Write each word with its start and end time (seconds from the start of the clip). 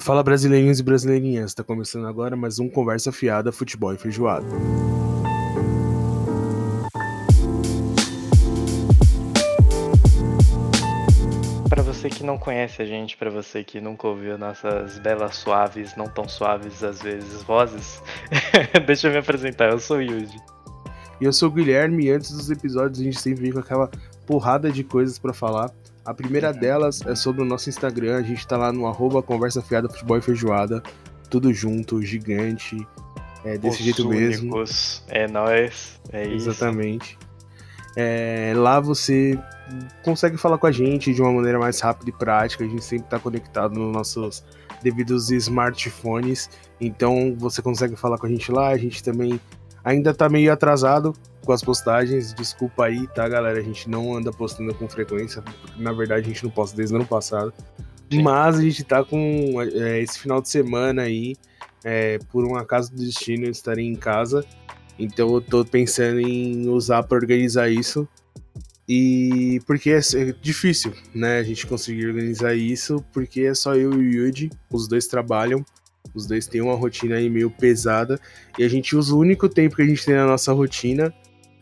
Fala 0.00 0.22
brasileirinhos 0.22 0.80
e 0.80 0.82
brasileirinhas, 0.82 1.50
está 1.50 1.62
começando 1.62 2.06
agora 2.06 2.34
mais 2.34 2.58
um 2.58 2.70
Conversa 2.70 3.12
Fiada 3.12 3.52
Futebol 3.52 3.92
e 3.92 3.98
Feijoada. 3.98 4.46
Para 11.68 11.82
você 11.82 12.08
que 12.08 12.24
não 12.24 12.38
conhece 12.38 12.80
a 12.80 12.86
gente, 12.86 13.14
para 13.14 13.28
você 13.28 13.62
que 13.62 13.78
nunca 13.78 14.08
ouviu 14.08 14.38
nossas 14.38 14.98
belas 14.98 15.36
suaves, 15.36 15.94
não 15.94 16.06
tão 16.06 16.26
suaves 16.26 16.82
às 16.82 17.02
vezes, 17.02 17.42
vozes, 17.42 18.02
deixa 18.86 19.08
eu 19.08 19.12
me 19.12 19.18
apresentar, 19.18 19.70
eu 19.70 19.78
sou 19.78 19.98
o 19.98 20.02
Yuji. 20.02 20.40
E 21.20 21.26
eu 21.26 21.32
sou 21.32 21.50
o 21.50 21.52
Guilherme 21.52 22.06
e 22.06 22.10
antes 22.10 22.32
dos 22.32 22.50
episódios 22.50 23.00
a 23.00 23.04
gente 23.04 23.20
sempre 23.20 23.42
vem 23.42 23.52
com 23.52 23.58
aquela 23.58 23.90
porrada 24.26 24.72
de 24.72 24.82
coisas 24.82 25.18
para 25.18 25.34
falar. 25.34 25.70
A 26.10 26.14
primeira 26.14 26.52
delas 26.52 27.02
é 27.06 27.14
sobre 27.14 27.40
o 27.40 27.44
nosso 27.44 27.68
Instagram, 27.68 28.16
a 28.16 28.22
gente 28.22 28.44
tá 28.44 28.56
lá 28.56 28.72
no 28.72 28.84
arroba 28.84 29.22
Conversa 29.22 29.62
Fiada 29.62 29.88
Futebol 29.88 30.18
e 30.18 30.20
Feijoada, 30.20 30.82
tudo 31.30 31.54
junto, 31.54 32.02
gigante, 32.02 32.84
é 33.44 33.56
desse 33.56 33.78
Os 33.78 33.84
jeito 33.84 34.08
mesmo. 34.08 34.56
únicos, 34.56 35.04
É 35.06 35.28
nóis, 35.28 36.00
é 36.12 36.26
isso. 36.26 36.50
Exatamente. 36.50 37.16
É, 37.96 38.52
lá 38.56 38.80
você 38.80 39.38
consegue 40.02 40.36
falar 40.36 40.58
com 40.58 40.66
a 40.66 40.72
gente 40.72 41.14
de 41.14 41.22
uma 41.22 41.30
maneira 41.30 41.60
mais 41.60 41.78
rápida 41.78 42.10
e 42.10 42.12
prática. 42.12 42.64
A 42.64 42.66
gente 42.66 42.84
sempre 42.84 43.04
está 43.06 43.20
conectado 43.20 43.78
nos 43.78 43.92
nossos 43.92 44.44
devidos 44.82 45.30
smartphones. 45.30 46.50
Então 46.80 47.36
você 47.38 47.62
consegue 47.62 47.94
falar 47.94 48.18
com 48.18 48.26
a 48.26 48.28
gente 48.28 48.50
lá. 48.50 48.70
A 48.70 48.76
gente 48.76 49.00
também 49.00 49.40
ainda 49.84 50.14
tá 50.14 50.28
meio 50.28 50.52
atrasado 50.52 51.14
com 51.44 51.52
as 51.52 51.62
postagens. 51.62 52.34
Desculpa 52.34 52.86
aí, 52.86 53.06
tá, 53.08 53.28
galera? 53.28 53.58
A 53.58 53.62
gente 53.62 53.88
não 53.88 54.14
anda 54.14 54.32
postando 54.32 54.74
com 54.74 54.88
frequência. 54.88 55.42
Porque, 55.42 55.82
na 55.82 55.92
verdade, 55.92 56.26
a 56.26 56.28
gente 56.28 56.44
não 56.44 56.50
posta 56.50 56.76
desde 56.76 56.94
o 56.94 56.98
ano 56.98 57.06
passado. 57.06 57.52
Sim. 58.10 58.22
Mas 58.22 58.58
a 58.58 58.62
gente 58.62 58.84
tá 58.84 59.04
com 59.04 59.20
é, 59.62 60.00
esse 60.00 60.18
final 60.18 60.40
de 60.40 60.48
semana 60.48 61.02
aí. 61.02 61.36
é, 61.84 62.18
por 62.30 62.44
um 62.44 62.56
acaso 62.56 62.92
do 62.92 62.98
destino, 62.98 63.46
eu 63.46 63.50
estarei 63.50 63.86
em 63.86 63.94
casa. 63.96 64.44
Então 64.98 65.34
eu 65.34 65.40
tô 65.40 65.64
pensando 65.64 66.20
em 66.20 66.68
usar 66.68 67.02
para 67.02 67.16
organizar 67.16 67.70
isso. 67.70 68.06
E 68.88 69.60
porque 69.66 69.90
é 69.90 69.98
é 69.98 70.32
difícil, 70.42 70.92
né, 71.14 71.38
a 71.38 71.42
gente 71.44 71.66
conseguir 71.66 72.08
organizar 72.08 72.54
isso, 72.56 73.04
porque 73.12 73.42
é 73.42 73.54
só 73.54 73.74
eu 73.76 73.92
e 73.92 73.96
o 73.96 74.02
Yuji, 74.02 74.50
os 74.68 74.88
dois 74.88 75.06
trabalham, 75.06 75.64
os 76.14 76.26
dois 76.26 76.46
têm 76.46 76.60
uma 76.60 76.74
rotina 76.74 77.16
aí 77.16 77.28
meio 77.28 77.50
pesada, 77.50 78.20
e 78.58 78.64
a 78.64 78.68
gente 78.68 78.96
usa 78.96 79.14
o 79.14 79.18
único 79.18 79.48
tempo 79.48 79.76
que 79.76 79.82
a 79.82 79.86
gente 79.86 80.04
tem 80.04 80.14
na 80.14 80.26
nossa 80.26 80.52
rotina 80.52 81.12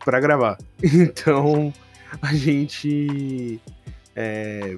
para 0.03 0.19
gravar. 0.19 0.57
Então 0.83 1.73
a 2.21 2.33
gente 2.33 3.59
é, 4.15 4.77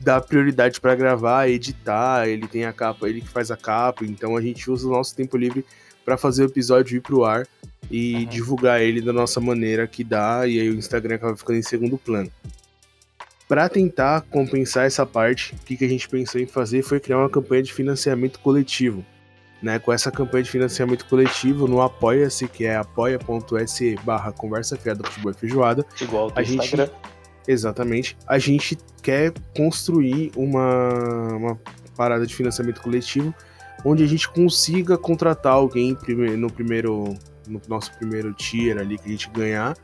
dá 0.00 0.20
prioridade 0.20 0.80
para 0.80 0.94
gravar, 0.94 1.48
editar, 1.48 2.28
ele 2.28 2.48
tem 2.48 2.64
a 2.64 2.72
capa, 2.72 3.08
ele 3.08 3.20
que 3.20 3.28
faz 3.28 3.50
a 3.50 3.56
capa, 3.56 4.04
então 4.04 4.36
a 4.36 4.40
gente 4.40 4.70
usa 4.70 4.88
o 4.88 4.90
nosso 4.90 5.14
tempo 5.14 5.36
livre 5.36 5.64
para 6.04 6.16
fazer 6.16 6.42
o 6.42 6.46
episódio 6.46 6.96
ir 6.96 7.00
pro 7.00 7.24
ar 7.24 7.46
e 7.90 8.14
Uhum. 8.14 8.24
divulgar 8.26 8.80
ele 8.80 9.00
da 9.00 9.12
nossa 9.12 9.40
maneira 9.40 9.86
que 9.86 10.02
dá, 10.02 10.46
e 10.46 10.58
aí 10.58 10.68
o 10.70 10.74
Instagram 10.74 11.16
acaba 11.16 11.36
ficando 11.36 11.58
em 11.58 11.62
segundo 11.62 11.98
plano. 11.98 12.30
Para 13.52 13.68
tentar 13.68 14.22
compensar 14.30 14.86
essa 14.86 15.04
parte, 15.04 15.54
o 15.54 15.58
que, 15.58 15.76
que 15.76 15.84
a 15.84 15.88
gente 15.88 16.08
pensou 16.08 16.40
em 16.40 16.46
fazer 16.46 16.80
foi 16.80 16.98
criar 16.98 17.18
uma 17.18 17.28
campanha 17.28 17.62
de 17.62 17.70
financiamento 17.70 18.40
coletivo. 18.40 19.04
Né, 19.62 19.78
com 19.78 19.92
essa 19.92 20.10
campanha 20.10 20.42
de 20.42 20.50
financiamento 20.50 21.04
coletivo 21.04 21.68
no 21.68 21.82
Apoia-se, 21.82 22.48
que 22.48 22.64
é 22.64 22.76
apoia.se 22.76 23.94
barra 24.04 24.32
conversa 24.32 24.74
fiada 24.78 25.04
futebol 25.04 25.32
e 25.32 25.34
feijoada, 25.34 25.84
Igual 26.00 26.32
A 26.34 26.42
gente- 26.42 26.64
Instagram. 26.64 26.88
Exatamente. 27.46 28.16
A 28.26 28.38
gente 28.38 28.78
quer 29.02 29.34
construir 29.54 30.32
uma, 30.34 31.34
uma 31.36 31.60
parada 31.94 32.26
de 32.26 32.34
financiamento 32.34 32.80
coletivo 32.80 33.34
onde 33.84 34.02
a 34.02 34.06
gente 34.06 34.30
consiga 34.30 34.96
contratar 34.96 35.52
alguém 35.52 35.94
no 36.38 36.50
primeiro 36.50 37.14
no 37.46 37.60
nosso 37.68 37.92
primeiro 37.98 38.32
tier 38.32 38.78
ali 38.78 38.96
que 38.96 39.08
a 39.08 39.10
gente 39.10 39.28
ganhar, 39.28 39.76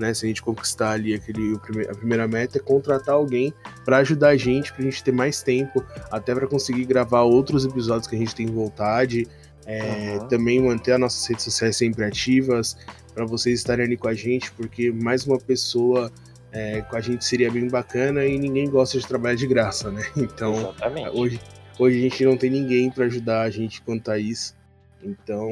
né? 0.00 0.12
Se 0.14 0.24
a 0.24 0.28
gente 0.28 0.42
conquistar 0.42 0.92
ali 0.92 1.14
aquele 1.14 1.56
a 1.88 1.94
primeira 1.94 2.26
meta 2.26 2.58
é 2.58 2.60
contratar 2.60 3.14
alguém 3.14 3.52
para 3.84 3.98
ajudar 3.98 4.30
a 4.30 4.36
gente, 4.36 4.72
pra 4.72 4.82
gente 4.82 5.04
ter 5.04 5.12
mais 5.12 5.42
tempo, 5.42 5.84
até 6.10 6.34
para 6.34 6.46
conseguir 6.46 6.84
gravar 6.86 7.22
outros 7.22 7.64
episódios 7.64 8.06
que 8.08 8.16
a 8.16 8.18
gente 8.18 8.34
tem 8.34 8.46
vontade, 8.46 9.28
é, 9.66 10.16
Uhum. 10.18 10.28
também 10.28 10.60
manter 10.60 10.92
as 10.92 11.00
nossas 11.00 11.26
redes 11.26 11.44
sociais 11.44 11.76
sempre 11.76 12.04
ativas, 12.04 12.76
para 13.14 13.24
vocês 13.24 13.58
estarem 13.60 13.84
ali 13.86 13.96
com 13.96 14.08
a 14.08 14.14
gente, 14.14 14.50
porque 14.52 14.90
mais 14.90 15.26
uma 15.26 15.38
pessoa 15.38 16.10
é, 16.52 16.80
com 16.82 16.96
a 16.96 17.00
gente 17.00 17.24
seria 17.24 17.50
bem 17.50 17.68
bacana 17.68 18.24
e 18.24 18.36
ninguém 18.38 18.68
gosta 18.68 18.98
de 18.98 19.06
trabalhar 19.06 19.36
de 19.36 19.46
graça, 19.46 19.90
né? 19.90 20.02
Então, 20.16 20.54
Exatamente. 20.54 21.10
hoje, 21.16 21.40
hoje 21.78 21.98
a 21.98 22.00
gente 22.00 22.24
não 22.24 22.36
tem 22.36 22.50
ninguém 22.50 22.90
para 22.90 23.04
ajudar 23.04 23.42
a 23.42 23.50
gente 23.50 23.80
quanto 23.82 24.10
a 24.10 24.18
isso. 24.18 24.56
Então, 25.02 25.48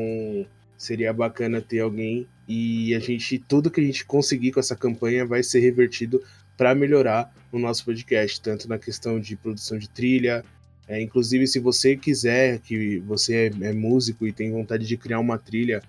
seria 0.79 1.13
bacana 1.13 1.61
ter 1.61 1.81
alguém 1.81 2.27
e 2.47 2.95
a 2.95 3.01
gente 3.01 3.39
tudo 3.39 3.71
que 3.71 3.81
a 3.81 3.85
gente 3.85 4.05
conseguir 4.07 4.53
com 4.53 4.61
essa 4.61 4.77
campanha 4.77 5.27
vai 5.27 5.43
ser 5.43 5.59
revertido 5.61 6.23
para 6.57 6.75
melhorar 6.75 7.35
o 7.53 7.59
nosso 7.59 7.85
podcast, 7.85 8.41
tanto 8.41 8.69
na 8.69 8.79
questão 8.79 9.21
de 9.21 9.37
produção 9.37 9.77
de 9.79 9.89
trilha, 9.89 10.45
é, 10.87 11.03
inclusive 11.03 11.47
se 11.47 11.59
você 11.59 11.97
quiser 11.97 12.59
que 12.61 12.99
você 13.01 13.53
é, 13.61 13.69
é 13.69 13.73
músico 13.73 14.27
e 14.27 14.33
tem 14.33 14.51
vontade 14.51 14.87
de 14.87 14.97
criar 14.97 15.19
uma 15.19 15.37
trilha 15.37 15.83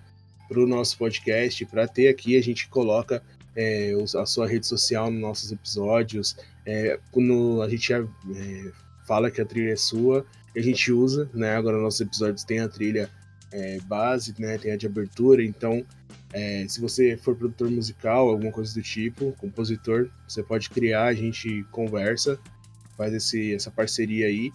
para 0.48 0.60
o 0.60 0.66
nosso 0.66 0.98
podcast, 0.98 1.64
para 1.66 1.88
ter 1.88 2.08
aqui 2.08 2.36
a 2.36 2.42
gente 2.42 2.68
coloca 2.68 3.22
é, 3.56 3.92
a 4.16 4.26
sua 4.26 4.46
rede 4.46 4.66
social 4.66 5.10
nos 5.10 5.20
nossos 5.20 5.52
episódios, 5.52 6.36
é, 6.66 6.98
quando 7.10 7.62
a 7.62 7.68
gente 7.68 7.92
é, 7.92 8.00
fala 9.06 9.30
que 9.30 9.40
a 9.40 9.44
trilha 9.44 9.72
é 9.72 9.76
sua, 9.76 10.26
a 10.54 10.60
gente 10.60 10.92
usa, 10.92 11.30
né? 11.32 11.54
Agora 11.54 11.78
nossos 11.78 12.00
episódios 12.00 12.44
tem 12.44 12.58
a 12.60 12.68
trilha 12.68 13.08
é, 13.52 13.78
base, 13.80 14.34
né? 14.38 14.58
Tem 14.58 14.72
a 14.72 14.76
de 14.76 14.86
abertura, 14.86 15.42
então 15.42 15.84
é, 16.32 16.64
se 16.68 16.80
você 16.80 17.16
for 17.16 17.34
produtor 17.34 17.70
musical, 17.70 18.28
alguma 18.28 18.52
coisa 18.52 18.72
do 18.74 18.82
tipo, 18.82 19.32
compositor, 19.32 20.08
você 20.28 20.42
pode 20.42 20.70
criar, 20.70 21.06
a 21.06 21.14
gente 21.14 21.64
conversa, 21.70 22.38
faz 22.96 23.12
esse, 23.12 23.54
essa 23.54 23.70
parceria 23.70 24.26
aí. 24.26 24.52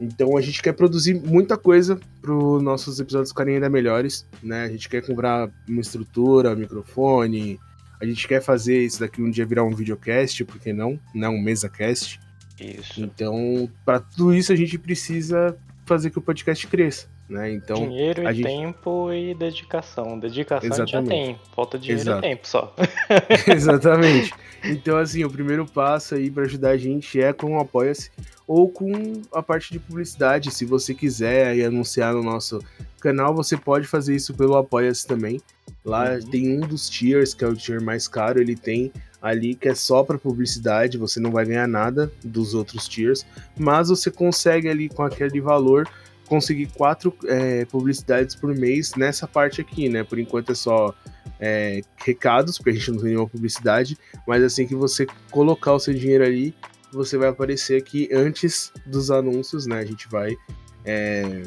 Então 0.00 0.36
a 0.36 0.40
gente 0.40 0.62
quer 0.62 0.72
produzir 0.72 1.14
muita 1.14 1.56
coisa 1.56 1.98
para 2.20 2.32
os 2.32 2.62
nossos 2.62 3.00
episódios 3.00 3.30
ficarem 3.30 3.54
ainda 3.54 3.68
melhores, 3.68 4.26
né? 4.42 4.64
A 4.64 4.68
gente 4.68 4.88
quer 4.88 5.04
comprar 5.04 5.50
uma 5.68 5.80
estrutura, 5.80 6.54
microfone, 6.54 7.58
a 8.00 8.04
gente 8.04 8.28
quer 8.28 8.40
fazer 8.40 8.84
isso 8.84 9.00
daqui 9.00 9.20
um 9.20 9.30
dia 9.30 9.44
virar 9.44 9.64
um 9.64 9.74
videocast, 9.74 10.44
por 10.44 10.60
que 10.60 10.72
não? 10.72 11.00
Não 11.14 11.34
um 11.34 11.42
mesa-cast. 11.42 12.20
Isso. 12.60 13.00
Então, 13.00 13.68
para 13.84 14.00
tudo 14.00 14.34
isso 14.34 14.52
a 14.52 14.56
gente 14.56 14.78
precisa 14.78 15.56
fazer 15.84 16.10
que 16.10 16.18
o 16.18 16.22
podcast 16.22 16.66
cresça, 16.66 17.08
né? 17.28 17.52
Então, 17.52 17.76
dinheiro 17.76 18.22
e 18.28 18.34
gente- 18.34 18.46
tempo 18.46 19.12
e 19.12 19.34
dedicação. 19.34 20.18
Dedicação 20.18 20.70
a 20.70 20.76
gente 20.78 20.90
já 20.92 20.98
Exatamente. 21.00 21.08
tem. 21.08 21.38
Falta 21.54 21.78
dinheiro 21.78 22.00
Exato. 22.02 22.18
e 22.18 22.22
tempo 22.28 22.48
só. 22.48 22.74
exatamente. 23.46 24.32
Então, 24.64 24.96
assim, 24.96 25.24
o 25.24 25.30
primeiro 25.30 25.66
passo 25.66 26.14
aí 26.14 26.30
para 26.30 26.44
ajudar 26.44 26.70
a 26.70 26.76
gente 26.76 27.20
é 27.20 27.32
com 27.32 27.56
o 27.56 27.60
Apoia-se 27.60 28.10
ou 28.46 28.68
com 28.68 29.22
a 29.32 29.42
parte 29.42 29.70
de 29.72 29.78
publicidade. 29.78 30.50
Se 30.50 30.64
você 30.64 30.94
quiser 30.94 31.48
aí 31.48 31.64
anunciar 31.64 32.14
no 32.14 32.22
nosso 32.22 32.60
canal, 33.00 33.34
você 33.34 33.56
pode 33.56 33.86
fazer 33.86 34.16
isso 34.16 34.34
pelo 34.34 34.56
Apoia-se 34.56 35.06
também. 35.06 35.40
Lá 35.84 36.12
Uhum. 36.14 36.20
tem 36.30 36.56
um 36.56 36.60
dos 36.60 36.88
tiers, 36.88 37.34
que 37.34 37.44
é 37.44 37.48
o 37.48 37.54
tier 37.54 37.80
mais 37.82 38.08
caro, 38.08 38.40
ele 38.40 38.56
tem 38.56 38.92
ali 39.20 39.54
que 39.54 39.68
é 39.68 39.74
só 39.74 40.02
para 40.04 40.16
publicidade, 40.18 40.96
você 40.96 41.18
não 41.20 41.30
vai 41.32 41.44
ganhar 41.44 41.66
nada 41.66 42.10
dos 42.24 42.54
outros 42.54 42.86
tiers, 42.86 43.26
mas 43.58 43.88
você 43.88 44.10
consegue 44.10 44.68
ali 44.68 44.88
com 44.88 45.02
aquele 45.02 45.40
valor 45.40 45.88
conseguir 46.28 46.66
quatro 46.66 47.14
é, 47.26 47.64
publicidades 47.64 48.34
por 48.34 48.54
mês 48.54 48.94
nessa 48.96 49.26
parte 49.26 49.60
aqui, 49.60 49.88
né? 49.88 50.04
Por 50.04 50.18
enquanto 50.18 50.52
é 50.52 50.54
só 50.54 50.94
é, 51.40 51.80
recados, 52.04 52.58
porque 52.58 52.70
a 52.70 52.72
gente 52.74 52.90
não 52.90 52.98
tem 52.98 53.08
nenhuma 53.10 53.28
publicidade, 53.28 53.96
mas 54.26 54.42
assim 54.42 54.66
que 54.66 54.74
você 54.74 55.06
colocar 55.30 55.72
o 55.72 55.78
seu 55.78 55.94
dinheiro 55.94 56.24
ali, 56.24 56.54
você 56.92 57.16
vai 57.18 57.28
aparecer 57.28 57.80
aqui 57.80 58.08
antes 58.12 58.72
dos 58.86 59.10
anúncios, 59.10 59.66
né? 59.66 59.78
A 59.78 59.84
gente 59.84 60.08
vai 60.08 60.36
é, 60.84 61.42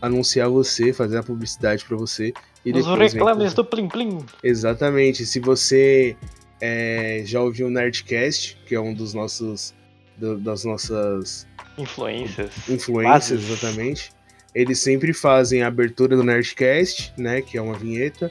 anunciar 0.00 0.48
você, 0.48 0.92
fazer 0.92 1.18
a 1.18 1.22
publicidade 1.22 1.84
para 1.84 1.96
você. 1.96 2.32
E 2.64 2.72
Os 2.72 2.86
reclames 2.86 3.54
do 3.54 3.64
Plim 3.64 3.88
Plim. 3.88 4.24
Exatamente. 4.42 5.26
Se 5.26 5.40
você 5.40 6.16
é, 6.60 7.22
já 7.24 7.40
ouviu 7.40 7.66
o 7.66 7.70
Nerdcast, 7.70 8.56
que 8.66 8.74
é 8.74 8.80
um 8.80 8.94
dos 8.94 9.12
nossos 9.14 9.74
do- 10.16 10.38
das 10.38 10.64
nossas 10.64 11.46
Influências. 11.76 12.50
influências, 12.68 13.40
Bases. 13.40 13.50
exatamente, 13.50 14.12
eles 14.54 14.78
sempre 14.78 15.12
fazem 15.12 15.62
a 15.62 15.66
abertura 15.68 16.16
do 16.16 16.22
Nerdcast, 16.22 17.12
né, 17.16 17.40
que 17.42 17.56
é 17.56 17.62
uma 17.62 17.74
vinheta. 17.78 18.30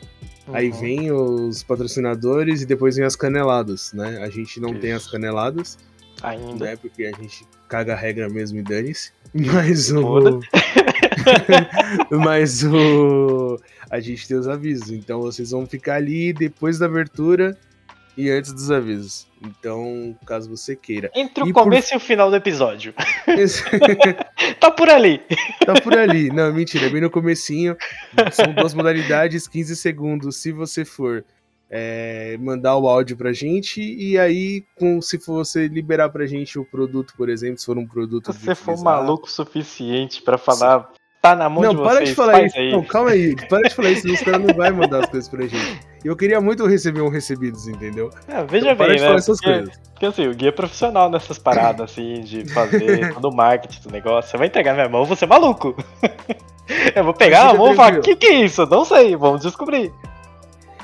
Aí 0.54 0.70
Uhum. 0.72 0.80
vem 0.80 1.12
os 1.12 1.64
patrocinadores 1.64 2.62
e 2.62 2.66
depois 2.66 2.96
vem 2.96 3.06
as 3.06 3.16
caneladas, 3.16 3.94
né? 3.94 4.20
A 4.22 4.30
gente 4.30 4.60
não 4.60 4.74
tem 4.74 4.92
as 4.92 5.04
Isso. 5.04 5.12
caneladas, 5.12 5.78
Ainda. 6.22 6.66
né? 6.66 6.76
Porque 6.76 7.06
a 7.06 7.12
gente 7.12 7.46
caga 7.70 7.94
a 7.94 7.96
regra 7.96 8.28
mesmo 8.28 8.60
e 8.60 8.64
dane-se. 8.64 9.12
Mas 9.34 9.92
o. 9.92 10.40
Mas 12.12 12.64
o. 12.64 13.58
A 13.90 14.00
gente 14.00 14.28
tem 14.28 14.38
os 14.38 14.48
avisos. 14.48 14.90
Então 14.92 15.22
vocês 15.22 15.52
vão 15.52 15.66
ficar 15.66 15.96
ali 15.96 16.34
depois 16.34 16.80
da 16.80 16.86
abertura 16.86 17.58
e 18.18 18.30
antes 18.30 18.52
dos 18.54 18.70
avisos. 18.72 19.28
Então, 19.42 20.16
caso 20.26 20.50
você 20.50 20.76
queira. 20.76 21.10
Entre 21.16 21.44
o 21.44 21.48
E 21.48 21.54
por- 21.54 21.64
começo 21.64 21.94
e 21.94 21.98
o 21.98 22.00
final 22.00 22.30
do 22.30 22.36
episódio. 22.36 22.94
tá 24.60 24.72
por 24.72 24.90
ali. 24.90 25.22
Tá 25.66 25.74
por 25.82 25.98
ali. 25.98 26.30
Não, 26.30 26.54
mentira, 26.54 26.86
é 26.86 26.90
bem 26.90 27.02
no 27.02 27.10
comecinho. 27.10 27.76
São 28.32 28.54
duas 28.54 28.74
modalidades, 28.74 29.48
15 29.48 29.76
segundos 29.76 30.38
se 30.38 30.52
você 30.52 30.86
for 30.86 31.24
é, 31.70 32.38
mandar 32.40 32.78
o 32.78 32.88
áudio 32.88 33.16
pra 33.16 33.32
gente 33.32 33.82
e 33.82 34.18
aí, 34.20 34.64
com, 34.76 35.02
se 35.02 35.18
for 35.18 35.36
você 35.46 35.68
liberar 35.68 36.10
pra 36.10 36.26
gente 36.26 36.60
o 36.60 36.66
produto, 36.66 37.14
por 37.18 37.30
exemplo, 37.30 37.58
se 37.60 37.66
for 37.66 37.78
um 37.78 37.88
produto. 37.88 38.34
Se 38.34 38.40
você 38.40 38.56
for 38.56 38.78
maluco 38.82 39.26
o 39.26 39.30
suficiente 39.30 40.22
para 40.22 40.38
falar, 40.38 40.82
Sim. 40.82 41.00
tá 41.22 41.36
na 41.36 41.50
mão 41.50 41.64
não, 41.64 41.70
de 41.72 41.78
vocês. 41.78 41.88
Não, 41.88 41.96
para 41.96 42.06
de 42.06 42.14
falar 42.14 42.44
isso. 42.46 42.58
Aí. 42.60 42.72
Não, 42.72 42.84
calma 42.84 43.12
aí, 43.12 43.36
para 43.48 43.70
de 43.70 43.74
falar 43.74 43.90
isso, 43.92 44.02
senão 44.02 44.14
os 44.16 44.22
caras 44.22 44.42
não 44.42 44.54
vão 44.54 44.76
mandar 44.76 45.04
as 45.06 45.10
coisas 45.10 45.30
pra 45.30 45.42
gente. 45.48 45.80
E 46.04 46.08
eu 46.08 46.16
queria 46.16 46.42
muito 46.42 46.66
receber 46.66 47.02
um 47.02 47.10
recebidos, 47.10 47.68
entendeu? 47.68 48.10
É, 48.28 48.44
veja 48.44 48.72
então, 48.72 48.88
bem, 48.88 49.00
né? 49.00 49.16
Porque, 49.26 49.72
porque, 49.94 50.06
assim, 50.06 50.28
o 50.28 50.34
guia 50.34 50.50
é 50.50 50.52
profissional 50.52 51.10
nessas 51.10 51.38
paradas, 51.38 51.92
assim, 51.92 52.22
de 52.22 52.48
fazer 52.52 53.14
todo 53.14 53.30
o 53.30 53.36
marketing 53.36 53.82
do 53.82 53.92
negócio. 53.92 54.32
Você 54.32 54.38
vai 54.38 54.48
entregar 54.48 54.74
minha 54.74 54.90
mão, 54.90 55.06
você 55.06 55.26
é 55.26 55.28
maluco. 55.28 55.76
eu 56.96 57.04
vou 57.04 57.14
pegar 57.16 57.50
a 57.50 57.54
mão 57.54 57.72
e 57.72 57.76
falar, 57.76 58.00
o 58.00 58.02
que, 58.02 58.16
que 58.16 58.28
é 58.28 58.46
isso? 58.46 58.66
Não 58.66 58.84
sei, 58.84 59.16
vamos 59.16 59.42
descobrir 59.42 59.92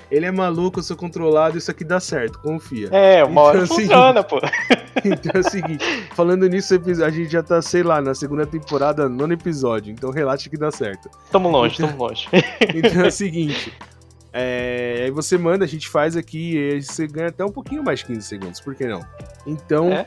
ele 0.09 0.25
é 0.25 0.31
maluco, 0.31 0.79
eu 0.79 0.83
sou 0.83 0.95
controlado, 0.95 1.57
isso 1.57 1.69
aqui 1.69 1.83
dá 1.83 1.99
certo, 1.99 2.39
confia. 2.39 2.89
É, 2.91 3.23
uma 3.23 3.31
então, 3.31 3.43
hora 3.43 3.63
é 3.63 3.65
funciona, 3.65 4.23
pô. 4.23 4.39
Então 5.05 5.31
é 5.35 5.39
o 5.39 5.43
seguinte, 5.43 5.85
falando 6.15 6.47
nisso, 6.49 6.73
a 7.05 7.09
gente 7.11 7.31
já 7.31 7.43
tá, 7.43 7.61
sei 7.61 7.83
lá, 7.83 8.01
na 8.01 8.15
segunda 8.15 8.47
temporada, 8.47 9.07
nono 9.07 9.31
episódio, 9.31 9.93
então 9.93 10.09
relaxa 10.09 10.49
que 10.49 10.57
dá 10.57 10.71
certo. 10.71 11.07
Tamo 11.31 11.51
longe, 11.51 11.75
então, 11.75 11.87
tamo 11.87 12.03
longe. 12.03 12.27
Então 12.73 13.03
é 13.03 13.07
o 13.07 13.11
seguinte, 13.11 13.71
é, 14.33 15.03
aí 15.05 15.11
você 15.11 15.37
manda, 15.37 15.65
a 15.65 15.67
gente 15.67 15.87
faz 15.87 16.15
aqui 16.15 16.57
e 16.57 16.81
você 16.81 17.07
ganha 17.07 17.29
até 17.29 17.43
um 17.43 17.51
pouquinho 17.51 17.83
mais 17.83 17.99
de 17.99 18.05
15 18.05 18.21
segundos, 18.21 18.59
por 18.59 18.75
que 18.75 18.85
não? 18.85 19.05
Então, 19.45 19.91
é? 19.91 20.05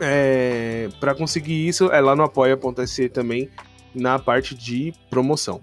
é 0.00 0.88
para 1.00 1.14
conseguir 1.14 1.66
isso, 1.66 1.90
é 1.92 2.00
lá 2.00 2.16
no 2.16 2.22
apoia.se 2.22 3.08
também, 3.08 3.50
na 3.94 4.18
parte 4.18 4.54
de 4.54 4.92
promoção. 5.10 5.60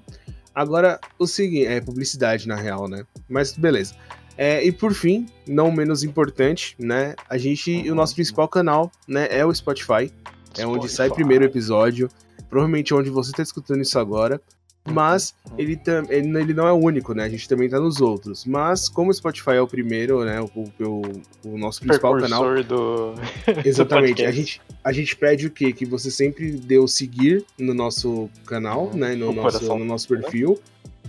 Agora, 0.54 1.00
o 1.20 1.28
seguinte, 1.28 1.68
é 1.68 1.82
publicidade 1.82 2.48
na 2.48 2.56
real, 2.56 2.88
né? 2.88 3.06
Mas 3.28 3.52
beleza. 3.54 3.94
É, 4.38 4.66
e 4.66 4.72
por 4.72 4.94
fim, 4.94 5.26
não 5.48 5.72
menos 5.72 6.04
importante, 6.04 6.76
né? 6.80 7.16
A 7.30 7.38
gente, 7.38 7.90
o 7.90 7.96
nosso 7.96 8.16
principal 8.16 8.48
canal, 8.48 8.92
né, 9.08 9.28
é 9.30 9.46
o 9.46 9.54
Spotify. 9.54 10.12
É 10.58 10.66
onde 10.66 10.88
sai 10.90 11.10
primeiro 11.10 11.44
episódio. 11.44 12.10
Provavelmente 12.50 12.94
onde 12.94 13.10
você 13.10 13.32
está 13.32 13.44
escutando 13.44 13.82
isso 13.82 14.00
agora. 14.00 14.42
Mas 14.88 15.34
ele, 15.58 15.80
ele, 16.10 16.40
ele 16.40 16.54
não 16.54 16.68
é 16.68 16.72
o 16.72 16.76
único, 16.76 17.14
né? 17.14 17.24
A 17.24 17.30
gente 17.30 17.50
também 17.50 17.68
tá 17.68 17.80
nos 17.80 18.02
outros. 18.02 18.46
Mas 18.46 18.88
como 18.88 19.10
o 19.10 19.14
Spotify 19.14 19.52
é 19.52 19.62
o 19.62 19.68
primeiro, 19.68 20.24
né? 20.24 20.40
O, 20.42 20.48
o, 20.80 21.02
o 21.44 21.58
nosso 21.58 21.82
principal 21.82 22.18
canal. 22.20 22.64
Do... 22.64 23.16
Exatamente. 23.66 24.22
Do 24.22 24.30
a, 24.30 24.32
gente, 24.32 24.62
a 24.84 24.92
gente 24.92 25.16
pede 25.16 25.48
o 25.48 25.52
quê? 25.52 25.74
Que 25.74 25.86
você 25.86 26.12
sempre 26.12 26.52
dê 26.52 26.78
o 26.78 26.88
seguir 26.88 27.44
no 27.58 27.74
nosso 27.74 28.30
canal, 28.46 28.86
uhum. 28.86 28.98
né? 28.98 29.16
No 29.16 29.34
nosso, 29.34 29.76
no 29.76 29.86
nosso 29.86 30.08
perfil. 30.08 30.60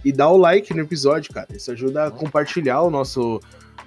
E 0.03 0.13
dá 0.13 0.29
o 0.29 0.37
like 0.37 0.73
no 0.73 0.81
episódio, 0.81 1.35
cara. 1.35 1.49
Isso 1.55 1.71
ajuda 1.71 2.07
a 2.07 2.11
compartilhar 2.11 2.81
o 2.81 2.91
nosso, 2.91 3.41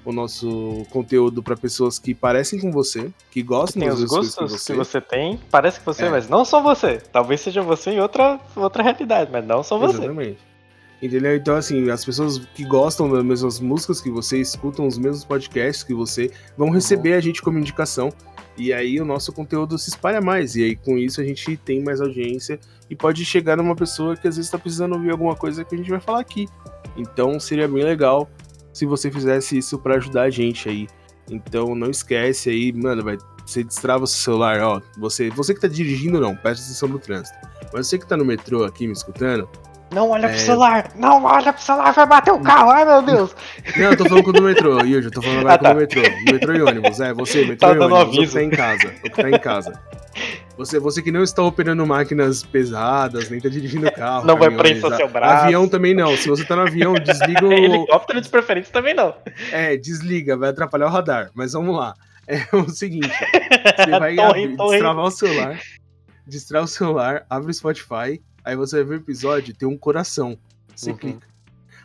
o 0.05 0.11
nosso 0.11 0.85
conteúdo 0.89 1.43
para 1.43 1.55
pessoas 1.55 1.99
que 1.99 2.13
parecem 2.13 2.59
com 2.59 2.71
você, 2.71 3.11
que 3.31 3.43
gostam 3.43 3.81
tem 3.81 3.89
os 3.89 4.03
gostos 4.03 4.35
que 4.35 4.41
você. 4.41 4.73
que 4.73 4.77
você 4.77 5.01
tem, 5.01 5.39
parece 5.51 5.79
que 5.79 5.85
você, 5.85 6.05
é. 6.05 6.09
mas 6.09 6.29
não 6.29 6.45
só 6.45 6.61
você. 6.61 6.97
Talvez 7.11 7.41
seja 7.41 7.61
você 7.61 7.91
em 7.91 7.99
outra, 7.99 8.39
outra 8.55 8.83
realidade, 8.83 9.29
mas 9.31 9.45
não 9.45 9.63
só 9.63 9.77
você. 9.77 9.97
Exatamente. 9.97 10.49
Entendeu? 11.01 11.35
Então, 11.35 11.55
assim, 11.55 11.89
as 11.89 12.03
pessoas 12.03 12.39
que 12.53 12.65
gostam 12.65 13.09
das 13.09 13.23
mesmas 13.23 13.59
músicas 13.59 14.01
que 14.01 14.09
você, 14.09 14.39
escutam 14.39 14.85
os 14.85 14.97
mesmos 14.97 15.23
podcasts 15.23 15.81
que 15.81 15.93
você, 15.93 16.29
vão 16.57 16.67
uhum. 16.67 16.73
receber 16.73 17.13
a 17.13 17.21
gente 17.21 17.41
como 17.41 17.57
indicação. 17.57 18.11
E 18.57 18.73
aí 18.73 18.99
o 18.99 19.05
nosso 19.05 19.31
conteúdo 19.31 19.77
se 19.77 19.89
espalha 19.89 20.19
mais. 20.19 20.57
E 20.57 20.63
aí 20.63 20.75
com 20.75 20.97
isso 20.97 21.21
a 21.21 21.23
gente 21.23 21.55
tem 21.55 21.81
mais 21.81 22.01
audiência 22.01 22.59
e 22.89 22.95
pode 22.95 23.23
chegar 23.23 23.55
numa 23.55 23.75
pessoa 23.75 24.17
que 24.17 24.27
às 24.27 24.35
vezes 24.35 24.47
está 24.47 24.57
precisando 24.57 24.93
ouvir 24.95 25.11
alguma 25.11 25.33
coisa 25.33 25.63
que 25.63 25.73
a 25.73 25.77
gente 25.77 25.89
vai 25.89 26.01
falar 26.01 26.19
aqui. 26.19 26.45
Então 26.97 27.39
seria 27.39 27.69
bem 27.69 27.83
legal 27.83 28.29
se 28.73 28.85
você 28.85 29.11
fizesse 29.11 29.57
isso 29.57 29.77
para 29.79 29.95
ajudar 29.95 30.23
a 30.23 30.29
gente 30.29 30.69
aí. 30.69 30.87
Então 31.29 31.75
não 31.75 31.89
esquece 31.89 32.49
aí, 32.49 32.71
mano, 32.73 33.03
vai, 33.03 33.17
você 33.45 33.63
destrava 33.63 34.03
o 34.03 34.07
seu 34.07 34.23
celular, 34.23 34.61
ó. 34.61 34.81
Você, 34.97 35.29
você 35.29 35.53
que 35.53 35.61
tá 35.61 35.67
dirigindo, 35.67 36.19
não, 36.19 36.35
presta 36.35 36.65
atenção 36.65 36.89
no 36.89 36.99
trânsito. 36.99 37.37
Mas 37.73 37.87
você 37.87 37.97
que 37.97 38.07
tá 38.07 38.17
no 38.17 38.25
metrô 38.25 38.63
aqui 38.63 38.87
me 38.87 38.93
escutando. 38.93 39.47
Não 39.91 40.09
olha 40.09 40.27
é... 40.27 40.29
pro 40.29 40.39
celular, 40.39 40.91
não 40.95 41.23
olha 41.23 41.51
pro 41.51 41.61
celular, 41.61 41.91
vai 41.91 42.05
bater 42.05 42.31
o 42.31 42.39
carro, 42.39 42.69
ai 42.69 42.85
meu 42.85 43.01
Deus. 43.01 43.35
Não, 43.75 43.85
eu 43.85 43.97
tô 43.97 44.05
falando 44.05 44.23
com 44.23 44.29
o 44.29 44.33
do 44.33 44.41
metrô, 44.43 44.79
Yuri, 44.85 45.05
eu 45.05 45.11
tô 45.11 45.21
falando 45.21 45.39
agora 45.39 45.55
ah, 45.55 45.57
tá. 45.57 45.69
com 45.69 45.75
o 45.75 45.79
metrô. 45.79 46.01
Metrô 46.31 46.53
e 46.53 46.61
ônibus, 46.61 46.99
é, 46.99 47.13
você, 47.13 47.45
metrô 47.45 47.69
tá 47.69 47.75
e 47.75 47.79
ônibus, 47.79 47.99
aviso. 47.99 48.21
o 48.21 48.27
que 48.27 48.33
tá 48.33 48.43
em 48.43 48.49
casa, 48.49 48.87
o 48.87 49.01
que 49.01 49.09
tá 49.09 49.29
em 49.29 49.39
casa. 49.39 49.81
Você, 50.59 50.77
você 50.77 51.01
que 51.01 51.09
não 51.09 51.23
está 51.23 51.41
operando 51.41 51.87
máquinas 51.87 52.43
pesadas, 52.43 53.29
nem 53.29 53.37
está 53.37 53.47
dirigindo 53.47 53.89
carro. 53.93 54.25
Não 54.27 54.37
vai 54.37 54.53
prensar 54.53 54.93
seu 54.97 55.07
braço. 55.07 55.45
Avião 55.45 55.69
também 55.69 55.95
não. 55.95 56.17
Se 56.17 56.27
você 56.27 56.41
está 56.41 56.53
no 56.53 56.63
avião, 56.63 56.95
desliga 56.99 57.47
o. 57.47 57.53
Helicóptero 57.53 58.19
de 58.19 58.27
preferência 58.27 58.73
também 58.73 58.93
não. 58.93 59.15
É, 59.53 59.77
desliga, 59.77 60.35
vai 60.35 60.49
atrapalhar 60.49 60.87
o 60.87 60.89
radar. 60.89 61.31
Mas 61.33 61.53
vamos 61.53 61.73
lá. 61.73 61.93
É 62.27 62.45
o 62.53 62.67
seguinte: 62.67 63.07
você 63.07 63.99
vai 63.99 64.17
torre, 64.17 64.47
destravar 64.49 65.05
o 65.05 65.11
celular, 65.11 65.61
destrar 66.27 66.63
o 66.63 66.67
celular, 66.67 67.25
abre 67.29 67.51
o 67.51 67.53
Spotify, 67.53 68.21
aí 68.43 68.55
você 68.57 68.75
vai 68.75 68.85
ver 68.85 68.93
o 68.95 68.97
episódio, 68.97 69.55
tem 69.55 69.65
um 69.65 69.77
coração. 69.77 70.37
Você 70.75 70.91
uhum. 70.91 70.97
clica. 70.97 71.27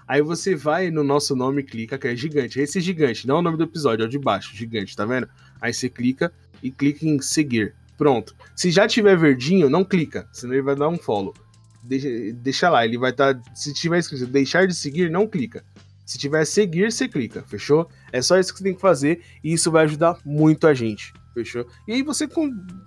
Aí 0.08 0.20
você 0.20 0.56
vai 0.56 0.90
no 0.90 1.04
nosso 1.04 1.36
nome 1.36 1.62
e 1.62 1.64
clica, 1.64 1.96
que 1.96 2.08
é 2.08 2.16
gigante. 2.16 2.58
Esse 2.58 2.78
é 2.78 2.80
gigante, 2.80 3.24
não 3.24 3.36
é 3.36 3.38
o 3.38 3.42
nome 3.42 3.56
do 3.56 3.62
episódio, 3.62 4.02
é 4.02 4.06
o 4.06 4.10
de 4.10 4.18
baixo, 4.18 4.50
gigante, 4.56 4.96
tá 4.96 5.04
vendo? 5.04 5.28
Aí 5.60 5.72
você 5.72 5.88
clica 5.88 6.32
e 6.60 6.72
clica 6.72 7.06
em 7.06 7.20
seguir. 7.20 7.72
Pronto. 7.96 8.34
Se 8.56 8.70
já 8.70 8.86
tiver 8.88 9.16
verdinho, 9.16 9.70
não 9.70 9.84
clica, 9.84 10.28
senão 10.32 10.54
ele 10.54 10.62
vai 10.62 10.74
dar 10.74 10.88
um 10.88 10.98
follow. 10.98 11.34
Deixa, 11.82 12.08
deixa 12.34 12.70
lá, 12.70 12.84
ele 12.84 12.98
vai 12.98 13.10
estar. 13.10 13.34
Tá, 13.34 13.54
se 13.54 13.72
tiver 13.72 13.98
escrito 13.98 14.26
deixar 14.26 14.66
de 14.66 14.74
seguir, 14.74 15.10
não 15.10 15.26
clica. 15.26 15.64
Se 16.04 16.18
tiver 16.18 16.44
seguir, 16.44 16.92
você 16.92 17.08
clica, 17.08 17.42
fechou? 17.46 17.88
É 18.12 18.20
só 18.20 18.38
isso 18.38 18.52
que 18.52 18.58
você 18.58 18.64
tem 18.64 18.74
que 18.74 18.80
fazer 18.80 19.22
e 19.42 19.52
isso 19.52 19.70
vai 19.70 19.84
ajudar 19.84 20.18
muito 20.24 20.66
a 20.66 20.74
gente, 20.74 21.14
fechou? 21.32 21.66
E 21.88 21.92
aí 21.92 22.02
você 22.02 22.28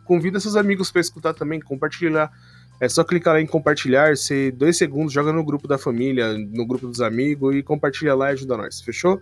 convida 0.06 0.39
seus 0.39 0.56
amigos 0.56 0.92
para 0.92 1.01
escutar 1.01 1.33
também, 1.33 1.59
compartilhar. 1.59 2.31
É 2.80 2.88
só 2.88 3.04
clicar 3.04 3.33
lá 3.33 3.42
em 3.42 3.48
compartilhar, 3.48 4.15
você 4.15 4.51
dois 4.51 4.77
segundos, 4.77 5.12
joga 5.12 5.33
no 5.33 5.44
grupo 5.44 5.68
da 5.68 5.80
família, 5.80 6.38
no 6.38 6.63
grupo 6.63 6.88
dos 6.88 7.01
amigos 7.01 7.56
e 7.56 7.63
compartilha 7.63 8.13
lá 8.13 8.30
e 8.30 8.33
ajuda 8.33 8.56
nós, 8.56 8.81
fechou? 8.81 9.19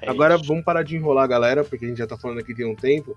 É 0.00 0.08
Agora 0.08 0.38
vamos 0.38 0.64
parar 0.64 0.82
de 0.82 0.96
enrolar, 0.96 1.28
galera, 1.28 1.62
porque 1.62 1.84
a 1.84 1.88
gente 1.88 1.98
já 1.98 2.06
tá 2.06 2.16
falando 2.16 2.38
aqui 2.38 2.54
tem 2.54 2.64
um 2.64 2.74
tempo 2.74 3.14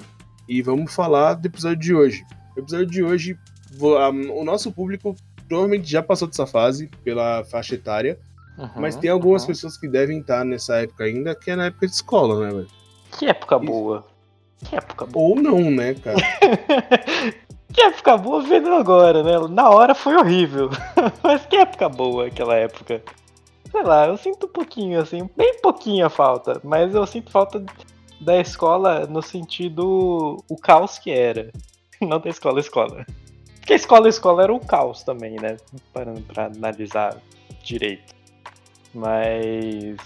e 0.47 0.61
vamos 0.61 0.93
falar 0.93 1.35
do 1.35 1.45
episódio 1.45 1.79
de 1.79 1.93
hoje. 1.93 2.25
O 2.55 2.59
episódio 2.59 2.87
de 2.87 3.03
hoje, 3.03 3.37
o 3.79 4.43
nosso 4.43 4.71
público 4.71 5.15
provavelmente 5.47 5.89
já 5.89 6.01
passou 6.01 6.27
dessa 6.27 6.45
fase 6.45 6.89
pela 7.03 7.43
faixa 7.45 7.75
etária, 7.75 8.19
uhum, 8.57 8.69
mas 8.77 8.95
tem 8.95 9.09
algumas 9.09 9.43
uhum. 9.43 9.49
pessoas 9.49 9.77
que 9.77 9.87
devem 9.87 10.19
estar 10.19 10.43
nessa 10.43 10.77
época 10.77 11.05
ainda, 11.05 11.35
que 11.35 11.51
é 11.51 11.55
na 11.55 11.65
época 11.65 11.87
de 11.87 11.93
escola, 11.93 12.45
né, 12.45 12.53
velho? 12.53 12.67
Que 13.17 13.27
época 13.27 13.59
boa. 13.59 14.05
Que 14.65 14.75
época 14.75 15.05
boa. 15.05 15.29
Ou 15.29 15.35
não, 15.35 15.71
né, 15.71 15.93
cara? 15.93 16.17
que 17.73 17.81
época 17.81 18.17
boa 18.17 18.41
vendo 18.41 18.73
agora, 18.73 19.23
né? 19.23 19.47
Na 19.49 19.69
hora 19.69 19.93
foi 19.93 20.15
horrível. 20.15 20.69
mas 21.23 21.45
que 21.45 21.55
época 21.55 21.87
boa 21.89 22.27
aquela 22.27 22.55
época. 22.55 23.01
Sei 23.71 23.83
lá, 23.83 24.07
eu 24.07 24.17
sinto 24.17 24.47
um 24.47 24.49
pouquinho, 24.49 24.99
assim, 24.99 25.29
bem 25.35 25.59
pouquinho 25.61 26.05
a 26.05 26.09
falta, 26.09 26.59
mas 26.63 26.95
eu 26.95 27.05
sinto 27.05 27.31
falta 27.31 27.63
da 28.19 28.39
escola 28.39 29.05
no 29.05 29.21
sentido 29.21 30.43
o 30.49 30.57
caos 30.57 30.97
que 30.97 31.11
era. 31.11 31.51
Não 32.01 32.19
da 32.19 32.29
escola 32.29 32.59
escola. 32.59 33.05
Porque 33.59 33.73
a 33.73 33.75
escola 33.75 34.07
escola 34.07 34.43
era 34.43 34.53
um 34.53 34.59
caos 34.59 35.03
também, 35.03 35.35
né? 35.41 35.57
Parando 35.93 36.21
pra 36.21 36.45
analisar 36.45 37.17
direito. 37.63 38.15
Mas. 38.93 39.97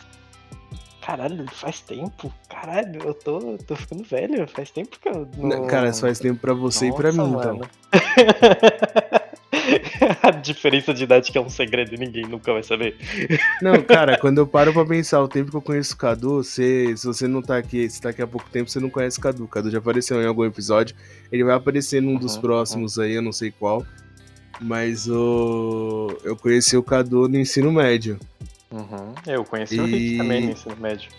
Caralho, 1.01 1.50
faz 1.51 1.82
tempo. 1.82 2.32
Caralho, 2.48 3.01
eu 3.03 3.13
tô, 3.13 3.58
tô 3.68 3.75
ficando 3.75 4.03
velho. 4.03 4.48
Faz 4.48 4.72
tempo 4.72 5.00
que 5.00 5.10
eu. 5.10 5.27
Não... 5.38 5.68
Cara, 5.68 5.94
faz 5.94 6.20
tempo 6.20 6.39
pra 6.39 6.53
você 6.53 6.89
Nossa, 6.89 7.00
e 7.00 7.01
pra 7.01 7.12
mim, 7.12 7.30
então. 7.30 7.56
mano. 7.56 7.70
então. 7.89 9.21
a 10.32 10.40
diferença 10.42 10.94
de 10.94 11.04
idade 11.04 11.32
que 11.32 11.38
é 11.38 11.42
um 11.42 11.50
segredo 11.50 11.94
e 11.94 11.98
ninguém 11.98 12.26
nunca 12.26 12.52
vai 12.54 12.64
saber. 12.64 12.96
Não, 13.62 13.82
cara, 13.82 14.18
quando 14.18 14.40
eu 14.40 14.48
paro 14.48 14.74
pra 14.74 14.86
pensar 14.86 15.22
o 15.22 15.28
tempo 15.28 15.52
que 15.52 15.58
eu 15.58 15.62
conheço 15.62 15.94
o 15.94 15.98
Cadu, 15.98 16.44
você, 16.44 16.96
se 16.96 17.06
você 17.06 17.28
não 17.28 17.42
tá 17.42 17.58
aqui, 17.58 17.90
se 17.90 18.02
tá 18.02 18.10
aqui 18.10 18.22
há 18.22 18.28
pouco 18.28 18.50
tempo, 18.50 18.70
você 18.70 18.80
não 18.80 18.90
conhece 18.90 19.20
o 19.20 19.22
Cadu. 19.22 19.44
O 19.44 19.48
Cadu 19.48 19.70
já 19.70 19.78
apareceu 19.78 20.22
em 20.22 20.26
algum 20.26 20.46
episódio. 20.46 20.96
Ele 21.32 21.44
vai 21.44 21.56
aparecer 21.56 22.02
num 22.02 22.18
dos 22.18 22.36
uhum, 22.36 22.42
próximos 22.42 22.98
uhum. 22.98 23.04
aí, 23.04 23.14
eu 23.14 23.22
não 23.22 23.32
sei 23.32 23.52
qual. 23.52 23.86
Mas 24.60 25.08
o... 25.10 26.16
eu 26.24 26.36
conheci 26.36 26.78
o 26.78 26.84
Cadu 26.84 27.28
no 27.28 27.38
ensino 27.38 27.72
médio. 27.72 28.20
Uhum. 28.72 29.14
Eu 29.28 29.44
conheci 29.44 29.76
e... 29.76 29.80
o 29.80 29.86
Rick 29.86 30.18
também 30.18 30.46
no 30.46 30.52
ensino 30.52 30.76
médio. 30.78 31.10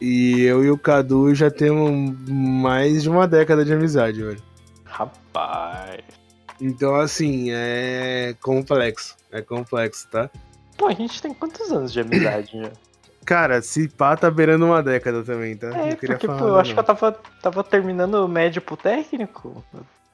E 0.00 0.40
eu 0.42 0.64
e 0.64 0.70
o 0.70 0.78
Cadu 0.78 1.34
já 1.34 1.50
temos 1.50 2.16
mais 2.26 3.02
de 3.02 3.10
uma 3.10 3.28
década 3.28 3.64
de 3.64 3.72
amizade, 3.72 4.22
velho. 4.22 4.42
Rapaz. 4.84 6.19
Então, 6.60 6.94
assim, 6.96 7.46
é 7.50 8.34
complexo. 8.40 9.16
É 9.32 9.40
complexo, 9.40 10.08
tá? 10.08 10.30
Pô, 10.76 10.88
a 10.88 10.92
gente 10.92 11.20
tem 11.20 11.32
quantos 11.32 11.70
anos 11.70 11.92
de 11.92 12.00
amizade 12.00 12.60
já? 12.60 12.70
Cara, 13.24 13.62
se 13.62 13.88
pá, 13.88 14.16
tá 14.16 14.30
beirando 14.30 14.66
uma 14.66 14.82
década 14.82 15.22
também, 15.22 15.56
tá? 15.56 15.68
É, 15.68 15.94
porque, 15.94 16.26
pô, 16.26 16.32
eu 16.32 16.58
acho 16.58 16.72
que 16.72 16.80
eu 16.80 16.84
tava, 16.84 17.12
tava 17.42 17.62
terminando 17.62 18.14
o 18.14 18.26
médio 18.26 18.62
pro 18.62 18.76
técnico. 18.76 19.62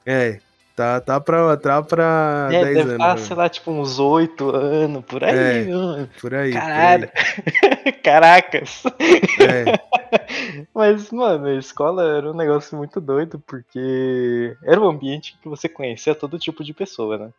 É, 0.05 0.39
Tá, 0.77 1.01
tá 1.01 1.19
pra, 1.19 1.57
tá 1.57 1.81
pra 1.81 2.49
É, 2.51 2.63
10 2.63 2.65
deve 2.67 2.79
anos. 2.81 2.91
estar, 2.93 3.15
né? 3.15 3.21
sei 3.21 3.35
lá, 3.35 3.49
tipo, 3.49 3.71
uns 3.71 3.97
8 3.97 4.55
anos, 4.55 5.03
por 5.05 5.23
aí. 5.23 5.35
É, 5.35 5.73
mano. 5.73 6.09
Por 6.21 6.35
aí. 6.35 6.51
por 6.51 6.59
Caralho. 6.59 7.11
Caracas. 8.03 8.83
aí. 8.85 9.65
É. 9.65 10.67
Mas, 10.75 11.09
mano, 11.11 11.47
a 11.47 11.55
escola 11.55 12.03
era 12.17 12.29
um 12.31 12.35
negócio 12.35 12.77
muito 12.77 13.01
doido, 13.01 13.39
porque 13.47 14.55
era 14.63 14.79
um 14.79 14.87
ambiente 14.87 15.35
que 15.41 15.49
você 15.49 15.67
conhecia 15.67 16.13
todo 16.13 16.37
tipo 16.37 16.63
de 16.63 16.75
pessoa, 16.75 17.17
né? 17.17 17.29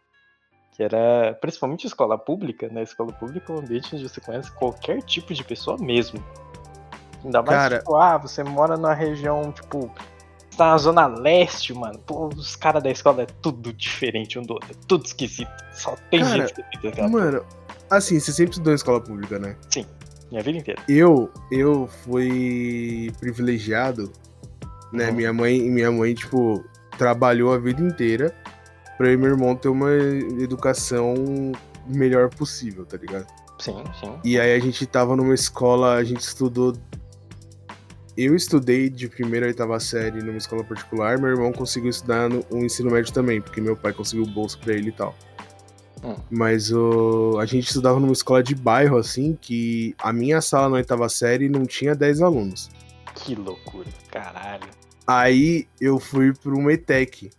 Que 0.73 0.83
era, 0.83 1.33
principalmente 1.41 1.87
escola 1.87 2.19
pública, 2.19 2.69
né? 2.69 2.83
Escola 2.83 3.13
pública 3.13 3.53
é 3.53 3.55
um 3.55 3.61
ambiente 3.61 3.95
onde 3.95 4.09
você 4.09 4.21
conhece 4.21 4.51
qualquer 4.51 5.01
tipo 5.03 5.33
de 5.33 5.45
pessoa 5.45 5.77
mesmo. 5.79 6.21
Ainda 7.25 7.41
mais, 7.41 7.57
Cara- 7.57 7.79
tipo, 7.79 7.95
ah, 7.95 8.17
você 8.19 8.43
mora 8.43 8.77
numa 8.77 8.95
região, 8.95 9.53
tipo, 9.53 9.89
tá 10.59 10.73
na 10.73 10.77
zona 10.77 11.07
leste, 11.07 11.73
mano. 11.73 11.99
Pô, 12.01 12.29
os 12.29 12.57
caras 12.57 12.83
da 12.83 12.91
escola 12.91 13.23
é 13.23 13.27
tudo 13.41 13.73
diferente 13.73 14.39
um 14.39 14.43
do 14.43 14.55
outro, 14.55 14.71
é 14.73 14.87
tudo 14.87 15.07
esquisito. 15.07 15.51
Só 15.73 15.95
tem 16.11 16.21
Cara, 16.21 16.47
gente 16.49 16.61
esquisita 16.61 17.09
Mano, 17.09 17.45
assim, 17.89 18.19
você 18.19 18.33
sempre 18.33 18.51
estudou 18.51 18.73
em 18.73 18.77
escola 18.77 19.01
pública, 19.01 19.39
né? 19.39 19.57
minha 20.31 20.43
vida 20.43 20.59
inteira. 20.59 20.83
Eu, 20.89 21.31
eu 21.51 21.89
fui 22.05 23.13
privilegiado, 23.21 24.13
né? 24.93 25.09
Uhum. 25.09 25.15
Minha 25.15 25.33
mãe, 25.33 25.61
minha 25.71 25.91
mãe, 25.91 26.15
tipo, 26.15 26.65
trabalhou 26.99 27.53
a 27.53 27.59
vida 27.59 27.81
inteira 27.81 28.35
pra 28.99 29.09
eu 29.09 29.15
e 29.15 29.17
meu 29.17 29.31
irmão 29.31 29.55
ter 29.55 29.69
uma 29.69 29.93
educação 29.93 31.15
melhor 31.87 32.29
possível, 32.29 32.85
tá 32.85 32.97
ligado? 32.97 33.27
Sim, 33.59 33.83
sim. 33.99 34.19
E 34.25 34.39
aí 34.39 34.55
a 34.55 34.59
gente 34.59 34.85
tava 34.87 35.17
numa 35.17 35.35
escola, 35.35 35.95
a 35.95 36.05
gente 36.05 36.21
estudou. 36.21 36.77
Eu 38.19 38.35
estudei 38.35 38.91
de 38.91 39.09
primeira 39.09 39.47
a 39.47 39.49
oitava 39.49 39.79
série 39.79 40.21
numa 40.21 40.39
escola 40.39 40.65
particular, 40.65 41.21
meu 41.21 41.29
irmão 41.31 41.53
conseguiu 41.53 41.89
estudar 41.89 42.29
no 42.29 42.45
um 42.51 42.65
ensino 42.65 42.91
médio 42.91 43.15
também, 43.15 43.41
porque 43.41 43.61
meu 43.61 43.77
pai 43.77 43.93
conseguiu 43.93 44.27
bolsa 44.27 44.59
pra 44.59 44.75
ele 44.75 44.89
e 44.89 44.93
tal. 44.93 45.15
Hum. 46.03 46.17
Mas 46.29 46.73
o, 46.73 47.39
a 47.39 47.47
gente 47.47 47.69
estudava 47.69 48.01
numa 48.01 48.13
escola 48.13 48.43
de 48.43 48.57
bairro, 48.57 48.97
assim, 48.97 49.39
que 49.41 49.95
a 50.01 50.13
minha 50.13 50.41
sala 50.41 50.69
na 50.69 50.75
oitava 50.79 51.09
série 51.09 51.49
não 51.49 51.65
tinha 51.65 51.95
10 51.95 52.21
alunos. 52.21 52.69
Que 53.15 53.37
loucura, 53.37 53.87
caralho. 54.11 54.67
Aí 55.07 55.69
eu 55.81 56.01
fui 56.01 56.33
pro 56.33 56.61
METEC 56.61 57.31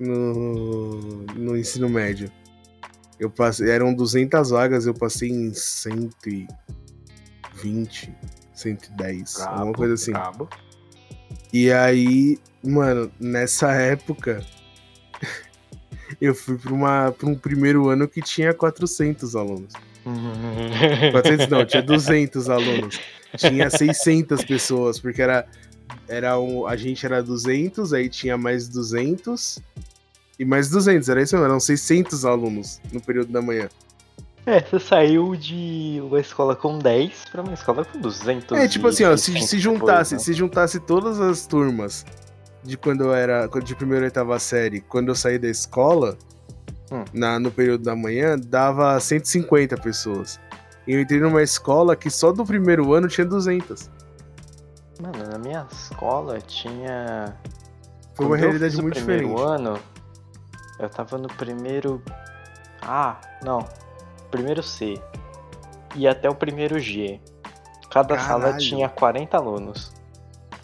no, 0.00 1.26
no 1.36 1.54
ensino 1.54 1.86
médio. 1.86 2.32
Eu 3.20 3.28
passei, 3.28 3.68
eram 3.70 3.92
200 3.92 4.48
vagas, 4.48 4.86
eu 4.86 4.94
passei 4.94 5.28
em 5.28 5.52
120, 5.52 6.48
110, 8.54 9.40
alguma 9.40 9.72
coisa 9.72 9.94
assim. 9.94 10.12
Brabo. 10.12 10.48
E 11.52 11.70
aí, 11.70 12.38
mano, 12.62 13.10
nessa 13.20 13.72
época, 13.72 14.44
eu 16.20 16.34
fui 16.34 16.56
pra, 16.56 16.72
uma, 16.72 17.12
pra 17.12 17.28
um 17.28 17.34
primeiro 17.34 17.88
ano 17.88 18.08
que 18.08 18.20
tinha 18.20 18.52
400 18.54 19.36
alunos. 19.36 19.72
400 21.12 21.48
não, 21.48 21.64
tinha 21.64 21.82
200 21.84 22.50
alunos. 22.50 23.00
Tinha 23.36 23.70
600 23.70 24.44
pessoas, 24.44 25.00
porque 25.00 25.20
era, 25.20 25.46
era 26.08 26.38
um, 26.38 26.66
a 26.66 26.76
gente 26.76 27.04
era 27.04 27.22
200, 27.22 27.92
aí 27.92 28.08
tinha 28.08 28.36
mais 28.36 28.68
200 28.68 29.60
e 30.38 30.44
mais 30.44 30.68
200, 30.68 31.08
era 31.08 31.22
isso 31.22 31.34
mesmo, 31.34 31.46
eram 31.46 31.60
600 31.60 32.24
alunos 32.24 32.80
no 32.92 33.00
período 33.00 33.32
da 33.32 33.40
manhã. 33.40 33.68
É, 34.46 34.60
você 34.60 34.78
saiu 34.78 35.34
de 35.34 36.00
uma 36.02 36.20
escola 36.20 36.54
com 36.54 36.78
10 36.78 37.24
pra 37.32 37.42
uma 37.42 37.54
escola 37.54 37.84
com 37.84 37.98
200. 37.98 38.58
É, 38.58 38.68
tipo 38.68 38.88
assim, 38.88 39.04
ó, 39.04 39.16
se, 39.16 39.26
600 39.32 39.48
se 39.48 39.58
juntasse, 39.58 40.14
né? 40.14 40.20
se 40.20 40.32
juntasse 40.34 40.80
todas 40.80 41.18
as 41.20 41.46
turmas 41.46 42.04
de 42.62 42.76
quando 42.76 43.04
eu 43.04 43.14
era, 43.14 43.46
de 43.46 43.74
primeira 43.74 44.04
e 44.04 44.08
oitava 44.08 44.38
série, 44.38 44.80
quando 44.80 45.08
eu 45.08 45.14
saí 45.14 45.38
da 45.38 45.48
escola, 45.48 46.16
Hum. 46.92 47.02
na, 47.14 47.38
no 47.40 47.50
período 47.50 47.82
da 47.84 47.96
manhã, 47.96 48.36
dava 48.38 48.98
150 49.00 49.76
pessoas. 49.78 50.38
E 50.86 50.92
eu 50.92 51.00
entrei 51.00 51.18
numa 51.18 51.42
escola 51.42 51.96
que 51.96 52.10
só 52.10 52.30
do 52.30 52.44
primeiro 52.44 52.92
ano 52.92 53.08
tinha 53.08 53.24
200. 53.26 53.90
Mano, 55.00 55.30
na 55.32 55.38
minha 55.38 55.66
escola 55.72 56.38
tinha. 56.42 57.34
Foi 58.14 58.26
uma 58.26 58.34
Quando 58.36 58.40
realidade 58.40 58.72
fiz 58.72 58.78
o 58.78 58.82
muito 58.82 58.96
primeiro 58.96 59.28
diferente. 59.28 59.50
ano, 59.50 59.78
eu 60.78 60.88
tava 60.90 61.16
no 61.18 61.28
primeiro. 61.28 62.02
Ah, 62.82 63.18
não. 63.42 63.66
Primeiro 64.34 64.62
C. 64.64 65.00
E 65.94 66.08
até 66.08 66.28
o 66.28 66.34
primeiro 66.34 66.80
G. 66.80 67.20
Cada 67.88 68.18
sala 68.18 68.44
Caralho. 68.46 68.58
tinha 68.58 68.88
40 68.88 69.36
alunos. 69.36 69.92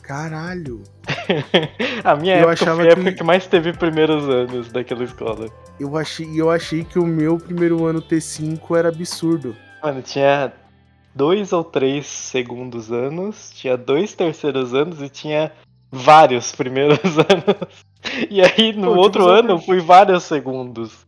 Caralho! 0.02 0.82
A 2.02 2.16
minha 2.16 2.38
Eu 2.40 2.50
época 2.50 2.74
foi 2.74 2.88
a 2.88 2.90
época 2.92 3.10
que- 3.12 3.18
que 3.18 3.22
mais 3.24 3.46
teve 3.46 3.72
primeiros 3.72 4.28
anos 4.28 4.72
daquela 4.72 5.04
escola. 5.04 5.46
Eu 5.78 5.96
achei, 5.96 6.28
eu 6.34 6.50
achei 6.50 6.82
que 6.82 6.98
o 6.98 7.06
meu 7.06 7.38
primeiro 7.38 7.86
ano 7.86 8.02
T5 8.02 8.76
era 8.76 8.88
absurdo. 8.88 9.54
Mano, 9.82 10.02
tinha 10.02 10.52
dois 11.14 11.52
ou 11.52 11.62
três 11.62 12.06
segundos 12.08 12.90
anos, 12.90 13.50
tinha 13.54 13.76
dois 13.76 14.14
terceiros 14.14 14.74
anos 14.74 15.00
e 15.00 15.08
tinha 15.08 15.52
vários 15.92 16.50
primeiros 16.56 16.98
anos. 17.18 17.84
E 18.28 18.40
aí 18.42 18.72
no 18.72 18.88
Pô, 18.88 18.94
eu 18.94 18.98
outro 18.98 19.28
ano 19.28 19.46
pergunta. 19.48 19.64
fui 19.66 19.78
vários 19.80 20.24
segundos. 20.24 21.06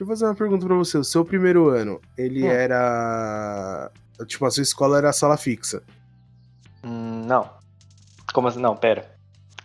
Deixa 0.00 0.10
eu 0.12 0.16
fazer 0.16 0.24
uma 0.24 0.34
pergunta 0.34 0.64
pra 0.64 0.74
você. 0.76 0.96
O 0.96 1.04
seu 1.04 1.22
primeiro 1.26 1.68
ano, 1.68 2.00
ele 2.16 2.42
Hum. 2.44 2.50
era. 2.50 3.90
Tipo, 4.26 4.46
a 4.46 4.50
sua 4.50 4.62
escola 4.62 4.96
era 4.96 5.12
sala 5.12 5.36
fixa. 5.36 5.82
Hum, 6.82 7.22
não. 7.26 7.50
Como 8.32 8.48
assim? 8.48 8.60
Não, 8.60 8.74
pera. 8.74 9.14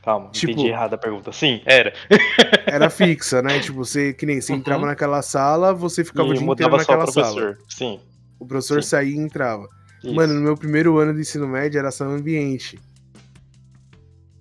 Calma, 0.04 0.30
Tipo- 0.32 0.51
entendi 0.51 0.68
errado 0.68 0.94
a 0.94 0.98
pergunta. 0.98 1.32
Sim, 1.32 1.62
era. 1.65 1.94
Era 2.68 2.89
fixa, 2.89 3.42
né? 3.42 3.60
Tipo, 3.60 3.77
você, 3.77 4.12
que 4.13 4.25
nem 4.25 4.42
você 4.42 4.51
Uhum. 4.51 4.60
entrava 4.60 4.86
naquela 4.86 5.22
sala, 5.22 5.74
você 5.74 6.04
ficava 6.04 6.27
o 6.27 6.34
e 6.34 6.38
dia 6.38 6.46
inteiro 6.46 6.74
o 6.74 6.77
naquela 6.77 7.08
sala. 7.08 7.34
professor. 7.34 7.58
Sim. 7.70 8.00
O 8.38 8.46
professor 8.46 8.84
Sim. 8.84 8.89
saía 8.89 9.15
e 9.15 9.18
entrava. 9.18 9.68
isso. 10.04 10.13
Mano, 10.13 10.34
no 10.34 10.42
meu 10.42 10.58
primeiro 10.58 10.98
ano 10.98 11.13
de 11.13 11.22
ensino 11.22 11.48
médio 11.48 11.80
era 11.80 11.92
sala 11.92 12.12
ambiente. 12.13 12.77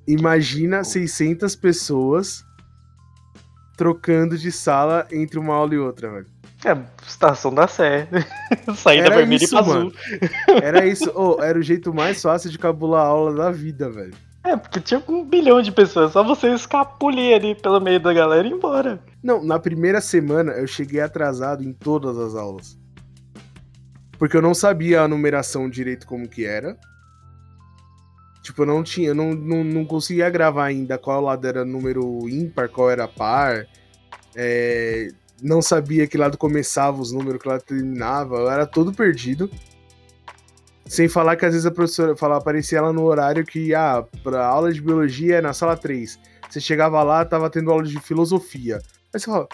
Imagina 0.08 0.82
600 0.84 1.54
pessoas 1.54 2.43
trocando 3.76 4.36
de 4.36 4.50
sala 4.52 5.06
entre 5.10 5.38
uma 5.38 5.54
aula 5.54 5.74
e 5.74 5.78
outra, 5.78 6.10
velho. 6.10 6.26
É, 6.64 6.76
estação 7.06 7.52
da 7.54 7.68
Sé. 7.68 8.08
Saída 8.74 9.06
Era 9.06 9.16
vermelha 9.16 9.44
isso, 9.44 9.54
e 9.54 9.58
azul. 9.58 9.92
Era 10.62 10.86
isso. 10.86 11.10
Ô, 11.14 11.42
era 11.42 11.58
o 11.58 11.62
jeito 11.62 11.92
mais 11.92 12.22
fácil 12.22 12.50
de 12.50 12.58
cabular 12.58 13.04
a 13.04 13.08
aula 13.08 13.34
da 13.34 13.50
vida, 13.50 13.90
velho. 13.90 14.14
É, 14.42 14.56
porque 14.56 14.80
tinha 14.80 15.02
um 15.08 15.24
bilhão 15.24 15.60
de 15.60 15.70
pessoas. 15.70 16.12
Só 16.12 16.22
você 16.22 16.54
escapulir 16.54 17.34
ali 17.34 17.54
pelo 17.54 17.80
meio 17.80 18.00
da 18.00 18.12
galera 18.12 18.46
e 18.46 18.50
ir 18.50 18.54
embora. 18.54 18.98
Não, 19.22 19.44
na 19.44 19.58
primeira 19.58 20.00
semana 20.00 20.52
eu 20.52 20.66
cheguei 20.66 21.00
atrasado 21.00 21.62
em 21.62 21.72
todas 21.72 22.16
as 22.18 22.34
aulas. 22.34 22.78
Porque 24.18 24.36
eu 24.36 24.42
não 24.42 24.54
sabia 24.54 25.02
a 25.02 25.08
numeração 25.08 25.68
direito 25.68 26.06
como 26.06 26.28
que 26.28 26.44
era. 26.44 26.78
Tipo, 28.44 28.60
eu 28.60 28.66
não 28.66 28.82
tinha, 28.82 29.08
eu 29.08 29.14
não, 29.14 29.34
não, 29.34 29.64
não 29.64 29.86
conseguia 29.86 30.28
gravar 30.28 30.66
ainda 30.66 30.98
qual 30.98 31.22
lado 31.22 31.48
era 31.48 31.64
número 31.64 32.28
ímpar, 32.28 32.68
qual 32.68 32.90
era 32.90 33.08
par. 33.08 33.66
É, 34.36 35.08
não 35.42 35.62
sabia 35.62 36.06
que 36.06 36.18
lado 36.18 36.36
começava 36.36 37.00
os 37.00 37.10
números, 37.10 37.40
que 37.40 37.48
lado 37.48 37.62
terminava. 37.62 38.36
Eu 38.36 38.50
era 38.50 38.66
todo 38.66 38.92
perdido. 38.92 39.50
Sem 40.84 41.08
falar 41.08 41.36
que 41.36 41.46
às 41.46 41.52
vezes 41.52 41.64
a 41.64 41.70
professora 41.70 42.14
falava, 42.14 42.42
aparecia 42.42 42.76
ela 42.76 42.92
no 42.92 43.04
horário 43.04 43.46
que, 43.46 43.74
ah, 43.74 44.04
pra 44.22 44.44
aula 44.46 44.70
de 44.70 44.82
biologia 44.82 45.36
é 45.36 45.40
na 45.40 45.54
sala 45.54 45.74
3. 45.74 46.18
Você 46.50 46.60
chegava 46.60 47.02
lá, 47.02 47.24
tava 47.24 47.48
tendo 47.48 47.70
aula 47.70 47.84
de 47.84 47.98
filosofia. 47.98 48.76
Aí 49.14 49.18
você 49.18 49.24
fala, 49.24 49.48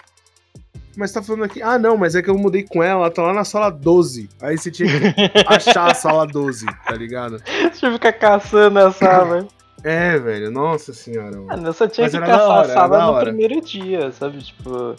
mas 1.01 1.11
tá 1.13 1.23
falando 1.23 1.45
aqui, 1.45 1.63
ah 1.63 1.79
não, 1.79 1.97
mas 1.97 2.15
é 2.15 2.23
que 2.23 2.29
eu 2.31 2.37
mudei 2.39 2.63
com 2.63 2.83
ela, 2.83 3.01
ela 3.05 3.11
tá 3.11 3.23
lá 3.23 3.33
na 3.33 3.45
sala 3.45 3.71
12. 3.71 4.29
Aí 4.41 4.57
você 4.57 4.71
tinha 4.71 4.89
que 4.89 5.15
achar 5.49 5.91
a 5.91 5.95
sala 5.95 6.27
12, 6.27 6.67
tá 6.87 6.95
ligado? 6.95 7.43
Eu 7.83 7.93
ficar 7.93 8.13
caçando 8.13 8.79
a 8.79 8.93
sala. 8.93 9.49
É, 9.83 10.19
velho, 10.19 10.51
nossa 10.51 10.93
senhora. 10.93 11.41
Mano. 11.41 11.69
Eu 11.69 11.73
só 11.73 11.89
tinha 11.89 12.05
Mas 12.05 12.13
que 12.13 12.21
caçar 12.21 12.49
hora, 12.49 12.67
a 12.69 12.75
sala 12.75 12.99
no 13.07 13.13
hora. 13.13 13.25
primeiro 13.25 13.61
dia, 13.63 14.13
sabe? 14.13 14.43
Tipo, 14.43 14.95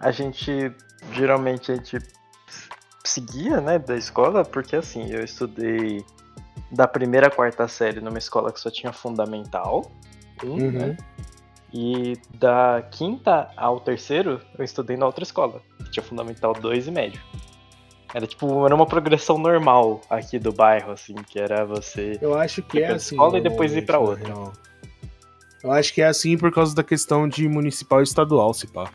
a 0.00 0.10
gente. 0.10 0.72
Geralmente 1.12 1.70
a 1.70 1.76
gente 1.76 1.98
seguia, 3.04 3.60
né, 3.60 3.78
da 3.78 3.96
escola, 3.96 4.44
porque 4.44 4.74
assim, 4.76 5.10
eu 5.10 5.22
estudei 5.22 6.04
da 6.72 6.88
primeira 6.88 7.28
à 7.28 7.30
quarta 7.30 7.68
série 7.68 8.00
numa 8.00 8.18
escola 8.18 8.50
que 8.52 8.60
só 8.60 8.70
tinha 8.70 8.92
fundamental, 8.92 9.90
um, 10.44 10.48
Uhum. 10.54 10.70
né? 10.72 10.96
E 11.72 12.14
da 12.34 12.82
quinta 12.90 13.50
ao 13.56 13.78
terceiro, 13.80 14.40
eu 14.58 14.64
estudei 14.64 14.96
na 14.96 15.06
outra 15.06 15.22
escola, 15.22 15.60
que 15.84 15.90
tinha 15.90 16.02
fundamental 16.02 16.54
2 16.54 16.88
e 16.88 16.90
médio. 16.90 17.20
Era 18.14 18.26
tipo, 18.26 18.64
era 18.64 18.74
uma 18.74 18.86
progressão 18.86 19.36
normal 19.36 20.00
aqui 20.08 20.38
do 20.38 20.50
bairro, 20.50 20.92
assim, 20.92 21.14
que 21.14 21.38
era 21.38 21.66
você. 21.66 22.18
Eu 22.22 22.38
acho 22.38 22.62
que 22.62 22.80
é 22.80 22.92
assim. 22.92 23.14
escola 23.14 23.38
e 23.38 23.42
depois 23.42 23.76
ir 23.76 23.84
pra 23.84 23.98
outra. 23.98 24.24
real. 24.24 24.52
Eu 25.62 25.72
acho 25.72 25.92
que 25.92 26.00
é 26.00 26.06
assim 26.06 26.38
por 26.38 26.50
causa 26.52 26.74
da 26.74 26.82
questão 26.82 27.28
de 27.28 27.46
municipal 27.48 28.00
e 28.00 28.04
estadual, 28.04 28.54
se 28.54 28.66
pá. 28.66 28.90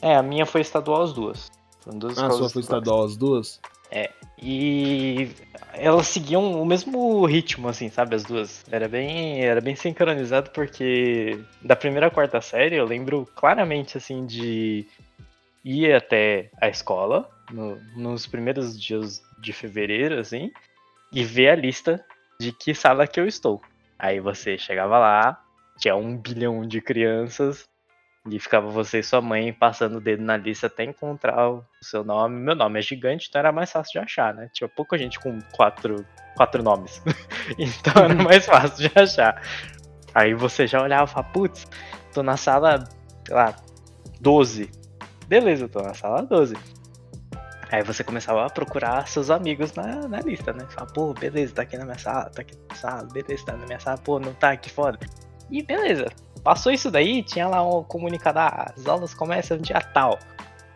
É, 0.00 0.16
a 0.16 0.22
minha 0.22 0.46
foi 0.46 0.62
estadual 0.62 1.02
as 1.02 1.12
duas. 1.12 1.50
Foram 1.80 1.98
duas 1.98 2.18
Ah, 2.18 2.28
a 2.28 2.30
sua 2.30 2.48
foi 2.48 2.62
estadual 2.62 3.04
as 3.04 3.16
duas? 3.16 3.60
É. 3.90 4.10
E 4.40 5.30
elas 5.76 6.06
seguiam 6.08 6.60
o 6.60 6.64
mesmo 6.64 7.24
ritmo, 7.26 7.68
assim, 7.68 7.88
sabe? 7.90 8.14
As 8.14 8.24
duas. 8.24 8.64
Era 8.70 8.88
bem, 8.88 9.44
era 9.44 9.60
bem 9.60 9.76
sincronizado 9.76 10.50
porque 10.50 11.38
da 11.62 11.76
primeira 11.76 12.06
à 12.06 12.10
quarta 12.10 12.40
série 12.40 12.76
eu 12.76 12.84
lembro 12.84 13.28
claramente, 13.34 13.96
assim, 13.96 14.26
de 14.26 14.86
ir 15.64 15.94
até 15.94 16.50
a 16.60 16.68
escola 16.68 17.28
no, 17.50 17.76
nos 17.96 18.26
primeiros 18.26 18.80
dias 18.80 19.22
de 19.38 19.52
fevereiro, 19.52 20.18
assim, 20.18 20.50
e 21.12 21.22
ver 21.24 21.50
a 21.50 21.56
lista 21.56 22.04
de 22.38 22.52
que 22.52 22.74
sala 22.74 23.06
que 23.06 23.20
eu 23.20 23.26
estou. 23.26 23.60
Aí 23.98 24.20
você 24.20 24.58
chegava 24.58 24.98
lá, 24.98 25.42
tinha 25.78 25.96
um 25.96 26.16
bilhão 26.16 26.66
de 26.66 26.80
crianças 26.80 27.64
e 28.30 28.38
ficava 28.38 28.68
você 28.68 29.00
e 29.00 29.02
sua 29.02 29.20
mãe 29.20 29.52
passando 29.52 29.98
o 29.98 30.00
dedo 30.00 30.22
na 30.22 30.36
lista 30.36 30.66
até 30.66 30.84
encontrar 30.84 31.50
o 31.50 31.64
seu 31.80 32.02
nome. 32.02 32.36
Meu 32.36 32.54
nome 32.54 32.78
é 32.78 32.82
gigante, 32.82 33.26
então 33.28 33.38
era 33.38 33.52
mais 33.52 33.70
fácil 33.70 33.92
de 33.92 33.98
achar, 33.98 34.32
né? 34.32 34.48
Tinha 34.52 34.68
pouca 34.68 34.96
gente 34.96 35.20
com 35.20 35.38
quatro, 35.52 36.04
quatro 36.34 36.62
nomes. 36.62 37.02
então 37.58 38.02
era 38.02 38.14
mais 38.14 38.46
fácil 38.46 38.88
de 38.88 38.98
achar. 38.98 39.42
Aí 40.14 40.32
você 40.32 40.66
já 40.66 40.82
olhava 40.82 41.04
e 41.04 41.12
falava, 41.12 41.32
putz, 41.32 41.66
tô 42.14 42.22
na 42.22 42.36
sala, 42.36 42.88
sei 43.26 43.34
lá, 43.34 43.54
12. 44.20 44.70
Beleza, 45.28 45.64
eu 45.64 45.68
tô 45.68 45.82
na 45.82 45.92
sala 45.92 46.22
12. 46.22 46.56
Aí 47.70 47.82
você 47.82 48.02
começava 48.02 48.46
a 48.46 48.50
procurar 48.50 49.06
seus 49.06 49.30
amigos 49.30 49.74
na, 49.74 50.08
na 50.08 50.20
lista, 50.20 50.52
né? 50.52 50.64
Fala, 50.70 50.86
pô, 50.86 51.12
beleza, 51.12 51.54
tá 51.54 51.62
aqui 51.62 51.76
na 51.76 51.84
minha 51.84 51.98
sala, 51.98 52.30
tá 52.30 52.40
aqui 52.40 52.54
na 52.54 52.62
minha 52.62 52.76
sala, 52.76 53.08
beleza, 53.12 53.44
tá 53.44 53.52
na 53.52 53.66
minha 53.66 53.80
sala, 53.80 53.98
pô, 53.98 54.18
não 54.18 54.32
tá 54.32 54.52
aqui 54.52 54.70
fora. 54.70 54.98
E 55.50 55.62
beleza, 55.62 56.06
Passou 56.44 56.70
isso 56.70 56.90
daí, 56.90 57.22
tinha 57.22 57.48
lá 57.48 57.66
um 57.66 57.82
comunicado, 57.82 58.38
ah, 58.38 58.72
as 58.76 58.86
aulas 58.86 59.14
começam 59.14 59.56
dia 59.56 59.80
tal. 59.80 60.18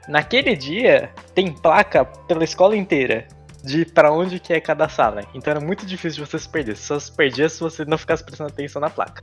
Naquele 0.09 0.57
dia, 0.57 1.13
tem 1.35 1.53
placa 1.53 2.07
pela 2.07 2.43
escola 2.43 2.75
inteira 2.75 3.29
de 3.63 3.85
para 3.85 4.11
onde 4.11 4.41
que 4.41 4.55
é 4.55 4.61
cada 4.61 4.89
sala. 4.89 5.23
Então 5.35 5.51
era 5.51 5.61
muito 5.61 5.85
difícil 5.85 6.25
de 6.25 6.31
você 6.31 6.39
se 6.39 6.49
perder. 6.49 6.75
Só 6.75 6.99
se 6.99 7.13
perdia 7.13 7.51
se 7.51 7.61
você 7.61 7.85
não 7.85 7.99
ficasse 7.99 8.25
prestando 8.25 8.51
atenção 8.51 8.81
na 8.81 8.89
placa. 8.89 9.23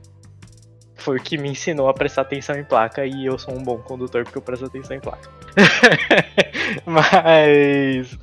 Foi 0.94 1.16
o 1.16 1.22
que 1.22 1.36
me 1.36 1.48
ensinou 1.48 1.88
a 1.88 1.94
prestar 1.94 2.22
atenção 2.22 2.56
em 2.56 2.64
placa 2.64 3.04
e 3.04 3.26
eu 3.26 3.36
sou 3.38 3.52
um 3.52 3.62
bom 3.62 3.78
condutor 3.78 4.22
porque 4.22 4.38
eu 4.38 4.42
presto 4.42 4.66
atenção 4.66 4.96
em 4.96 5.00
placa. 5.00 5.28
Mas 6.86 8.16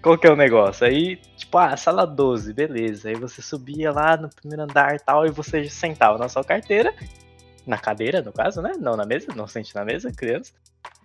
qual 0.00 0.16
que 0.16 0.28
é 0.28 0.30
o 0.30 0.36
negócio? 0.36 0.86
Aí, 0.86 1.16
tipo, 1.36 1.58
ah, 1.58 1.76
sala 1.76 2.06
12, 2.06 2.52
beleza. 2.52 3.08
Aí 3.08 3.16
você 3.16 3.42
subia 3.42 3.90
lá 3.90 4.16
no 4.16 4.28
primeiro 4.28 4.62
andar 4.62 4.94
e 4.94 5.00
tal, 5.00 5.26
e 5.26 5.30
você 5.30 5.68
sentava 5.68 6.16
na 6.16 6.28
sua 6.28 6.44
carteira 6.44 6.94
na 7.66 7.78
cadeira, 7.78 8.22
no 8.22 8.32
caso, 8.32 8.62
né? 8.62 8.72
Não 8.78 8.96
na 8.96 9.04
mesa, 9.04 9.34
não 9.34 9.46
sente 9.46 9.74
na 9.74 9.84
mesa, 9.84 10.12
criança. 10.12 10.52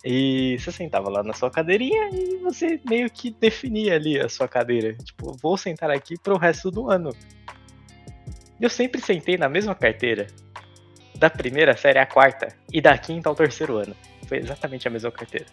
E 0.04 0.58
você 0.60 0.72
sentava 0.72 1.10
lá 1.10 1.24
na 1.24 1.34
sua 1.34 1.50
cadeirinha 1.50 2.10
e 2.12 2.38
você 2.38 2.80
meio 2.88 3.10
que 3.10 3.32
definia 3.32 3.96
ali 3.96 4.20
a 4.20 4.30
sua 4.30 4.48
cadeira. 4.48 4.94
Tipo, 4.96 5.36
vou 5.42 5.58
sentar 5.58 5.90
aqui 5.92 6.18
pro 6.20 6.38
resto 6.38 6.70
do 6.70 6.90
ano. 6.90 7.12
Eu 8.60 8.70
sempre 8.70 9.02
sentei 9.02 9.38
na 9.38 9.50
mesma 9.50 9.74
carteira. 9.74 10.28
Da 11.16 11.30
primeira 11.30 11.76
série 11.76 12.00
à 12.00 12.06
quarta. 12.06 12.48
E 12.72 12.80
da 12.80 12.98
quinta 12.98 13.30
ao 13.30 13.36
terceiro 13.36 13.78
ano. 13.78 13.96
Foi 14.28 14.38
exatamente 14.38 14.88
a 14.88 14.92
mesma 14.92 15.12
carteira. 15.12 15.48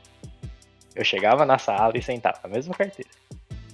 Eu 0.95 1.05
chegava 1.05 1.45
na 1.45 1.59
sala 1.59 1.93
e 1.97 2.03
sentava 2.03 2.39
na 2.43 2.51
mesma 2.51 2.75
carteira. 2.75 3.11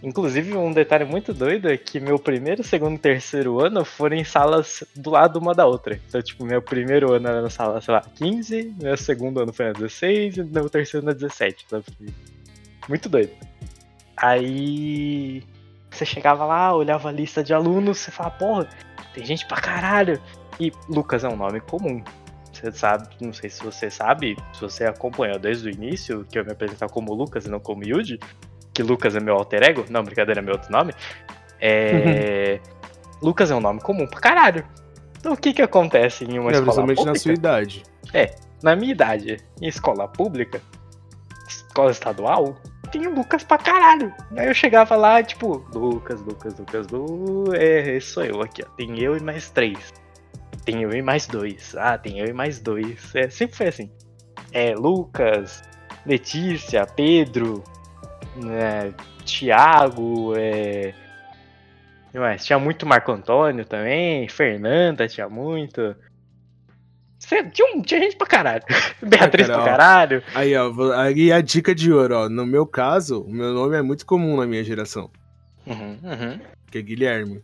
Inclusive, 0.03 0.55
um 0.57 0.73
detalhe 0.73 1.05
muito 1.05 1.33
doido 1.33 1.71
é 1.71 1.77
que 1.79 1.99
meu 1.99 2.19
primeiro, 2.19 2.63
segundo 2.63 2.97
e 2.97 2.99
terceiro 2.99 3.61
ano 3.61 3.85
foram 3.85 4.17
em 4.17 4.25
salas 4.25 4.85
do 4.95 5.11
lado 5.11 5.39
uma 5.39 5.55
da 5.55 5.67
outra. 5.67 5.99
Então, 6.09 6.21
tipo, 6.21 6.45
meu 6.45 6.61
primeiro 6.61 7.13
ano 7.13 7.29
era 7.29 7.41
na 7.41 7.49
sala, 7.49 7.81
sei 7.81 7.95
lá, 7.95 8.03
15, 8.15 8.75
meu 8.81 8.97
segundo 8.97 9.41
ano 9.41 9.53
foi 9.53 9.67
na 9.67 9.73
16 9.73 10.37
e 10.37 10.45
meu 10.45 10.69
terceiro 10.69 11.07
na 11.07 11.13
17. 11.13 11.67
Sabe? 11.71 11.85
Muito 12.89 13.09
doido. 13.09 13.33
Aí 14.17 15.43
você 15.91 16.05
chegava 16.05 16.45
lá, 16.45 16.75
olhava 16.75 17.09
a 17.09 17.13
lista 17.13 17.43
de 17.43 17.55
alunos, 17.55 17.99
você 17.99 18.11
fala, 18.11 18.31
porra, 18.31 18.69
tem 19.15 19.25
gente 19.25 19.47
pra 19.47 19.61
caralho. 19.61 20.21
E 20.61 20.73
Lucas 20.89 21.25
é 21.25 21.29
um 21.29 21.37
nome 21.37 21.61
comum. 21.61 22.03
Você 22.53 22.71
sabe, 22.73 23.09
não 23.21 23.33
sei 23.33 23.51
se 23.51 23.63
você 23.63 23.91
sabe, 23.91 24.37
se 24.53 24.61
você 24.61 24.85
acompanhou 24.85 25.39
desde 25.39 25.69
o 25.69 25.71
início, 25.71 26.25
que 26.31 26.39
eu 26.39 26.45
me 26.45 26.53
apresentar 26.53 26.89
como 26.89 27.13
Lucas 27.13 27.47
e 27.47 27.51
não 27.51 27.59
como 27.59 27.85
Yuji, 27.85 28.19
que 28.75 28.83
Lucas 28.83 29.15
é 29.15 29.21
meu 29.21 29.37
alter 29.37 29.63
ego, 29.63 29.87
não, 29.89 30.03
brincadeira, 30.03 30.41
é 30.41 30.43
meu 30.43 30.55
outro 30.55 30.71
nome. 30.71 30.93
É. 31.61 32.61
Lucas 33.23 33.51
é 33.51 33.55
um 33.55 33.61
nome 33.61 33.81
comum 33.81 34.07
pra 34.07 34.21
caralho. 34.21 34.67
Então 35.19 35.33
o 35.33 35.37
que 35.37 35.55
que 35.55 35.63
acontece 35.63 36.25
em 36.25 36.39
uma 36.39 36.51
é, 36.51 36.55
escola 36.55 36.81
pública? 36.81 37.05
na 37.05 37.15
sua 37.15 37.33
idade. 37.33 37.83
É, 38.13 38.35
na 38.63 38.77
minha 38.77 38.93
idade, 38.93 39.39
em 39.63 39.69
escola 39.69 40.07
pública, 40.09 40.61
escola 41.49 41.91
estadual, 41.91 42.57
tem 42.91 43.07
Lucas 43.07 43.43
pra 43.43 43.57
caralho. 43.57 44.13
Aí 44.37 44.47
eu 44.47 44.55
chegava 44.55 44.97
lá, 44.97 45.23
tipo, 45.23 45.65
Lucas, 45.75 46.21
Lucas, 46.21 46.59
Lucas, 46.59 46.87
Lu... 46.89 47.55
é, 47.55 47.99
sou 48.01 48.25
eu 48.25 48.43
aqui, 48.43 48.63
ó. 48.63 48.71
Tem 48.77 49.01
eu 49.01 49.17
e 49.17 49.21
mais 49.21 49.51
três. 49.51 49.93
Tem 50.65 50.83
eu 50.83 50.93
e 50.93 51.03
mais 51.03 51.27
dois. 51.27 51.75
Ah, 51.77 51.97
tem 51.97 52.19
eu 52.21 52.27
e 52.27 52.33
mais 52.33 52.61
dois. 52.61 53.15
É, 53.15 53.29
sempre 53.29 53.57
foi 53.57 53.69
assim. 53.69 53.91
É, 54.53 54.75
Lucas, 54.75 55.63
Letícia, 56.07 56.87
Pedro, 56.87 57.65
né, 58.37 58.93
Thiago, 59.25 60.35
é... 60.37 60.95
Mas 62.13 62.45
tinha 62.45 62.59
muito 62.59 62.87
Marco 62.87 63.11
Antônio 63.11 63.65
também, 63.65 64.29
Fernanda 64.29 65.09
tinha 65.09 65.29
muito. 65.29 65.97
Tinha, 67.19 67.51
tinha 67.83 68.01
gente 68.01 68.17
pra 68.17 68.27
caralho. 68.27 68.63
Beatriz 69.03 69.47
pra 69.49 69.65
caralho. 69.65 70.23
Aí, 70.35 70.55
ó, 70.55 70.93
aí 70.93 71.33
a 71.33 71.41
dica 71.41 71.75
de 71.75 71.93
ouro, 71.93 72.15
ó. 72.15 72.29
No 72.29 72.47
meu 72.47 72.67
caso, 72.67 73.23
o 73.23 73.33
meu 73.33 73.53
nome 73.53 73.77
é 73.77 73.83
muito 73.83 74.07
comum 74.07 74.37
na 74.37 74.47
minha 74.47 74.63
geração. 74.63 75.11
Uhum, 75.67 75.99
uhum. 76.03 76.41
Que 76.71 76.79
é 76.79 76.83
Guilherme. 76.83 77.43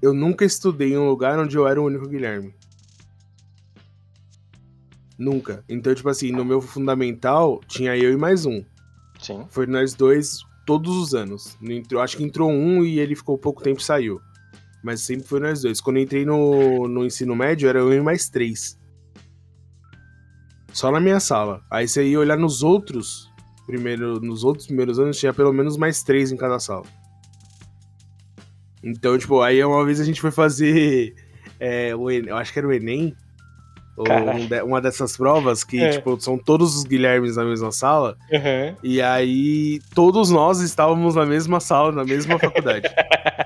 Eu 0.00 0.14
nunca 0.14 0.44
estudei 0.44 0.92
em 0.92 0.98
um 0.98 1.08
lugar 1.08 1.38
onde 1.38 1.56
eu 1.56 1.66
era 1.66 1.80
o 1.80 1.84
único 1.84 2.08
Guilherme. 2.08 2.54
Nunca. 5.18 5.64
Então, 5.68 5.94
tipo 5.94 6.08
assim, 6.08 6.30
no 6.30 6.44
meu 6.44 6.60
fundamental, 6.60 7.60
tinha 7.66 7.96
eu 7.96 8.12
e 8.12 8.16
mais 8.16 8.46
um. 8.46 8.64
Sim. 9.24 9.46
Foi 9.48 9.66
nós 9.66 9.94
dois 9.94 10.40
todos 10.66 10.94
os 10.96 11.14
anos. 11.14 11.56
Entrou, 11.62 12.02
acho 12.02 12.16
que 12.16 12.24
entrou 12.24 12.50
um 12.50 12.84
e 12.84 12.98
ele 12.98 13.16
ficou 13.16 13.38
pouco 13.38 13.62
tempo 13.62 13.80
e 13.80 13.84
saiu. 13.84 14.20
Mas 14.82 15.00
sempre 15.00 15.26
foi 15.26 15.40
nós 15.40 15.62
dois. 15.62 15.80
Quando 15.80 15.96
eu 15.96 16.02
entrei 16.02 16.26
no, 16.26 16.86
no 16.86 17.06
ensino 17.06 17.34
médio, 17.34 17.68
era 17.68 17.78
eu 17.78 17.92
e 17.92 18.00
mais 18.02 18.28
três. 18.28 18.78
Só 20.72 20.90
na 20.90 21.00
minha 21.00 21.20
sala. 21.20 21.62
Aí 21.70 21.88
você 21.88 22.06
ia 22.06 22.20
olhar 22.20 22.36
nos 22.36 22.62
outros. 22.62 23.32
Primeiro, 23.66 24.20
nos 24.20 24.44
outros 24.44 24.66
primeiros 24.66 24.98
anos, 24.98 25.18
tinha 25.18 25.32
pelo 25.32 25.54
menos 25.54 25.78
mais 25.78 26.02
três 26.02 26.30
em 26.30 26.36
cada 26.36 26.58
sala. 26.58 26.84
Então, 28.82 29.16
tipo, 29.16 29.40
aí 29.40 29.64
uma 29.64 29.86
vez 29.86 30.00
a 30.00 30.04
gente 30.04 30.20
foi 30.20 30.30
fazer. 30.30 31.14
É, 31.60 31.94
o, 31.94 32.10
eu 32.10 32.36
acho 32.36 32.52
que 32.52 32.58
era 32.58 32.66
o 32.66 32.72
Enem. 32.72 33.16
Ou 33.96 34.06
uma 34.66 34.80
dessas 34.80 35.16
provas 35.16 35.62
que, 35.62 35.80
é. 35.80 35.90
tipo, 35.90 36.20
são 36.20 36.36
todos 36.36 36.76
os 36.76 36.84
Guilhermes 36.84 37.36
na 37.36 37.44
mesma 37.44 37.70
sala. 37.70 38.16
Uhum. 38.32 38.76
E 38.82 39.00
aí, 39.00 39.80
todos 39.94 40.30
nós 40.30 40.60
estávamos 40.60 41.14
na 41.14 41.24
mesma 41.24 41.60
sala, 41.60 41.92
na 41.92 42.04
mesma 42.04 42.38
faculdade. 42.38 42.88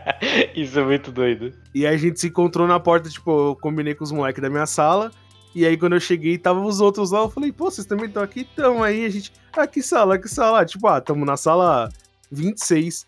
Isso 0.56 0.78
é 0.78 0.84
muito 0.84 1.12
doido. 1.12 1.52
E 1.74 1.86
aí 1.86 1.94
a 1.94 1.98
gente 1.98 2.18
se 2.18 2.28
encontrou 2.28 2.66
na 2.66 2.80
porta, 2.80 3.08
tipo, 3.08 3.50
eu 3.50 3.56
combinei 3.56 3.94
com 3.94 4.04
os 4.04 4.12
moleques 4.12 4.42
da 4.42 4.48
minha 4.48 4.66
sala. 4.66 5.10
E 5.54 5.66
aí, 5.66 5.76
quando 5.76 5.94
eu 5.94 6.00
cheguei, 6.00 6.38
tava 6.38 6.60
os 6.60 6.80
outros 6.80 7.10
lá. 7.10 7.20
Eu 7.20 7.30
falei, 7.30 7.52
pô, 7.52 7.70
vocês 7.70 7.86
também 7.86 8.06
estão 8.06 8.22
aqui? 8.22 8.46
Então, 8.52 8.82
aí 8.82 9.04
a 9.04 9.08
gente, 9.08 9.32
ah, 9.56 9.66
que 9.66 9.82
sala, 9.82 10.18
que 10.18 10.28
sala? 10.28 10.64
Tipo, 10.64 10.86
ah, 10.86 11.00
tamo 11.00 11.24
na 11.24 11.36
sala 11.36 11.88
26. 12.30 13.06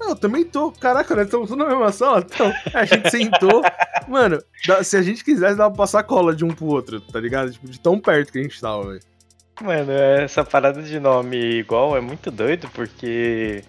Não, 0.00 0.10
eu 0.10 0.16
também 0.16 0.44
tô. 0.44 0.70
Caraca, 0.72 1.14
nós 1.14 1.26
estamos 1.26 1.50
na 1.50 1.66
mesma 1.66 1.92
sala. 1.92 2.24
Então, 2.24 2.52
a 2.72 2.84
gente 2.84 3.10
sentou. 3.10 3.62
Mano, 4.06 4.42
se 4.82 4.96
a 4.96 5.02
gente 5.02 5.24
quisesse, 5.24 5.56
dava 5.56 5.70
pra 5.70 5.78
passar 5.78 6.02
cola 6.04 6.34
de 6.34 6.44
um 6.44 6.48
pro 6.48 6.66
outro, 6.66 7.00
tá 7.00 7.18
ligado? 7.18 7.52
Tipo, 7.52 7.68
de 7.68 7.80
tão 7.80 7.98
perto 7.98 8.32
que 8.32 8.38
a 8.38 8.42
gente 8.42 8.60
tava, 8.60 8.88
velho. 8.88 9.00
Mano, 9.60 9.92
essa 9.92 10.44
parada 10.44 10.82
de 10.82 11.00
nome 11.00 11.36
igual 11.36 11.96
é 11.96 12.00
muito 12.00 12.30
doido, 12.30 12.70
porque 12.72 13.64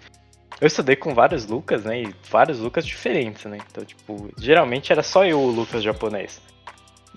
eu 0.60 0.66
estudei 0.66 0.94
com 0.94 1.14
vários 1.14 1.46
Lucas, 1.46 1.84
né? 1.84 2.02
E 2.02 2.14
vários 2.30 2.60
Lucas 2.60 2.86
diferentes, 2.86 3.44
né? 3.46 3.58
Então, 3.70 3.84
tipo, 3.84 4.30
geralmente 4.38 4.92
era 4.92 5.02
só 5.02 5.24
eu 5.24 5.40
o 5.40 5.50
Lucas 5.50 5.82
japonês. 5.82 6.40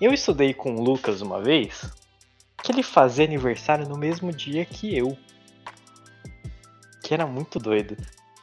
Eu 0.00 0.12
estudei 0.12 0.52
com 0.52 0.74
o 0.74 0.82
Lucas 0.82 1.20
uma 1.20 1.40
vez 1.40 1.88
que 2.62 2.72
ele 2.72 2.82
fazia 2.82 3.24
aniversário 3.24 3.88
no 3.88 3.96
mesmo 3.96 4.32
dia 4.32 4.64
que 4.64 4.96
eu. 4.96 5.16
Que 7.02 7.14
era 7.14 7.26
muito 7.26 7.58
doido. 7.58 7.96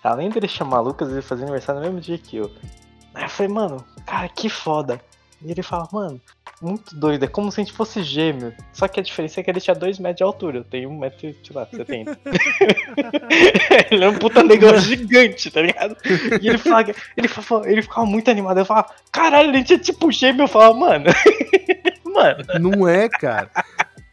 Além 0.03 0.29
dele 0.29 0.47
chamar 0.47 0.81
Lucas, 0.81 1.11
ele 1.11 1.21
fazia 1.21 1.45
aniversário 1.45 1.81
no 1.81 1.87
mesmo 1.87 2.01
dia 2.01 2.17
que 2.17 2.37
eu. 2.37 2.51
Aí 3.13 3.23
eu 3.23 3.29
falei, 3.29 3.51
mano, 3.51 3.85
cara, 4.05 4.27
que 4.29 4.49
foda. 4.49 4.99
E 5.43 5.51
ele 5.51 5.63
fala, 5.63 5.87
mano, 5.91 6.21
muito 6.61 6.95
doido, 6.95 7.25
é 7.25 7.27
como 7.27 7.51
se 7.51 7.59
a 7.59 7.63
gente 7.63 7.75
fosse 7.75 8.03
gêmeo. 8.03 8.53
Só 8.71 8.87
que 8.87 8.99
a 8.99 9.03
diferença 9.03 9.39
é 9.39 9.43
que 9.43 9.49
ele 9.49 9.59
tinha 9.59 9.75
2 9.75 9.97
metros 9.97 10.17
de 10.17 10.23
altura, 10.23 10.59
eu 10.59 10.63
tenho 10.63 10.89
1 10.89 10.99
metro, 10.99 11.19
sei 11.19 11.35
lá, 11.55 11.65
70. 11.65 12.19
ele 13.89 14.03
é 14.03 14.09
um 14.09 14.17
puta 14.17 14.43
negócio 14.43 14.81
gigante, 14.81 15.49
tá 15.49 15.61
ligado? 15.61 15.97
E 16.39 16.47
ele 16.47 16.57
fala, 16.59 16.85
ele, 17.17 17.27
fala, 17.27 17.69
ele 17.69 17.81
ficava 17.81 18.05
muito 18.05 18.29
animado. 18.29 18.59
Eu 18.59 18.65
falava, 18.65 18.89
caralho, 19.11 19.49
ele 19.49 19.63
tinha 19.63 19.79
tipo 19.79 20.11
gêmeo. 20.11 20.43
Eu 20.43 20.47
falava, 20.47 20.75
mano, 20.75 21.05
mano. 22.05 22.45
Não 22.59 22.87
é, 22.87 23.09
cara. 23.09 23.49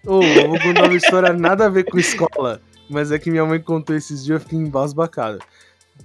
Ô, 0.07 0.21
oh, 0.21 0.49
vou 0.49 0.61
contar 0.61 0.85
uma 0.85 0.95
história 0.95 1.33
nada 1.35 1.67
a 1.67 1.69
ver 1.69 1.85
com 1.85 1.99
escola. 1.99 2.63
Mas 2.89 3.13
é 3.13 3.19
que 3.19 3.31
minha 3.31 3.45
mãe 3.45 3.61
contou 3.61 3.95
esses 3.95 4.25
dias, 4.25 4.41
eu 4.41 4.41
fiquei 4.41 4.59
embasbacado. 4.59 5.39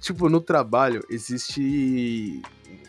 Tipo, 0.00 0.28
no 0.28 0.40
trabalho 0.40 1.04
existe. 1.10 2.42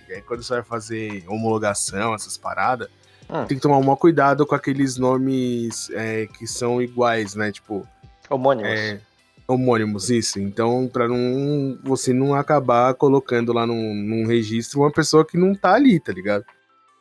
É, 0.10 0.22
quando 0.22 0.44
você 0.44 0.54
vai 0.56 0.64
fazer 0.64 1.24
homologação, 1.28 2.14
essas 2.14 2.38
paradas, 2.38 2.88
Hum. 3.30 3.46
tem 3.48 3.58
que 3.58 3.62
tomar 3.64 3.78
um 3.78 3.96
cuidado 3.96 4.46
com 4.46 4.54
aqueles 4.54 4.98
nomes 4.98 5.90
é, 5.92 6.28
que 6.28 6.46
são 6.46 6.80
iguais, 6.82 7.34
né? 7.34 7.52
Tipo, 7.52 7.88
Homônimos. 8.30 8.70
é, 8.72 9.02
homônimos, 9.48 10.10
isso. 10.12 10.40
Então, 10.40 10.88
pra 10.92 11.08
não 11.08 11.78
você 11.84 12.14
não 12.14 12.36
acabar 12.36 12.94
colocando 12.94 13.52
lá 13.52 13.66
num, 13.66 13.96
num 13.96 14.28
registro 14.28 14.82
uma 14.82 14.92
pessoa 14.92 15.26
que 15.26 15.38
não 15.38 15.56
tá 15.56 15.74
ali, 15.74 16.00
tá 16.00 16.12
ligado? 16.14 16.46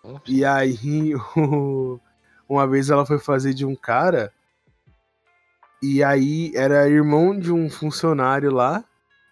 Hum. 0.02 0.18
E 0.26 0.44
aí, 0.46 1.12
o- 1.36 2.00
uma 2.48 2.66
vez 2.66 2.88
ela 2.88 3.04
foi 3.04 3.18
fazer 3.18 3.52
de 3.52 3.66
um 3.66 3.74
cara, 3.76 4.32
e 5.82 6.02
aí 6.02 6.52
era 6.54 6.88
irmão 6.88 7.38
de 7.38 7.52
um 7.52 7.68
funcionário 7.68 8.50
lá, 8.50 8.82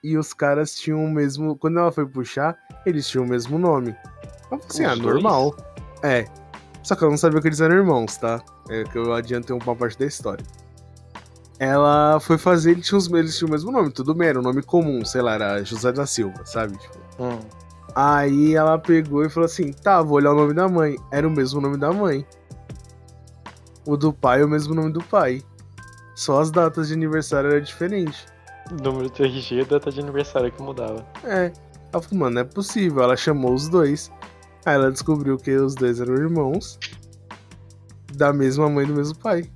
e 0.03 0.17
os 0.19 0.33
caras 0.33 0.75
tinham 0.75 1.05
o 1.05 1.11
mesmo. 1.11 1.57
Quando 1.57 1.79
ela 1.79 1.93
foi 1.93 2.07
puxar, 2.07 2.57
eles 2.85 3.09
tinham 3.09 3.25
o 3.25 3.29
mesmo 3.29 3.59
nome. 3.59 3.95
Eu 4.51 4.59
falei 4.59 4.67
assim, 4.69 4.85
ah, 4.85 4.97
normal. 4.97 5.55
É. 6.03 6.27
Só 6.83 6.97
que 6.97 7.05
eu 7.05 7.11
não 7.11 7.17
sabia 7.17 7.41
que 7.41 7.49
eles 7.49 7.61
eram 7.61 7.77
irmãos, 7.77 8.17
tá? 8.17 8.43
É 8.69 8.85
que 8.85 8.99
eu 8.99 9.13
adiantei 9.15 9.55
uma 9.57 9.77
parte 9.77 9.99
da 9.99 10.07
história. 10.07 10.45
Ela 11.59 12.19
foi 12.21 12.37
fazer, 12.39 12.73
eles 12.73 12.87
tinham, 12.87 12.99
os- 12.99 13.11
eles 13.13 13.37
tinham 13.39 13.49
o 13.49 13.53
mesmo 13.53 13.71
nome, 13.71 13.93
tudo 13.93 14.15
bem, 14.15 14.29
era 14.29 14.39
um 14.39 14.43
nome 14.43 14.63
comum, 14.63 15.05
sei 15.05 15.23
lá, 15.23 15.35
era 15.35 15.63
José 15.65 15.93
da 15.93 16.07
Silva, 16.07 16.45
sabe? 16.45 16.77
Tipo, 16.77 16.99
Hum. 17.21 17.39
Aí 17.95 18.55
ela 18.57 18.79
pegou 18.79 19.23
e 19.23 19.29
falou 19.29 19.45
assim: 19.45 19.71
tá, 19.71 20.01
vou 20.03 20.17
olhar 20.17 20.33
o 20.33 20.35
nome 20.35 20.55
da 20.55 20.67
mãe. 20.67 20.97
Era 21.11 21.29
o 21.29 21.31
mesmo 21.31 21.61
nome 21.61 21.77
da 21.77 21.93
mãe. 21.93 22.27
O 23.87 23.97
do 23.99 24.13
pai 24.15 24.41
é 24.41 24.45
o 24.45 24.49
mesmo 24.49 24.75
nome 24.75 24.91
do 24.93 25.03
pai. 25.05 25.43
Só 26.15 26.41
as 26.41 26.51
datas 26.51 26.89
de 26.89 26.95
aniversário 26.95 27.51
eram 27.51 27.61
diferentes. 27.61 28.27
Número 28.71 29.11
do 29.11 29.25
RG 29.25 29.61
e 29.61 29.65
data 29.65 29.91
de 29.91 30.01
aniversário 30.01 30.51
que 30.51 30.63
mudava. 30.63 31.07
É. 31.25 31.53
Ela 31.93 32.03
falou, 32.03 32.21
mano, 32.21 32.35
não 32.37 32.43
é 32.43 32.45
possível. 32.45 33.03
Ela 33.03 33.17
chamou 33.17 33.53
os 33.53 33.69
dois. 33.69 34.11
Aí 34.65 34.75
ela 34.75 34.91
descobriu 34.91 35.37
que 35.37 35.51
os 35.51 35.75
dois 35.75 36.01
eram 36.01 36.15
irmãos. 36.15 36.79
Da 38.15 38.33
mesma 38.33 38.69
mãe 38.69 38.85
e 38.85 38.89
do 38.89 38.95
mesmo 38.95 39.19
pai. 39.19 39.51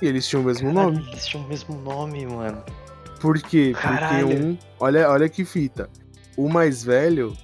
E 0.00 0.06
eles 0.06 0.26
tinham 0.26 0.42
o 0.42 0.46
mesmo 0.46 0.72
Caralho, 0.72 0.92
nome. 0.92 1.08
Eles 1.10 1.26
tinham 1.26 1.44
o 1.44 1.48
mesmo 1.48 1.74
nome, 1.80 2.26
mano. 2.26 2.62
Por 3.20 3.38
quê? 3.40 3.72
Porque 3.72 3.88
Caralho. 3.88 4.28
um. 4.28 4.58
Olha, 4.78 5.10
olha 5.10 5.28
que 5.28 5.44
fita. 5.44 5.90
O 6.36 6.48
mais 6.48 6.82
velho 6.84 7.36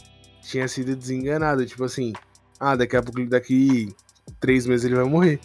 tinha 0.42 0.66
sido 0.68 0.94
desenganado. 0.94 1.66
Tipo 1.66 1.84
assim, 1.84 2.12
ah, 2.58 2.76
daqui 2.76 2.96
a 2.96 3.02
pouco, 3.02 3.26
daqui 3.26 3.94
três 4.40 4.66
meses 4.66 4.86
ele 4.86 4.94
vai 4.94 5.04
morrer. 5.04 5.40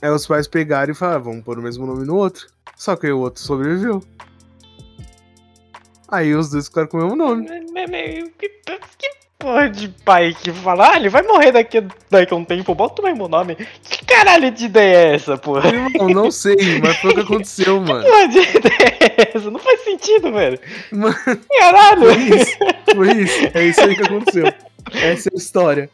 Aí 0.00 0.10
os 0.10 0.26
pais 0.26 0.46
pegaram 0.46 0.92
e 0.92 0.94
falaram, 0.94 1.24
vamos 1.24 1.44
pôr 1.44 1.58
o 1.58 1.62
mesmo 1.62 1.86
nome 1.86 2.04
no 2.04 2.16
outro. 2.16 2.46
Só 2.78 2.94
que 2.96 3.10
o 3.10 3.18
outro 3.18 3.42
sobreviveu. 3.42 4.02
Aí 6.10 6.34
os 6.34 6.48
dois 6.50 6.68
ficaram 6.68 6.86
com 6.88 6.96
o 6.96 7.00
mesmo 7.00 7.16
nome. 7.16 7.46
Que, 8.38 8.48
que 8.96 9.10
porra 9.38 9.68
de 9.68 9.88
pai 9.88 10.34
que 10.40 10.50
fala, 10.52 10.92
ah, 10.92 10.96
ele 10.96 11.08
vai 11.08 11.22
morrer 11.22 11.52
daqui, 11.52 11.80
daqui 12.10 12.32
a 12.32 12.36
um 12.36 12.44
tempo, 12.44 12.74
bota 12.74 13.02
o 13.02 13.04
mesmo 13.04 13.28
nome. 13.28 13.56
Que 13.56 14.04
caralho 14.06 14.50
de 14.50 14.64
ideia 14.64 14.96
é 14.96 15.14
essa, 15.16 15.36
porra? 15.36 15.68
Irmão, 15.68 16.08
não 16.08 16.30
sei, 16.30 16.56
mas 16.80 16.96
foi 16.96 17.10
o 17.10 17.14
que 17.14 17.20
aconteceu, 17.20 17.80
mano. 17.82 18.02
Que 18.02 18.10
porra 18.10 18.28
de 18.28 18.38
ideia 18.38 18.98
é 19.00 19.36
essa? 19.36 19.50
Não 19.50 19.58
faz 19.60 19.80
sentido, 19.84 20.32
velho. 20.32 20.58
Mano, 20.92 21.16
Caralho! 21.58 22.00
foi 22.00 22.22
isso. 22.22 22.56
Foi 22.94 23.12
isso. 23.12 23.50
É 23.58 23.64
isso 23.66 23.80
aí 23.82 23.94
que 23.96 24.02
aconteceu. 24.02 24.46
Essa 24.92 25.28
é 25.28 25.32
a 25.34 25.36
história. 25.36 25.90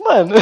Mano, 0.00 0.34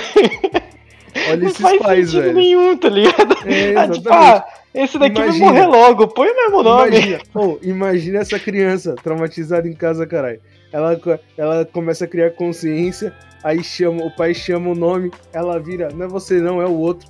Olha 1.29 1.37
não 1.39 1.47
esses 1.49 1.61
faz 1.61 1.79
pais, 1.83 2.07
sentido 2.11 2.23
velho. 2.23 2.35
nenhum, 2.35 2.77
tá 2.77 2.89
ligado? 2.89 3.37
É, 3.47 3.75
Ah, 3.79 3.89
tipo, 3.89 4.09
exatamente. 4.09 4.09
ah, 4.11 4.45
esse 4.75 4.99
daqui 4.99 5.21
Imagina. 5.21 5.53
vai 5.53 5.67
morrer 5.67 5.67
logo, 5.67 6.09
põe 6.09 6.29
o 6.29 6.37
mesmo 6.37 6.63
nome. 6.63 6.89
Imagina, 6.89 7.21
oh, 7.35 7.59
imagina 7.63 8.19
essa 8.19 8.39
criança 8.41 8.97
traumatizada 8.97 9.69
em 9.69 9.73
casa, 9.73 10.05
caralho. 10.05 10.41
Ela, 10.73 11.01
ela 11.39 11.65
começa 11.65 12.05
a 12.05 12.09
criar 12.09 12.33
consciência, 12.33 13.15
aí 13.45 13.63
chama, 13.63 14.05
o 14.05 14.11
pai 14.11 14.35
chama 14.35 14.71
o 14.71 14.75
nome, 14.75 15.13
ela 15.33 15.61
vira, 15.61 15.91
não 15.95 16.07
é 16.07 16.09
você 16.09 16.41
não, 16.41 16.61
é 16.61 16.67
o 16.67 16.77
outro. 16.77 17.09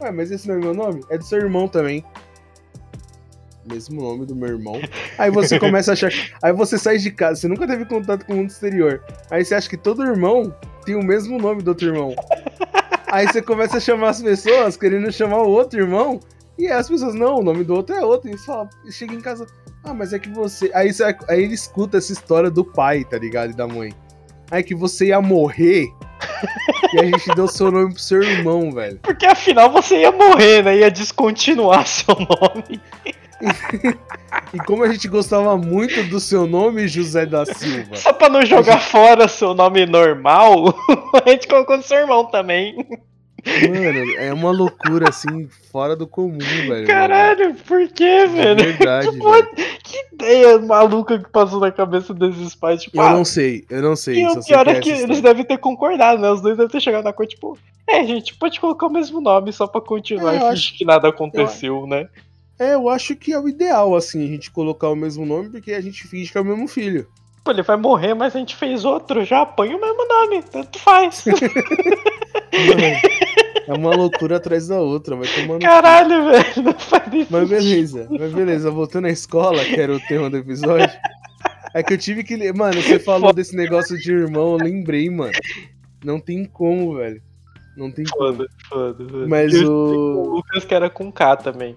Ué, 0.00 0.10
mas 0.12 0.30
esse 0.30 0.46
não 0.46 0.56
é 0.56 0.58
meu 0.58 0.74
nome? 0.74 1.00
É 1.08 1.16
do 1.16 1.24
seu 1.24 1.38
irmão 1.38 1.66
também. 1.66 2.04
Mesmo 3.66 4.02
nome 4.02 4.26
do 4.26 4.36
meu 4.36 4.50
irmão. 4.50 4.78
Aí 5.16 5.30
você 5.30 5.58
começa 5.58 5.92
a 5.92 5.94
achar. 5.94 6.12
Aí 6.42 6.52
você 6.52 6.78
sai 6.78 6.98
de 6.98 7.10
casa, 7.10 7.40
você 7.40 7.48
nunca 7.48 7.66
teve 7.66 7.86
contato 7.86 8.26
com 8.26 8.34
o 8.34 8.36
mundo 8.36 8.50
exterior. 8.50 9.02
Aí 9.30 9.42
você 9.42 9.54
acha 9.54 9.70
que 9.70 9.78
todo 9.78 10.04
irmão 10.04 10.54
tem 10.84 10.94
o 10.94 11.02
mesmo 11.02 11.38
nome 11.38 11.62
do 11.62 11.68
outro 11.68 11.88
irmão. 11.88 12.14
Aí 13.10 13.26
você 13.26 13.40
começa 13.40 13.78
a 13.78 13.80
chamar 13.80 14.10
as 14.10 14.22
pessoas 14.22 14.76
querendo 14.76 15.10
chamar 15.10 15.38
o 15.38 15.48
outro 15.48 15.80
irmão. 15.80 16.20
E 16.58 16.68
as 16.68 16.88
pessoas, 16.88 17.14
não, 17.14 17.40
o 17.40 17.42
nome 17.42 17.64
do 17.64 17.74
outro 17.74 17.94
é 17.94 18.04
outro. 18.04 18.30
E 18.30 18.38
fala, 18.38 18.68
e 18.84 18.92
chega 18.92 19.14
em 19.14 19.20
casa, 19.20 19.46
ah, 19.84 19.94
mas 19.94 20.12
é 20.12 20.18
que 20.18 20.28
você. 20.30 20.70
Aí, 20.74 20.90
aí 21.28 21.42
ele 21.42 21.54
escuta 21.54 21.98
essa 21.98 22.12
história 22.12 22.50
do 22.50 22.64
pai, 22.64 23.04
tá 23.04 23.18
ligado? 23.18 23.50
E 23.50 23.54
da 23.54 23.66
mãe. 23.66 23.92
Aí 24.50 24.62
que 24.62 24.74
você 24.74 25.06
ia 25.06 25.20
morrer. 25.20 25.88
e 26.94 27.00
a 27.00 27.04
gente 27.04 27.34
deu 27.34 27.46
seu 27.46 27.70
nome 27.70 27.92
pro 27.92 28.02
seu 28.02 28.22
irmão, 28.22 28.70
velho. 28.72 28.98
Porque 29.02 29.26
afinal 29.26 29.70
você 29.70 30.00
ia 30.00 30.12
morrer, 30.12 30.62
né? 30.62 30.78
Ia 30.78 30.90
descontinuar 30.90 31.86
seu 31.86 32.14
nome. 32.14 32.80
E 34.52 34.58
como 34.58 34.82
a 34.82 34.88
gente 34.88 35.08
gostava 35.08 35.56
muito 35.56 36.02
do 36.04 36.20
seu 36.20 36.46
nome, 36.46 36.88
José 36.88 37.26
da 37.26 37.44
Silva. 37.44 37.96
Só 37.96 38.12
pra 38.12 38.28
não 38.28 38.44
jogar 38.44 38.80
fora 38.80 39.28
seu 39.28 39.54
nome 39.54 39.84
normal, 39.84 40.74
a 41.24 41.30
gente 41.30 41.46
colocou 41.46 41.76
no 41.76 41.82
seu 41.82 41.98
irmão 41.98 42.24
também. 42.26 42.76
Mano, 43.46 44.12
é 44.16 44.32
uma 44.32 44.50
loucura 44.50 45.08
assim, 45.08 45.48
fora 45.70 45.94
do 45.94 46.06
comum, 46.06 46.38
velho. 46.38 46.86
Caralho, 46.86 47.54
por 47.54 47.88
que, 47.88 48.04
É 48.04 48.26
velho? 48.26 48.56
verdade, 48.62 49.10
que, 49.10 49.18
velho. 49.18 49.48
que 49.82 50.14
ideia 50.14 50.58
maluca 50.58 51.18
que 51.18 51.30
passou 51.30 51.60
na 51.60 51.70
cabeça 51.70 52.12
desses 52.12 52.54
pais, 52.54 52.82
tipo, 52.82 52.96
Eu 52.96 53.02
ah, 53.02 53.12
não 53.12 53.24
sei, 53.24 53.64
eu 53.70 53.80
não 53.82 53.94
sei. 53.94 54.22
e 54.22 54.26
o 54.26 54.44
pior 54.44 54.66
é 54.66 54.72
essa 54.72 54.80
que 54.80 54.90
eles 54.90 55.20
devem 55.20 55.44
ter 55.44 55.58
concordado, 55.58 56.20
né? 56.20 56.30
Os 56.30 56.40
dois 56.40 56.56
devem 56.56 56.70
ter 56.70 56.80
chegado 56.80 57.04
na 57.04 57.12
cor, 57.12 57.26
tipo, 57.26 57.56
é, 57.88 58.04
gente, 58.04 58.34
pode 58.36 58.58
colocar 58.58 58.86
o 58.86 58.92
mesmo 58.92 59.20
nome 59.20 59.52
só 59.52 59.66
pra 59.66 59.80
continuar 59.80 60.34
É, 60.34 60.38
e 60.38 60.40
eu 60.40 60.48
fingir 60.50 60.76
que 60.76 60.84
nada 60.84 61.08
aconteceu, 61.08 61.86
né? 61.86 62.08
É, 62.58 62.74
eu 62.74 62.88
acho 62.88 63.14
que 63.14 63.32
é 63.32 63.38
o 63.38 63.48
ideal, 63.48 63.94
assim, 63.94 64.24
a 64.24 64.28
gente 64.28 64.50
colocar 64.50 64.88
o 64.88 64.96
mesmo 64.96 65.24
nome, 65.24 65.50
porque 65.50 65.72
a 65.72 65.80
gente 65.80 66.06
finge 66.08 66.32
que 66.32 66.38
é 66.38 66.40
o 66.40 66.44
mesmo 66.44 66.66
filho. 66.66 67.06
Pô, 67.46 67.52
ele 67.52 67.62
vai 67.62 67.76
morrer, 67.76 68.12
mas 68.12 68.34
a 68.34 68.40
gente 68.40 68.56
fez 68.56 68.84
outro, 68.84 69.24
já 69.24 69.46
põe 69.46 69.72
o 69.72 69.80
mesmo 69.80 70.04
nome, 70.08 70.42
tanto 70.42 70.80
faz. 70.80 71.24
É 73.68 73.72
uma 73.72 73.94
loucura 73.94 74.36
atrás 74.36 74.68
da 74.68 74.80
outra, 74.80 75.16
vai 75.16 75.26
tomando. 75.28 75.60
Caralho, 75.62 76.24
velho, 76.30 76.62
não 76.64 76.72
faz 76.72 77.02
nem 77.10 77.26
Mas 77.28 77.48
beleza, 77.48 78.06
mas 78.10 78.32
beleza, 78.32 78.70
voltando 78.70 79.06
à 79.06 79.10
escola, 79.10 79.64
que 79.64 79.80
era 79.80 79.92
o 79.94 80.00
tema 80.00 80.30
do 80.30 80.36
episódio. 80.36 80.88
É 81.74 81.82
que 81.82 81.92
eu 81.94 81.98
tive 81.98 82.22
que. 82.24 82.36
Mano, 82.52 82.80
você 82.80 82.98
falou 82.98 83.32
desse 83.32 83.56
negócio 83.56 83.98
de 83.98 84.12
irmão, 84.12 84.52
eu 84.52 84.64
lembrei, 84.64 85.10
mano. 85.10 85.32
Não 86.04 86.18
tem 86.20 86.44
como, 86.44 86.96
velho. 86.96 87.20
Não 87.76 87.90
tem 87.90 88.04
como. 88.06 88.32
Foda, 88.32 88.48
foda, 88.68 89.04
foda. 89.10 89.26
Mas 89.28 89.52
Eu 89.52 89.70
o- 89.70 90.22
o 90.22 90.34
Lucas 90.36 90.64
que 90.64 90.74
era 90.74 90.88
com 90.88 91.10
K 91.12 91.36
também. 91.36 91.74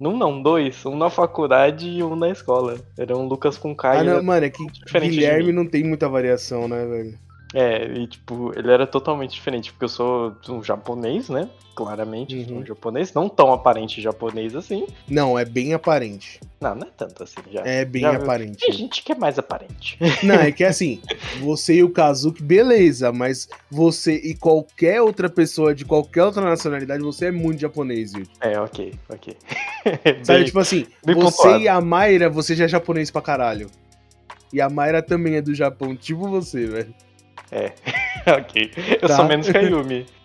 Num 0.00 0.16
não, 0.16 0.40
dois. 0.42 0.84
Um 0.86 0.96
na 0.96 1.10
faculdade 1.10 1.88
e 1.88 2.02
um 2.02 2.14
na 2.14 2.30
escola. 2.30 2.76
Era 2.96 3.16
um 3.16 3.26
Lucas 3.26 3.58
com 3.58 3.74
K 3.74 3.98
Ah, 3.98 4.04
não, 4.04 4.22
mano, 4.22 4.46
é 4.46 4.50
que 4.50 4.64
Guilherme 5.00 5.52
não 5.52 5.66
tem 5.66 5.84
muita 5.84 6.08
variação, 6.08 6.68
né, 6.68 6.84
velho? 6.86 7.18
É, 7.54 7.84
e 7.86 8.06
tipo, 8.06 8.52
ele 8.58 8.70
era 8.70 8.86
totalmente 8.86 9.32
diferente, 9.32 9.72
porque 9.72 9.86
eu 9.86 9.88
sou 9.88 10.36
um 10.50 10.62
japonês, 10.62 11.28
né? 11.30 11.48
Claramente, 11.74 12.34
Uhum. 12.36 12.46
sou 12.46 12.56
um 12.58 12.66
japonês. 12.66 13.14
Não 13.14 13.28
tão 13.28 13.52
aparente 13.52 14.02
japonês 14.02 14.54
assim. 14.54 14.86
Não, 15.08 15.38
é 15.38 15.44
bem 15.44 15.72
aparente. 15.72 16.40
Não, 16.60 16.74
não 16.74 16.86
é 16.88 16.90
tanto 16.90 17.22
assim 17.22 17.36
já. 17.50 17.62
É 17.64 17.84
bem 17.84 18.02
Já 18.02 18.16
aparente. 18.16 18.58
Tem 18.66 18.72
gente 18.74 19.02
que 19.02 19.12
é 19.12 19.14
mais 19.14 19.38
aparente. 19.38 19.96
Não, 20.24 20.34
é 20.34 20.50
que 20.50 20.64
assim, 20.64 21.00
você 21.40 21.76
e 21.76 21.84
o 21.84 21.90
Kazuki, 21.90 22.42
beleza, 22.42 23.12
mas 23.12 23.48
você 23.70 24.14
e 24.16 24.34
qualquer 24.34 25.00
outra 25.00 25.30
pessoa 25.30 25.72
de 25.72 25.84
qualquer 25.84 26.24
outra 26.24 26.42
nacionalidade, 26.42 27.00
você 27.02 27.26
é 27.26 27.30
muito 27.30 27.60
japonês, 27.60 28.12
viu? 28.12 28.26
É, 28.40 28.58
ok, 28.60 28.92
ok. 29.08 29.36
Sabe, 30.24 30.38
Bem- 30.40 30.44
tipo 30.46 30.58
assim, 30.58 30.86
você 31.06 31.14
pontuado. 31.14 31.60
e 31.60 31.68
a 31.68 31.80
Mayra, 31.80 32.28
você 32.28 32.56
já 32.56 32.64
é 32.64 32.68
japonês 32.68 33.08
pra 33.10 33.22
caralho. 33.22 33.70
E 34.52 34.60
a 34.60 34.68
Mayra 34.68 35.00
também 35.00 35.36
é 35.36 35.40
do 35.42 35.54
Japão, 35.54 35.94
tipo 35.96 36.28
você, 36.28 36.66
velho. 36.66 36.94
ok. 38.38 38.72
Eu 39.02 39.08
Tá. 39.08 39.16
sou 39.16 39.24
menos 39.24 39.48
que 39.50 39.56
a 39.56 39.60
Yumi. 39.62 40.06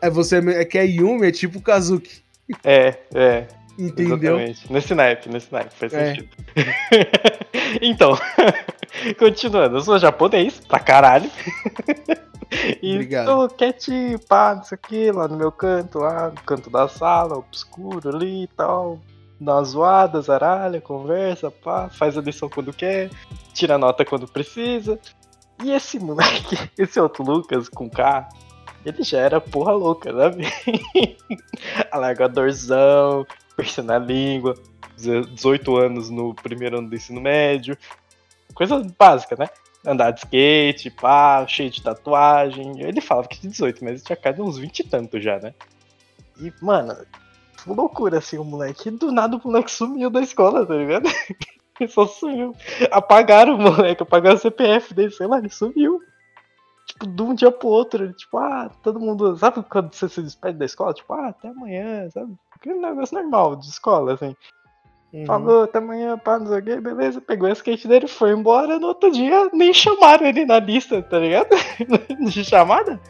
É 0.00 0.08
você 0.08 0.36
é 0.38 0.64
que 0.64 0.78
a 0.78 0.82
Yumi 0.82 1.26
é 1.26 1.32
tipo 1.32 1.58
o 1.58 1.62
Kazuki, 1.62 2.22
É, 2.62 2.94
é. 3.14 3.48
entendeu? 3.76 4.38
Exatamente. 4.38 4.72
Nesse 4.72 4.94
naipe, 4.94 5.28
nesse 5.28 5.52
naipe, 5.52 5.74
faz 5.74 5.92
É. 5.92 6.06
sentido. 6.14 6.28
então, 7.82 8.16
continuando, 9.18 9.76
eu 9.76 9.80
sou 9.80 9.98
japonês 9.98 10.60
pra 10.68 10.78
caralho. 10.78 11.28
e 12.80 12.92
Obrigado. 12.94 13.26
tô 13.26 13.48
quietinho, 13.56 14.18
pá, 14.20 14.54
não 14.54 14.62
sei 14.62 14.76
o 14.76 14.80
que, 14.88 15.10
lá 15.10 15.26
no 15.26 15.36
meu 15.36 15.50
canto, 15.50 15.98
lá 15.98 16.28
no 16.28 16.40
canto 16.42 16.70
da 16.70 16.86
sala, 16.86 17.36
obscuro 17.36 18.14
ali 18.14 18.44
e 18.44 18.48
tal. 18.48 19.00
Dá 19.40 19.54
uma 19.56 19.64
zoada, 19.64 20.20
zaralha, 20.20 20.80
conversa, 20.80 21.50
pá, 21.50 21.88
faz 21.88 22.16
a 22.16 22.20
lição 22.20 22.48
quando 22.48 22.72
quer, 22.72 23.10
tira 23.52 23.76
nota 23.78 24.04
quando 24.04 24.28
precisa. 24.28 24.98
E 25.62 25.72
esse 25.72 25.98
moleque, 25.98 26.56
esse 26.78 27.00
outro 27.00 27.24
Lucas 27.24 27.68
com 27.68 27.88
K, 27.90 28.28
ele 28.84 29.02
já 29.02 29.18
era 29.18 29.40
porra 29.40 29.72
louca, 29.72 30.12
sabe? 30.12 30.44
Alargadorzão, 31.90 33.26
piercing 33.56 33.82
na 33.82 33.98
língua, 33.98 34.54
18 34.96 35.76
anos 35.76 36.10
no 36.10 36.34
primeiro 36.34 36.78
ano 36.78 36.88
do 36.88 36.96
ensino 36.96 37.20
médio. 37.20 37.76
Coisa 38.54 38.84
básica, 38.98 39.36
né? 39.38 39.48
Andar 39.86 40.10
de 40.10 40.20
skate, 40.20 40.90
pá, 40.90 41.46
cheio 41.46 41.70
de 41.70 41.82
tatuagem. 41.82 42.80
Ele 42.80 43.00
falava 43.00 43.28
que 43.28 43.40
tinha 43.40 43.50
18, 43.50 43.84
mas 43.84 44.02
tinha 44.02 44.16
cara 44.16 44.42
uns 44.42 44.58
20 44.58 44.80
e 44.80 44.84
tanto 44.84 45.20
já, 45.20 45.38
né? 45.38 45.54
E, 46.40 46.52
mano, 46.62 46.96
loucura 47.66 48.18
assim 48.18 48.38
o 48.38 48.44
moleque. 48.44 48.90
Do 48.90 49.12
nada 49.12 49.36
o 49.36 49.40
moleque 49.42 49.70
sumiu 49.70 50.10
da 50.10 50.20
escola, 50.20 50.66
tá 50.66 50.74
ligado? 50.74 51.08
Ele 51.78 51.88
só 51.90 52.06
sumiu. 52.06 52.54
Apagaram 52.90 53.54
o 53.54 53.58
moleque, 53.58 54.02
apagaram 54.02 54.36
o 54.36 54.40
CPF 54.40 54.94
dele, 54.94 55.10
sei 55.10 55.26
lá, 55.26 55.38
ele 55.38 55.50
sumiu. 55.50 56.00
Tipo, 56.86 57.06
de 57.06 57.22
um 57.22 57.34
dia 57.34 57.50
pro 57.50 57.68
outro, 57.68 58.12
tipo, 58.12 58.38
ah, 58.38 58.70
todo 58.82 59.00
mundo. 59.00 59.36
Sabe 59.36 59.62
quando 59.62 59.92
você 59.92 60.08
se 60.08 60.22
despede 60.22 60.58
da 60.58 60.64
escola? 60.64 60.94
Tipo, 60.94 61.12
ah, 61.12 61.28
até 61.28 61.48
amanhã, 61.48 62.08
sabe? 62.10 62.34
Aquele 62.54 62.78
negócio 62.78 63.14
normal 63.14 63.56
de 63.56 63.66
escola, 63.66 64.14
assim. 64.14 64.34
Uhum. 65.12 65.26
Falou, 65.26 65.62
até 65.62 65.78
amanhã, 65.78 66.18
pá, 66.18 66.38
não 66.38 66.46
sei 66.48 66.58
o 66.58 66.62
que, 66.62 66.80
beleza. 66.80 67.20
Pegou 67.20 67.48
o 67.48 67.52
skate 67.52 67.88
dele 67.88 68.06
e 68.06 68.08
foi 68.08 68.32
embora. 68.32 68.78
No 68.78 68.88
outro 68.88 69.10
dia, 69.10 69.48
nem 69.52 69.72
chamaram 69.72 70.26
ele 70.26 70.44
na 70.44 70.58
lista, 70.58 71.02
tá 71.02 71.18
ligado? 71.18 71.48
de 72.28 72.44
chamada. 72.44 73.00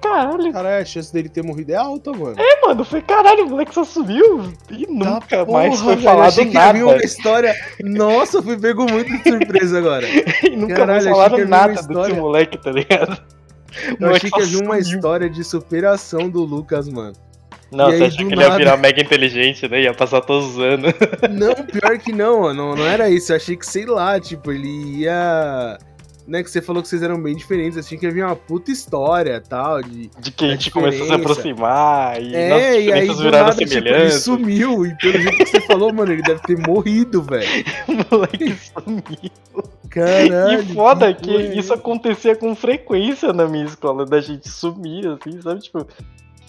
Caralho. 0.00 0.52
Caralho, 0.52 0.82
a 0.82 0.84
chance 0.84 1.12
dele 1.12 1.28
ter 1.28 1.42
morrido 1.42 1.72
é 1.72 1.76
alta, 1.76 2.10
mano. 2.12 2.36
É, 2.38 2.66
mano, 2.66 2.84
foi 2.84 3.02
caralho, 3.02 3.46
o 3.46 3.50
moleque 3.50 3.74
só 3.74 3.84
subiu 3.84 4.52
e 4.70 4.86
nunca 4.86 5.44
porra, 5.44 5.68
mais 5.68 5.80
foi 5.80 5.94
velho, 5.94 6.02
falado 6.02 6.28
achei 6.28 6.46
que 6.46 6.54
nada. 6.54 6.78
uma 6.78 6.96
história. 6.96 7.54
Nossa, 7.82 8.42
fui 8.42 8.58
pego 8.58 8.90
muito 8.90 9.10
de 9.10 9.22
surpresa 9.22 9.78
agora. 9.78 10.06
e 10.42 10.56
nunca 10.56 10.74
caralho, 10.74 11.04
mais 11.04 11.16
falaram 11.16 11.48
nada 11.48 11.72
história... 11.74 12.08
desse 12.08 12.20
moleque, 12.20 12.58
tá 12.58 12.72
ligado? 12.72 13.22
Eu 14.00 14.14
achei 14.14 14.30
que 14.30 14.40
havia 14.40 14.58
uma 14.60 14.78
história 14.78 15.28
de 15.28 15.44
superação 15.44 16.28
do 16.28 16.42
Lucas, 16.42 16.88
mano. 16.88 17.14
Não, 17.70 17.88
e 17.88 17.98
você 17.98 18.04
acha 18.04 18.16
que 18.16 18.22
ele 18.24 18.42
ia 18.42 18.56
virar 18.56 18.76
mega 18.76 19.00
inteligente, 19.00 19.68
né? 19.68 19.82
Ia 19.82 19.94
passar 19.94 20.20
todos 20.22 20.56
os 20.56 20.58
anos. 20.58 20.92
Não, 21.30 21.54
pior 21.54 21.98
que 21.98 22.12
não, 22.12 22.52
não, 22.52 22.74
não 22.74 22.84
era 22.84 23.08
isso. 23.08 23.30
Eu 23.30 23.36
achei 23.36 23.56
que, 23.56 23.64
sei 23.64 23.86
lá, 23.86 24.18
tipo, 24.18 24.50
ele 24.50 24.98
ia 24.98 25.78
né, 26.30 26.44
que 26.44 26.50
você 26.50 26.62
falou 26.62 26.80
que 26.80 26.88
vocês 26.88 27.02
eram 27.02 27.20
bem 27.20 27.34
diferentes, 27.34 27.76
assim, 27.76 27.98
que 27.98 28.06
havia 28.06 28.24
uma 28.24 28.36
puta 28.36 28.70
história 28.70 29.40
tal. 29.40 29.82
De, 29.82 30.08
de 30.20 30.30
que 30.30 30.44
a 30.44 30.48
gente 30.50 30.70
começou 30.70 31.02
a 31.02 31.06
se 31.08 31.12
aproximar 31.12 32.22
e 32.22 32.36
é, 32.36 32.80
e 32.82 32.92
aí 32.92 33.08
do 33.08 33.28
nada, 33.28 33.52
tipo, 33.52 33.74
ele 33.74 34.12
sumiu. 34.12 34.86
E 34.86 34.96
pelo 34.96 35.20
jeito 35.20 35.38
que 35.38 35.46
você 35.46 35.60
falou, 35.62 35.92
mano, 35.92 36.12
ele 36.12 36.22
deve 36.22 36.40
ter 36.42 36.56
morrido, 36.56 37.20
velho. 37.20 37.48
o 37.88 38.16
moleque 38.16 38.54
sumiu. 38.54 39.32
Caralho. 39.90 40.62
E 40.62 40.66
foda 40.72 41.12
que, 41.12 41.50
que 41.50 41.58
isso 41.58 41.74
acontecia 41.74 42.36
com 42.36 42.54
frequência 42.54 43.32
na 43.32 43.48
minha 43.48 43.64
escola, 43.64 44.06
da 44.06 44.20
gente 44.20 44.48
sumir, 44.48 45.08
assim, 45.08 45.42
sabe? 45.42 45.60
Tipo, 45.62 45.84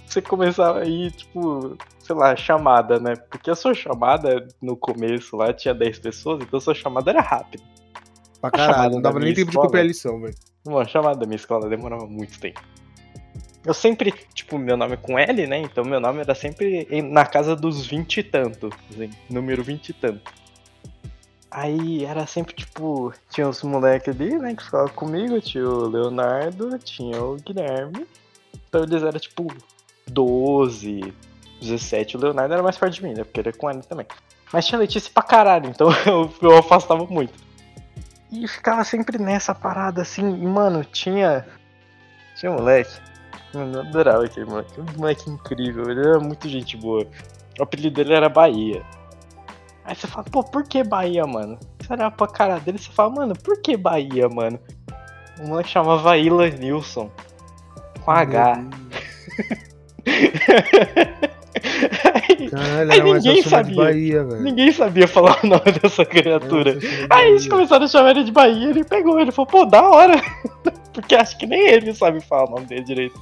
você 0.05 0.21
começava 0.21 0.81
aí, 0.81 1.09
tipo, 1.09 1.75
sei 2.01 2.15
lá, 2.15 2.35
chamada, 2.35 2.99
né? 2.99 3.15
Porque 3.15 3.49
a 3.49 3.55
sua 3.55 3.73
chamada 3.73 4.47
no 4.61 4.77
começo 4.77 5.35
lá 5.35 5.51
tinha 5.51 5.73
10 5.73 5.97
pessoas, 5.97 6.43
então 6.43 6.59
a 6.59 6.61
sua 6.61 6.75
chamada 6.75 7.09
era 7.09 7.21
rápida. 7.21 7.63
Pra 8.41 8.49
caralho, 8.49 8.95
não 8.95 9.01
dava 9.01 9.19
nem 9.19 9.33
tempo 9.33 9.51
escola, 9.51 9.67
de 9.67 9.69
copiar 9.69 9.83
a 9.83 9.87
lição, 9.87 10.19
velho. 10.19 10.35
A 10.79 10.85
chamada 10.85 11.19
da 11.19 11.25
minha 11.25 11.35
escola 11.35 11.69
demorava 11.69 12.07
muito 12.07 12.39
tempo. 12.39 12.59
Eu 13.63 13.73
sempre, 13.75 14.11
tipo, 14.33 14.57
meu 14.57 14.75
nome 14.75 14.93
é 14.93 14.97
com 14.97 15.19
L, 15.19 15.47
né? 15.47 15.59
Então 15.59 15.85
meu 15.85 15.99
nome 15.99 16.21
era 16.21 16.33
sempre 16.33 16.87
na 17.03 17.25
casa 17.25 17.55
dos 17.55 17.85
20 17.85 18.17
e 18.17 18.23
tanto. 18.23 18.69
Assim, 18.89 19.11
número 19.29 19.63
20 19.63 19.89
e 19.89 19.93
tanto. 19.93 20.33
Aí 21.51 22.03
era 22.05 22.25
sempre, 22.25 22.55
tipo, 22.55 23.13
tinha 23.29 23.47
os 23.47 23.61
moleques 23.61 24.15
ali, 24.15 24.39
né, 24.39 24.55
que 24.55 24.63
ficavam 24.63 24.87
comigo, 24.87 25.41
tinha 25.41 25.67
o 25.67 25.85
Leonardo, 25.85 26.79
tinha 26.79 27.21
o 27.21 27.35
Guilherme. 27.35 28.07
Então 28.67 28.83
eles 28.83 29.03
eram, 29.03 29.19
tipo, 29.19 29.53
12, 30.07 31.13
17. 31.61 32.15
O 32.15 32.19
Leonardo 32.21 32.53
era 32.53 32.63
mais 32.63 32.77
perto 32.77 32.93
de 32.93 33.03
mim, 33.03 33.13
né? 33.13 33.23
Porque 33.23 33.41
ele 33.41 33.49
é 33.49 33.51
com 33.51 33.69
L 33.69 33.81
também. 33.83 34.07
Mas 34.51 34.65
tinha 34.65 34.79
Letícia 34.79 35.11
pra 35.13 35.23
caralho, 35.23 35.69
então 35.69 35.89
eu, 36.07 36.33
eu 36.41 36.57
afastava 36.57 37.05
muito. 37.05 37.33
E 38.31 38.47
ficava 38.47 38.83
sempre 38.83 39.17
nessa 39.17 39.53
parada 39.53 40.01
assim. 40.01 40.41
E, 40.41 40.45
mano, 40.45 40.85
tinha. 40.85 41.45
Tinha 42.35 42.51
um 42.51 42.55
moleque. 42.55 42.99
Mano, 43.53 43.79
eu 43.79 43.81
adorava 43.81 44.23
aquele 44.23 44.45
moleque. 44.45 44.79
Um 44.79 44.85
moleque 44.97 45.29
incrível. 45.29 45.89
Ele 45.89 45.99
era 45.99 46.19
muito 46.19 46.47
gente 46.47 46.77
boa. 46.77 47.05
O 47.59 47.63
apelido 47.63 47.95
dele 47.95 48.13
era 48.13 48.29
Bahia. 48.29 48.83
Aí 49.83 49.95
você 49.95 50.07
fala, 50.07 50.23
pô, 50.31 50.43
por 50.43 50.63
que 50.63 50.83
Bahia, 50.83 51.25
mano? 51.27 51.59
Você 51.79 51.91
olha 51.91 52.09
pra 52.09 52.27
cara 52.27 52.59
dele 52.59 52.77
e 52.77 52.81
você 52.81 52.91
fala, 52.91 53.09
mano, 53.09 53.33
por 53.35 53.61
que 53.61 53.75
Bahia, 53.75 54.29
mano? 54.29 54.57
O 55.39 55.47
moleque 55.47 55.69
chamava 55.69 56.17
Ila 56.17 56.49
Nilson. 56.49 57.11
Com 58.05 58.11
H. 58.11 58.63
Caralho, 62.51 62.91
aí 62.91 63.01
ninguém 63.01 63.41
sabia. 63.41 63.75
Bahia, 63.75 64.23
ninguém 64.23 64.71
sabia 64.73 65.07
falar 65.07 65.39
o 65.41 65.47
nome 65.47 65.71
dessa 65.81 66.03
criatura. 66.03 66.77
aí 67.09 67.29
eles 67.29 67.47
começaram 67.47 67.85
a 67.85 67.87
chamar 67.87 68.11
ele 68.11 68.25
de 68.25 68.31
Bahia, 68.31 68.69
ele 68.69 68.83
pegou, 68.83 69.17
ele 69.19 69.31
falou, 69.31 69.49
pô, 69.49 69.65
da 69.65 69.81
hora. 69.89 70.21
Porque 70.91 71.15
acho 71.15 71.37
que 71.37 71.45
nem 71.45 71.69
ele 71.69 71.93
sabe 71.93 72.19
falar 72.19 72.49
o 72.49 72.51
nome 72.51 72.65
dele 72.65 72.83
direito. 72.83 73.21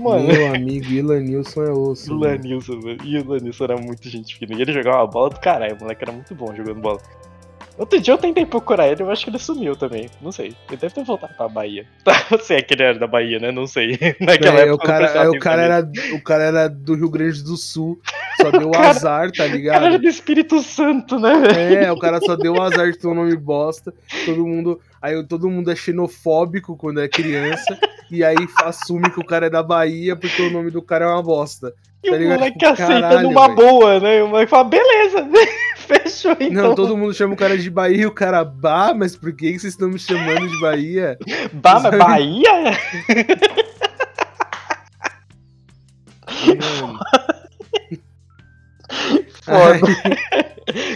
Mano. 0.00 0.26
Meu 0.26 0.54
amigo 0.54 0.86
Ilanilson 0.86 1.64
é 1.64 1.70
osso. 1.70 2.10
Ilanilson, 2.10 2.80
velho. 2.80 3.04
Ilanilson 3.04 3.64
era 3.64 3.76
muito 3.76 4.08
gente 4.08 4.36
fina. 4.36 4.54
E 4.56 4.62
ele 4.62 4.72
jogava 4.72 4.98
uma 4.98 5.06
bola 5.06 5.28
do 5.28 5.38
caralho, 5.38 5.76
o 5.76 5.80
moleque 5.80 6.02
era 6.02 6.12
muito 6.12 6.34
bom 6.34 6.54
jogando 6.54 6.80
bola. 6.80 6.98
Outro 7.78 8.00
dia 8.00 8.14
eu 8.14 8.18
tentei 8.18 8.44
procurar 8.44 8.88
ele, 8.88 9.02
eu 9.02 9.10
acho 9.10 9.24
que 9.24 9.30
ele 9.30 9.38
sumiu 9.38 9.74
também. 9.74 10.08
Não 10.20 10.30
sei. 10.30 10.54
Ele 10.68 10.76
deve 10.76 10.94
ter 10.94 11.04
voltado 11.04 11.34
pra 11.34 11.48
Bahia. 11.48 11.86
Se 12.42 12.54
é 12.54 12.62
que 12.62 12.74
ele 12.74 12.82
era 12.82 12.98
da 12.98 13.06
Bahia, 13.06 13.38
né? 13.38 13.50
Não 13.50 13.66
sei. 13.66 13.98
Naquela 14.20 14.60
é, 14.60 14.68
época. 14.68 14.84
O 14.84 14.86
cara, 14.86 15.06
é, 15.06 15.28
o, 15.28 15.38
cara 15.38 15.62
era, 15.62 15.90
o 16.14 16.22
cara 16.22 16.44
era 16.44 16.68
do 16.68 16.94
Rio 16.94 17.10
Grande 17.10 17.42
do 17.42 17.56
Sul. 17.56 18.00
Só 18.40 18.50
deu 18.50 18.70
cara, 18.72 18.88
azar, 18.88 19.32
tá 19.32 19.46
ligado? 19.46 19.76
O 19.76 19.78
cara 19.80 19.86
era 19.94 19.98
do 19.98 20.08
Espírito 20.08 20.60
Santo, 20.62 21.18
né? 21.18 21.32
É, 21.84 21.92
o 21.92 21.98
cara 21.98 22.20
só 22.20 22.36
deu 22.36 22.60
azar 22.60 22.90
de 22.90 22.98
ter 22.98 23.06
um 23.06 23.14
nome 23.14 23.36
bosta. 23.36 23.92
Todo 24.26 24.46
mundo. 24.46 24.80
Aí 25.00 25.22
todo 25.26 25.50
mundo 25.50 25.70
é 25.70 25.76
xenofóbico 25.76 26.76
quando 26.76 27.00
é 27.00 27.08
criança. 27.08 27.78
e 28.10 28.22
aí 28.22 28.36
assume 28.62 29.10
que 29.10 29.18
o 29.18 29.24
cara 29.24 29.46
é 29.46 29.50
da 29.50 29.62
Bahia 29.62 30.14
porque 30.14 30.42
o 30.42 30.50
nome 30.50 30.70
do 30.70 30.82
cara 30.82 31.06
é 31.06 31.08
uma 31.08 31.22
bosta. 31.22 31.72
E 32.02 32.10
tá 32.10 32.16
o 32.16 32.20
moleque 32.20 32.58
tipo, 32.58 32.72
aceita 32.72 33.00
caralho, 33.00 33.28
numa 33.28 33.46
véio. 33.46 33.56
boa, 33.56 34.00
né? 34.00 34.18
E 34.18 34.22
o 34.22 34.28
moleque 34.28 34.50
fala, 34.50 34.64
beleza, 34.64 35.28
fechou 35.78 36.36
então. 36.40 36.50
Não, 36.50 36.74
todo 36.74 36.96
mundo 36.96 37.14
chama 37.14 37.34
o 37.34 37.36
cara 37.36 37.56
de 37.56 37.70
Bahia 37.70 38.02
e 38.02 38.06
o 38.06 38.10
cara, 38.10 38.44
bah, 38.44 38.92
mas 38.92 39.16
por 39.16 39.32
que 39.32 39.50
vocês 39.50 39.72
estão 39.72 39.88
me 39.88 39.98
chamando 39.98 40.48
de 40.48 40.60
Bahia? 40.60 41.16
Bah, 41.52 41.78
mas 41.80 41.98
Bahia? 41.98 42.72
Foda. 49.42 49.80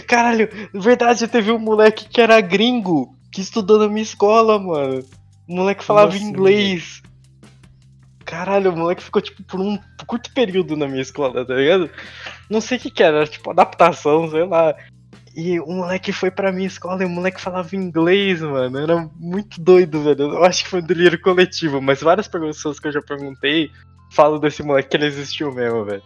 Caralho, 0.07 0.49
verdade, 0.73 1.27
teve 1.27 1.51
um 1.51 1.59
moleque 1.59 2.07
que 2.09 2.19
era 2.19 2.41
gringo, 2.41 3.15
que 3.31 3.41
estudou 3.41 3.79
na 3.79 3.87
minha 3.87 4.03
escola, 4.03 4.59
mano. 4.59 5.03
O 5.47 5.55
moleque 5.55 5.83
falava 5.83 6.11
Nossa, 6.11 6.23
inglês. 6.23 7.01
Caralho, 8.27 8.73
o 8.73 8.75
moleque 8.75 9.01
ficou, 9.01 9.21
tipo, 9.21 9.41
por 9.43 9.61
um 9.61 9.79
curto 10.05 10.33
período 10.33 10.75
na 10.75 10.85
minha 10.85 11.01
escola, 11.01 11.45
tá 11.45 11.55
ligado? 11.55 11.89
Não 12.49 12.59
sei 12.59 12.77
o 12.77 12.81
que 12.81 12.91
que 12.91 13.01
era, 13.01 13.25
tipo, 13.25 13.49
adaptação, 13.49 14.29
sei 14.29 14.43
lá. 14.45 14.75
E 15.33 15.57
o 15.61 15.67
moleque 15.67 16.11
foi 16.11 16.29
pra 16.29 16.51
minha 16.51 16.67
escola 16.67 17.01
e 17.01 17.05
o 17.05 17.09
moleque 17.09 17.39
falava 17.39 17.73
inglês, 17.73 18.41
mano. 18.41 18.79
Era 18.79 19.09
muito 19.15 19.61
doido, 19.61 20.03
velho. 20.03 20.23
Eu 20.33 20.43
acho 20.43 20.65
que 20.65 20.69
foi 20.69 20.81
um 20.81 20.85
delírio 20.85 21.21
coletivo, 21.21 21.81
mas 21.81 22.01
várias 22.01 22.27
pessoas 22.27 22.81
que 22.81 22.89
eu 22.89 22.91
já 22.91 23.01
perguntei 23.01 23.71
falam 24.11 24.41
desse 24.41 24.61
moleque 24.61 24.89
que 24.89 24.97
ele 24.97 25.05
existiu 25.05 25.53
mesmo, 25.53 25.85
velho. 25.85 26.03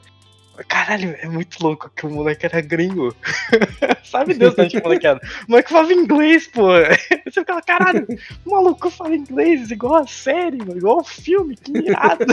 Caralho, 0.68 1.16
é 1.20 1.28
muito 1.28 1.62
louco 1.62 1.90
que 1.96 2.06
o 2.06 2.10
moleque 2.10 2.46
era 2.46 2.62
gringo. 2.62 3.16
Sabe 4.04 4.34
Deus 4.34 4.56
onde 4.58 4.78
o 4.78 4.84
moleque 4.84 5.08
era? 5.08 5.20
O 5.48 5.52
moleque 5.52 5.70
falava 5.70 5.94
inglês, 5.94 6.48
pô. 6.48 6.70
Você 7.26 7.40
ficava, 7.40 7.62
caralho, 7.62 8.08
o 8.46 8.52
maluco 8.52 8.90
fala 8.90 9.16
inglês 9.16 9.72
igual 9.72 9.96
a 9.96 10.08
série, 10.08 10.58
mano, 10.58 10.78
igual 10.78 11.00
o 11.00 11.04
filme, 11.04 11.56
que 11.56 11.72
irado. 11.78 12.26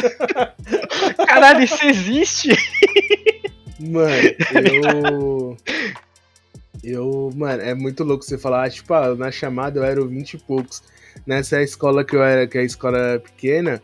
caralho, 1.27 1.62
isso 1.62 1.85
existe? 1.85 2.51
Mano, 3.79 4.12
eu. 4.64 5.57
Eu, 6.83 7.33
mano, 7.35 7.62
é 7.62 7.75
muito 7.75 8.05
louco 8.05 8.25
você 8.25 8.38
falar, 8.38 8.71
tipo, 8.71 8.95
ah, 8.95 9.14
na 9.14 9.31
chamada 9.31 9.81
eu 9.81 9.85
era 9.85 10.05
20 10.05 10.35
e 10.35 10.38
poucos. 10.38 10.83
Nessa 11.27 11.61
escola 11.61 12.05
que 12.05 12.14
eu 12.14 12.23
era, 12.23 12.47
que 12.47 12.57
é 12.57 12.61
a 12.61 12.64
escola 12.64 13.19
pequena, 13.19 13.83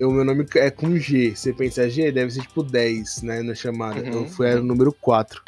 o 0.00 0.10
meu 0.10 0.24
nome 0.24 0.46
é 0.56 0.70
com 0.70 0.96
G. 0.96 1.34
Você 1.34 1.52
pensa 1.52 1.88
G, 1.88 2.10
deve 2.10 2.30
ser 2.30 2.42
tipo 2.42 2.62
10, 2.62 3.22
né, 3.22 3.42
na 3.42 3.54
chamada. 3.54 4.00
Uhum. 4.00 4.24
Eu 4.24 4.28
fui, 4.28 4.48
era 4.48 4.60
o 4.60 4.64
número 4.64 4.92
4. 4.92 5.42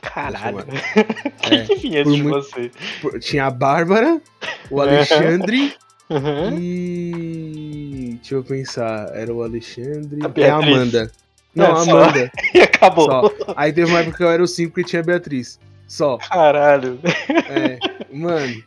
Caralho. 0.00 0.58
É, 1.50 1.64
que 1.64 1.74
vinha 1.76 2.04
de 2.04 2.10
muito, 2.10 2.30
você? 2.30 2.70
Por, 3.00 3.18
tinha 3.20 3.46
a 3.46 3.50
Bárbara, 3.50 4.20
o 4.70 4.80
Alexandre 4.80 5.74
uhum. 6.10 6.58
e. 6.58 8.18
Deixa 8.20 8.34
eu 8.34 8.44
pensar. 8.44 9.10
Era 9.14 9.32
o 9.32 9.42
Alexandre 9.42 10.20
e 10.36 10.44
a 10.44 10.56
Amanda. 10.56 11.10
Não, 11.54 11.66
é, 11.66 11.70
a 11.70 11.82
Amanda. 11.82 12.32
e 12.54 12.60
acabou. 12.60 13.06
Só. 13.06 13.30
Aí 13.56 13.72
teve 13.72 13.90
uma 13.90 14.00
época 14.00 14.16
que 14.16 14.24
eu 14.24 14.30
era 14.30 14.42
o 14.42 14.46
5 14.46 14.80
e 14.80 14.84
tinha 14.84 15.00
a 15.00 15.04
Beatriz. 15.04 15.58
Só. 15.86 16.16
Caralho. 16.18 16.98
É, 17.28 17.78
mano. 18.12 18.62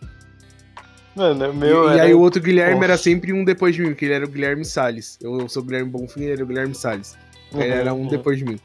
Mano, 1.15 1.53
meu. 1.53 1.91
E, 1.91 1.95
e 1.95 1.99
aí 1.99 2.13
o 2.13 2.19
outro 2.19 2.41
Guilherme 2.41 2.75
Nossa. 2.75 2.85
era 2.85 2.97
sempre 2.97 3.31
um 3.31 3.45
depois 3.45 3.73
de 3.73 3.81
mim, 3.81 3.89
porque 3.89 4.05
ele 4.05 4.13
era 4.13 4.25
o 4.25 4.29
Guilherme 4.29 4.65
Salles. 4.65 5.17
Eu 5.21 5.47
sou 5.47 5.63
o 5.63 5.65
Guilherme 5.65 5.89
Bonfim, 5.89 6.23
ele 6.23 6.33
era 6.33 6.43
o 6.43 6.47
Guilherme 6.47 6.75
Salles. 6.75 7.17
Uhum, 7.53 7.61
ele 7.61 7.73
era 7.73 7.93
um 7.93 8.01
uhum. 8.01 8.07
depois 8.07 8.37
de 8.37 8.45
mim. 8.45 8.59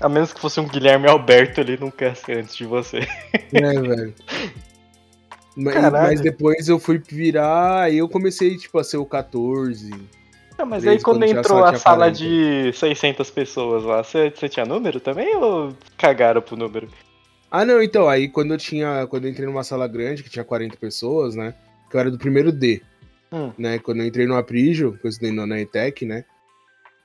A 0.00 0.08
menos 0.08 0.32
que 0.32 0.40
fosse 0.40 0.58
um 0.58 0.66
Guilherme 0.66 1.08
Alberto 1.08 1.60
ali 1.60 1.78
num 1.78 1.90
cast 1.90 2.32
antes 2.32 2.56
de 2.56 2.64
você. 2.64 3.06
É, 3.52 3.80
velho. 3.80 4.14
Mas, 5.56 5.92
mas, 5.92 6.20
depois 6.20 6.68
eu 6.68 6.80
fui 6.80 6.98
virar, 6.98 7.82
aí 7.82 7.98
eu 7.98 8.08
comecei, 8.08 8.56
tipo, 8.56 8.76
a 8.76 8.82
ser 8.82 8.96
o 8.96 9.06
14. 9.06 9.88
Não, 10.58 10.66
mas 10.66 10.84
aí 10.84 11.00
quando, 11.00 11.20
quando 11.20 11.30
entrou 11.30 11.64
a 11.64 11.76
sala 11.76 12.10
40. 12.10 12.18
de 12.18 12.72
600 12.72 13.30
pessoas 13.30 13.84
lá, 13.84 14.02
você, 14.02 14.30
você 14.30 14.48
tinha 14.48 14.66
número 14.66 14.98
também 14.98 15.36
ou 15.36 15.72
cagaram 15.96 16.42
pro 16.42 16.56
número? 16.56 16.88
Ah, 17.48 17.64
não, 17.64 17.80
então, 17.80 18.08
aí 18.08 18.28
quando 18.28 18.52
eu 18.52 18.58
tinha, 18.58 19.06
quando 19.06 19.26
eu 19.26 19.30
entrei 19.30 19.46
numa 19.46 19.62
sala 19.62 19.86
grande, 19.86 20.24
que 20.24 20.30
tinha 20.30 20.44
40 20.44 20.76
pessoas, 20.76 21.36
né, 21.36 21.54
que 21.94 21.96
eu 21.96 22.00
era 22.00 22.10
do 22.10 22.18
primeiro 22.18 22.50
D, 22.50 22.82
hum. 23.30 23.52
né, 23.56 23.78
quando 23.78 24.00
eu 24.00 24.06
entrei 24.06 24.26
no 24.26 24.36
Aprígio, 24.36 24.98
que 24.98 25.06
eu 25.06 25.08
estudei 25.08 25.30
na 25.30 25.60
ETEC, 25.60 26.04
né, 26.04 26.24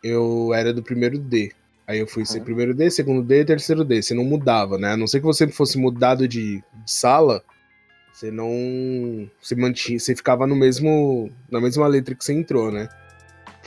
eu 0.04 0.52
era 0.52 0.73
do 0.73 0.82
primeiro 0.82 1.19
D. 1.19 1.52
Aí 1.86 1.99
eu 1.99 2.08
fui 2.08 2.25
ser 2.25 2.41
primeiro 2.41 2.73
D, 2.73 2.89
segundo 2.89 3.23
D 3.23 3.41
e 3.41 3.45
terceiro 3.45 3.84
D. 3.84 4.02
Você 4.02 4.13
não 4.13 4.23
mudava, 4.23 4.78
né? 4.78 4.91
A 4.91 4.97
não 4.97 5.08
ser 5.08 5.19
que 5.19 5.25
você 5.25 5.47
fosse 5.47 5.75
mudado 5.75 6.28
de 6.28 6.63
sala, 6.86 7.43
você 8.13 8.30
não. 8.30 9.28
Você 9.41 9.56
mantinha. 9.56 9.97
Você 9.97 10.15
ficava 10.15 10.45
no 10.45 10.56
mesmo. 10.56 11.32
na 11.49 11.60
mesma 11.60 11.88
letra 11.88 12.13
que 12.13 12.23
você 12.23 12.32
entrou, 12.32 12.71
né? 12.71 12.88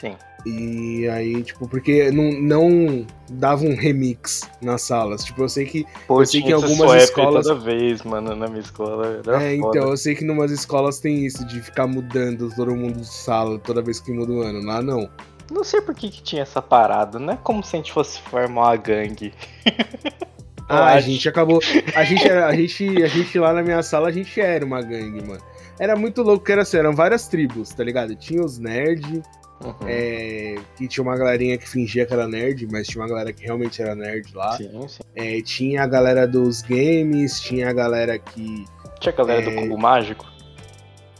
Sim. 0.03 0.17
E 0.45 1.09
aí, 1.09 1.45
tipo, 1.45 1.69
porque 1.69 2.11
não, 2.11 2.33
não 2.33 3.07
dava 3.31 3.65
um 3.65 3.77
remix 3.77 4.51
nas 4.61 4.83
salas. 4.83 5.25
Tipo, 5.25 5.45
eu 5.45 5.49
sei 5.49 5.65
que. 5.65 5.87
Pô, 6.09 6.21
eu 6.21 6.27
sei 6.27 6.43
que 6.43 6.49
em 6.49 6.53
algumas 6.53 7.05
escolas. 7.05 7.47
toda 7.47 7.61
vez, 7.61 8.03
mano, 8.03 8.35
na 8.35 8.49
minha 8.49 8.61
escola. 8.61 9.21
é, 9.21 9.23
foda. 9.23 9.55
então, 9.55 9.91
eu 9.91 9.97
sei 9.97 10.17
que 10.17 10.25
em 10.25 10.31
umas 10.31 10.51
escolas 10.51 10.99
tem 10.99 11.25
isso, 11.25 11.47
de 11.47 11.61
ficar 11.61 11.87
mudando 11.87 12.53
todo 12.57 12.75
mundo 12.75 12.99
de 13.01 13.07
sala 13.07 13.57
toda 13.61 13.81
vez 13.81 14.01
que 14.01 14.11
muda 14.11 14.33
o 14.33 14.43
ano. 14.43 14.67
Lá 14.67 14.83
não. 14.83 15.09
Não 15.49 15.62
sei 15.62 15.81
por 15.81 15.95
que, 15.95 16.11
que 16.11 16.23
tinha 16.23 16.43
essa 16.43 16.61
parada, 16.61 17.21
não 17.21 17.35
é 17.35 17.37
como 17.37 17.62
se 17.62 17.77
a 17.77 17.79
gente 17.79 17.93
fosse 17.93 18.21
formar 18.23 18.62
uma 18.62 18.77
gangue. 18.77 19.33
ah, 20.69 20.95
a 20.95 21.01
gente 21.01 21.29
acabou. 21.29 21.61
A 21.95 22.03
gente, 22.03 22.27
era, 22.27 22.47
a, 22.49 22.57
gente, 22.57 23.01
a 23.01 23.07
gente 23.07 23.38
lá 23.38 23.53
na 23.53 23.62
minha 23.62 23.83
sala, 23.83 24.09
a 24.09 24.12
gente 24.12 24.41
era 24.41 24.65
uma 24.65 24.83
gangue, 24.83 25.25
mano. 25.25 25.43
Era 25.79 25.95
muito 25.95 26.23
louco 26.23 26.45
que 26.45 26.53
era 26.53 26.62
assim, 26.62 26.79
eram 26.79 26.95
várias 26.95 27.29
tribos, 27.29 27.71
tá 27.71 27.85
ligado? 27.85 28.17
Tinha 28.17 28.43
os 28.43 28.59
nerd, 28.59 29.23
uhum. 29.64 29.75
é, 29.87 30.57
que 30.77 30.88
tinha 30.88 31.03
uma 31.03 31.16
galerinha 31.16 31.57
que 31.59 31.68
fingia 31.68 32.05
que 32.07 32.12
era 32.12 32.27
nerd, 32.29 32.66
mas 32.70 32.87
tinha 32.87 33.03
uma 33.03 33.09
galera 33.09 33.33
que 33.33 33.44
realmente 33.44 33.81
era 33.81 33.94
nerd 33.94 34.35
lá. 34.35 34.57
Sim, 34.57 34.88
sim. 34.88 35.03
É, 35.14 35.40
tinha 35.42 35.83
a 35.83 35.87
galera 35.87 36.27
dos 36.27 36.62
games, 36.62 37.40
tinha 37.40 37.70
a 37.70 37.72
galera 37.72 38.18
que. 38.18 38.64
Tinha 39.01 39.12
a 39.12 39.16
galera 39.16 39.42
é, 39.42 39.51
do 39.51 39.55
cubo 39.55 39.79
mágico? 39.79 40.33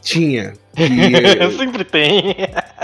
Tinha. 0.01 0.53
Eu 1.39 1.51
Sempre 1.51 1.85
tem. 1.85 2.35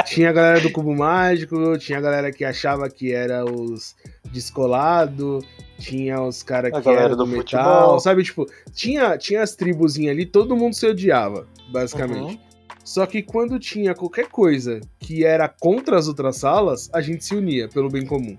Tinha 0.05 0.29
a 0.29 0.33
galera 0.33 0.61
do 0.61 0.71
Cubo 0.71 0.95
Mágico, 0.95 1.77
tinha 1.77 1.97
a 1.97 2.01
galera 2.01 2.31
que 2.31 2.45
achava 2.45 2.89
que 2.89 3.11
era 3.13 3.43
os 3.43 3.95
descolado, 4.31 5.43
tinha 5.79 6.21
os 6.21 6.41
caras 6.41 6.71
que 6.81 6.89
eram 6.89 7.09
do, 7.09 7.17
do 7.17 7.27
metal, 7.27 7.41
futebol. 7.41 7.99
sabe? 7.99 8.23
Tipo, 8.23 8.45
tinha, 8.73 9.17
tinha 9.17 9.41
as 9.41 9.55
tribuzinhas 9.55 10.13
ali, 10.13 10.25
todo 10.25 10.55
mundo 10.55 10.73
se 10.75 10.87
odiava, 10.87 11.47
basicamente. 11.71 12.35
Uhum. 12.35 12.48
Só 12.89 13.05
que 13.05 13.21
quando 13.21 13.59
tinha 13.59 13.93
qualquer 13.93 14.29
coisa 14.29 14.81
que 14.99 15.23
era 15.23 15.47
contra 15.47 15.95
as 15.95 16.07
outras 16.07 16.37
salas, 16.37 16.89
a 16.91 17.01
gente 17.01 17.23
se 17.23 17.35
unia 17.35 17.69
pelo 17.69 17.87
bem 17.87 18.03
comum. 18.03 18.35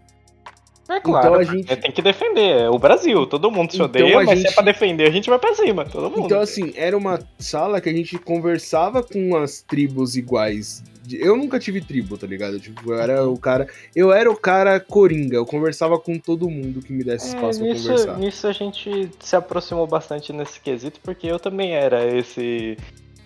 É 0.89 0.99
claro, 0.99 1.41
então 1.41 1.41
a 1.41 1.45
gente 1.45 1.77
tem 1.77 1.93
que 1.93 2.03
defender. 2.03 2.63
É 2.63 2.69
o 2.69 2.77
Brasil, 2.77 3.25
todo 3.29 3.49
mundo 3.49 3.71
se 3.71 3.77
então 3.77 3.87
odeia, 3.87 4.17
mas 4.17 4.29
gente... 4.31 4.41
se 4.41 4.49
é 4.49 4.51
pra 4.51 4.65
defender, 4.65 5.07
a 5.07 5.13
gente 5.13 5.31
vai 5.31 5.39
pra 5.39 5.55
cima, 5.55 5.85
todo 5.85 6.11
mundo. 6.11 6.27
Então, 6.27 6.41
assim, 6.41 6.73
era 6.75 6.99
uma 6.99 7.21
sala 7.39 7.81
que 7.81 7.89
a 7.89 7.93
gente 7.93 8.19
conversava 8.19 9.05
com 9.05 9.37
as 9.37 9.63
tribos 9.63 10.17
iguais. 10.17 10.83
Eu 11.09 11.37
nunca 11.37 11.61
tive 11.61 11.81
tribo, 11.81 12.19
tá 12.19 12.27
ligado? 12.27 12.59
Tipo, 12.59 12.93
eu 12.93 12.99
era 12.99 13.29
o 13.29 13.39
cara. 13.39 13.69
Eu 13.95 14.13
era 14.13 14.29
o 14.29 14.35
cara 14.35 14.81
coringa, 14.81 15.37
eu 15.37 15.47
conversava 15.47 15.97
com 15.97 16.19
todo 16.19 16.51
mundo 16.51 16.83
que 16.83 16.93
me 16.93 17.05
desse 17.05 17.27
é, 17.27 17.37
espaço 17.37 17.63
nisso, 17.63 17.85
pra 17.85 17.93
conversar. 17.93 18.19
Nisso 18.19 18.47
a 18.49 18.53
gente 18.53 19.11
se 19.21 19.37
aproximou 19.37 19.87
bastante 19.87 20.33
nesse 20.33 20.59
quesito, 20.59 20.99
porque 21.05 21.29
eu 21.29 21.39
também 21.39 21.71
era 21.71 22.05
esse. 22.05 22.77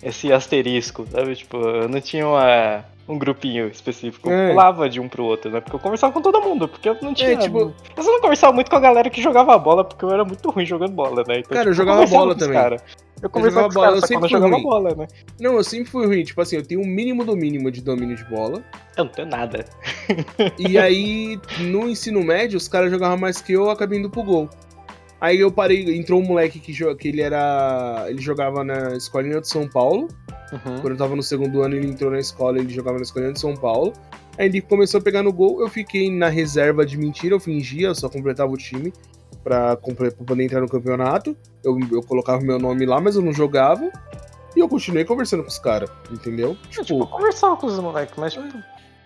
Esse 0.05 0.33
asterisco, 0.33 1.07
sabe? 1.11 1.35
Tipo, 1.35 1.57
eu 1.57 1.89
não 1.89 2.01
tinha 2.01 2.27
uma 2.27 2.85
um 3.09 3.19
grupinho 3.19 3.69
específico. 3.69 4.31
É. 4.31 4.47
Eu 4.47 4.51
pulava 4.51 4.89
de 4.89 4.99
um 4.99 5.09
pro 5.09 5.25
outro, 5.25 5.51
né? 5.51 5.61
Porque 5.61 5.77
eu 5.77 5.81
conversava 5.81 6.13
com 6.13 6.23
todo 6.23 6.41
mundo, 6.41 6.67
porque 6.67 6.89
eu 6.89 6.97
não 7.03 7.13
tinha. 7.13 7.33
É, 7.33 7.37
tipo... 7.37 7.73
Eu 7.97 8.03
só 8.03 8.11
não 8.11 8.21
conversava 8.21 8.53
muito 8.53 8.71
com 8.71 8.77
a 8.77 8.81
galera 8.81 9.11
que 9.11 9.21
jogava 9.21 9.57
bola, 9.59 9.85
porque 9.85 10.05
eu 10.05 10.11
era 10.11 10.25
muito 10.25 10.49
ruim 10.51 10.65
jogando 10.65 10.93
bola, 10.93 11.23
né? 11.29 11.41
Então, 11.41 11.51
cara, 11.51 11.61
tipo, 11.61 11.71
eu 11.71 11.75
jogava 11.75 12.07
bola 12.07 12.35
também. 12.35 12.55
Cara. 12.55 12.77
Eu 13.23 13.31
conversava 13.31 13.67
eu 13.67 13.69
com 13.69 13.75
bola, 13.75 13.87
cara, 13.87 13.99
eu 13.99 14.07
sempre 14.07 14.25
eu 14.25 14.29
jogava 14.29 14.55
ruim. 14.55 14.63
bola, 14.63 14.95
né? 14.95 15.07
Não, 15.41 15.55
eu 15.55 15.65
sempre 15.65 15.91
fui 15.91 16.07
ruim. 16.07 16.25
Tipo 16.25 16.41
assim, 16.41 16.57
eu 16.57 16.67
tenho 16.67 16.81
um 16.81 16.87
mínimo 16.87 17.25
do 17.25 17.37
mínimo 17.37 17.71
de 17.71 17.81
domínio 17.81 18.17
de 18.17 18.25
bola. 18.25 18.63
Eu 18.97 19.05
não 19.05 19.13
tenho 19.13 19.29
nada. 19.29 19.65
E 20.59 20.79
aí, 20.79 21.39
no 21.61 21.89
ensino 21.89 22.23
médio, 22.23 22.57
os 22.57 22.69
caras 22.69 22.91
jogavam 22.91 23.17
mais 23.17 23.41
que 23.41 23.53
eu, 23.53 23.65
eu 23.65 23.71
acabei 23.71 23.99
indo 23.99 24.11
pro 24.11 24.23
gol. 24.23 24.51
Aí 25.21 25.41
eu 25.41 25.51
parei, 25.51 25.97
entrou 25.97 26.21
um 26.21 26.25
moleque 26.25 26.59
que, 26.59 26.73
que 26.73 27.09
ele 27.09 27.23
era. 27.23 28.07
Ele 28.09 28.21
jogava 28.21 28.63
na 28.63 28.97
escolinha 28.97 29.41
de 29.41 29.49
São 29.49 29.69
Paulo. 29.69 30.09
Uhum. 30.53 30.81
Quando 30.81 30.91
eu 30.91 30.97
tava 30.97 31.17
no 31.17 31.23
segundo 31.23 31.63
ano, 31.63 31.75
ele 31.75 31.89
entrou 31.89 32.11
na 32.11 32.19
escola, 32.19 32.59
ele 32.59 32.73
jogava 32.73 32.97
na 32.97 33.03
escolinha 33.03 33.33
de 33.33 33.41
São 33.41 33.55
Paulo. 33.57 33.93
Aí 34.39 34.47
ele 34.47 34.61
começou 34.61 34.99
a 34.99 35.03
pegar 35.03 35.23
no 35.23 35.33
gol, 35.33 35.61
eu 35.61 35.69
fiquei 35.69 36.11
na 36.11 36.29
reserva 36.29 36.85
de 36.85 36.99
mentira, 36.99 37.35
eu 37.35 37.41
fingia, 37.41 37.89
eu 37.89 37.95
só 37.95 38.09
completava 38.09 38.53
o 38.53 38.57
time 38.57 38.93
pra, 39.43 39.77
pra 39.77 40.11
poder 40.11 40.45
entrar 40.45 40.61
no 40.61 40.69
campeonato. 40.69 41.37
Eu, 41.63 41.79
eu 41.93 42.03
colocava 42.03 42.43
meu 42.43 42.59
nome 42.59 42.85
lá, 42.85 43.01
mas 43.01 43.17
eu 43.17 43.23
não 43.23 43.33
jogava. 43.33 43.91
E 44.57 44.61
eu 44.61 44.69
continuei 44.69 45.05
conversando 45.05 45.43
com 45.43 45.49
os 45.49 45.59
caras, 45.59 45.91
entendeu? 46.11 46.57
Tipo, 46.71 46.81
eu, 46.81 46.85
tipo, 46.85 47.01
eu 47.01 47.07
conversava 47.07 47.57
com 47.57 47.67
os 47.67 47.79
moleques, 47.79 48.15
mas 48.17 48.33
tipo, 48.33 48.47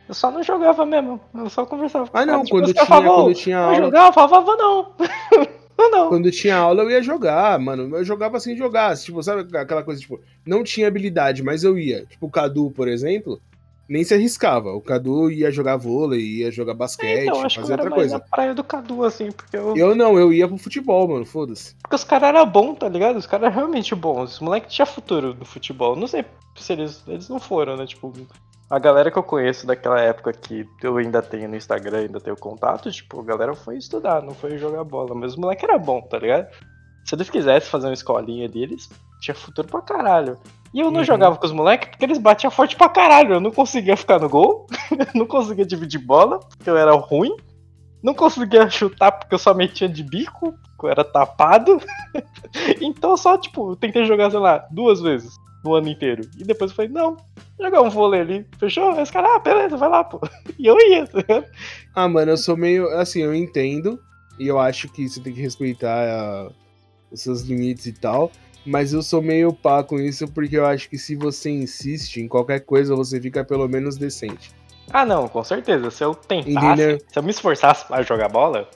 eu 0.08 0.14
só 0.14 0.30
não 0.30 0.42
jogava 0.42 0.84
mesmo. 0.86 1.20
Eu 1.34 1.50
só 1.50 1.66
conversava 1.66 2.06
com 2.06 2.16
Ah, 2.16 2.24
não, 2.24 2.44
quando, 2.44 2.72
tinha, 2.72 2.86
quando 2.86 3.34
tinha 3.34 3.58
aula. 3.58 3.76
Eu 3.76 3.84
jogava, 3.84 4.12
falava 4.12 4.56
não. 4.56 4.92
Não, 5.78 5.90
não. 5.90 6.08
Quando 6.08 6.30
tinha 6.32 6.56
aula, 6.56 6.82
eu 6.82 6.90
ia 6.90 7.00
jogar, 7.00 7.56
mano. 7.60 7.96
Eu 7.96 8.04
jogava 8.04 8.40
sem 8.40 8.56
jogar. 8.56 8.96
Tipo, 8.96 9.22
sabe 9.22 9.56
aquela 9.56 9.84
coisa, 9.84 10.00
tipo, 10.00 10.20
não 10.44 10.64
tinha 10.64 10.88
habilidade, 10.88 11.42
mas 11.42 11.62
eu 11.62 11.78
ia. 11.78 12.04
Tipo, 12.04 12.26
o 12.26 12.30
Cadu, 12.30 12.72
por 12.72 12.88
exemplo, 12.88 13.40
nem 13.88 14.02
se 14.02 14.12
arriscava. 14.12 14.72
O 14.72 14.80
Cadu 14.80 15.30
ia 15.30 15.52
jogar 15.52 15.76
vôlei, 15.76 16.20
ia 16.20 16.50
jogar 16.50 16.74
basquete, 16.74 17.20
é, 17.20 17.24
então, 17.26 17.42
acho 17.42 17.60
fazer 17.60 17.74
que 17.74 17.80
outra 17.80 17.94
coisa. 17.94 18.18
na 18.18 18.20
praia 18.20 18.54
do 18.54 18.64
Cadu, 18.64 19.04
assim, 19.04 19.30
porque 19.30 19.56
eu. 19.56 19.76
Eu 19.76 19.94
não, 19.94 20.18
eu 20.18 20.32
ia 20.32 20.48
pro 20.48 20.58
futebol, 20.58 21.06
mano, 21.06 21.24
foda-se. 21.24 21.76
Porque 21.76 21.94
os 21.94 22.04
caras 22.04 22.30
eram 22.30 22.44
bons, 22.44 22.74
tá 22.74 22.88
ligado? 22.88 23.16
Os 23.16 23.26
caras 23.26 23.46
eram 23.46 23.56
realmente 23.56 23.94
bons. 23.94 24.34
Os 24.34 24.40
moleques 24.40 24.74
tinham 24.74 24.86
futuro 24.86 25.34
no 25.38 25.44
futebol. 25.44 25.94
Não 25.94 26.08
sei 26.08 26.24
se 26.56 26.72
eles. 26.72 27.04
Eles 27.06 27.28
não 27.28 27.38
foram, 27.38 27.76
né? 27.76 27.86
Tipo, 27.86 28.12
a 28.70 28.78
galera 28.78 29.10
que 29.10 29.18
eu 29.18 29.22
conheço 29.22 29.66
daquela 29.66 29.98
época 30.00 30.32
que 30.32 30.66
eu 30.82 30.96
ainda 30.98 31.22
tenho 31.22 31.48
no 31.48 31.56
Instagram, 31.56 32.00
ainda 32.00 32.20
tenho 32.20 32.36
contato, 32.36 32.90
tipo, 32.90 33.20
a 33.20 33.24
galera 33.24 33.54
foi 33.54 33.78
estudar, 33.78 34.22
não 34.22 34.34
foi 34.34 34.58
jogar 34.58 34.84
bola. 34.84 35.14
Mas 35.14 35.34
o 35.34 35.40
moleque 35.40 35.64
era 35.64 35.78
bom, 35.78 36.02
tá 36.02 36.18
ligado? 36.18 36.48
Se 37.04 37.14
eles 37.14 37.30
quisessem 37.30 37.70
fazer 37.70 37.86
uma 37.86 37.94
escolinha 37.94 38.46
deles, 38.46 38.90
tinha 39.20 39.34
futuro 39.34 39.66
pra 39.66 39.80
caralho. 39.80 40.38
E 40.74 40.80
eu 40.80 40.90
não 40.90 40.98
uhum. 40.98 41.04
jogava 41.04 41.36
com 41.36 41.46
os 41.46 41.52
moleques 41.52 41.88
porque 41.88 42.04
eles 42.04 42.18
batiam 42.18 42.50
forte 42.50 42.76
pra 42.76 42.90
caralho. 42.90 43.34
Eu 43.34 43.40
não 43.40 43.50
conseguia 43.50 43.96
ficar 43.96 44.20
no 44.20 44.28
gol, 44.28 44.66
não 45.14 45.24
conseguia 45.24 45.64
dividir 45.64 45.98
bola, 45.98 46.38
porque 46.38 46.68
eu 46.68 46.76
era 46.76 46.92
ruim. 46.92 47.34
Não 48.02 48.12
conseguia 48.12 48.68
chutar 48.68 49.10
porque 49.12 49.34
eu 49.34 49.38
só 49.38 49.54
metia 49.54 49.88
de 49.88 50.02
bico, 50.02 50.52
porque 50.52 50.86
eu 50.86 50.90
era 50.90 51.02
tapado. 51.02 51.80
então 52.82 53.16
só, 53.16 53.38
tipo, 53.38 53.74
tentei 53.76 54.04
jogar, 54.04 54.30
sei 54.30 54.38
lá, 54.38 54.66
duas 54.70 55.00
vezes 55.00 55.34
no 55.64 55.74
ano 55.74 55.88
inteiro. 55.88 56.28
E 56.38 56.44
depois 56.44 56.70
eu 56.70 56.76
falei, 56.76 56.90
não, 56.90 57.16
jogar 57.60 57.82
um 57.82 57.90
vôlei 57.90 58.20
ali, 58.20 58.46
fechou? 58.58 58.90
Aí 58.92 59.02
os 59.02 59.10
caras, 59.10 59.30
ah, 59.34 59.38
beleza, 59.38 59.76
vai 59.76 59.88
lá, 59.88 60.04
pô. 60.04 60.20
E 60.58 60.66
eu 60.66 60.76
ia, 60.78 61.06
tá 61.06 61.44
Ah, 61.94 62.08
mano, 62.08 62.32
eu 62.32 62.36
sou 62.36 62.56
meio, 62.56 62.88
assim, 62.98 63.20
eu 63.22 63.34
entendo, 63.34 64.00
e 64.38 64.46
eu 64.46 64.58
acho 64.58 64.88
que 64.88 65.08
você 65.08 65.20
tem 65.20 65.32
que 65.32 65.40
respeitar 65.40 66.48
uh, 66.48 66.54
os 67.10 67.22
seus 67.22 67.42
limites 67.42 67.86
e 67.86 67.92
tal, 67.92 68.30
mas 68.66 68.92
eu 68.92 69.02
sou 69.02 69.22
meio 69.22 69.52
pá 69.52 69.82
com 69.82 69.98
isso, 69.98 70.26
porque 70.28 70.56
eu 70.56 70.66
acho 70.66 70.88
que 70.90 70.98
se 70.98 71.16
você 71.16 71.50
insiste 71.50 72.18
em 72.18 72.28
qualquer 72.28 72.60
coisa, 72.60 72.94
você 72.94 73.20
fica 73.20 73.44
pelo 73.44 73.68
menos 73.68 73.96
decente. 73.96 74.50
Ah, 74.90 75.04
não, 75.04 75.28
com 75.28 75.44
certeza. 75.44 75.90
Se 75.90 76.02
eu 76.02 76.14
tentasse, 76.14 76.50
Entendeu? 76.50 76.98
se 77.06 77.18
eu 77.18 77.22
me 77.22 77.30
esforçasse 77.30 77.84
a 77.92 78.02
jogar 78.02 78.28
bola, 78.28 78.68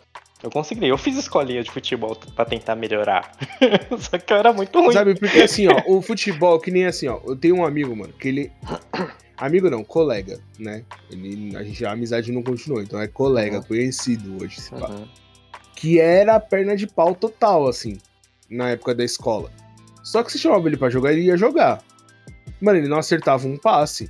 eu 0.43 0.51
conseguiria. 0.51 0.89
Eu 0.89 0.99
fiz 0.99 1.17
escolinha 1.17 1.63
de 1.63 1.71
futebol 1.71 2.17
para 2.35 2.45
tentar 2.45 2.75
melhorar. 2.75 3.33
Só 3.99 4.19
que 4.19 4.33
eu 4.33 4.37
era 4.37 4.53
muito 4.53 4.79
ruim. 4.81 4.93
Sabe, 4.93 5.15
porque 5.15 5.41
assim, 5.41 5.69
ó, 5.69 5.83
o 5.87 6.03
futebol, 6.03 6.59
que 6.59 6.71
nem 6.71 6.87
assim, 6.87 7.07
ó, 7.09 7.21
eu 7.27 7.37
tenho 7.37 7.57
um 7.57 7.65
amigo, 7.65 7.95
mano, 7.95 8.13
que 8.13 8.29
ele. 8.29 8.53
Amigo 9.35 9.69
não, 9.69 9.83
colega, 9.83 10.39
né? 10.57 10.85
Ele, 11.11 11.57
a, 11.57 11.65
gente, 11.65 11.85
a 11.85 11.91
amizade 11.91 12.31
não 12.31 12.45
continuou, 12.45 12.81
então 12.81 13.01
é 13.01 13.09
colega, 13.09 13.57
uhum. 13.57 13.63
conhecido 13.65 14.41
hoje, 14.41 14.61
se 14.61 14.73
uhum. 14.73 15.09
Que 15.75 15.99
era 15.99 16.37
a 16.37 16.41
perna 16.41 16.77
de 16.77 16.87
pau 16.87 17.13
total, 17.13 17.67
assim, 17.67 17.99
na 18.49 18.71
época 18.71 18.95
da 18.95 19.03
escola. 19.03 19.51
Só 20.05 20.23
que 20.23 20.31
se 20.31 20.39
chamava 20.39 20.69
ele 20.69 20.77
pra 20.77 20.91
jogar, 20.91 21.13
ele 21.13 21.23
ia 21.23 21.37
jogar. 21.37 21.83
Mano, 22.61 22.79
ele 22.79 22.87
não 22.87 22.99
acertava 22.99 23.49
um 23.49 23.57
passe. 23.57 24.09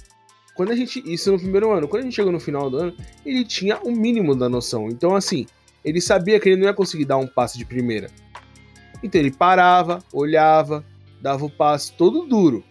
Quando 0.55 0.73
a 0.73 0.77
gente. 0.77 1.03
Isso 1.11 1.33
no 1.33 1.39
primeiro 1.39 1.73
ano. 1.73 1.89
Quando 1.89 2.03
a 2.03 2.05
gente 2.05 2.15
chegou 2.17 2.33
no 2.33 2.41
final 2.41 2.69
do 2.69 2.77
ano, 2.77 2.95
ele 3.25 3.45
tinha 3.45 3.79
o 3.83 3.89
um 3.89 3.97
mínimo 3.97 4.35
da 4.35 4.51
noção. 4.51 4.89
Então, 4.89 5.17
assim, 5.17 5.47
ele 5.85 6.01
sabia 6.01 6.39
que 6.39 6.49
ele 6.49 6.61
não 6.61 6.67
ia 6.67 6.75
conseguir 6.75 7.05
dar 7.05 7.17
um 7.17 7.27
passe 7.27 7.59
de 7.59 7.65
primeira. 7.65 8.09
Então 9.03 9.21
ele 9.21 9.33
parava, 9.33 10.03
olhava, 10.13 10.85
dava 11.21 11.45
o 11.45 11.51
passe 11.51 11.93
todo 11.93 12.27
duro. 12.27 12.65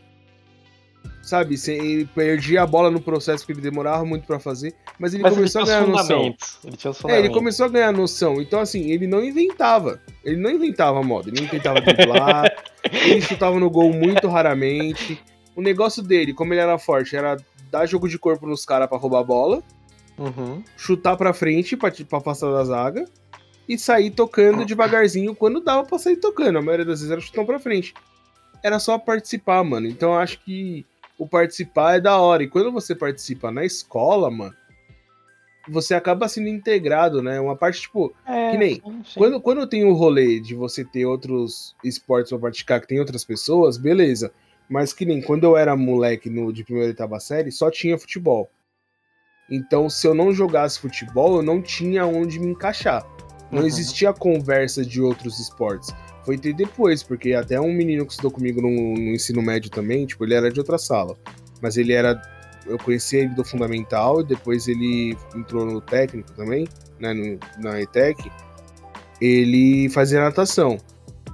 sabe, 1.21 1.55
ele 1.67 2.05
perdia 2.05 2.63
a 2.63 2.67
bola 2.67 2.89
no 2.89 3.01
processo 3.01 3.45
que 3.45 3.51
ele 3.51 3.61
demorava 3.61 4.05
muito 4.05 4.25
para 4.25 4.39
fazer, 4.39 4.73
mas 4.97 5.13
ele 5.13 5.23
mas 5.23 5.33
começou 5.33 5.61
ele 5.61 5.71
a 5.71 5.73
ganhar 5.73 5.87
noção. 5.87 6.35
Ele 6.63 6.77
tinha 6.77 6.91
os 6.91 7.05
é, 7.05 7.19
ele 7.19 7.29
começou 7.29 7.65
a 7.65 7.69
ganhar 7.69 7.91
noção. 7.91 8.41
Então, 8.41 8.59
assim, 8.59 8.91
ele 8.91 9.07
não 9.07 9.23
inventava. 9.23 9.99
Ele 10.23 10.37
não 10.37 10.49
inventava 10.49 11.03
moda, 11.03 11.29
ele 11.29 11.41
não 11.41 11.47
tentava 11.47 11.81
driblar, 11.81 12.45
ele 12.91 13.21
chutava 13.21 13.59
no 13.59 13.69
gol 13.69 13.91
muito 13.93 14.27
raramente. 14.27 15.21
O 15.55 15.61
negócio 15.61 16.01
dele, 16.01 16.33
como 16.33 16.53
ele 16.53 16.61
era 16.61 16.77
forte, 16.77 17.15
era 17.15 17.37
dar 17.69 17.85
jogo 17.85 18.07
de 18.07 18.17
corpo 18.17 18.45
nos 18.47 18.65
caras 18.65 18.87
para 18.87 18.97
roubar 18.97 19.19
a 19.19 19.23
bola, 19.23 19.63
uhum. 20.21 20.63
chutar 20.77 21.17
pra 21.17 21.33
frente 21.33 21.75
pra, 21.75 21.91
pra 21.91 22.21
passar 22.21 22.51
da 22.51 22.63
zaga 22.63 23.05
e 23.67 23.77
sair 23.77 24.11
tocando 24.11 24.65
devagarzinho 24.65 25.35
quando 25.35 25.61
dava 25.61 25.85
pra 25.85 25.97
sair 25.97 26.17
tocando. 26.17 26.57
A 26.57 26.61
maioria 26.61 26.85
das 26.85 26.99
vezes 26.99 27.11
era 27.11 27.21
chutão 27.21 27.45
pra 27.45 27.59
frente. 27.59 27.93
Era 28.63 28.79
só 28.79 28.97
participar, 28.97 29.63
mano. 29.63 29.87
Então 29.87 30.13
eu 30.13 30.19
acho 30.19 30.39
que 30.43 30.85
o 31.17 31.27
participar 31.27 31.95
é 31.95 31.99
da 31.99 32.17
hora. 32.17 32.43
E 32.43 32.49
quando 32.49 32.71
você 32.71 32.95
participa 32.95 33.51
na 33.51 33.63
escola, 33.63 34.29
mano, 34.29 34.53
você 35.69 35.93
acaba 35.93 36.27
sendo 36.27 36.47
integrado, 36.47 37.21
né? 37.21 37.39
Uma 37.39 37.55
parte, 37.55 37.81
tipo, 37.81 38.13
é, 38.25 38.51
que 38.51 38.57
nem. 38.57 38.81
Quando, 39.15 39.39
quando 39.39 39.67
tem 39.67 39.83
o 39.83 39.93
rolê 39.93 40.39
de 40.39 40.55
você 40.55 40.83
ter 40.83 41.05
outros 41.05 41.75
esportes 41.83 42.31
pra 42.31 42.39
praticar 42.39 42.81
que 42.81 42.87
tem 42.87 42.99
outras 42.99 43.23
pessoas, 43.23 43.77
beleza. 43.77 44.31
Mas 44.69 44.93
que 44.93 45.05
nem 45.05 45.21
quando 45.21 45.43
eu 45.43 45.57
era 45.57 45.75
moleque 45.75 46.29
no, 46.29 46.51
de 46.51 46.63
primeira 46.63 46.87
e 46.87 46.91
oitava 46.91 47.19
série, 47.19 47.51
só 47.51 47.69
tinha 47.69 47.97
futebol. 47.97 48.49
Então, 49.51 49.89
se 49.89 50.07
eu 50.07 50.13
não 50.13 50.33
jogasse 50.33 50.79
futebol, 50.79 51.35
eu 51.35 51.41
não 51.41 51.61
tinha 51.61 52.05
onde 52.05 52.39
me 52.39 52.47
encaixar. 52.47 53.05
Não 53.51 53.59
uhum. 53.59 53.67
existia 53.67 54.13
conversa 54.13 54.85
de 54.85 55.01
outros 55.01 55.37
esportes. 55.39 55.93
Foi 56.25 56.37
ter 56.37 56.53
depois, 56.53 57.03
porque 57.03 57.33
até 57.33 57.59
um 57.59 57.73
menino 57.73 58.05
que 58.05 58.13
estudou 58.13 58.31
comigo 58.31 58.61
no, 58.61 58.69
no, 58.69 59.13
ensino 59.13 59.41
médio 59.41 59.69
também, 59.69 60.05
tipo, 60.05 60.23
ele 60.23 60.35
era 60.35 60.49
de 60.49 60.57
outra 60.57 60.77
sala. 60.77 61.17
Mas 61.61 61.75
ele 61.75 61.91
era. 61.91 62.21
Eu 62.65 62.77
conheci 62.77 63.17
ele 63.17 63.29
do 63.29 63.43
fundamental 63.43 64.21
e 64.21 64.23
depois 64.23 64.67
ele 64.67 65.17
entrou 65.35 65.65
no 65.65 65.81
técnico 65.81 66.31
também, 66.31 66.65
né? 66.97 67.13
No, 67.13 67.37
na 67.61 67.81
ETEC. 67.81 68.31
Ele 69.19 69.89
fazia 69.89 70.21
natação. 70.21 70.77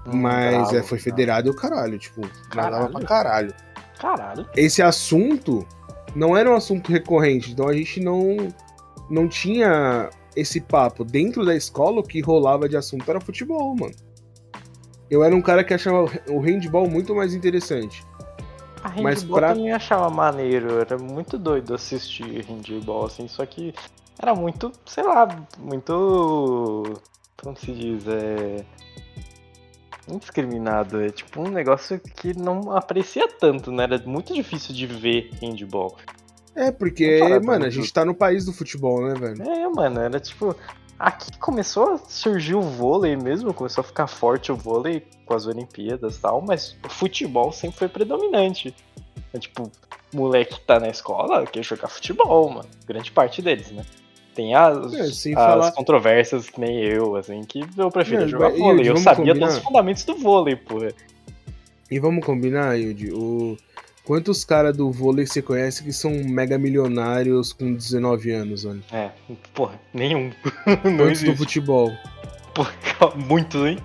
Hum, 0.08 0.18
mas 0.18 0.56
bravo, 0.56 0.78
é, 0.78 0.84
foi 0.84 0.98
federado 0.98 1.50
e 1.50 1.52
o 1.52 1.54
caralho, 1.54 2.00
tipo, 2.00 2.22
nadava 2.56 2.90
pra 2.90 3.02
caralho. 3.02 3.54
Caralho. 4.00 4.48
Esse 4.56 4.82
assunto 4.82 5.68
não 6.16 6.36
era 6.36 6.50
um 6.50 6.56
assunto 6.56 6.92
recorrente, 6.92 7.52
então 7.52 7.68
a 7.68 7.74
gente 7.74 8.00
não, 8.00 8.38
não 9.10 9.28
tinha 9.28 10.10
esse 10.36 10.62
papo. 10.62 11.04
Dentro 11.04 11.46
da 11.46 11.56
escola, 11.56 12.00
o 12.00 12.04
que 12.04 12.22
rolava 12.22 12.68
de 12.68 12.78
assunto 12.78 13.10
era 13.10 13.20
futebol, 13.20 13.76
mano 13.76 13.96
eu 15.10 15.24
era 15.24 15.36
um 15.36 15.42
cara 15.42 15.64
que 15.64 15.74
achava 15.74 16.06
o 16.30 16.40
handball 16.40 16.90
muito 16.90 17.16
mais 17.16 17.34
interessante. 17.34 18.06
A 18.84 18.90
handball 18.90 19.04
Mas 19.04 19.24
pra... 19.24 19.50
também 19.50 19.72
achava 19.72 20.10
maneiro, 20.10 20.80
era 20.80 20.98
muito 20.98 21.38
doido 21.38 21.74
assistir 21.74 22.46
handball, 22.46 23.06
assim, 23.06 23.28
só 23.28 23.46
que 23.46 23.74
era 24.20 24.36
muito, 24.36 24.72
sei 24.86 25.04
lá, 25.04 25.28
muito. 25.58 26.84
Como 27.42 27.56
se 27.56 27.72
diz? 27.72 28.08
É. 28.08 28.66
Indiscriminado, 30.08 31.02
é 31.02 31.10
tipo 31.10 31.42
um 31.42 31.50
negócio 31.50 32.00
que 32.00 32.38
não 32.38 32.72
aprecia 32.72 33.28
tanto, 33.28 33.72
né? 33.72 33.84
Era 33.84 33.98
muito 34.06 34.34
difícil 34.34 34.74
de 34.74 34.86
ver 34.86 35.32
handball. 35.42 35.98
É, 36.56 36.72
porque, 36.72 37.20
mano, 37.44 37.66
a 37.66 37.70
gente 37.70 37.92
tá 37.94 38.04
no 38.04 38.16
país 38.16 38.46
do 38.46 38.54
futebol, 38.54 39.08
né, 39.08 39.14
velho? 39.14 39.44
É, 39.44 39.70
mano, 39.70 40.00
era 40.00 40.20
tipo. 40.20 40.56
Aqui 40.98 41.38
começou 41.38 41.94
a 41.94 41.98
surgir 42.00 42.56
o 42.56 42.62
vôlei 42.62 43.16
mesmo, 43.16 43.54
começou 43.54 43.84
a 43.84 43.86
ficar 43.86 44.08
forte 44.08 44.52
o 44.52 44.56
vôlei 44.56 45.06
com 45.28 45.36
as 45.36 45.46
Olimpíadas 45.46 46.16
e 46.16 46.20
tal, 46.20 46.42
mas 46.42 46.76
o 46.84 46.90
futebol 46.90 47.52
sempre 47.52 47.78
foi 47.78 47.88
predominante. 47.88 48.74
É, 49.32 49.38
tipo, 49.38 49.72
moleque 50.12 50.56
que 50.56 50.62
tá 50.62 50.80
na 50.80 50.90
escola 50.90 51.46
quer 51.46 51.64
jogar 51.64 51.90
futebol, 51.90 52.50
mano. 52.50 52.70
Grande 52.88 53.12
parte 53.12 53.44
deles, 53.44 53.70
né? 53.72 53.86
Tem 54.38 54.54
as, 54.54 54.94
é, 54.94 55.02
as 55.02 55.24
falar... 55.34 55.72
controvérsias 55.72 56.48
que 56.48 56.62
nem 56.62 56.84
eu, 56.84 57.16
assim, 57.16 57.42
que 57.42 57.66
eu 57.76 57.90
prefiro 57.90 58.22
é, 58.22 58.28
jogar 58.28 58.50
vôlei. 58.52 58.88
Eu 58.88 58.96
sabia 58.98 59.34
combinar. 59.34 59.48
dos 59.48 59.58
fundamentos 59.58 60.06
do 60.06 60.16
vôlei, 60.16 60.56
porra. 60.56 60.90
E 61.90 61.98
vamos 61.98 62.24
combinar, 62.24 62.76
Yudi, 62.76 63.12
o 63.12 63.58
Quantos 64.06 64.46
caras 64.46 64.78
do 64.78 64.92
vôlei 64.92 65.26
você 65.26 65.42
conhece 65.42 65.84
que 65.84 65.92
são 65.92 66.12
mega 66.12 66.56
milionários 66.56 67.52
com 67.52 67.74
19 67.74 68.32
anos, 68.32 68.64
mano? 68.64 68.84
É, 68.92 69.10
porra, 69.56 69.82
nenhum. 69.92 70.32
Quantos 70.98 71.24
do 71.24 71.36
futebol? 71.36 71.92
Porra, 72.54 72.72
muitos, 73.18 73.66
hein? 73.66 73.80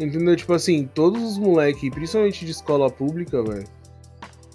Entendeu? 0.00 0.34
Tipo 0.34 0.54
assim, 0.54 0.88
todos 0.94 1.22
os 1.22 1.36
moleques, 1.36 1.90
principalmente 1.90 2.46
de 2.46 2.50
escola 2.50 2.90
pública, 2.90 3.42
velho, 3.42 3.64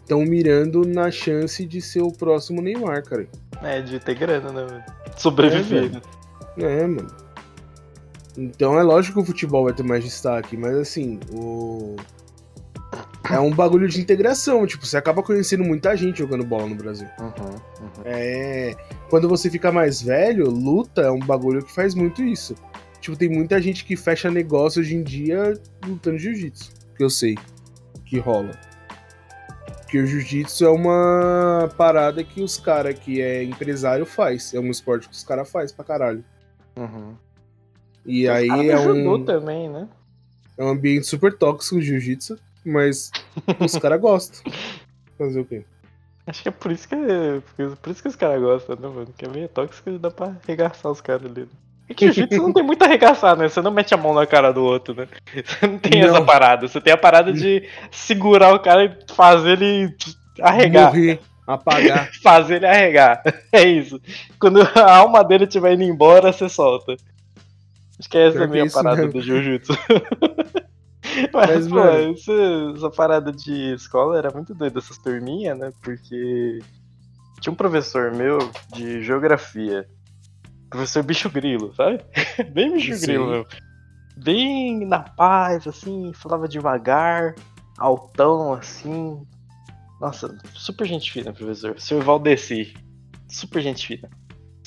estão 0.02 0.22
mirando 0.22 0.84
na 0.84 1.12
chance 1.12 1.64
de 1.64 1.80
ser 1.80 2.02
o 2.02 2.12
próximo 2.12 2.60
Neymar, 2.60 3.04
cara. 3.04 3.28
É, 3.62 3.82
de 3.82 4.00
ter 4.00 4.16
grana, 4.16 4.52
né, 4.52 4.66
velho? 4.66 4.84
Sobreviver. 5.18 6.02
É, 6.58 6.64
é, 6.64 6.88
mano. 6.88 7.08
Então 8.38 8.80
é 8.80 8.84
lógico 8.84 9.16
que 9.16 9.20
o 9.22 9.26
futebol 9.26 9.66
vai 9.66 9.74
ter 9.74 9.84
mais 9.84 10.04
destaque, 10.04 10.56
mas 10.56 10.76
assim, 10.78 11.20
o 11.32 11.96
é 13.30 13.40
um 13.40 13.52
bagulho 13.52 13.88
de 13.88 14.00
integração. 14.02 14.66
Tipo, 14.66 14.86
você 14.86 14.98
acaba 14.98 15.22
conhecendo 15.22 15.64
muita 15.64 15.96
gente 15.96 16.20
jogando 16.20 16.44
bola 16.44 16.68
no 16.68 16.76
Brasil. 16.76 17.08
Uhum, 17.20 17.56
uhum. 17.82 17.92
É. 18.06 18.76
Quando 19.10 19.28
você 19.28 19.50
fica 19.50 19.72
mais 19.72 20.02
velho, 20.02 20.50
luta 20.50 21.02
é 21.02 21.12
um 21.12 21.20
bagulho 21.20 21.64
que 21.64 21.72
faz 21.72 21.94
muito 21.94 22.24
isso. 22.24 22.56
Tipo, 23.00 23.16
tem 23.16 23.30
muita 23.30 23.62
gente 23.62 23.86
que 23.86 23.96
fecha 23.96 24.32
negócio 24.32 24.82
hoje 24.82 24.96
em 24.96 25.04
dia 25.04 25.54
lutando 25.86 26.18
jiu-jitsu. 26.18 26.72
Que 26.96 27.04
eu 27.04 27.10
sei 27.10 27.38
que 28.06 28.18
rola. 28.18 28.52
Porque 29.90 29.98
o 29.98 30.06
jiu-jitsu 30.06 30.66
é 30.66 30.70
uma 30.70 31.68
parada 31.76 32.24
que 32.24 32.44
os 32.44 32.58
caras 32.58 32.94
que 33.00 33.20
é 33.20 33.44
empresário 33.44 34.06
faz. 34.06 34.54
É 34.54 34.60
um 34.60 34.70
esporte 34.70 35.10
que 35.10 35.16
os 35.16 35.24
caras 35.24 35.50
faz 35.50 35.72
pra 35.72 35.84
caralho. 35.84 36.24
Uhum. 36.78 37.16
E 38.06 38.30
aí 38.30 38.70
é 38.70 38.78
um. 38.78 39.26
também, 39.26 39.68
né? 39.68 39.90
É 40.56 40.64
um 40.64 40.70
ambiente 40.70 41.08
super 41.08 41.36
tóxico 41.36 41.78
o 41.78 41.82
jiu-jitsu. 41.82 42.38
Mas 42.64 43.10
os 43.60 43.80
caras 43.80 43.98
gostam. 44.00 44.54
Fazer 45.18 45.40
o 45.40 45.46
quê? 45.46 45.66
Acho 46.28 46.44
que 46.44 46.50
é 46.50 46.52
por 46.52 46.72
isso 46.72 46.88
que, 46.88 46.96
por 47.82 47.90
isso 47.90 48.04
que 48.04 48.10
os 48.10 48.16
caras 48.16 48.40
gostam, 48.40 48.76
né, 48.76 48.88
mano? 48.88 49.12
Que 49.18 49.26
é 49.26 49.28
meio 49.28 49.50
tóxico 49.50 49.90
e 49.90 49.98
dá 49.98 50.12
pra 50.12 50.38
arregaçar 50.44 50.92
os 50.92 51.02
caras 51.02 51.32
ali. 51.32 51.50
E 51.90 51.94
que 51.94 52.06
o 52.06 52.12
jiu 52.12 52.28
não 52.32 52.54
tem 52.54 52.64
muito 52.64 52.84
arregaçar, 52.84 53.36
né? 53.36 53.50
Você 53.50 53.62
não 53.62 53.72
mete 53.72 53.94
a 53.94 53.98
mão 53.98 54.14
na 54.14 54.26
cara 54.26 54.54
do 54.54 54.64
outro, 54.64 54.94
né? 54.94 55.08
Você 55.34 55.66
não 55.66 55.80
tem 55.80 56.02
não. 56.02 56.10
essa 56.10 56.22
parada. 56.22 56.68
Você 56.68 56.80
tem 56.80 56.94
a 56.94 56.98
parada 56.98 57.34
de 57.34 57.68
segurar 57.90 58.54
o 58.54 58.60
cara 58.60 58.86
e 58.86 59.14
fazer 59.14 59.62
ele 59.62 59.96
arregar. 60.40 60.94
Morrer, 60.94 61.20
apagar. 61.48 62.12
fazer 62.22 62.58
ele 62.58 62.68
arregar. 62.68 63.24
É 63.52 63.64
isso. 63.64 64.00
Quando 64.40 64.62
a 64.62 64.98
alma 64.98 65.24
dele 65.24 65.46
estiver 65.46 65.74
indo 65.74 65.84
embora, 65.84 66.32
você 66.32 66.48
solta. 66.48 66.96
Acho 68.00 68.08
que 68.08 68.18
essa 68.18 68.40
é 68.40 68.44
a 68.44 68.48
minha 68.48 68.70
parada 68.70 68.98
mesmo. 68.98 69.14
do 69.14 69.22
jiu-jitsu. 69.22 69.74
Mas, 71.34 71.68
Mas 71.68 71.68
pô, 71.68 71.80
essa, 71.80 72.32
essa, 72.76 72.90
parada 72.92 73.32
de 73.32 73.74
escola 73.74 74.18
era 74.18 74.32
muito 74.32 74.54
doida, 74.54 74.78
essas 74.78 74.98
turminhas, 75.00 75.58
né? 75.58 75.72
Porque 75.82 76.60
tinha 77.42 77.52
um 77.52 77.56
professor 77.56 78.12
meu 78.14 78.38
de 78.74 79.02
geografia, 79.02 79.88
professor 80.70 81.04
bicho 81.04 81.30
grilo, 81.30 81.74
sabe? 81.76 82.02
Bem 82.52 82.74
bicho 82.74 82.96
Sim. 82.96 83.06
grilo, 83.06 83.30
meu. 83.30 83.48
Bem 84.18 84.86
na 84.86 85.00
paz, 85.00 85.66
assim, 85.66 86.12
falava 86.14 86.48
devagar, 86.48 87.36
altão, 87.78 88.54
assim. 88.54 89.26
Nossa, 90.00 90.38
super 90.54 90.86
gente 90.86 91.12
fina, 91.12 91.34
professor. 91.34 91.80
Seu 91.80 92.02
Valdeci, 92.02 92.74
super 93.28 93.62
gente 93.62 93.86
fina. 93.86 94.10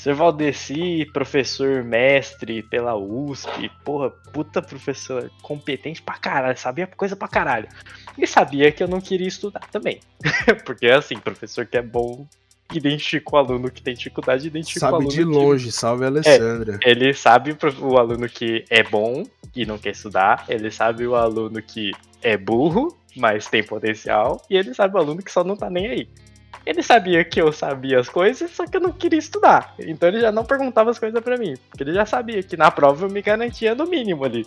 Sr. 0.03 0.15
Valdeci, 0.15 1.09
professor 1.13 1.85
mestre 1.85 2.61
pela 2.65 2.97
USP, 2.97 3.71
porra, 3.85 4.11
puta 4.11 4.61
professor 4.61 5.31
competente 5.43 6.03
pra 6.03 6.15
caralho, 6.15 6.59
sabia 6.59 6.89
coisa 6.89 7.15
pra 7.15 7.29
caralho. 7.29 7.69
E 8.19 8.27
sabia 8.27 8.73
que 8.73 8.83
eu 8.83 8.89
não 8.89 9.01
queria 9.01 9.29
estudar 9.29 9.65
também. 9.71 10.01
Porque 10.67 10.89
assim, 10.89 11.17
professor 11.17 11.65
que 11.67 11.77
é 11.77 11.83
bom 11.83 12.27
identifica 12.73 13.35
o 13.35 13.39
aluno 13.39 13.71
que 13.71 13.83
tem 13.83 13.95
dificuldade, 13.95 14.47
identifica 14.47 14.81
sabe 14.81 14.93
o 14.93 14.97
aluno. 14.97 15.11
Sabe 15.11 15.25
de 15.25 15.31
longe, 15.31 15.67
que... 15.67 15.73
salve 15.73 16.05
Alessandra. 16.05 16.79
É, 16.83 16.91
ele 16.91 17.15
sabe 17.15 17.57
o 17.81 17.99
aluno 17.99 18.29
que 18.29 18.65
é 18.71 18.83
bom 18.83 19.25
e 19.55 19.67
não 19.67 19.79
quer 19.79 19.91
estudar, 19.91 20.45
ele 20.49 20.71
sabe 20.71 21.07
o 21.07 21.15
aluno 21.15 21.61
que 21.63 21.93
é 22.23 22.37
burro, 22.37 22.97
mas 23.17 23.47
tem 23.47 23.63
potencial, 23.63 24.43
e 24.49 24.57
ele 24.57 24.75
sabe 24.75 24.97
o 24.97 24.99
aluno 24.99 25.23
que 25.23 25.33
só 25.33 25.45
não 25.45 25.57
tá 25.57 25.69
nem 25.69 25.87
aí. 25.87 26.09
Ele 26.65 26.83
sabia 26.83 27.25
que 27.25 27.41
eu 27.41 27.53
sabia 27.53 27.99
as 27.99 28.09
coisas, 28.09 28.51
só 28.51 28.67
que 28.67 28.77
eu 28.77 28.81
não 28.81 28.93
queria 28.93 29.19
estudar. 29.19 29.75
Então 29.79 30.09
ele 30.09 30.21
já 30.21 30.31
não 30.31 30.45
perguntava 30.45 30.91
as 30.91 30.99
coisas 30.99 31.21
para 31.21 31.37
mim, 31.37 31.55
porque 31.69 31.83
ele 31.83 31.93
já 31.93 32.07
sabia 32.07 32.43
que 32.43 32.57
na 32.57 32.71
prova 32.71 33.07
eu 33.07 33.11
me 33.11 33.21
garantia 33.21 33.75
no 33.75 33.87
mínimo 33.87 34.25
ali. 34.25 34.47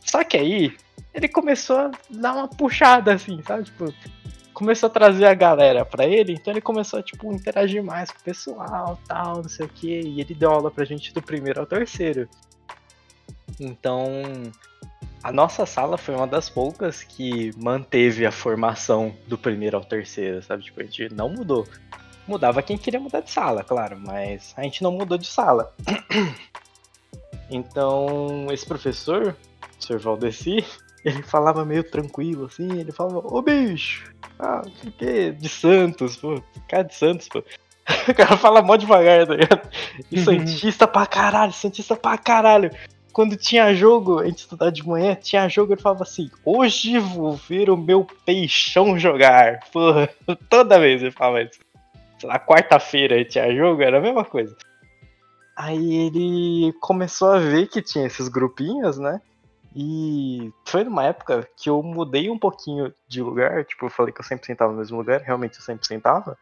Só 0.00 0.22
que 0.22 0.36
aí 0.36 0.76
ele 1.14 1.28
começou 1.28 1.78
a 1.78 1.90
dar 2.10 2.34
uma 2.34 2.48
puxada 2.48 3.14
assim, 3.14 3.40
sabe? 3.46 3.64
Tipo, 3.64 3.92
começou 4.54 4.86
a 4.86 4.90
trazer 4.90 5.26
a 5.26 5.34
galera 5.34 5.84
para 5.84 6.06
ele, 6.06 6.32
então 6.32 6.52
ele 6.52 6.60
começou 6.60 7.00
a 7.00 7.02
tipo 7.02 7.30
interagir 7.32 7.82
mais 7.82 8.10
com 8.10 8.18
o 8.18 8.22
pessoal, 8.22 8.98
tal, 9.06 9.36
não 9.42 9.48
sei 9.48 9.66
o 9.66 9.68
que, 9.68 10.00
e 10.00 10.20
ele 10.20 10.32
deu 10.32 10.50
aula 10.50 10.70
pra 10.70 10.84
gente 10.84 11.12
do 11.12 11.20
primeiro 11.20 11.60
ao 11.60 11.66
terceiro. 11.66 12.28
Então, 13.60 14.08
a 15.22 15.32
nossa 15.32 15.66
sala 15.66 15.98
foi 15.98 16.14
uma 16.14 16.26
das 16.26 16.48
poucas 16.48 17.02
que 17.02 17.52
manteve 17.56 18.24
a 18.24 18.32
formação 18.32 19.14
do 19.26 19.36
primeiro 19.36 19.76
ao 19.76 19.84
terceiro, 19.84 20.42
sabe? 20.42 20.62
Tipo, 20.62 20.80
a 20.80 20.84
gente 20.84 21.12
não 21.12 21.28
mudou. 21.28 21.66
Mudava 22.26 22.62
quem 22.62 22.78
queria 22.78 23.00
mudar 23.00 23.20
de 23.20 23.30
sala, 23.30 23.62
claro, 23.62 23.98
mas 23.98 24.54
a 24.56 24.62
gente 24.62 24.82
não 24.82 24.92
mudou 24.92 25.18
de 25.18 25.26
sala. 25.26 25.74
Então, 27.50 28.46
esse 28.50 28.64
professor, 28.64 29.36
o 29.78 29.84
Sr. 29.84 29.98
Valdeci, 29.98 30.64
ele 31.04 31.22
falava 31.22 31.64
meio 31.64 31.84
tranquilo, 31.84 32.46
assim, 32.46 32.80
ele 32.80 32.90
falava, 32.90 33.18
ô 33.18 33.42
bicho, 33.42 34.10
ah, 34.38 34.62
o 34.64 34.90
que 34.90 35.32
de 35.32 35.48
Santos, 35.48 36.16
pô, 36.16 36.42
cara 36.68 36.82
de 36.82 36.94
Santos, 36.94 37.28
pô. 37.28 37.42
O 38.08 38.14
cara 38.14 38.36
fala 38.38 38.62
mó 38.62 38.76
devagar, 38.76 39.26
tá 39.26 39.34
ligado? 39.34 39.68
E 40.10 40.18
uhum. 40.18 40.24
Santista 40.24 40.88
pra 40.88 41.04
caralho, 41.04 41.52
Santista 41.52 41.94
pra 41.94 42.16
caralho. 42.16 42.70
Quando 43.12 43.36
tinha 43.36 43.74
jogo, 43.74 44.20
a 44.20 44.24
gente 44.24 44.38
estudava 44.38 44.72
de 44.72 44.86
manhã, 44.86 45.14
tinha 45.14 45.46
jogo, 45.48 45.74
ele 45.74 45.82
falava 45.82 46.02
assim, 46.02 46.30
hoje 46.44 46.98
vou 46.98 47.34
ver 47.34 47.68
o 47.68 47.76
meu 47.76 48.06
peixão 48.24 48.98
jogar. 48.98 49.60
Porra, 49.70 50.08
toda 50.48 50.80
vez 50.80 51.02
ele 51.02 51.10
falava 51.10 51.42
isso. 51.42 51.60
Lá, 52.22 52.38
quarta-feira 52.38 53.22
tinha 53.24 53.54
jogo, 53.54 53.82
era 53.82 53.98
a 53.98 54.00
mesma 54.00 54.24
coisa. 54.24 54.56
Aí 55.54 56.06
ele 56.06 56.72
começou 56.80 57.32
a 57.32 57.38
ver 57.38 57.68
que 57.68 57.82
tinha 57.82 58.06
esses 58.06 58.28
grupinhos, 58.28 58.98
né? 58.98 59.20
E 59.74 60.52
foi 60.64 60.84
numa 60.84 61.04
época 61.04 61.48
que 61.56 61.68
eu 61.68 61.82
mudei 61.82 62.30
um 62.30 62.38
pouquinho 62.38 62.94
de 63.08 63.20
lugar. 63.20 63.64
Tipo, 63.64 63.86
eu 63.86 63.90
falei 63.90 64.12
que 64.12 64.20
eu 64.20 64.24
sempre 64.24 64.46
sentava 64.46 64.72
no 64.72 64.78
mesmo 64.78 64.96
lugar, 64.96 65.20
realmente 65.20 65.56
eu 65.56 65.62
sempre 65.62 65.86
sentava. 65.86 66.38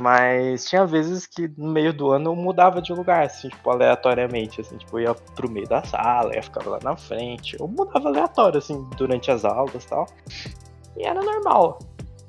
Mas 0.00 0.64
tinha 0.64 0.86
vezes 0.86 1.26
que 1.26 1.48
no 1.56 1.70
meio 1.72 1.92
do 1.92 2.10
ano 2.10 2.30
eu 2.30 2.36
mudava 2.36 2.80
de 2.80 2.92
lugar, 2.92 3.24
assim, 3.24 3.48
tipo, 3.48 3.70
aleatoriamente, 3.70 4.60
assim, 4.60 4.76
tipo, 4.76 4.98
eu 4.98 5.04
ia 5.04 5.14
pro 5.14 5.50
meio 5.50 5.68
da 5.68 5.82
sala, 5.82 6.34
ia 6.34 6.42
ficar 6.42 6.64
lá 6.66 6.78
na 6.82 6.96
frente. 6.96 7.56
Eu 7.58 7.66
mudava 7.68 8.08
aleatório, 8.08 8.58
assim, 8.58 8.88
durante 8.96 9.30
as 9.30 9.44
aulas 9.44 9.84
e 9.84 9.88
tal. 9.88 10.06
E 10.96 11.06
era 11.06 11.20
normal 11.22 11.78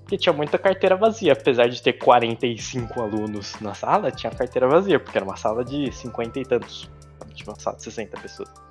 que 0.07 0.17
tinha 0.17 0.33
muita 0.33 0.57
carteira 0.57 0.95
vazia. 0.95 1.33
Apesar 1.33 1.67
de 1.67 1.81
ter 1.81 1.93
45 1.93 2.99
alunos 3.01 3.53
na 3.61 3.75
sala, 3.75 4.11
tinha 4.11 4.31
carteira 4.31 4.67
vazia, 4.67 4.99
porque 4.99 5.17
era 5.17 5.25
uma 5.25 5.37
sala 5.37 5.63
de 5.63 5.91
50 5.91 6.39
e 6.39 6.43
tantos. 6.43 6.89
Tinha 7.35 7.51
uma 7.51 7.59
sala 7.59 7.77
de 7.77 7.83
60 7.83 8.19
pessoas. 8.19 8.68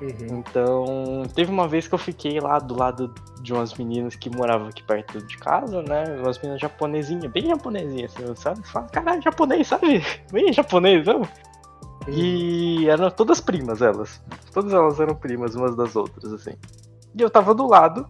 Uhum. 0.00 0.38
Então, 0.38 1.22
teve 1.34 1.50
uma 1.50 1.66
vez 1.66 1.88
que 1.88 1.94
eu 1.94 1.98
fiquei 1.98 2.38
lá 2.38 2.58
do 2.58 2.76
lado 2.76 3.14
de 3.40 3.52
umas 3.52 3.74
meninas 3.74 4.14
que 4.14 4.28
moravam 4.28 4.68
aqui 4.68 4.82
perto 4.82 5.22
de 5.22 5.38
casa, 5.38 5.82
né? 5.82 6.04
Umas 6.20 6.38
meninas 6.38 6.60
japonesinhas, 6.60 7.32
bem 7.32 7.46
japonesinhas, 7.46 8.14
assim, 8.16 8.34
sabe? 8.36 8.66
Fala, 8.66 8.86
caralho, 8.88 9.22
japonês, 9.22 9.66
sabe? 9.66 10.04
Bem 10.30 10.52
japonês, 10.52 11.06
não? 11.06 11.20
Uhum. 11.20 11.26
E 12.08 12.88
eram 12.88 13.10
todas 13.10 13.40
primas, 13.40 13.80
elas. 13.80 14.22
Todas 14.52 14.72
elas 14.72 15.00
eram 15.00 15.14
primas 15.14 15.54
umas 15.54 15.74
das 15.74 15.96
outras, 15.96 16.32
assim. 16.32 16.54
E 17.14 17.22
eu 17.22 17.30
tava 17.30 17.54
do 17.54 17.66
lado, 17.66 18.06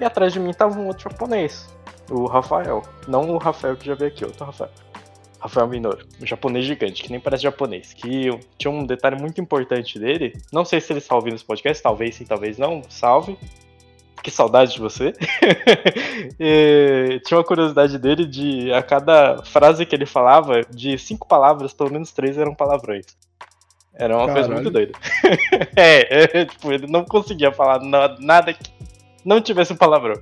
e 0.00 0.04
atrás 0.04 0.32
de 0.32 0.40
mim 0.40 0.52
tava 0.52 0.78
um 0.78 0.86
outro 0.86 1.10
japonês. 1.10 1.68
O 2.10 2.26
Rafael. 2.26 2.82
Não 3.06 3.30
o 3.30 3.38
Rafael 3.38 3.76
que 3.76 3.86
já 3.86 3.94
veio 3.94 4.10
aqui, 4.10 4.24
outro 4.24 4.46
Rafael. 4.46 4.70
Rafael 5.38 5.68
Minoro, 5.68 6.06
um 6.20 6.26
japonês 6.26 6.64
gigante, 6.64 7.02
que 7.02 7.10
nem 7.10 7.20
parece 7.20 7.42
japonês. 7.42 7.92
Que 7.92 8.30
tinha 8.58 8.70
um 8.70 8.84
detalhe 8.84 9.20
muito 9.20 9.40
importante 9.40 9.98
dele. 9.98 10.32
Não 10.52 10.64
sei 10.64 10.80
se 10.80 10.92
ele 10.92 10.98
está 10.98 11.14
ouvindo 11.14 11.34
esse 11.34 11.44
podcast, 11.44 11.82
talvez 11.82 12.14
sim, 12.14 12.24
talvez 12.24 12.58
não. 12.58 12.82
Salve. 12.88 13.38
Que 14.22 14.30
saudade 14.30 14.72
de 14.72 14.80
você. 14.80 15.12
tinha 17.24 17.38
uma 17.38 17.44
curiosidade 17.44 17.98
dele 17.98 18.24
de 18.24 18.72
a 18.72 18.82
cada 18.82 19.42
frase 19.44 19.86
que 19.86 19.94
ele 19.94 20.06
falava, 20.06 20.62
de 20.62 20.98
cinco 20.98 21.28
palavras, 21.28 21.72
pelo 21.72 21.92
menos 21.92 22.12
três 22.12 22.36
eram 22.36 22.54
palavrões. 22.54 23.06
Era 23.98 24.16
uma 24.16 24.26
Caralho. 24.26 24.46
coisa 24.46 24.54
muito 24.54 24.70
doida. 24.70 24.92
é, 25.74 26.40
é, 26.40 26.44
tipo, 26.44 26.70
ele 26.70 26.86
não 26.86 27.04
conseguia 27.04 27.50
falar 27.50 27.80
nada 28.20 28.52
que 28.52 28.70
não 29.24 29.40
tivesse 29.40 29.72
um 29.72 29.76
palavrão. 29.76 30.20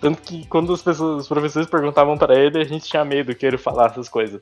Tanto 0.00 0.22
que 0.22 0.46
quando 0.46 0.70
os, 0.70 0.82
pessoas, 0.82 1.22
os 1.22 1.28
professores 1.28 1.68
perguntavam 1.68 2.16
para 2.16 2.34
ele, 2.34 2.58
a 2.58 2.64
gente 2.64 2.88
tinha 2.88 3.04
medo 3.04 3.34
que 3.34 3.44
ele 3.44 3.58
falasse 3.58 3.94
essas 3.94 4.08
coisas. 4.08 4.40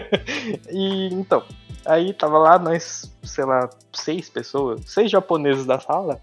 e 0.70 1.08
então, 1.12 1.42
aí 1.86 2.12
tava 2.12 2.38
lá 2.38 2.58
nós, 2.58 3.10
sei 3.22 3.44
lá, 3.44 3.70
seis 3.92 4.28
pessoas, 4.28 4.82
seis 4.84 5.10
japoneses 5.10 5.64
da 5.64 5.80
sala. 5.80 6.20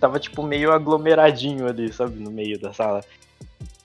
Tava 0.00 0.18
tipo 0.18 0.42
meio 0.42 0.72
aglomeradinho 0.72 1.68
ali, 1.68 1.92
sabe, 1.92 2.18
no 2.18 2.30
meio 2.30 2.58
da 2.58 2.72
sala. 2.72 3.04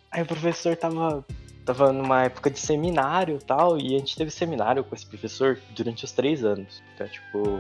Aí 0.10 0.24
o 0.24 0.26
professor 0.26 0.76
tava 0.78 1.26
tava 1.66 1.92
numa 1.92 2.24
época 2.24 2.50
de 2.50 2.60
seminário 2.60 3.38
e 3.42 3.44
tal, 3.44 3.78
e 3.78 3.96
a 3.96 4.00
gente 4.00 4.16
teve 4.16 4.30
seminário 4.30 4.84
com 4.84 4.96
esse 4.96 5.06
professor 5.06 5.60
durante 5.76 6.06
os 6.06 6.12
três 6.12 6.46
anos. 6.46 6.82
Então, 6.94 7.08
tipo, 7.08 7.60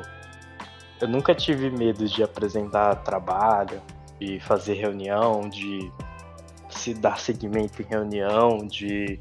eu 1.01 1.07
nunca 1.07 1.33
tive 1.33 1.71
medo 1.71 2.07
de 2.07 2.23
apresentar 2.23 2.95
trabalho, 2.97 3.81
de 4.19 4.39
fazer 4.39 4.75
reunião, 4.75 5.49
de 5.49 5.91
se 6.85 6.93
dar 6.93 7.19
seguimento 7.19 7.81
em 7.81 7.85
reunião, 7.85 8.59
de 8.59 9.19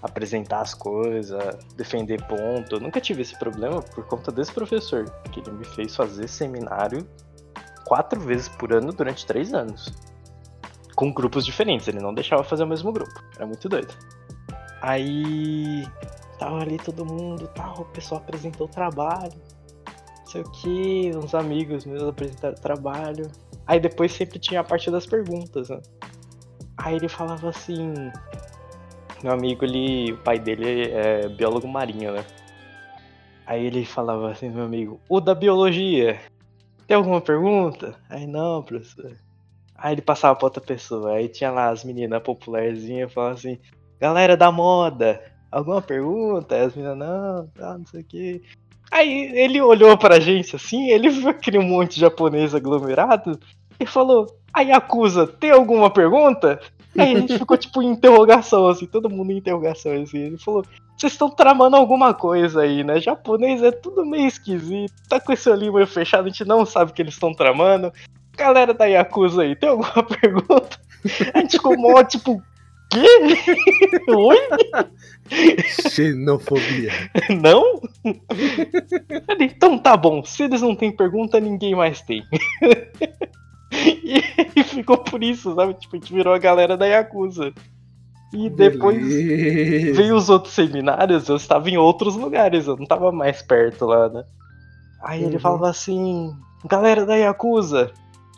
apresentar 0.00 0.62
as 0.62 0.72
coisas, 0.72 1.38
defender 1.76 2.22
ponto. 2.26 2.76
Eu 2.76 2.80
nunca 2.80 2.98
tive 2.98 3.20
esse 3.20 3.38
problema 3.38 3.82
por 3.82 4.06
conta 4.06 4.32
desse 4.32 4.52
professor, 4.52 5.04
que 5.30 5.40
ele 5.40 5.50
me 5.52 5.66
fez 5.66 5.94
fazer 5.94 6.26
seminário 6.28 7.06
quatro 7.84 8.18
vezes 8.20 8.48
por 8.48 8.72
ano 8.72 8.90
durante 8.90 9.26
três 9.26 9.52
anos. 9.52 9.92
Com 10.94 11.12
grupos 11.12 11.44
diferentes, 11.44 11.86
ele 11.88 12.00
não 12.00 12.14
deixava 12.14 12.42
fazer 12.42 12.64
o 12.64 12.66
mesmo 12.66 12.90
grupo. 12.90 13.22
Era 13.36 13.46
muito 13.46 13.68
doido. 13.68 13.92
Aí 14.80 15.86
tava 16.38 16.62
ali 16.62 16.78
todo 16.78 17.04
mundo, 17.04 17.48
tal, 17.54 17.82
o 17.82 17.84
pessoal 17.84 18.22
apresentou 18.22 18.66
o 18.66 18.70
trabalho. 18.70 19.34
Não 20.20 20.26
sei 20.26 20.40
o 20.40 20.50
que, 20.52 21.12
uns 21.14 21.34
amigos 21.34 21.84
meus 21.84 22.02
apresentaram 22.02 22.56
o 22.56 22.60
trabalho. 22.60 23.30
Aí 23.66 23.78
depois 23.78 24.12
sempre 24.12 24.38
tinha 24.38 24.60
a 24.60 24.64
parte 24.64 24.90
das 24.90 25.04
perguntas, 25.04 25.68
né? 25.68 25.80
Aí 26.78 26.96
ele 26.96 27.08
falava 27.08 27.48
assim. 27.48 27.92
Meu 29.22 29.32
amigo, 29.32 29.64
ele. 29.64 30.12
O 30.12 30.18
pai 30.18 30.38
dele 30.38 30.90
é 30.90 31.28
biólogo 31.28 31.66
marinho, 31.66 32.12
né? 32.12 32.24
Aí 33.48 33.64
ele 33.64 33.84
falava 33.84 34.30
assim, 34.30 34.50
meu 34.50 34.64
amigo, 34.64 35.00
o 35.08 35.20
da 35.20 35.34
biologia. 35.34 36.20
Tem 36.86 36.96
alguma 36.96 37.20
pergunta? 37.20 37.96
Aí 38.08 38.26
não, 38.26 38.62
professor. 38.62 39.16
Aí 39.74 39.94
ele 39.94 40.02
passava 40.02 40.36
pra 40.36 40.46
outra 40.46 40.60
pessoa. 40.60 41.14
Aí 41.14 41.28
tinha 41.28 41.50
lá 41.50 41.70
as 41.70 41.82
meninas 41.82 42.22
popularzinhas 42.22 43.10
falando 43.10 43.34
assim, 43.34 43.58
galera 43.98 44.36
da 44.36 44.52
moda, 44.52 45.22
alguma 45.50 45.80
pergunta? 45.80 46.54
Aí 46.54 46.62
as 46.62 46.74
meninas, 46.74 46.98
não, 46.98 47.46
tá, 47.48 47.78
não 47.78 47.86
sei 47.86 48.02
o 48.02 48.04
que. 48.04 48.42
Aí 48.90 49.32
ele 49.34 49.60
olhou 49.62 49.96
pra 49.96 50.20
gente 50.20 50.54
assim, 50.54 50.90
ele 50.90 51.08
viu 51.10 51.30
aquele 51.30 51.58
monte 51.58 51.94
de 51.94 52.00
japonês 52.00 52.54
aglomerado 52.54 53.38
e 53.80 53.86
falou: 53.86 54.26
A 54.52 54.60
Yakuza, 54.62 55.26
tem 55.26 55.50
alguma 55.50 55.90
pergunta? 55.90 56.60
Aí 56.96 57.14
a 57.14 57.20
gente 57.20 57.38
ficou 57.38 57.56
tipo 57.58 57.82
em 57.82 57.90
interrogação, 57.90 58.68
assim, 58.68 58.86
todo 58.86 59.10
mundo 59.10 59.32
em 59.32 59.38
interrogação, 59.38 59.92
assim. 60.02 60.18
Ele 60.18 60.38
falou: 60.38 60.64
Vocês 60.96 61.12
estão 61.12 61.30
tramando 61.30 61.76
alguma 61.76 62.14
coisa 62.14 62.62
aí, 62.62 62.82
né? 62.82 63.00
Japonês 63.00 63.62
é 63.62 63.70
tudo 63.70 64.04
meio 64.04 64.26
esquisito, 64.26 64.92
tá 65.08 65.20
com 65.20 65.32
esse 65.32 65.48
olhinho 65.48 65.74
meio 65.74 65.86
fechado, 65.86 66.26
a 66.26 66.28
gente 66.28 66.44
não 66.44 66.64
sabe 66.66 66.90
o 66.90 66.94
que 66.94 67.02
eles 67.02 67.14
estão 67.14 67.32
tramando. 67.32 67.92
Galera 68.36 68.72
da 68.72 68.86
Yakuza 68.86 69.42
aí, 69.42 69.56
tem 69.56 69.68
alguma 69.68 70.02
pergunta? 70.20 70.78
A 71.34 71.40
gente 71.40 71.52
ficou 71.52 71.76
mó, 71.76 72.02
tipo, 72.02 72.42
quê? 72.90 73.04
Oi? 74.08 74.38
Xenofobia. 75.90 76.92
Não? 77.42 77.80
Então 79.40 79.78
tá 79.78 79.96
bom, 79.96 80.24
se 80.24 80.44
eles 80.44 80.62
não 80.62 80.74
têm 80.74 80.90
pergunta, 80.90 81.40
ninguém 81.40 81.74
mais 81.74 82.00
tem. 82.00 82.24
E 84.56 84.62
ficou 84.62 84.98
por 84.98 85.22
isso, 85.22 85.54
sabe? 85.54 85.74
Tipo, 85.74 85.96
a 85.96 85.98
gente 85.98 86.12
virou 86.12 86.34
a 86.34 86.38
galera 86.38 86.76
da 86.76 86.86
Yakuza. 86.86 87.52
E 88.32 88.50
depois 88.50 88.98
Beleza. 88.98 89.94
veio 89.94 90.16
os 90.16 90.28
outros 90.28 90.52
seminários, 90.52 91.28
eu 91.28 91.36
estava 91.36 91.70
em 91.70 91.78
outros 91.78 92.14
lugares, 92.14 92.66
eu 92.66 92.76
não 92.76 92.82
estava 92.82 93.10
mais 93.10 93.40
perto 93.40 93.86
lá, 93.86 94.08
né? 94.08 94.24
Aí 95.02 95.22
uhum. 95.22 95.28
ele 95.28 95.38
falava 95.38 95.70
assim: 95.70 96.36
galera 96.66 97.06
da 97.06 97.16
Yakuza, 97.16 97.90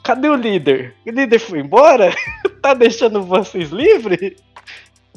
cadê 0.05 0.29
o 0.29 0.37
líder? 0.37 0.95
O 1.05 1.11
líder 1.11 1.39
foi 1.41 1.61
embora? 1.61 2.13
tá 2.63 2.73
deixando 2.73 3.23
vocês 3.23 3.71
livres? 3.71 4.37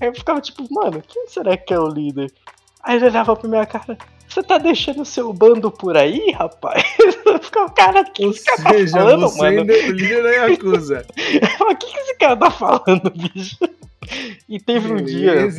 Aí 0.01 0.07
eu 0.07 0.15
ficava 0.15 0.41
tipo, 0.41 0.67
mano, 0.71 1.03
quem 1.07 1.27
será 1.27 1.55
que 1.55 1.73
é 1.73 1.79
o 1.79 1.87
líder? 1.87 2.31
Aí 2.81 2.95
ele 2.95 3.05
olhava 3.05 3.35
pra 3.35 3.49
minha 3.49 3.65
cara, 3.67 3.95
você 4.33 4.43
tá 4.43 4.57
deixando 4.57 5.05
seu 5.05 5.31
bando 5.31 5.69
por 5.69 5.95
aí, 5.95 6.31
rapaz? 6.31 6.83
o 7.55 7.71
cara, 7.71 8.03
que 8.03 8.25
esse 8.25 8.43
cara 8.43 8.63
tá 8.63 8.87
falando, 8.87 9.21
você 9.21 9.41
mano? 9.41 9.71
É 9.71 9.87
líder 9.87 10.23
da 10.23 10.29
Yakuza. 10.31 11.05
o 11.61 11.75
que, 11.75 11.85
que 11.85 11.97
esse 11.99 12.15
cara 12.15 12.35
tá 12.35 12.49
falando, 12.49 13.11
bicho? 13.11 13.57
E 14.49 14.59
teve 14.59 14.91
um 14.91 14.97
dia. 14.97 15.49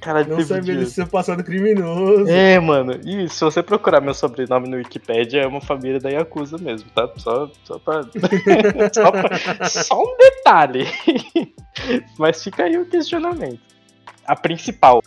Cara, 0.00 0.24
não 0.24 0.40
sabia 0.40 0.74
um 0.74 0.80
do 0.80 0.86
seu 0.86 1.06
passado 1.06 1.44
criminoso. 1.44 2.28
É, 2.28 2.58
mano. 2.58 2.98
E 3.04 3.28
se 3.28 3.44
você 3.44 3.62
procurar 3.62 4.00
meu 4.00 4.14
sobrenome 4.14 4.68
no 4.68 4.76
Wikipedia, 4.78 5.42
é 5.42 5.46
uma 5.46 5.60
família 5.60 6.00
da 6.00 6.08
Yakuza 6.08 6.58
mesmo, 6.58 6.90
tá? 6.90 7.08
Só, 7.16 7.50
só 7.62 7.78
pra. 7.78 8.02
só, 8.92 9.10
pra... 9.12 9.68
só 9.68 10.02
um 10.02 10.16
detalhe. 10.16 10.86
Mas 12.18 12.42
fica 12.42 12.64
aí 12.64 12.76
o 12.78 12.86
questionamento. 12.86 13.60
A 14.26 14.34
principal. 14.34 15.02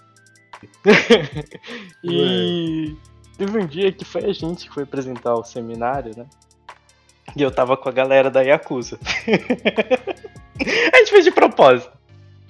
e. 2.03 2.95
Teve 3.37 3.59
um 3.59 3.65
dia 3.65 3.91
que 3.91 4.03
foi 4.03 4.25
a 4.25 4.33
gente 4.33 4.67
que 4.67 4.73
foi 4.73 4.83
apresentar 4.83 5.35
o 5.35 5.43
seminário, 5.43 6.17
né? 6.17 6.25
E 7.35 7.41
eu 7.41 7.51
tava 7.51 7.77
com 7.77 7.87
a 7.87 7.91
galera 7.91 8.31
da 8.31 8.41
Yakuza. 8.41 8.97
a 10.57 10.97
gente 10.97 11.11
fez 11.11 11.23
de 11.25 11.31
propósito. 11.31 11.91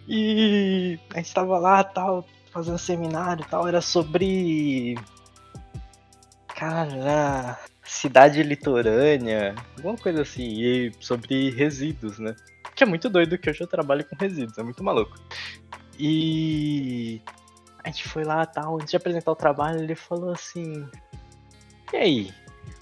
E 0.08 0.98
a 1.14 1.18
gente 1.18 1.34
tava 1.34 1.58
lá, 1.58 1.84
tal, 1.84 2.26
fazendo 2.54 2.78
seminário 2.78 3.46
tal, 3.50 3.68
era 3.68 3.82
sobre. 3.82 4.98
Cara, 6.48 7.60
cidade 7.84 8.42
litorânea, 8.42 9.56
alguma 9.76 9.98
coisa 9.98 10.22
assim, 10.22 10.44
e 10.44 10.92
sobre 11.00 11.50
resíduos, 11.52 12.18
né? 12.18 12.36
Que 12.76 12.84
é 12.84 12.88
muito 12.88 13.10
doido 13.10 13.38
que 13.38 13.50
hoje 13.50 13.62
eu 13.62 13.68
trabalho 13.68 14.06
com 14.06 14.16
resíduos, 14.16 14.58
é 14.58 14.64
muito 14.64 14.84
maluco. 14.84 15.16
E 16.00 17.22
a 17.84 17.90
gente 17.90 18.08
foi 18.08 18.24
lá 18.24 18.46
tal, 18.46 18.76
antes 18.76 18.92
de 18.92 18.98
apresentar 18.98 19.32
o 19.32 19.36
trabalho, 19.36 19.80
ele 19.80 19.96
falou 19.96 20.32
assim: 20.32 20.88
E 21.94 21.98
aí, 21.98 22.34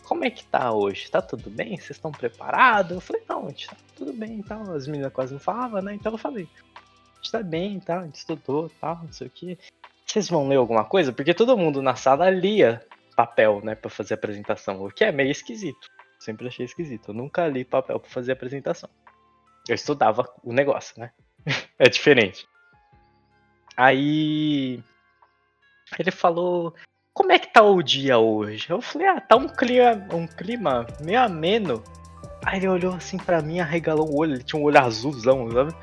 como 0.03 0.23
é 0.23 0.29
que 0.29 0.45
tá 0.45 0.71
hoje? 0.71 1.09
Tá 1.09 1.21
tudo 1.21 1.49
bem? 1.49 1.77
Vocês 1.77 1.91
estão 1.91 2.11
preparados? 2.11 2.91
Eu 2.91 3.01
falei, 3.01 3.23
não, 3.27 3.45
a 3.45 3.49
gente 3.49 3.67
tá 3.67 3.75
tudo 3.95 4.13
bem 4.13 4.39
e 4.39 4.43
tal. 4.43 4.71
As 4.73 4.87
meninas 4.87 5.11
quase 5.11 5.33
não 5.33 5.39
falavam, 5.39 5.81
né? 5.81 5.95
Então 5.95 6.11
eu 6.11 6.17
falei, 6.17 6.47
a 6.75 7.15
gente 7.17 7.31
tá 7.31 7.41
bem 7.41 7.77
e 7.77 7.81
tal, 7.81 7.99
a 7.99 8.05
gente 8.05 8.15
estudou 8.15 8.69
tal, 8.79 8.99
não 9.03 9.11
sei 9.11 9.27
o 9.27 9.29
que. 9.29 9.57
Vocês 10.05 10.29
vão 10.29 10.47
ler 10.47 10.57
alguma 10.57 10.85
coisa? 10.85 11.11
Porque 11.11 11.33
todo 11.33 11.57
mundo 11.57 11.81
na 11.81 11.95
sala 11.95 12.29
lia 12.29 12.85
papel, 13.15 13.61
né, 13.63 13.75
pra 13.75 13.89
fazer 13.89 14.13
apresentação, 14.13 14.83
o 14.83 14.91
que 14.91 15.03
é 15.03 15.11
meio 15.11 15.31
esquisito. 15.31 15.87
Sempre 16.19 16.47
achei 16.47 16.65
esquisito. 16.65 17.09
Eu 17.09 17.13
nunca 17.13 17.47
li 17.47 17.65
papel 17.65 17.99
pra 17.99 18.09
fazer 18.09 18.33
apresentação. 18.33 18.89
Eu 19.67 19.75
estudava 19.75 20.27
o 20.43 20.53
negócio, 20.53 20.99
né? 20.99 21.11
é 21.79 21.89
diferente. 21.89 22.47
Aí 23.77 24.81
ele 25.99 26.11
falou: 26.11 26.73
Como 27.13 27.31
é 27.31 27.39
que 27.39 27.51
tá 27.51 27.61
o 27.61 27.81
dia 27.81 28.17
hoje? 28.17 28.67
Eu 28.69 28.81
falei: 28.81 29.07
Ah, 29.07 29.21
tá 29.21 29.35
um 29.35 29.47
clima, 29.47 30.07
um 30.13 30.27
clima 30.27 30.87
meio 31.01 31.21
ameno. 31.21 31.83
Aí 32.43 32.59
ele 32.59 32.67
olhou 32.67 32.93
assim 32.93 33.17
para 33.17 33.41
mim, 33.41 33.59
arregalou 33.59 34.09
o 34.09 34.17
olho. 34.17 34.33
Ele 34.33 34.43
tinha 34.43 34.61
um 34.61 34.65
olho 34.65 34.79
azulzão, 34.79 35.51
sabe? 35.51 35.73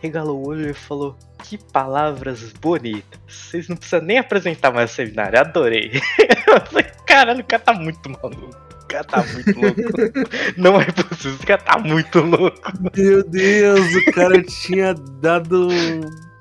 Regalou 0.00 0.38
o 0.38 0.48
olho 0.48 0.70
e 0.70 0.74
falou: 0.74 1.16
Que 1.42 1.58
palavras 1.58 2.52
bonitas. 2.52 3.20
Vocês 3.26 3.68
não 3.68 3.76
precisam 3.76 4.02
nem 4.02 4.18
apresentar 4.18 4.72
mais 4.72 4.92
o 4.92 4.94
seminário. 4.94 5.40
Adorei. 5.40 5.92
Eu 6.46 6.60
falei: 6.60 6.86
Caralho, 7.06 7.40
o 7.40 7.44
cara 7.44 7.62
tá 7.62 7.72
muito 7.74 8.10
maluco. 8.10 8.64
O 8.82 8.86
cara 8.86 9.04
tá 9.04 9.24
muito 9.24 9.60
louco. 9.60 9.80
Não 10.56 10.80
é 10.80 10.84
possível, 10.84 11.38
o 11.42 11.46
cara 11.46 11.60
tá 11.62 11.78
muito 11.78 12.20
louco. 12.20 12.72
Meu 12.96 13.24
Deus, 13.24 13.94
o 13.94 14.12
cara 14.12 14.40
tinha 14.44 14.94
dado 14.94 15.68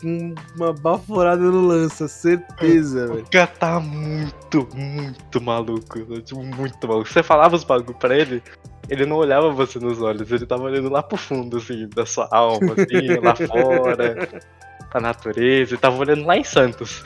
uma 0.03 0.73
baforada 0.73 1.41
no 1.41 1.67
lança, 1.67 2.07
certeza, 2.07 3.07
velho. 3.07 3.21
O 3.21 3.29
cara 3.29 3.47
tá 3.47 3.79
muito, 3.79 4.67
muito 4.73 5.41
maluco. 5.41 5.99
Tipo, 6.21 6.43
muito 6.43 6.87
maluco. 6.87 7.09
Você 7.09 7.23
falava 7.23 7.55
os 7.55 7.63
bagulho 7.63 7.97
pra 7.97 8.17
ele, 8.17 8.43
ele 8.89 9.05
não 9.05 9.17
olhava 9.17 9.51
você 9.51 9.79
nos 9.79 10.01
olhos, 10.01 10.31
ele 10.31 10.45
tava 10.45 10.63
olhando 10.63 10.89
lá 10.89 11.01
pro 11.01 11.17
fundo, 11.17 11.57
assim, 11.57 11.87
da 11.89 12.05
sua 12.05 12.27
alma, 12.31 12.73
assim, 12.73 13.07
lá 13.21 13.35
fora, 13.35 14.41
pra 14.89 15.01
natureza, 15.01 15.73
ele 15.73 15.81
tava 15.81 15.97
olhando 15.97 16.25
lá 16.25 16.37
em 16.37 16.43
Santos. 16.43 17.03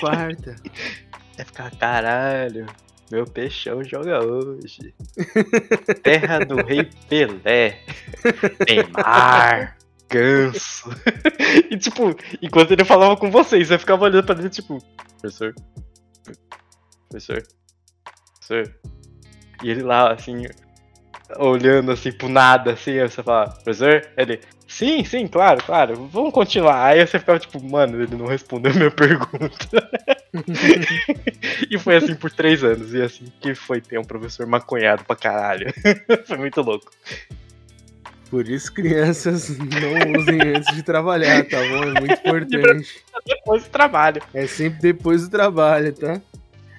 quarta. 0.00 0.56
É 1.38 1.44
ficar, 1.44 1.70
caralho, 1.70 2.66
meu 3.10 3.24
peixão 3.24 3.82
joga 3.82 4.22
hoje. 4.22 4.92
Terra 6.02 6.40
do 6.40 6.56
Rei 6.56 6.86
Pelé. 7.08 7.82
Neymar. 8.68 9.79
Ganso. 10.10 10.90
e 11.70 11.76
tipo, 11.76 12.14
enquanto 12.42 12.72
ele 12.72 12.84
falava 12.84 13.16
com 13.16 13.30
vocês, 13.30 13.68
você 13.68 13.78
ficava 13.78 14.04
olhando 14.04 14.24
pra 14.24 14.38
ele, 14.38 14.50
tipo, 14.50 14.78
professor. 15.20 15.54
Professor. 17.08 17.42
Professor. 18.38 18.74
E 19.62 19.70
ele 19.70 19.82
lá, 19.82 20.12
assim, 20.12 20.46
olhando 21.38 21.92
assim 21.92 22.10
pro 22.12 22.28
nada, 22.28 22.72
assim, 22.72 22.98
aí 22.98 23.08
você 23.08 23.22
fala, 23.22 23.50
professor? 23.50 24.06
Ele, 24.16 24.40
sim, 24.66 25.04
sim, 25.04 25.26
claro, 25.26 25.62
claro, 25.62 26.08
vamos 26.08 26.32
continuar. 26.32 26.86
Aí 26.86 27.06
você 27.06 27.18
ficava 27.18 27.38
tipo, 27.38 27.62
mano, 27.62 28.02
ele 28.02 28.16
não 28.16 28.26
respondeu 28.26 28.74
minha 28.74 28.90
pergunta. 28.92 29.90
e 31.70 31.78
foi 31.78 31.96
assim 31.96 32.14
por 32.14 32.30
três 32.30 32.64
anos, 32.64 32.94
e 32.94 33.02
assim 33.02 33.26
que 33.40 33.54
foi 33.54 33.80
ter 33.80 33.98
um 33.98 34.04
professor 34.04 34.46
maconhado 34.46 35.04
pra 35.04 35.16
caralho. 35.16 35.72
foi 36.26 36.38
muito 36.38 36.60
louco. 36.62 36.90
Por 38.30 38.48
isso 38.48 38.72
crianças 38.72 39.58
não 39.58 40.20
usem 40.20 40.40
antes 40.56 40.74
de 40.74 40.82
trabalhar, 40.84 41.44
tá 41.48 41.58
bom? 41.58 41.82
É 41.82 42.00
muito 42.00 42.12
importante. 42.24 43.04
Depois 43.26 43.64
do 43.64 43.70
trabalho. 43.70 44.22
É 44.32 44.46
sempre 44.46 44.80
depois 44.80 45.22
do 45.22 45.30
trabalho, 45.30 45.92
tá? 45.92 46.20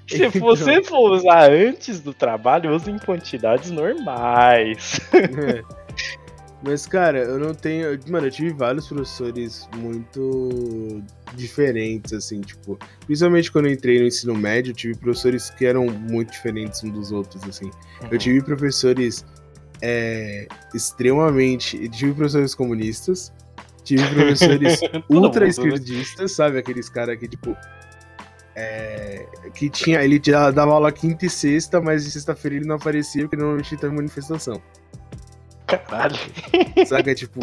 Se 0.07 0.25
então... 0.25 0.41
você 0.41 0.81
for 0.81 1.11
usar 1.11 1.51
antes 1.51 1.99
do 1.99 2.13
trabalho, 2.13 2.73
use 2.73 2.89
em 2.89 2.97
quantidades 2.97 3.69
normais. 3.69 4.99
É. 5.13 5.81
Mas, 6.63 6.85
cara, 6.85 7.19
eu 7.19 7.39
não 7.39 7.55
tenho. 7.55 7.99
Mano, 8.07 8.27
eu 8.27 8.31
tive 8.31 8.53
vários 8.53 8.87
professores 8.87 9.67
muito 9.77 11.01
diferentes, 11.33 12.13
assim, 12.13 12.39
tipo. 12.41 12.77
Principalmente 13.05 13.51
quando 13.51 13.65
eu 13.65 13.71
entrei 13.71 13.99
no 13.99 14.05
ensino 14.05 14.35
médio, 14.35 14.71
eu 14.71 14.75
tive 14.75 14.95
professores 14.95 15.49
que 15.49 15.65
eram 15.65 15.85
muito 15.87 16.31
diferentes 16.31 16.83
uns 16.83 16.91
dos 16.91 17.11
outros, 17.11 17.43
assim. 17.43 17.65
Uhum. 17.65 18.09
Eu 18.11 18.17
tive 18.19 18.41
professores 18.43 19.25
é, 19.81 20.47
extremamente. 20.73 21.89
Tive 21.89 22.13
professores 22.13 22.53
comunistas, 22.55 23.33
tive 23.83 24.05
professores 24.13 24.79
ultra 25.09 25.47
esquerdistas, 25.47 26.33
sabe? 26.33 26.59
Aqueles 26.59 26.89
caras 26.89 27.17
que, 27.17 27.27
tipo, 27.27 27.55
é, 28.55 29.25
que 29.53 29.69
tinha, 29.69 30.03
ele 30.03 30.19
dava 30.19 30.73
aula 30.73 30.91
quinta 30.91 31.25
e 31.25 31.29
sexta, 31.29 31.81
mas 31.81 32.03
de 32.03 32.11
sexta-feira 32.11 32.57
ele 32.57 32.65
não 32.65 32.75
aparecia 32.75 33.23
porque 33.23 33.37
normalmente 33.37 33.75
tem 33.77 33.89
manifestação. 33.89 34.61
Caralho. 35.65 36.17
Saca, 36.85 37.15
tipo. 37.15 37.39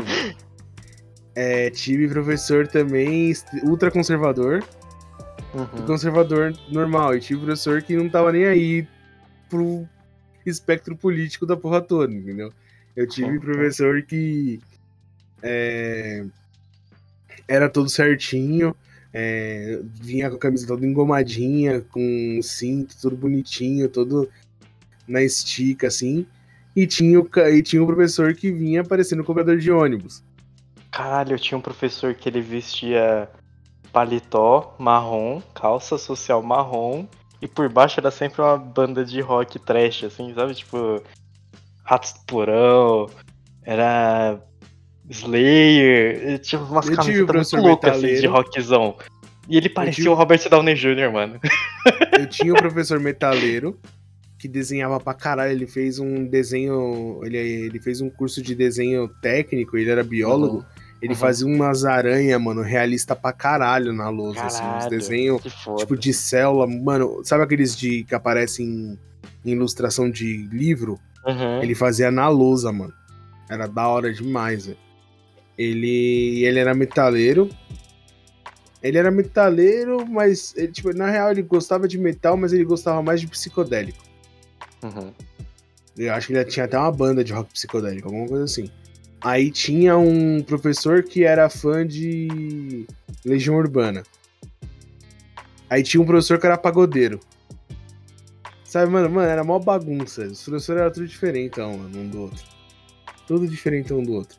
É, 1.34 1.70
tive 1.70 2.08
professor 2.08 2.66
também 2.66 3.32
ultra 3.62 3.90
conservador. 3.90 4.62
Uhum. 5.54 5.86
Conservador 5.86 6.52
normal. 6.70 7.14
E 7.14 7.20
tive 7.20 7.40
professor 7.40 7.80
que 7.82 7.96
não 7.96 8.08
tava 8.08 8.32
nem 8.32 8.44
aí 8.44 8.88
pro 9.48 9.88
espectro 10.48 10.96
político 10.96 11.46
da 11.46 11.56
porra 11.56 11.80
toda, 11.80 12.12
entendeu? 12.12 12.52
Eu 12.96 13.06
tive 13.06 13.38
professor 13.38 14.02
que 14.02 14.60
é, 15.42 16.24
era 17.46 17.68
todo 17.68 17.88
certinho. 17.88 18.74
É, 19.12 19.80
vinha 19.94 20.28
com 20.28 20.36
a 20.36 20.38
camisa 20.38 20.66
toda 20.66 20.86
engomadinha, 20.86 21.80
com 21.80 22.40
cinto, 22.42 22.94
tudo 23.00 23.16
bonitinho, 23.16 23.88
todo 23.88 24.28
na 25.06 25.22
estica, 25.22 25.86
assim. 25.86 26.26
E 26.76 26.86
tinha, 26.86 27.18
o, 27.18 27.28
e 27.50 27.62
tinha 27.62 27.82
um 27.82 27.86
professor 27.86 28.34
que 28.34 28.52
vinha 28.52 28.82
aparecendo 28.82 29.24
cobrador 29.24 29.58
de 29.58 29.70
ônibus. 29.70 30.22
Caralho, 30.90 31.34
eu 31.34 31.38
tinha 31.38 31.56
um 31.56 31.62
professor 31.62 32.14
que 32.14 32.28
ele 32.28 32.40
vestia 32.40 33.28
paletó 33.92 34.76
marrom, 34.78 35.40
calça 35.54 35.96
social 35.96 36.42
marrom, 36.42 37.06
e 37.40 37.48
por 37.48 37.68
baixo 37.68 38.00
era 38.00 38.10
sempre 38.10 38.42
uma 38.42 38.56
banda 38.56 39.04
de 39.04 39.20
rock 39.20 39.58
trash, 39.58 40.04
assim, 40.04 40.34
sabe? 40.34 40.54
Tipo, 40.54 41.02
Ratos 41.84 42.12
do 42.12 42.20
Porão, 42.26 43.08
era 43.62 44.40
Slayer, 45.08 46.38
tinha 46.40 46.60
umas 46.60 46.88
camisetas 46.88 47.52
muito 47.52 47.66
loucas 47.66 47.96
assim, 47.96 48.20
de 48.20 48.26
rockzão. 48.26 48.96
E 49.48 49.56
ele 49.56 49.68
parecia 49.68 50.04
tive... 50.04 50.08
o 50.10 50.14
Robert 50.14 50.46
Downey 50.48 50.74
Jr., 50.74 51.10
mano. 51.10 51.40
Eu 52.18 52.26
tinha 52.28 52.52
um 52.52 52.56
professor 52.56 53.00
metaleiro 53.00 53.78
que 54.38 54.46
desenhava 54.46 55.00
pra 55.00 55.14
caralho. 55.14 55.52
Ele 55.52 55.66
fez 55.66 55.98
um 55.98 56.26
desenho. 56.26 57.20
Ele, 57.24 57.38
ele 57.38 57.80
fez 57.80 58.02
um 58.02 58.10
curso 58.10 58.42
de 58.42 58.54
desenho 58.54 59.08
técnico, 59.22 59.78
ele 59.78 59.90
era 59.90 60.04
biólogo. 60.04 60.58
Uhum. 60.58 60.64
Ele 61.00 61.12
uhum. 61.12 61.18
fazia 61.18 61.46
umas 61.46 61.84
aranhas, 61.84 62.40
mano, 62.40 62.60
realista 62.60 63.14
pra 63.14 63.32
caralho 63.32 63.92
na 63.92 64.08
lousa, 64.08 64.42
assim, 64.42 64.64
uns 64.64 64.86
desenhos 64.86 65.40
tipo 65.78 65.96
de 65.96 66.12
célula. 66.12 66.66
Mano, 66.66 67.20
sabe 67.24 67.44
aqueles 67.44 67.76
de 67.76 68.02
que 68.04 68.14
aparecem 68.14 68.98
em 69.44 69.50
ilustração 69.50 70.10
de 70.10 70.48
livro? 70.48 70.98
Uhum. 71.24 71.62
Ele 71.62 71.74
fazia 71.74 72.10
na 72.10 72.28
lousa, 72.28 72.72
mano. 72.72 72.92
Era 73.48 73.66
da 73.66 73.86
hora 73.86 74.12
demais, 74.12 74.66
velho. 74.66 74.78
Ele, 75.56 76.44
ele 76.44 76.58
era 76.58 76.74
metaleiro. 76.74 77.48
Ele 78.82 78.98
era 78.98 79.10
metaleiro, 79.10 80.06
mas 80.06 80.54
ele, 80.56 80.72
tipo, 80.72 80.92
na 80.92 81.10
real 81.10 81.30
ele 81.30 81.42
gostava 81.42 81.88
de 81.88 81.98
metal, 81.98 82.36
mas 82.36 82.52
ele 82.52 82.64
gostava 82.64 83.02
mais 83.02 83.20
de 83.20 83.26
psicodélico. 83.26 83.98
Uhum. 84.82 85.12
Eu 85.96 86.14
acho 86.14 86.28
que 86.28 86.32
ele 86.32 86.44
tinha 86.44 86.64
até 86.64 86.78
uma 86.78 86.92
banda 86.92 87.24
de 87.24 87.32
rock 87.32 87.52
psicodélico, 87.52 88.06
alguma 88.06 88.28
coisa 88.28 88.44
assim. 88.44 88.70
Aí 89.20 89.50
tinha 89.50 89.96
um 89.96 90.42
professor 90.42 91.02
que 91.02 91.24
era 91.24 91.50
fã 91.50 91.86
de 91.86 92.86
Legião 93.24 93.56
Urbana. 93.56 94.02
Aí 95.68 95.82
tinha 95.82 96.00
um 96.00 96.06
professor 96.06 96.38
que 96.38 96.46
era 96.46 96.56
pagodeiro. 96.56 97.20
Sabe, 98.64 98.92
mano, 98.92 99.10
mano, 99.10 99.28
era 99.28 99.42
mó 99.42 99.58
bagunça. 99.58 100.26
Os 100.26 100.42
professores 100.44 100.80
eram 100.80 100.92
tudo 100.92 101.06
diferente, 101.06 101.58
mano, 101.58 101.98
um 101.98 102.08
do 102.08 102.22
outro. 102.22 102.44
Tudo 103.26 103.48
diferente 103.48 103.92
um 103.92 104.02
do 104.02 104.12
outro. 104.12 104.38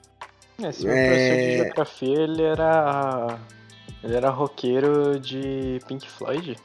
Esse 0.60 0.88
é... 0.88 1.08
professor 1.08 1.36
de 1.36 1.58
geografia, 1.58 2.22
ele 2.22 2.44
era. 2.44 3.40
Ele 4.04 4.16
era 4.16 4.30
roqueiro 4.30 5.20
de 5.20 5.80
Pink 5.88 6.10
Floyd. 6.10 6.56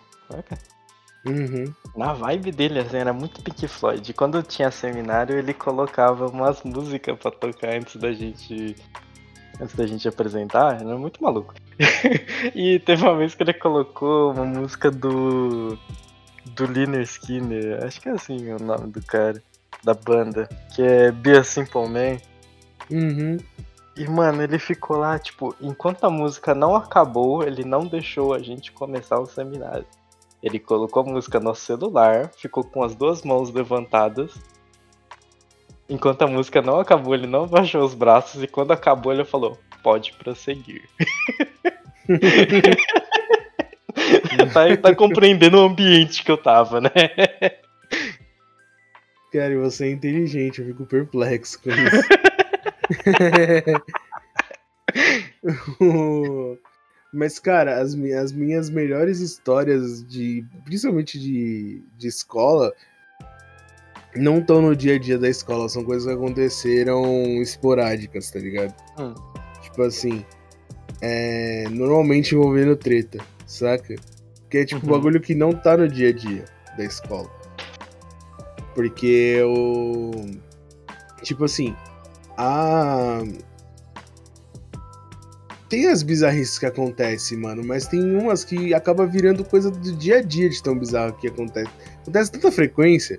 Uhum. 1.27 1.73
Na 1.97 2.13
vibe 2.13 2.53
dele, 2.53 2.81
assim, 2.81 2.99
era 2.99 3.13
muito 3.13 3.43
Pink 3.43 3.67
Floyd. 3.67 4.13
Quando 4.13 4.43
tinha 4.43 4.71
seminário, 4.71 5.39
ele 5.39 5.55
colocava 5.55 6.27
umas 6.27 6.63
músicas 6.63 7.19
pra 7.19 7.31
tocar 7.31 7.75
antes 7.75 7.97
da 7.97 8.13
gente. 8.13 8.77
Antes 9.61 9.75
da 9.75 9.87
gente 9.87 10.07
apresentar, 10.09 10.81
era 10.81 10.99
muito 10.99 11.23
maluco. 11.23 11.55
e 12.55 12.79
teve 12.81 13.03
uma 13.03 13.17
vez 13.17 13.35
que 13.35 13.43
ele 13.43 13.55
colocou 13.55 14.33
uma 14.33 14.45
música 14.45 14.91
do. 14.91 15.79
do 16.47 16.67
Liner 16.67 17.03
Skinner, 17.03 17.85
acho 17.85 18.01
que 18.01 18.09
é 18.09 18.13
assim 18.13 18.53
o 18.53 18.59
nome 18.59 18.89
do 18.89 19.01
cara, 19.03 19.43
da 19.83 19.95
banda, 19.95 20.49
que 20.75 20.83
é 20.83 21.11
Be 21.11 21.39
a 21.39 21.45
Simple 21.45 21.89
Man. 21.89 22.19
Uhum. 22.91 23.39
E, 23.97 24.09
mano, 24.09 24.43
ele 24.43 24.59
ficou 24.59 24.97
lá, 24.97 25.19
tipo, 25.19 25.55
enquanto 25.61 26.05
a 26.05 26.11
música 26.11 26.53
não 26.53 26.75
acabou, 26.75 27.45
ele 27.45 27.65
não 27.65 27.87
deixou 27.87 28.35
a 28.35 28.41
gente 28.41 28.73
começar 28.73 29.21
o 29.21 29.27
seminário. 29.27 29.87
Ele 30.45 30.59
colocou 30.59 31.03
a 31.03 31.07
música 31.07 31.41
no 31.41 31.55
celular, 31.55 32.31
ficou 32.37 32.63
com 32.63 32.83
as 32.83 32.95
duas 32.95 33.23
mãos 33.23 33.51
levantadas. 33.51 34.35
Enquanto 35.89 36.21
a 36.21 36.27
música 36.27 36.61
não 36.61 36.79
acabou, 36.79 37.15
ele 37.15 37.27
não 37.27 37.47
baixou 37.47 37.83
os 37.83 37.95
braços 37.95 38.43
e 38.43 38.47
quando 38.47 38.71
acabou, 38.71 39.11
ele 39.11 39.25
falou: 39.25 39.59
pode 39.83 40.13
prosseguir. 40.13 40.87
tá, 44.53 44.77
tá 44.77 44.95
compreendendo 44.95 45.57
o 45.57 45.65
ambiente 45.65 46.23
que 46.23 46.31
eu 46.31 46.37
tava, 46.37 46.79
né? 46.79 46.91
Cara, 49.33 49.59
você 49.59 49.87
é 49.87 49.93
inteligente, 49.93 50.61
eu 50.61 50.67
fico 50.67 50.85
perplexo 50.85 51.59
com 51.63 51.71
isso. 51.71 52.07
Mas, 57.15 57.39
cara, 57.39 57.81
as, 57.81 57.95
as 57.95 58.33
minhas 58.33 58.69
melhores 58.69 59.21
histórias 59.21 60.05
de. 60.07 60.45
Principalmente 60.65 61.19
de, 61.19 61.81
de 61.97 62.09
escola. 62.09 62.73
Não 64.17 64.39
estão 64.39 64.61
no 64.63 64.77
dia 64.77 64.95
a 64.95 64.99
dia 64.99 65.19
da 65.19 65.29
escola, 65.29 65.69
são 65.69 65.85
coisas 65.85 66.07
que 66.07 66.13
aconteceram 66.13 67.03
esporádicas, 67.43 68.31
tá 68.31 68.39
ligado? 68.39 68.75
Hum. 68.99 69.15
Tipo 69.63 69.83
assim. 69.83 70.25
É, 71.01 71.69
normalmente 71.71 72.35
envolvendo 72.35 72.77
treta, 72.77 73.19
saca? 73.47 73.95
Que 74.51 74.59
é 74.59 74.65
tipo 74.65 74.87
Uhum. 74.87 74.93
bagulho 74.93 75.21
que 75.21 75.35
não 75.35 75.53
tá 75.53 75.77
no 75.77 75.89
dia 75.89 76.09
a 76.11 76.13
dia 76.13 76.45
da 76.77 76.85
escola. 76.85 77.29
Porque 78.75 79.41
o. 79.45 80.11
Tipo 81.23 81.45
assim. 81.45 81.77
A. 82.37 83.23
Tem 85.75 85.89
as 85.89 86.05
bizarrices 86.05 86.57
que 86.57 86.67
acontecem, 86.67 87.37
mano, 87.37 87.61
mas 87.67 87.89
tem 87.89 88.01
umas 88.17 88.45
que 88.45 88.73
acaba 88.73 89.05
virando 89.05 89.45
coisa 89.45 89.73
do 89.73 89.93
dia 89.97 90.19
a 90.19 90.23
dia 90.23 90.49
de 90.49 90.63
tão 90.63 90.79
bizarro 90.79 91.15
que 91.15 91.27
acontece. 91.27 91.69
Acontece 92.03 92.31
tanta 92.31 92.53
frequência 92.53 93.17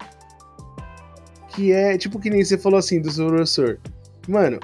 que 1.49 1.74
é 1.74 1.97
tipo 1.97 2.18
que 2.18 2.30
nem 2.30 2.45
você 2.45 2.58
falou 2.58 2.80
assim 2.80 3.01
do 3.01 3.12
seu 3.12 3.28
professor. 3.28 3.78
Mano, 4.26 4.58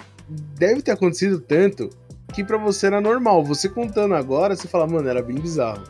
deve 0.58 0.82
ter 0.82 0.92
acontecido 0.92 1.42
tanto 1.42 1.90
que 2.34 2.46
pra 2.46 2.58
você 2.58 2.88
era 2.88 3.02
normal. 3.02 3.44
Você 3.44 3.68
contando 3.68 4.16
agora, 4.16 4.56
você 4.56 4.70
fala, 4.70 4.88
mano, 4.88 5.10
era 5.10 5.22
bem 5.22 5.36
bizarro. 5.36 5.84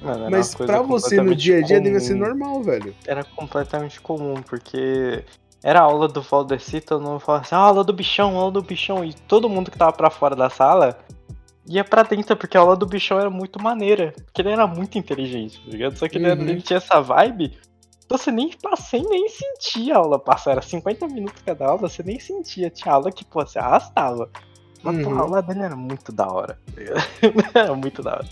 Mano, 0.00 0.30
Mas 0.30 0.54
pra 0.54 0.80
você 0.80 1.20
no 1.20 1.34
dia 1.34 1.58
a 1.58 1.60
dia 1.60 1.82
devia 1.82 2.00
ser 2.00 2.14
normal, 2.14 2.62
velho. 2.62 2.94
Era 3.06 3.24
completamente 3.24 4.00
comum, 4.00 4.40
porque 4.40 5.22
era 5.62 5.80
a 5.80 5.82
aula 5.82 6.08
do 6.08 6.22
Valdeci, 6.22 6.80
todo 6.80 7.04
mundo 7.04 7.20
falava 7.20 7.44
assim, 7.44 7.54
ah, 7.54 7.58
aula 7.58 7.84
do 7.84 7.92
bichão, 7.92 8.38
aula 8.38 8.50
do 8.50 8.62
bichão, 8.62 9.04
e 9.04 9.12
todo 9.12 9.50
mundo 9.50 9.70
que 9.70 9.76
tava 9.76 9.92
pra 9.92 10.08
fora 10.08 10.34
da 10.34 10.48
sala 10.48 10.98
ia 11.66 11.84
pra 11.84 12.02
dentro, 12.02 12.36
porque 12.36 12.56
a 12.56 12.60
aula 12.60 12.76
do 12.76 12.86
bichão 12.86 13.18
era 13.20 13.30
muito 13.30 13.60
maneira, 13.62 14.12
porque 14.24 14.42
ele 14.42 14.50
era 14.50 14.66
muito 14.66 14.98
inteligente, 14.98 15.60
tá 15.64 15.70
ligado? 15.70 15.96
Só 15.98 16.08
que 16.08 16.18
ele, 16.18 16.30
Uhum. 16.30 16.48
ele 16.48 16.62
tinha 16.62 16.76
essa 16.78 17.00
vibe, 17.00 17.56
então 18.04 18.18
você 18.18 18.30
nem 18.32 18.50
passei, 18.60 19.02
nem 19.02 19.28
sentia 19.28 19.94
a 19.94 19.98
aula 19.98 20.18
passar, 20.18 20.52
era 20.52 20.62
50 20.62 21.06
minutos 21.08 21.42
cada 21.44 21.66
aula, 21.66 21.88
você 21.88 22.02
nem 22.02 22.18
sentia, 22.18 22.68
tinha 22.70 22.92
aula 22.94 23.10
que, 23.12 23.24
pô, 23.24 23.44
você 23.46 23.58
arrastava. 23.58 24.28
Mas 24.82 24.96
Uhum. 25.06 25.16
a 25.16 25.20
aula 25.20 25.42
dele 25.42 25.60
era 25.62 25.76
muito 25.76 26.10
da 26.10 26.26
hora, 26.26 26.58
tá 26.74 26.80
ligado? 26.80 27.02
era 27.56 27.74
muito 27.74 28.02
da 28.02 28.14
hora. 28.14 28.28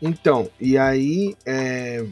Então, 0.00 0.48
e 0.60 0.78
aí, 0.78 1.36
é, 1.44 2.06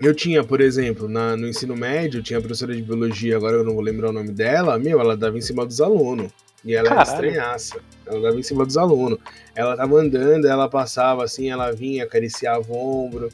eu 0.00 0.14
tinha, 0.14 0.42
por 0.42 0.60
exemplo, 0.62 1.06
na- 1.06 1.36
no 1.36 1.46
ensino 1.46 1.76
médio, 1.76 2.18
eu 2.18 2.22
tinha 2.22 2.38
a 2.38 2.42
professora 2.42 2.74
de 2.74 2.82
biologia, 2.82 3.36
agora 3.36 3.56
eu 3.58 3.64
não 3.64 3.74
vou 3.74 3.82
lembrar 3.82 4.08
o 4.08 4.12
nome 4.12 4.32
dela, 4.32 4.78
meu, 4.78 4.98
ela 4.98 5.14
dava 5.16 5.36
em 5.36 5.42
cima 5.42 5.64
dos 5.66 5.80
alunos. 5.80 6.32
E 6.64 6.74
ela 6.74 6.88
era 6.88 6.96
Caralho. 6.96 7.26
estranhaça. 7.26 7.80
Ela 8.06 8.20
dava 8.20 8.38
em 8.38 8.42
cima 8.42 8.66
dos 8.66 8.76
alunos. 8.76 9.18
Ela 9.54 9.76
tava 9.76 9.96
andando, 9.96 10.46
ela 10.46 10.68
passava 10.68 11.24
assim, 11.24 11.50
ela 11.50 11.72
vinha, 11.72 12.04
acariciava 12.04 12.64
o 12.68 13.04
ombro. 13.06 13.30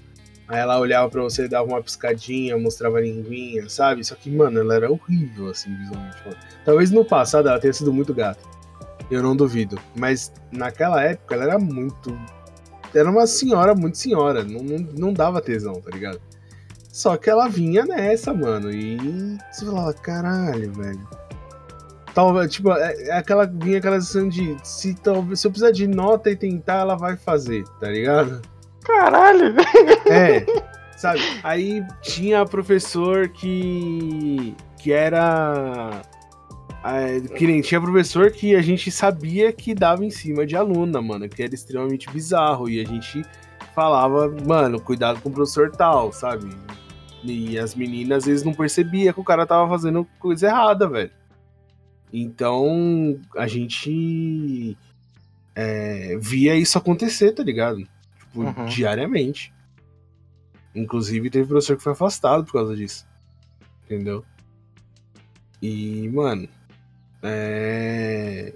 Aí 0.49 0.59
ela 0.61 0.79
olhava 0.79 1.11
pra 1.11 1.23
você, 1.23 1.49
dava 1.49 1.67
uma 1.67 1.83
piscadinha, 1.83 2.57
mostrava 2.57 2.99
a 2.99 3.01
linguinha, 3.01 3.69
sabe? 3.69 4.05
Só 4.05 4.15
que, 4.15 4.31
mano, 4.31 4.61
ela 4.61 4.77
era 4.77 4.91
horrível, 4.91 5.49
assim, 5.49 5.75
visualmente 5.77 6.17
falando. 6.23 6.39
Talvez 6.65 6.91
no 6.93 7.05
passado 7.05 7.49
ela 7.49 7.59
tenha 7.59 7.73
sido 7.73 7.93
muito 7.93 8.15
gata. 8.15 8.41
Eu 9.11 9.23
não 9.23 9.35
duvido. 9.35 9.79
Mas 9.97 10.33
naquela 10.53 11.03
época 11.03 11.35
ela 11.35 11.45
era 11.45 11.59
muito 11.59 12.17
era 12.95 13.11
uma 13.11 13.27
senhora, 13.27 13.75
muito 13.75 13.99
senhora. 13.99 14.43
Não, 14.45 14.63
não, 14.63 14.79
não 14.79 15.13
dava 15.13 15.41
tesão, 15.41 15.75
tá 15.81 15.91
ligado? 15.91 16.21
Só 16.91 17.17
que 17.17 17.29
ela 17.29 17.49
vinha 17.49 17.85
nessa, 17.85 18.33
mano. 18.33 18.73
E 18.73 19.37
você 19.53 19.67
falava, 19.67 19.93
caralho, 19.93 20.73
velho. 20.73 21.09
Talvez, 22.17 22.51
tipo, 22.51 22.73
é, 22.73 23.09
é 23.09 23.13
aquela, 23.13 23.45
vinha 23.45 23.77
aquela 23.77 24.01
sensação 24.01 24.27
de 24.27 24.57
se, 24.63 24.95
talvez, 24.95 25.39
se 25.39 25.47
eu 25.47 25.51
precisar 25.51 25.71
de 25.71 25.87
nota 25.87 26.31
e 26.31 26.35
tentar, 26.35 26.81
ela 26.81 26.97
vai 26.97 27.15
fazer, 27.15 27.63
tá 27.79 27.91
ligado? 27.91 28.41
Caralho! 28.83 29.55
É, 30.11 30.47
sabe? 30.97 31.21
Aí 31.43 31.85
tinha 32.01 32.47
professor 32.47 33.29
que. 33.29 34.57
que 34.79 34.93
era. 34.93 36.01
é, 36.83 37.21
Que 37.37 37.47
nem 37.47 37.61
tinha 37.61 37.79
professor 37.83 38.31
que 38.31 38.57
a 38.57 38.63
gente 38.63 38.91
sabia 38.91 39.53
que 39.53 39.75
dava 39.75 40.03
em 40.03 40.11
cima 40.11 40.47
de 40.47 40.57
aluna, 40.57 41.03
mano, 41.03 41.29
que 41.29 41.43
era 41.43 41.55
extremamente 41.55 42.09
bizarro. 42.09 42.67
E 42.67 42.81
a 42.81 42.85
gente 42.87 43.27
falava, 43.75 44.35
mano, 44.47 44.81
cuidado 44.81 45.21
com 45.21 45.29
o 45.29 45.33
professor 45.33 45.71
tal, 45.71 46.11
sabe? 46.13 46.49
E 47.23 47.59
as 47.59 47.75
meninas 47.75 48.23
às 48.23 48.25
vezes 48.25 48.43
não 48.43 48.55
percebia 48.55 49.13
que 49.13 49.21
o 49.21 49.25
cara 49.25 49.45
tava 49.47 49.69
fazendo 49.69 50.07
coisa 50.19 50.47
errada, 50.47 50.89
velho. 50.89 51.11
Então 52.13 53.19
a 53.37 53.47
gente 53.47 54.77
é, 55.55 56.17
via 56.19 56.55
isso 56.55 56.79
acontecer, 56.79 57.33
tá 57.33 57.43
ligado? 57.43 57.79
Tipo, 57.79 58.41
Uhum. 58.43 58.67
diariamente. 58.67 59.53
Inclusive 60.75 61.31
teve 61.31 61.49
professor 61.49 61.77
que 61.77 61.83
foi 61.83 61.93
afastado 61.93 62.45
por 62.45 62.53
causa 62.53 62.77
disso. 62.77 63.07
Entendeu? 63.85 64.25
E, 65.63 66.09
mano, 66.11 66.49
é. 67.23 68.53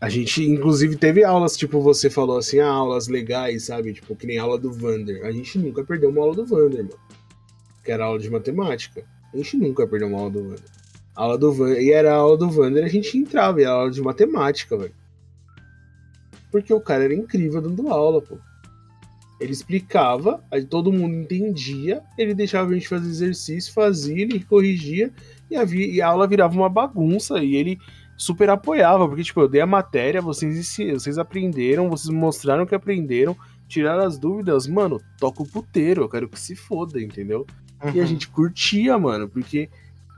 A 0.00 0.08
gente, 0.08 0.42
inclusive, 0.42 0.96
teve 0.96 1.22
aulas, 1.22 1.58
tipo, 1.58 1.78
você 1.82 2.08
falou 2.08 2.38
assim, 2.38 2.58
ah, 2.58 2.70
aulas 2.70 3.06
legais, 3.06 3.64
sabe? 3.66 3.92
Tipo, 3.92 4.16
que 4.16 4.26
nem 4.26 4.38
aula 4.38 4.56
do 4.58 4.72
Vander. 4.72 5.26
A 5.26 5.30
gente 5.30 5.58
nunca 5.58 5.84
perdeu 5.84 6.08
uma 6.08 6.22
aula 6.22 6.34
do 6.34 6.46
Vander, 6.46 6.84
mano. 6.84 6.98
Que 7.84 7.92
era 7.92 8.06
aula 8.06 8.18
de 8.18 8.30
matemática. 8.30 9.04
A 9.32 9.36
gente 9.36 9.58
nunca 9.58 9.86
perdeu 9.86 10.08
uma 10.08 10.18
aula 10.18 10.30
do 10.30 10.42
Vander. 10.42 10.64
A 11.16 11.22
aula 11.22 11.38
do 11.38 11.52
Vander. 11.52 11.82
E 11.82 11.92
era 11.92 12.12
a 12.12 12.16
aula 12.16 12.36
do 12.36 12.48
Vander, 12.50 12.84
a 12.84 12.88
gente 12.88 13.16
entrava, 13.18 13.60
e 13.60 13.64
era 13.64 13.72
aula 13.72 13.90
de 13.90 14.00
matemática, 14.00 14.76
velho. 14.76 14.94
Porque 16.50 16.72
o 16.72 16.80
cara 16.80 17.04
era 17.04 17.14
incrível 17.14 17.60
dando 17.60 17.88
aula, 17.88 18.20
pô. 18.20 18.36
Ele 19.40 19.52
explicava, 19.52 20.42
aí 20.50 20.64
todo 20.64 20.92
mundo 20.92 21.14
entendia, 21.14 22.02
ele 22.18 22.34
deixava 22.34 22.70
a 22.70 22.74
gente 22.74 22.88
fazer 22.88 23.08
exercício, 23.08 23.72
fazia, 23.72 24.20
ele 24.22 24.40
corrigia, 24.44 25.10
e 25.50 25.56
a, 25.56 25.64
vi- 25.64 25.90
e 25.92 26.02
a 26.02 26.08
aula 26.08 26.26
virava 26.26 26.54
uma 26.54 26.68
bagunça, 26.68 27.38
e 27.42 27.54
ele 27.56 27.78
super 28.18 28.50
apoiava, 28.50 29.08
porque, 29.08 29.22
tipo, 29.22 29.40
eu 29.40 29.48
dei 29.48 29.62
a 29.62 29.66
matéria, 29.66 30.20
vocês, 30.20 30.76
vocês 30.92 31.16
aprenderam, 31.16 31.88
vocês 31.88 32.12
mostraram 32.14 32.66
que 32.66 32.74
aprenderam, 32.74 33.34
tiraram 33.66 34.04
as 34.04 34.18
dúvidas, 34.18 34.66
mano, 34.66 35.00
toca 35.18 35.42
o 35.42 35.48
puteiro, 35.48 36.02
eu 36.02 36.08
quero 36.08 36.28
que 36.28 36.38
se 36.38 36.54
foda, 36.54 37.00
entendeu? 37.00 37.46
E 37.82 37.98
a 37.98 38.02
Uhum. 38.02 38.06
gente 38.06 38.28
curtia, 38.28 38.98
mano, 38.98 39.26
porque 39.26 39.70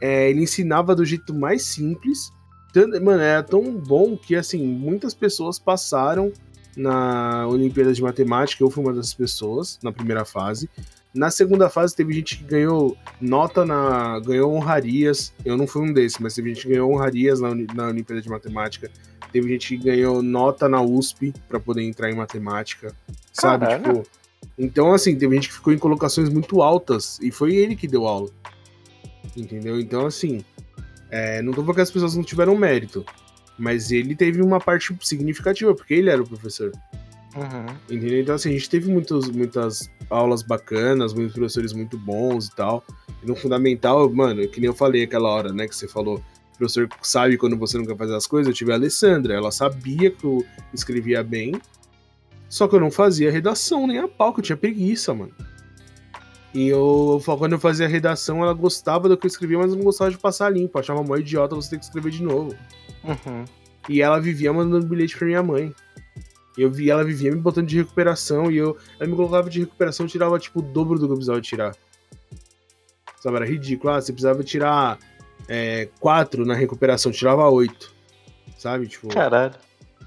é, 0.03 0.29
ele 0.29 0.43
ensinava 0.43 0.97
do 0.97 1.05
jeito 1.05 1.33
mais 1.33 1.63
simples. 1.63 2.33
Tanto- 2.73 3.01
Mano, 3.03 3.21
era 3.23 3.43
tão 3.43 3.63
bom 3.73 4.17
que, 4.17 4.35
assim, 4.35 4.67
muitas 4.67 5.15
pessoas 5.15 5.59
passaram 5.61 6.33
na 6.77 7.47
Olimpíada 7.47 7.93
de 7.93 8.03
Matemática. 8.03 8.65
Eu 8.65 8.71
fui 8.71 8.83
uma 8.83 8.93
das 8.93 9.15
pessoas 9.15 9.79
na 9.83 9.93
primeira 9.93 10.25
fase. 10.25 10.69
Na 11.15 11.31
segunda 11.31 11.69
fase, 11.69 11.95
teve 11.95 12.13
gente 12.15 12.39
que 12.39 12.45
ganhou 12.45 12.97
nota 13.21 13.65
na. 13.65 14.19
ganhou 14.21 14.53
honrarias. 14.55 15.33
Eu 15.45 15.57
não 15.57 15.67
fui 15.67 15.83
um 15.83 15.93
desses, 15.93 16.19
mas 16.19 16.35
teve 16.35 16.49
gente 16.55 16.63
que 16.67 16.73
ganhou 16.73 16.91
honrarias 16.91 17.39
na, 17.41 17.55
na 17.75 17.89
Olimpíada 17.89 18.21
de 18.23 18.29
Matemática. 18.31 18.91
Teve 19.31 19.49
gente 19.51 19.77
que 19.77 19.85
ganhou 19.85 20.23
nota 20.23 20.69
na 20.69 20.81
USP 20.83 21.33
pra 21.49 21.61
poder 21.61 21.83
entrar 21.83 22.11
em 22.11 22.15
matemática. 22.17 22.93
Sabe? 23.33 23.67
Caralho. 23.67 23.83
Tipo. 23.85 24.07
Então, 24.59 24.93
assim, 24.93 25.15
teve 25.17 25.35
gente 25.37 25.49
que 25.49 25.55
ficou 25.55 25.73
em 25.73 25.79
colocações 25.79 26.29
muito 26.29 26.61
altas. 26.63 27.19
E 27.21 27.31
foi 27.31 27.55
ele 27.55 27.77
que 27.77 27.87
deu 27.87 28.07
aula. 28.07 28.31
Entendeu? 29.37 29.81
Então, 29.81 30.07
assim. 30.07 30.45
é, 31.11 31.43
não 31.43 31.53
tô 31.53 31.63
falando 31.63 31.77
que 31.77 31.81
as 31.83 31.91
pessoas 31.91 32.17
não 32.17 32.23
tiveram 32.23 32.57
mérito. 32.57 33.05
Mas 33.59 33.93
ele 33.93 34.17
teve 34.17 34.41
uma 34.43 34.59
parte 34.59 34.97
significativa, 35.03 35.75
porque 35.75 35.95
ele 35.95 36.11
era 36.11 36.23
o 36.23 36.27
professor. 36.27 36.73
Uhum. 37.37 37.75
Entendeu? 37.91 38.21
Então, 38.21 38.35
assim, 38.35 38.51
a 38.51 38.53
gente 38.53 38.69
teve 38.69 38.91
muitos, 38.91 39.29
muitas 39.31 39.91
aulas 40.11 40.43
bacanas, 40.43 41.15
muitos 41.15 41.35
professores 41.35 41.73
muito 41.73 41.99
bons 41.99 42.47
e 42.47 42.55
tal. 42.55 42.85
E 43.23 43.27
no 43.27 43.35
fundamental, 43.35 44.11
mano, 44.13 44.47
que 44.49 44.61
nem 44.61 44.69
eu 44.69 44.75
falei 44.75 45.05
aquela 45.05 45.29
hora, 45.29 45.53
né, 45.53 45.67
que 45.67 45.77
você 45.77 45.89
falou, 45.89 46.17
o 46.17 46.59
professor 46.59 46.89
sabe 47.03 47.37
quando 47.37 47.57
você 47.57 47.79
não 47.79 47.85
quer 47.85 47.97
fazer 47.97 48.15
as 48.15 48.27
coisas. 48.27 48.49
Eu 48.49 48.55
tive 48.55 48.73
a 48.73 48.75
Alessandra, 48.75 49.35
ela 49.35 49.51
sabia 49.51 50.11
que 50.11 50.25
eu 50.25 50.45
escrevia 50.73 51.23
bem, 51.23 51.53
só 52.49 52.69
que 52.69 52.77
eu 52.77 52.81
não 52.81 52.91
fazia 52.91 53.31
redação 53.31 53.87
nem 53.87 53.99
a 53.99 54.09
pau, 54.09 54.33
que 54.33 54.41
eu 54.41 54.45
tinha 54.45 54.57
preguiça, 54.57 55.15
mano. 55.15 55.33
E 56.55 56.69
eu, 56.69 57.21
quando 57.25 57.53
eu 57.53 57.59
fazia 57.59 57.89
redação, 57.89 58.43
ela 58.43 58.53
gostava 58.53 59.09
do 59.09 59.17
que 59.17 59.27
eu 59.27 59.29
escrevia, 59.29 59.59
mas 59.59 59.75
não 59.75 59.83
gostava 59.83 60.11
de 60.11 60.19
passar 60.19 60.51
limpo. 60.51 60.79
Achava 60.79 61.03
mó 61.03 61.17
idiota 61.17 61.55
você 61.55 61.71
ter 61.71 61.79
que 61.79 61.85
escrever 61.85 62.11
de 62.11 62.23
novo. 62.23 62.55
Uhum. 63.03 63.45
E 63.89 64.03
ela 64.03 64.21
vivia 64.21 64.53
mandando 64.53 64.87
bilhete 64.87 65.17
pra 65.17 65.27
minha 65.27 65.43
mãe. 65.43 65.75
Eu 66.57 66.71
vi 66.71 66.91
ela 66.91 67.03
vivia 67.03 67.33
me 67.33 67.39
botando 67.39 67.67
de 67.67 67.79
recuperação 67.79 68.51
e 68.51 68.59
eu 68.59 68.77
ela 69.01 69.09
me 69.09 69.17
colocava 69.17 69.49
de 69.49 69.61
recuperação 69.61 70.05
e 70.05 70.09
tirava 70.09 70.39
tipo 70.39 70.59
o 70.59 70.63
dobro 70.63 70.99
do 70.99 71.07
que 71.07 71.13
eu 71.13 71.17
precisava 71.17 71.41
tirar. 71.41 71.75
Sabe, 73.21 73.37
era 73.37 73.47
ridículo. 73.47 73.95
Ah, 73.95 74.01
você 74.01 74.13
precisava 74.13 74.45
tirar 74.45 74.99
é, 75.49 75.89
quatro 75.99 76.45
na 76.45 76.55
recuperação, 76.55 77.11
tirava 77.11 77.49
oito. 77.49 77.95
Sabe, 78.59 78.87
tipo. 78.87 79.09
Caralho. 79.09 79.55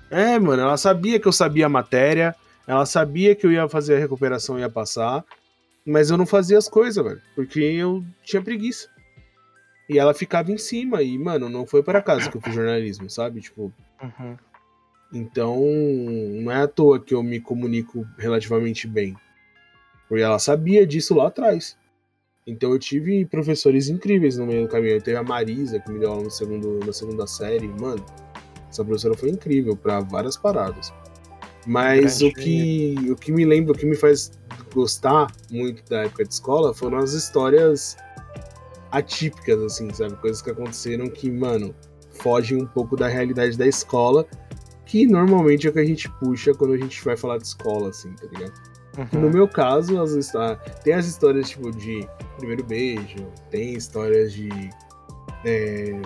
É, 0.10 0.38
mano, 0.38 0.62
ela 0.62 0.78
sabia 0.78 1.20
que 1.20 1.28
eu 1.28 1.32
sabia 1.32 1.66
a 1.66 1.70
matéria, 1.70 2.36
ela 2.68 2.86
sabia 2.86 3.36
que 3.36 3.46
eu 3.46 3.52
ia 3.52 3.68
fazer 3.68 3.96
a 3.96 4.00
recuperação 4.00 4.58
e 4.58 4.62
ia 4.62 4.70
passar, 4.70 5.26
mas 5.86 6.10
eu 6.10 6.18
não 6.18 6.26
fazia 6.26 6.58
as 6.58 6.68
coisas, 6.68 7.04
velho, 7.04 7.22
porque 7.36 7.60
eu 7.60 8.04
tinha 8.24 8.42
preguiça. 8.42 8.90
E 9.88 10.00
ela 10.00 10.14
ficava 10.14 10.52
em 10.52 10.58
cima, 10.58 11.04
e, 11.04 11.18
mano, 11.18 11.48
não 11.48 11.68
foi 11.68 11.84
para 11.84 12.02
casa 12.02 12.30
que 12.30 12.38
eu 12.38 12.42
fiz 12.42 12.56
jornalismo, 12.56 13.10
sabe? 13.10 13.42
Tipo. 13.42 13.72
Uhum. 14.02 14.38
Então, 15.14 15.62
não 16.42 16.52
é 16.52 16.64
à 16.64 16.68
toa 16.68 17.00
que 17.00 17.14
eu 17.14 17.22
me 17.22 17.40
comunico 17.40 18.06
relativamente 18.18 18.88
bem. 18.88 19.16
Porque 20.10 20.24
ela 20.24 20.40
sabia 20.40 20.86
disso 20.86 21.14
lá 21.14 21.28
atrás. 21.28 21.78
Então 22.48 22.72
eu 22.72 22.80
tive 22.80 23.26
professores 23.26 23.90
incríveis 23.90 24.38
no 24.38 24.46
meio 24.46 24.64
do 24.64 24.68
caminho. 24.68 24.96
Eu 24.96 25.02
teve 25.02 25.18
a 25.18 25.24
Marisa, 25.24 25.80
que 25.80 25.92
me 25.92 26.00
deu 26.00 26.12
aula 26.12 26.24
no 26.24 26.32
segundo, 26.32 26.80
na 26.86 26.94
segunda 26.94 27.26
série. 27.26 27.68
Mano, 27.68 28.06
essa 28.70 28.84
professora 28.84 29.18
foi 29.18 29.30
incrível 29.30 29.76
para 29.76 30.00
várias 30.02 30.38
paradas. 30.38 30.94
Mas 31.66 32.22
o 32.22 32.32
que, 32.32 32.96
o 33.10 33.16
que 33.16 33.32
me 33.32 33.44
lembra, 33.44 33.74
o 33.74 33.78
que 33.78 33.86
me 33.86 33.96
faz 33.96 34.32
gostar 34.76 35.32
muito 35.50 35.88
da 35.90 36.04
época 36.04 36.26
de 36.26 36.34
escola 36.34 36.74
foram 36.74 36.98
as 36.98 37.14
histórias 37.14 37.96
atípicas, 38.92 39.60
assim, 39.62 39.92
sabe? 39.94 40.16
Coisas 40.18 40.42
que 40.42 40.52
aconteceram 40.52 41.08
que, 41.08 41.32
mano, 41.32 41.74
fogem 42.12 42.62
um 42.62 42.66
pouco 42.66 42.96
da 42.96 43.08
realidade 43.08 43.58
da 43.58 43.66
escola, 43.66 44.28
que 44.86 45.08
normalmente 45.08 45.66
é 45.66 45.70
o 45.70 45.74
que 45.74 45.80
a 45.80 45.86
gente 45.86 46.10
puxa 46.20 46.54
quando 46.54 46.74
a 46.74 46.78
gente 46.78 47.04
vai 47.04 47.18
falar 47.18 47.38
de 47.38 47.48
escola, 47.48 47.90
assim, 47.90 48.14
tá 48.14 48.28
ligado? 48.28 48.54
Uhum. 48.98 49.22
No 49.22 49.30
meu 49.30 49.48
caso, 49.48 50.00
as, 50.02 50.32
tem 50.84 50.94
as 50.94 51.06
histórias, 51.06 51.50
tipo, 51.50 51.72
de 51.72 52.08
primeiro 52.38 52.64
beijo, 52.64 53.28
tem 53.50 53.74
histórias 53.74 54.32
de 54.32 54.50
é, 55.44 56.00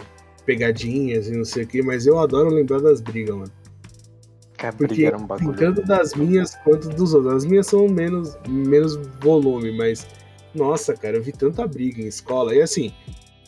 pegadinhas 0.46 1.28
e 1.28 1.32
não 1.32 1.46
sei 1.46 1.64
o 1.64 1.68
que, 1.68 1.82
mas 1.82 2.08
eu 2.08 2.18
adoro 2.18 2.50
lembrar 2.50 2.80
das 2.80 3.02
brigas, 3.02 3.36
mano. 3.36 3.52
Porque 4.78 5.10
um 5.46 5.54
tanto 5.54 5.82
das 5.84 6.14
minhas 6.14 6.56
quanto 6.64 6.90
dos 6.90 7.14
outros. 7.14 7.34
As 7.34 7.46
minhas 7.46 7.68
são 7.68 7.88
menos, 7.88 8.38
menos 8.48 8.96
volume, 9.22 9.72
mas 9.76 10.06
nossa, 10.54 10.94
cara, 10.96 11.18
eu 11.18 11.24
vi 11.24 11.32
tanta 11.32 11.66
briga 11.68 12.02
em 12.02 12.08
escola. 12.08 12.54
E 12.54 12.62
assim, 12.62 12.94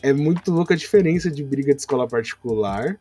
é 0.02 0.12
muito 0.12 0.50
louca 0.50 0.74
a 0.74 0.76
diferença 0.76 1.30
de 1.30 1.42
briga 1.42 1.74
de 1.74 1.80
escola 1.80 2.06
particular 2.06 2.98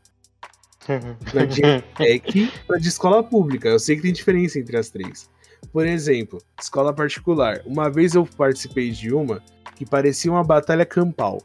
pra 1.32 1.46
de 1.46 1.62
ETEC 1.64 2.52
pra 2.68 2.78
de 2.78 2.88
escola 2.88 3.24
pública. 3.24 3.70
Eu 3.70 3.80
sei 3.80 3.96
que 3.96 4.02
tem 4.02 4.14
diferença 4.14 4.60
entre 4.60 4.78
as 4.78 4.90
três. 4.90 5.30
Por 5.72 5.86
exemplo, 5.86 6.42
escola 6.60 6.94
particular. 6.94 7.62
Uma 7.66 7.90
vez 7.90 8.14
eu 8.14 8.26
participei 8.26 8.92
de 8.92 9.14
uma 9.14 9.42
que 9.76 9.86
parecia 9.86 10.32
uma 10.32 10.44
batalha 10.44 10.86
campal. 10.86 11.42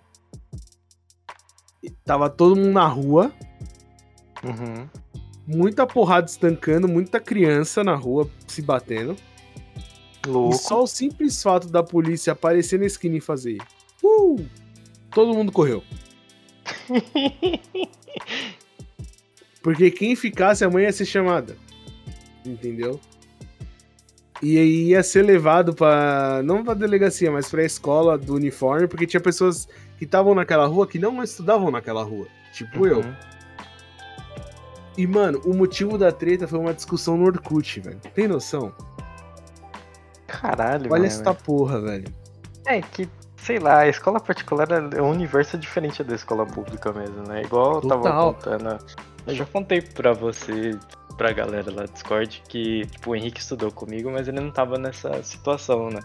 E 1.83 1.91
Tava 1.91 2.29
todo 2.29 2.57
mundo 2.57 2.73
na 2.73 2.87
rua, 2.89 3.33
Uhum. 4.45 4.89
Muita 5.47 5.87
porrada 5.87 6.27
estancando, 6.27 6.89
muita 6.89 7.21
criança 7.21 7.85
na 7.85 7.95
rua 7.95 8.29
se 8.47 8.61
batendo. 8.61 9.17
Louco. 10.27 10.55
E 10.55 10.59
só 10.59 10.83
o 10.83 10.87
simples 10.87 11.43
fato 11.43 11.69
da 11.69 11.83
polícia 11.83 12.33
aparecer 12.33 12.79
na 12.81 12.87
esquina 12.87 13.17
e 13.17 13.21
fazer. 13.21 13.59
Uh! 14.03 14.45
Todo 15.11 15.35
mundo 15.35 15.53
correu. 15.53 15.83
Porque 19.63 19.91
quem 19.91 20.15
ficasse, 20.17 20.65
a 20.65 20.71
mãe 20.71 20.85
ia 20.85 20.93
ser 20.93 21.07
chamada. 21.07 21.57
Entendeu? 22.45 23.01
E 24.43 24.59
aí 24.59 24.89
ia 24.89 25.03
ser 25.03 25.23
levado 25.23 25.75
pra. 25.75 26.43
não 26.45 26.63
pra 26.63 26.75
delegacia, 26.75 27.33
mas 27.33 27.49
pra 27.49 27.65
escola 27.65 28.19
do 28.19 28.35
uniforme, 28.35 28.87
porque 28.87 29.07
tinha 29.07 29.21
pessoas 29.21 29.67
que 29.99 30.05
estavam 30.05 30.35
naquela 30.35 30.67
rua 30.67 30.87
que 30.87 30.99
não 30.99 31.23
estudavam 31.23 31.71
naquela 31.71 32.03
rua. 32.03 32.29
Tipo 32.53 32.87
eu. 32.87 33.03
E, 34.97 35.07
mano, 35.07 35.41
o 35.45 35.55
motivo 35.55 35.99
da 35.99 36.11
treta 36.11 36.49
foi 36.49 36.59
uma 36.59 36.73
discussão 36.73 37.17
no 37.17 37.25
Orkut, 37.27 37.81
velho. 37.81 38.01
Tem 38.15 38.27
noção? 38.27 38.73
Caralho, 40.27 40.85
Olha 40.87 41.03
mano. 41.03 41.05
essa 41.07 41.35
porra, 41.35 41.81
velho. 41.81 42.07
É 42.67 42.81
que, 42.81 43.09
sei 43.37 43.59
lá, 43.59 43.81
a 43.81 43.89
escola 43.89 44.19
particular 44.19 44.69
é 44.95 45.01
um 45.03 45.11
universo 45.11 45.57
diferente 45.59 46.03
da 46.03 46.15
escola 46.15 46.45
pública 46.47 46.93
mesmo, 46.93 47.23
né? 47.29 47.43
Igual 47.43 47.77
eu 47.77 47.81
tava 47.83 48.03
Total. 48.03 48.35
contando. 48.35 48.79
Eu 49.27 49.35
já 49.35 49.45
contei 49.45 49.81
pra 49.81 50.13
você, 50.13 50.79
pra 51.17 51.33
galera 51.33 51.71
lá 51.73 51.83
do 51.85 51.93
Discord, 51.93 52.43
que 52.49 52.87
tipo, 52.87 53.11
o 53.11 53.17
Henrique 53.17 53.41
estudou 53.41 53.71
comigo, 53.71 54.11
mas 54.11 54.27
ele 54.29 54.41
não 54.41 54.51
tava 54.51 54.79
nessa 54.79 55.23
situação, 55.23 55.91
né? 55.91 56.01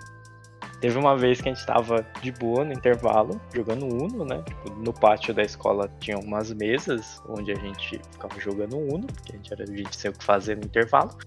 Teve 0.81 0.97
uma 0.97 1.15
vez 1.15 1.39
que 1.39 1.47
a 1.47 1.53
gente 1.53 1.63
tava 1.63 2.03
de 2.23 2.31
boa 2.31 2.65
no 2.65 2.73
intervalo, 2.73 3.39
jogando 3.53 3.85
Uno, 3.85 4.25
né? 4.25 4.41
Tipo, 4.41 4.71
no 4.71 4.91
pátio 4.91 5.31
da 5.31 5.43
escola 5.43 5.87
tinha 5.99 6.17
umas 6.17 6.51
mesas 6.51 7.21
onde 7.29 7.51
a 7.51 7.55
gente 7.55 8.01
ficava 8.11 8.39
jogando 8.39 8.79
Uno, 8.79 9.05
porque 9.05 9.33
a 9.33 9.35
gente 9.35 9.53
era 9.53 9.63
a 9.63 9.67
gente 9.67 10.07
o 10.09 10.13
que 10.13 10.23
fazer 10.23 10.57
no 10.57 10.65
intervalo. 10.65 11.15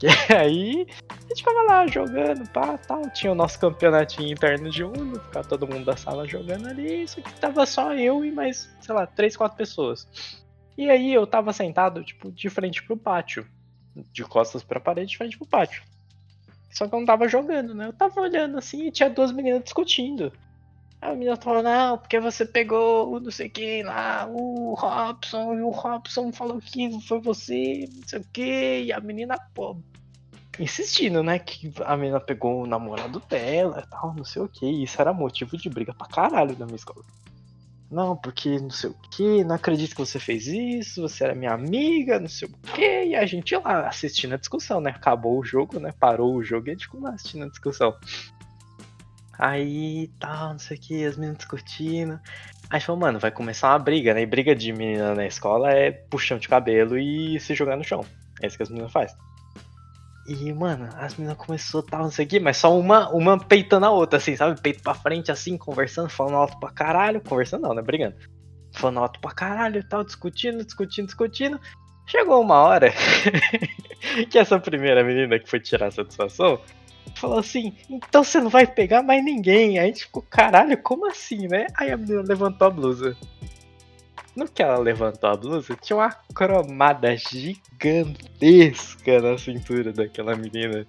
E 0.00 0.32
aí 0.32 0.86
a 1.10 1.28
gente 1.28 1.38
ficava 1.38 1.60
lá 1.64 1.84
jogando, 1.88 2.48
pá, 2.50 2.78
tal. 2.78 3.02
Tinha 3.10 3.32
o 3.32 3.34
nosso 3.34 3.58
campeonatinho 3.58 4.32
interno 4.32 4.70
de 4.70 4.84
Uno, 4.84 5.18
ficava 5.18 5.48
todo 5.48 5.66
mundo 5.66 5.84
da 5.84 5.96
sala 5.96 6.24
jogando 6.24 6.68
ali. 6.68 7.02
Isso 7.02 7.20
que 7.20 7.32
tava 7.40 7.66
só 7.66 7.92
eu 7.94 8.24
e 8.24 8.30
mais, 8.30 8.70
sei 8.80 8.94
lá, 8.94 9.08
três, 9.08 9.36
quatro 9.36 9.58
pessoas. 9.58 10.06
E 10.76 10.88
aí 10.88 11.12
eu 11.12 11.26
tava 11.26 11.52
sentado, 11.52 12.04
tipo, 12.04 12.30
de 12.30 12.48
frente 12.48 12.80
pro 12.84 12.96
pátio. 12.96 13.44
De 14.12 14.22
costas 14.22 14.62
pra 14.62 14.78
parede, 14.78 15.10
de 15.10 15.18
frente 15.18 15.36
pro 15.36 15.48
pátio. 15.48 15.82
Só 16.70 16.86
que 16.86 16.94
eu 16.94 16.98
não 16.98 17.06
tava 17.06 17.28
jogando, 17.28 17.74
né? 17.74 17.86
Eu 17.86 17.92
tava 17.92 18.20
olhando 18.20 18.58
assim 18.58 18.86
e 18.86 18.90
tinha 18.90 19.10
duas 19.10 19.32
meninas 19.32 19.64
discutindo. 19.64 20.32
Aí 21.00 21.12
a 21.12 21.14
menina 21.14 21.36
falou, 21.36 21.62
não, 21.62 21.96
porque 21.96 22.18
você 22.18 22.44
pegou 22.44 23.14
o 23.14 23.20
não 23.20 23.30
sei 23.30 23.48
quem 23.48 23.84
lá, 23.84 24.26
o 24.28 24.74
Robson, 24.74 25.54
e 25.54 25.62
o 25.62 25.70
Robson 25.70 26.32
falou 26.32 26.60
que 26.60 27.00
foi 27.02 27.20
você, 27.20 27.88
não 27.94 28.08
sei 28.08 28.18
o 28.18 28.24
que, 28.32 28.82
e 28.82 28.92
a 28.92 28.98
menina, 28.98 29.38
pô, 29.54 29.76
insistindo, 30.58 31.22
né, 31.22 31.38
que 31.38 31.72
a 31.84 31.96
menina 31.96 32.18
pegou 32.18 32.62
o 32.62 32.66
namorado 32.66 33.22
dela 33.28 33.84
e 33.86 33.90
tal, 33.90 34.12
não 34.12 34.24
sei 34.24 34.42
o 34.42 34.48
que, 34.48 34.66
isso 34.66 35.00
era 35.00 35.12
motivo 35.12 35.56
de 35.56 35.70
briga 35.70 35.94
pra 35.94 36.08
caralho 36.08 36.56
na 36.58 36.66
minha 36.66 36.76
escola. 36.76 37.04
Não, 37.90 38.14
porque 38.14 38.58
não 38.58 38.70
sei 38.70 38.90
o 38.90 38.94
que, 39.10 39.42
não 39.44 39.54
acredito 39.54 39.92
que 39.92 40.00
você 40.00 40.18
fez 40.18 40.46
isso, 40.46 41.00
você 41.00 41.24
era 41.24 41.34
minha 41.34 41.52
amiga, 41.52 42.20
não 42.20 42.28
sei 42.28 42.46
o 42.46 42.52
que, 42.74 43.04
e 43.06 43.16
a 43.16 43.24
gente 43.24 43.56
lá 43.56 43.88
assistindo 43.88 44.34
a 44.34 44.36
discussão, 44.38 44.78
né? 44.78 44.90
Acabou 44.90 45.38
o 45.38 45.44
jogo, 45.44 45.80
né? 45.80 45.92
Parou 45.98 46.34
o 46.34 46.44
jogo 46.44 46.68
e 46.68 46.70
a 46.70 46.72
gente 46.74 46.84
ficou 46.84 47.00
lá 47.00 47.10
assistindo 47.10 47.46
a 47.46 47.48
discussão. 47.48 47.96
Aí 49.38 50.10
tal, 50.18 50.52
não 50.52 50.58
sei 50.58 50.76
o 50.76 50.80
que, 50.80 51.04
as 51.04 51.16
meninas 51.16 51.38
discutindo. 51.38 52.20
Aí 52.68 52.80
falou, 52.80 53.00
mano, 53.00 53.18
vai 53.18 53.30
começar 53.30 53.70
uma 53.70 53.78
briga, 53.78 54.12
né? 54.12 54.20
E 54.20 54.26
briga 54.26 54.54
de 54.54 54.70
menina 54.72 55.14
na 55.14 55.26
escola 55.26 55.70
é 55.70 55.90
puxão 55.90 56.38
de 56.38 56.48
cabelo 56.48 56.98
e 56.98 57.40
se 57.40 57.54
jogar 57.54 57.76
no 57.76 57.84
chão. 57.84 58.04
É 58.42 58.46
isso 58.46 58.56
que 58.56 58.62
as 58.62 58.68
meninas 58.68 58.92
fazem. 58.92 59.16
E, 60.28 60.52
mano, 60.52 60.90
as 60.98 61.16
meninas 61.16 61.38
começou 61.38 61.82
tal, 61.82 62.02
não 62.02 62.10
sei 62.10 62.26
o 62.26 62.28
que, 62.28 62.38
mas 62.38 62.58
só 62.58 62.78
uma, 62.78 63.08
uma 63.08 63.38
peitando 63.38 63.86
a 63.86 63.90
outra, 63.90 64.18
assim, 64.18 64.36
sabe? 64.36 64.60
Peito 64.60 64.82
pra 64.82 64.92
frente, 64.92 65.32
assim, 65.32 65.56
conversando, 65.56 66.10
falando 66.10 66.36
alto 66.36 66.60
pra 66.60 66.70
caralho. 66.70 67.22
Conversando 67.22 67.62
não, 67.62 67.72
né? 67.72 67.80
Brigando. 67.80 68.14
Falando 68.72 68.98
alto 68.98 69.20
pra 69.20 69.30
caralho 69.30 69.80
e 69.80 69.82
tal, 69.82 70.04
discutindo, 70.04 70.62
discutindo, 70.62 71.06
discutindo. 71.06 71.58
Chegou 72.06 72.42
uma 72.42 72.56
hora 72.56 72.92
que 74.30 74.38
essa 74.38 74.60
primeira 74.60 75.02
menina 75.02 75.38
que 75.38 75.48
foi 75.48 75.60
tirar 75.60 75.86
a 75.86 75.90
satisfação 75.90 76.60
falou 77.14 77.38
assim: 77.38 77.74
então 77.88 78.22
você 78.22 78.38
não 78.38 78.50
vai 78.50 78.66
pegar 78.66 79.02
mais 79.02 79.24
ninguém. 79.24 79.78
Aí 79.78 79.84
a 79.84 79.86
gente 79.86 80.04
ficou, 80.04 80.22
caralho, 80.22 80.76
como 80.82 81.06
assim, 81.06 81.48
né? 81.48 81.66
Aí 81.74 81.90
a 81.90 81.96
menina 81.96 82.22
levantou 82.22 82.66
a 82.66 82.70
blusa. 82.70 83.16
No 84.36 84.48
que 84.48 84.62
ela 84.62 84.78
levantou 84.78 85.30
a 85.30 85.36
blusa, 85.36 85.76
tinha 85.80 85.96
uma 85.96 86.10
cromada 86.34 87.16
gigantesca 87.16 89.20
na 89.20 89.36
cintura 89.36 89.92
daquela 89.92 90.36
menina. 90.36 90.86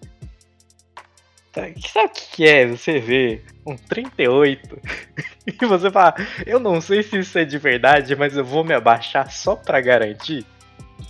Sabe 1.54 1.76
sabe 1.88 2.08
o 2.08 2.36
que 2.36 2.48
é? 2.48 2.68
Você 2.68 3.00
vê 3.00 3.42
um 3.66 3.76
38 3.76 4.80
e 5.48 5.66
você 5.66 5.90
fala, 5.90 6.14
eu 6.46 6.60
não 6.60 6.80
sei 6.80 7.02
se 7.02 7.18
isso 7.18 7.40
é 7.40 7.46
de 7.46 7.58
verdade, 7.58 8.16
mas 8.16 8.38
eu 8.38 8.46
vou 8.46 8.64
me 8.64 8.74
abaixar 8.74 9.32
só 9.32 9.56
pra 9.56 9.82
garantir. 9.82 10.46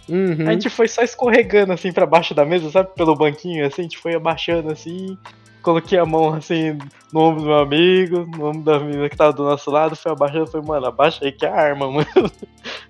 Uhum. 0.07 0.47
A 0.47 0.53
gente 0.53 0.69
foi 0.69 0.87
só 0.87 1.03
escorregando 1.03 1.73
assim 1.73 1.91
pra 1.91 2.05
baixo 2.05 2.33
da 2.33 2.45
mesa, 2.45 2.71
sabe? 2.71 2.89
Pelo 2.95 3.15
banquinho, 3.15 3.65
assim, 3.65 3.81
a 3.81 3.83
gente 3.83 3.97
foi 3.97 4.15
abaixando 4.15 4.71
assim. 4.71 5.17
Coloquei 5.61 5.97
a 5.97 6.05
mão 6.05 6.33
assim 6.33 6.77
no 7.11 7.21
ombro 7.21 7.41
do 7.41 7.47
meu 7.47 7.59
amigo, 7.59 8.25
no 8.37 8.49
ombro 8.49 8.61
da 8.61 8.79
menina 8.79 9.09
que 9.09 9.17
tava 9.17 9.33
do 9.33 9.43
nosso 9.43 9.69
lado, 9.71 9.95
fui 9.95 10.11
abaixando, 10.11 10.47
falei, 10.47 10.67
mano, 10.67 10.85
abaixa 10.87 11.25
aí 11.25 11.31
que 11.31 11.45
é 11.45 11.49
a 11.49 11.55
arma, 11.55 11.89
mano. 11.91 12.07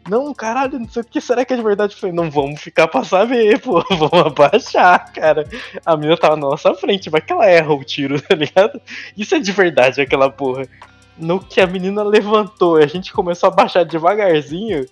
Não, 0.10 0.34
caralho, 0.34 0.80
não 0.80 0.90
sei 0.90 1.02
o 1.02 1.06
que, 1.06 1.22
será 1.22 1.46
que 1.46 1.54
é 1.54 1.56
de 1.56 1.64
verdade? 1.64 1.96
Falei, 1.96 2.16
não 2.16 2.30
vamos 2.30 2.62
ficar 2.62 2.88
pra 2.88 3.04
saber, 3.04 3.60
pô, 3.62 3.84
vamos 3.90 4.28
abaixar, 4.28 5.12
cara. 5.14 5.48
A 5.86 5.96
menina 5.96 6.18
tava 6.18 6.36
na 6.36 6.50
nossa 6.50 6.74
frente, 6.74 7.10
vai 7.10 7.22
que 7.22 7.32
ela 7.32 7.46
erra 7.46 7.74
o 7.74 7.84
tiro, 7.84 8.22
tá 8.24 8.36
ligado? 8.36 8.82
Isso 9.18 9.36
é 9.36 9.40
de 9.40 9.52
verdade, 9.52 10.02
aquela 10.02 10.30
porra. 10.30 10.68
No 11.18 11.40
que 11.40 11.60
a 11.60 11.68
menina 11.68 12.02
levantou 12.04 12.80
e 12.80 12.84
a 12.84 12.88
gente 12.88 13.12
começou 13.12 13.48
a 13.48 13.52
baixar 13.52 13.84
devagarzinho, 13.84 14.86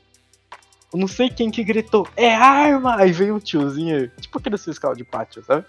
não 0.93 1.07
sei 1.07 1.29
quem 1.29 1.51
que 1.51 1.63
gritou, 1.63 2.07
é 2.15 2.33
arma! 2.33 2.97
Aí 2.97 3.11
veio 3.11 3.35
um 3.35 3.39
tiozinho, 3.39 4.09
tipo 4.19 4.37
aquele 4.37 4.57
fiscal 4.57 4.95
de 4.95 5.03
pátio, 5.03 5.43
sabe? 5.43 5.65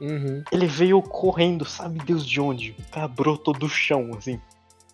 Uhum. 0.00 0.42
Ele 0.52 0.66
veio 0.66 1.00
correndo, 1.02 1.64
sabe 1.64 1.98
Deus 2.00 2.26
de 2.26 2.40
onde? 2.40 2.74
O 2.78 2.90
cara 2.90 3.08
brotou 3.08 3.54
do 3.54 3.68
chão, 3.68 4.10
assim. 4.16 4.40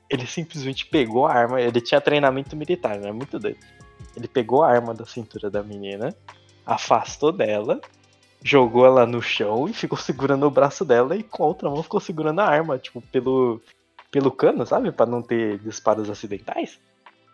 Ele 0.09 0.27
simplesmente 0.27 0.87
pegou 0.87 1.27
a 1.27 1.33
arma, 1.33 1.61
ele 1.61 1.81
tinha 1.81 2.01
treinamento 2.01 2.55
militar, 2.55 2.99
né? 2.99 3.11
Muito 3.11 3.39
doido. 3.39 3.59
Ele 4.17 4.29
pegou 4.29 4.63
a 4.63 4.71
arma 4.71 4.93
da 4.95 5.07
cintura 5.07 5.51
da 5.51 5.63
menina, 5.63 6.15
afastou 6.67 7.33
dela, 7.33 7.81
jogou 8.43 8.85
ela 8.85 9.07
no 9.07 9.23
chão 9.23 9.69
e 9.69 9.73
ficou 9.73 9.99
segurando 9.99 10.47
o 10.47 10.51
braço 10.51 10.85
dela 10.85 11.17
e 11.17 11.23
com 11.23 11.45
a 11.45 11.47
outra 11.47 11.71
mão 11.71 11.83
ficou 11.83 12.01
segurando 12.01 12.41
a 12.41 12.47
arma, 12.47 12.79
tipo, 12.79 13.01
pelo, 13.01 13.61
pelo 14.11 14.31
cano, 14.31 14.67
sabe? 14.67 14.93
Pra 14.93 15.07
não 15.07 15.23
ter 15.23 15.59
disparos 15.59 16.11
acidentais. 16.11 16.79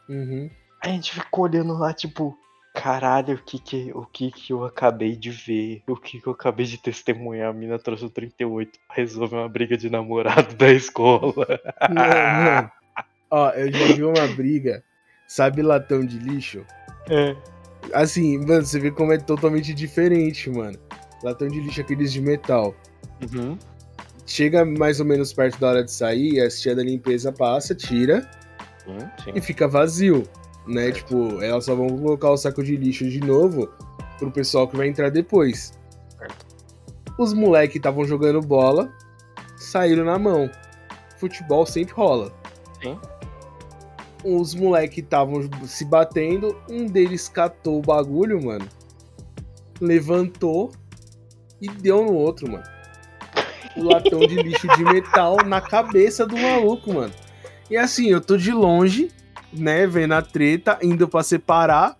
Uhum. 0.08 0.48
A 0.82 0.88
gente 0.88 1.12
ficou 1.12 1.44
olhando 1.44 1.76
lá, 1.76 1.92
tipo, 1.92 2.38
caralho, 2.82 3.34
o 3.34 3.38
que 3.38 3.58
que, 3.58 3.92
o 3.94 4.06
que 4.06 4.30
que 4.30 4.52
eu 4.52 4.64
acabei 4.64 5.16
de 5.16 5.30
ver? 5.30 5.82
O 5.86 5.96
que 5.96 6.20
que 6.20 6.26
eu 6.26 6.32
acabei 6.32 6.64
de 6.64 6.78
testemunhar? 6.78 7.50
A 7.50 7.52
mina 7.52 7.78
trouxe 7.78 8.04
o 8.04 8.10
38 8.10 8.78
pra 8.86 8.96
resolver 8.96 9.36
uma 9.36 9.48
briga 9.48 9.76
de 9.76 9.90
namorado 9.90 10.54
da 10.54 10.70
escola. 10.70 11.34
Não, 11.90 12.62
não. 12.62 12.70
Ó, 13.30 13.50
eu 13.50 13.72
já 13.72 13.94
vi 13.94 14.04
uma 14.04 14.26
briga. 14.28 14.82
Sabe 15.26 15.60
latão 15.60 16.04
de 16.04 16.18
lixo? 16.18 16.64
É. 17.10 17.36
Assim, 17.92 18.38
mano, 18.38 18.64
você 18.64 18.78
vê 18.78 18.90
como 18.90 19.12
é 19.12 19.18
totalmente 19.18 19.74
diferente, 19.74 20.48
mano. 20.48 20.78
Latão 21.22 21.48
de 21.48 21.60
lixo, 21.60 21.80
aqueles 21.80 22.12
de 22.12 22.20
metal. 22.20 22.74
Uhum. 23.22 23.58
Chega 24.26 24.64
mais 24.64 25.00
ou 25.00 25.06
menos 25.06 25.32
perto 25.32 25.58
da 25.58 25.68
hora 25.68 25.84
de 25.84 25.90
sair, 25.90 26.40
a 26.40 26.48
tia 26.48 26.76
da 26.76 26.82
limpeza 26.82 27.32
passa, 27.32 27.74
tira 27.74 28.28
Sim, 28.84 28.98
sim. 29.24 29.32
e 29.34 29.40
fica 29.40 29.66
vazio, 29.66 30.22
né? 30.68 30.92
Tipo, 30.92 31.42
elas 31.42 31.64
só 31.64 31.74
vão 31.74 31.88
colocar 31.88 32.30
o 32.30 32.36
saco 32.36 32.62
de 32.62 32.76
lixo 32.76 33.08
de 33.08 33.20
novo 33.20 33.68
pro 34.18 34.30
pessoal 34.30 34.68
que 34.68 34.76
vai 34.76 34.88
entrar 34.88 35.10
depois. 35.10 35.72
Os 37.18 37.32
moleques 37.32 37.76
estavam 37.76 38.04
jogando 38.04 38.40
bola, 38.40 38.92
saíram 39.56 40.04
na 40.04 40.18
mão. 40.18 40.48
Futebol 41.16 41.66
sempre 41.66 41.94
rola. 41.94 42.32
Sim. 42.80 42.98
Os 44.24 44.54
moleques 44.54 44.98
estavam 44.98 45.48
se 45.64 45.84
batendo, 45.84 46.56
um 46.68 46.86
deles 46.86 47.28
catou 47.28 47.78
o 47.78 47.82
bagulho, 47.82 48.44
mano. 48.44 48.66
Levantou 49.80 50.72
e 51.60 51.68
deu 51.68 52.04
no 52.04 52.12
outro, 52.12 52.50
mano. 52.50 52.64
O 53.76 53.84
latão 53.84 54.20
de 54.20 54.36
lixo 54.36 54.66
de 54.76 54.84
metal 54.84 55.36
na 55.44 55.60
cabeça 55.60 56.26
do 56.26 56.36
maluco, 56.36 56.92
mano. 56.92 57.14
E 57.70 57.76
assim, 57.76 58.08
eu 58.08 58.20
tô 58.20 58.36
de 58.36 58.50
longe, 58.50 59.10
né, 59.52 59.86
vendo 59.86 60.14
a 60.14 60.22
treta, 60.22 60.78
indo 60.82 61.08
pra 61.08 61.22
separar. 61.22 61.96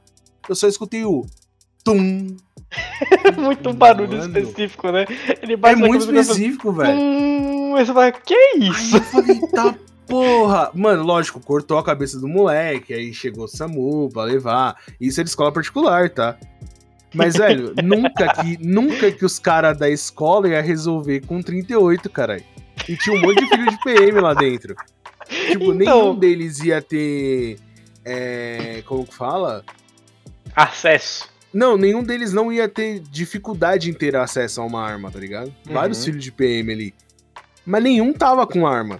Eu 0.48 0.54
só 0.54 0.66
escutei 0.68 1.04
o 1.04 1.26
tum. 1.84 2.36
muito 3.38 3.72
barulho 3.72 4.18
Mano. 4.18 4.38
específico, 4.38 4.90
né? 4.92 5.06
Ele 5.42 5.54
É 5.54 5.56
bate 5.56 5.76
muito 5.80 6.04
específico, 6.04 6.72
velho. 6.72 6.98
Hum, 6.98 7.74
aí 7.76 7.86
você 7.86 7.92
fala, 7.92 8.12
que 8.12 8.34
Aí 8.34 8.68
isso? 8.68 8.96
eu 8.96 9.00
falei, 9.02 9.40
tá 9.52 9.74
porra. 10.06 10.70
Mano, 10.74 11.02
lógico, 11.02 11.40
cortou 11.40 11.78
a 11.78 11.84
cabeça 11.84 12.18
do 12.18 12.26
moleque, 12.28 12.92
aí 12.94 13.12
chegou 13.12 13.44
o 13.44 13.48
SAMU 13.48 14.08
pra 14.10 14.24
levar. 14.24 14.76
Isso 15.00 15.20
é 15.20 15.24
de 15.24 15.30
escola 15.30 15.52
particular, 15.52 16.10
tá? 16.10 16.36
Mas, 17.14 17.36
velho, 17.38 17.74
nunca 17.82 18.34
que, 18.34 18.58
nunca 18.60 19.10
que 19.10 19.24
os 19.24 19.38
caras 19.38 19.78
da 19.78 19.88
escola 19.88 20.48
ia 20.48 20.60
resolver 20.62 21.20
com 21.26 21.40
38, 21.42 22.08
caralho. 22.10 22.44
E 22.88 22.96
tinha 22.96 23.16
um 23.16 23.20
monte 23.20 23.42
de 23.42 23.48
filho 23.48 23.70
de 23.70 23.80
PM 23.82 24.20
lá 24.20 24.34
dentro. 24.34 24.74
Tipo, 25.48 25.72
Então. 25.74 25.74
nenhum 26.02 26.14
deles 26.18 26.60
ia 26.60 26.80
ter. 26.82 27.58
É, 28.04 28.82
como 28.86 29.06
que 29.06 29.14
fala? 29.14 29.64
Acesso. 30.54 31.28
Não, 31.52 31.76
nenhum 31.76 32.02
deles 32.02 32.32
não 32.32 32.52
ia 32.52 32.68
ter 32.68 33.00
dificuldade 33.00 33.90
em 33.90 33.94
ter 33.94 34.14
acesso 34.16 34.60
a 34.60 34.64
uma 34.64 34.82
arma, 34.86 35.10
tá 35.10 35.18
ligado? 35.18 35.54
Vários 35.64 35.98
Uhum. 35.98 36.04
filhos 36.06 36.24
de 36.24 36.32
PM 36.32 36.72
ali. 36.72 36.94
Mas 37.64 37.82
nenhum 37.82 38.12
tava 38.12 38.46
com 38.46 38.66
arma. 38.66 38.98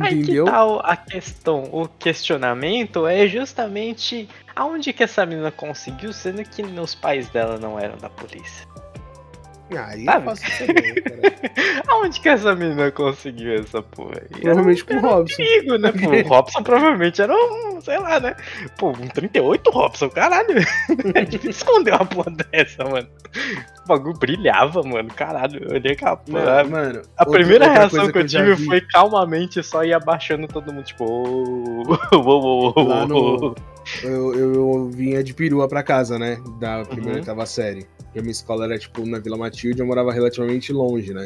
Aí 0.00 0.08
que 0.08 0.14
Entendeu? 0.22 0.44
tal 0.46 0.80
a 0.84 0.96
questão, 0.96 1.64
o 1.70 1.86
questionamento 1.86 3.06
é 3.06 3.26
justamente 3.28 4.26
aonde 4.56 4.90
que 4.92 5.02
essa 5.04 5.26
menina 5.26 5.50
conseguiu, 5.50 6.12
sendo 6.14 6.42
que 6.44 6.62
os 6.62 6.94
pais 6.94 7.28
dela 7.28 7.58
não 7.58 7.78
eram 7.78 7.98
da 7.98 8.08
polícia. 8.08 8.66
Aí 9.74 10.04
Sabe? 10.04 10.18
eu 10.18 10.22
faço 10.36 10.42
cara. 10.66 11.82
Aonde 11.88 12.20
que 12.20 12.28
essa 12.28 12.54
menina 12.54 12.90
conseguiu 12.90 13.54
essa 13.54 13.80
porra? 13.82 14.20
aí? 14.20 14.40
Provavelmente 14.40 14.84
com 14.84 14.94
o 14.94 14.96
um 14.98 15.00
Robson. 15.00 15.36
perigo, 15.36 15.78
né? 15.78 15.92
Pô, 15.92 16.10
o 16.10 16.22
Robson 16.28 16.62
provavelmente 16.62 17.22
era 17.22 17.32
um, 17.34 17.80
sei 17.80 17.98
lá, 17.98 18.20
né? 18.20 18.36
Pô, 18.78 18.90
um 18.90 19.08
38 19.08 19.70
Robson, 19.70 20.10
caralho. 20.10 20.56
É 21.14 21.24
difícil 21.24 21.50
esconder 21.50 21.92
uma 21.94 22.04
porra 22.04 22.32
dessa, 22.50 22.84
mano. 22.84 23.08
O 23.84 23.88
bagulho 23.88 24.18
brilhava, 24.18 24.82
mano, 24.82 25.08
caralho. 25.14 25.62
Eu 25.64 25.74
olhei 25.76 25.92
aquela 25.92 26.16
porra. 26.16 26.64
Mano, 26.64 26.70
mano, 26.70 27.02
A 27.16 27.22
outra- 27.24 27.38
primeira 27.38 27.64
outra 27.66 27.80
reação 27.80 28.12
que 28.12 28.18
eu 28.18 28.28
já 28.28 28.40
tive 28.40 28.54
vi 28.54 28.64
foi 28.66 28.80
calmamente 28.82 29.62
só 29.62 29.82
ir 29.84 29.94
abaixando 29.94 30.46
todo 30.48 30.72
mundo, 30.72 30.84
tipo, 30.84 31.82
Lá 31.88 32.18
ô, 32.18 33.06
no- 33.06 33.46
ô. 33.48 33.54
Eu, 34.02 34.34
eu, 34.34 34.54
eu 34.54 34.90
vinha 34.90 35.24
de 35.24 35.32
perua 35.34 35.66
pra 35.66 35.82
casa, 35.82 36.18
né? 36.18 36.38
Da 36.60 36.84
primeira 36.84 37.12
Uhum. 37.14 37.18
oitava 37.20 37.46
série. 37.46 37.86
Porque 38.12 38.18
a 38.18 38.22
minha 38.22 38.32
escola 38.32 38.64
era, 38.66 38.78
tipo, 38.78 39.06
na 39.06 39.18
Vila 39.18 39.38
Matilde, 39.38 39.80
eu 39.80 39.86
morava 39.86 40.12
relativamente 40.12 40.70
longe, 40.70 41.14
né? 41.14 41.24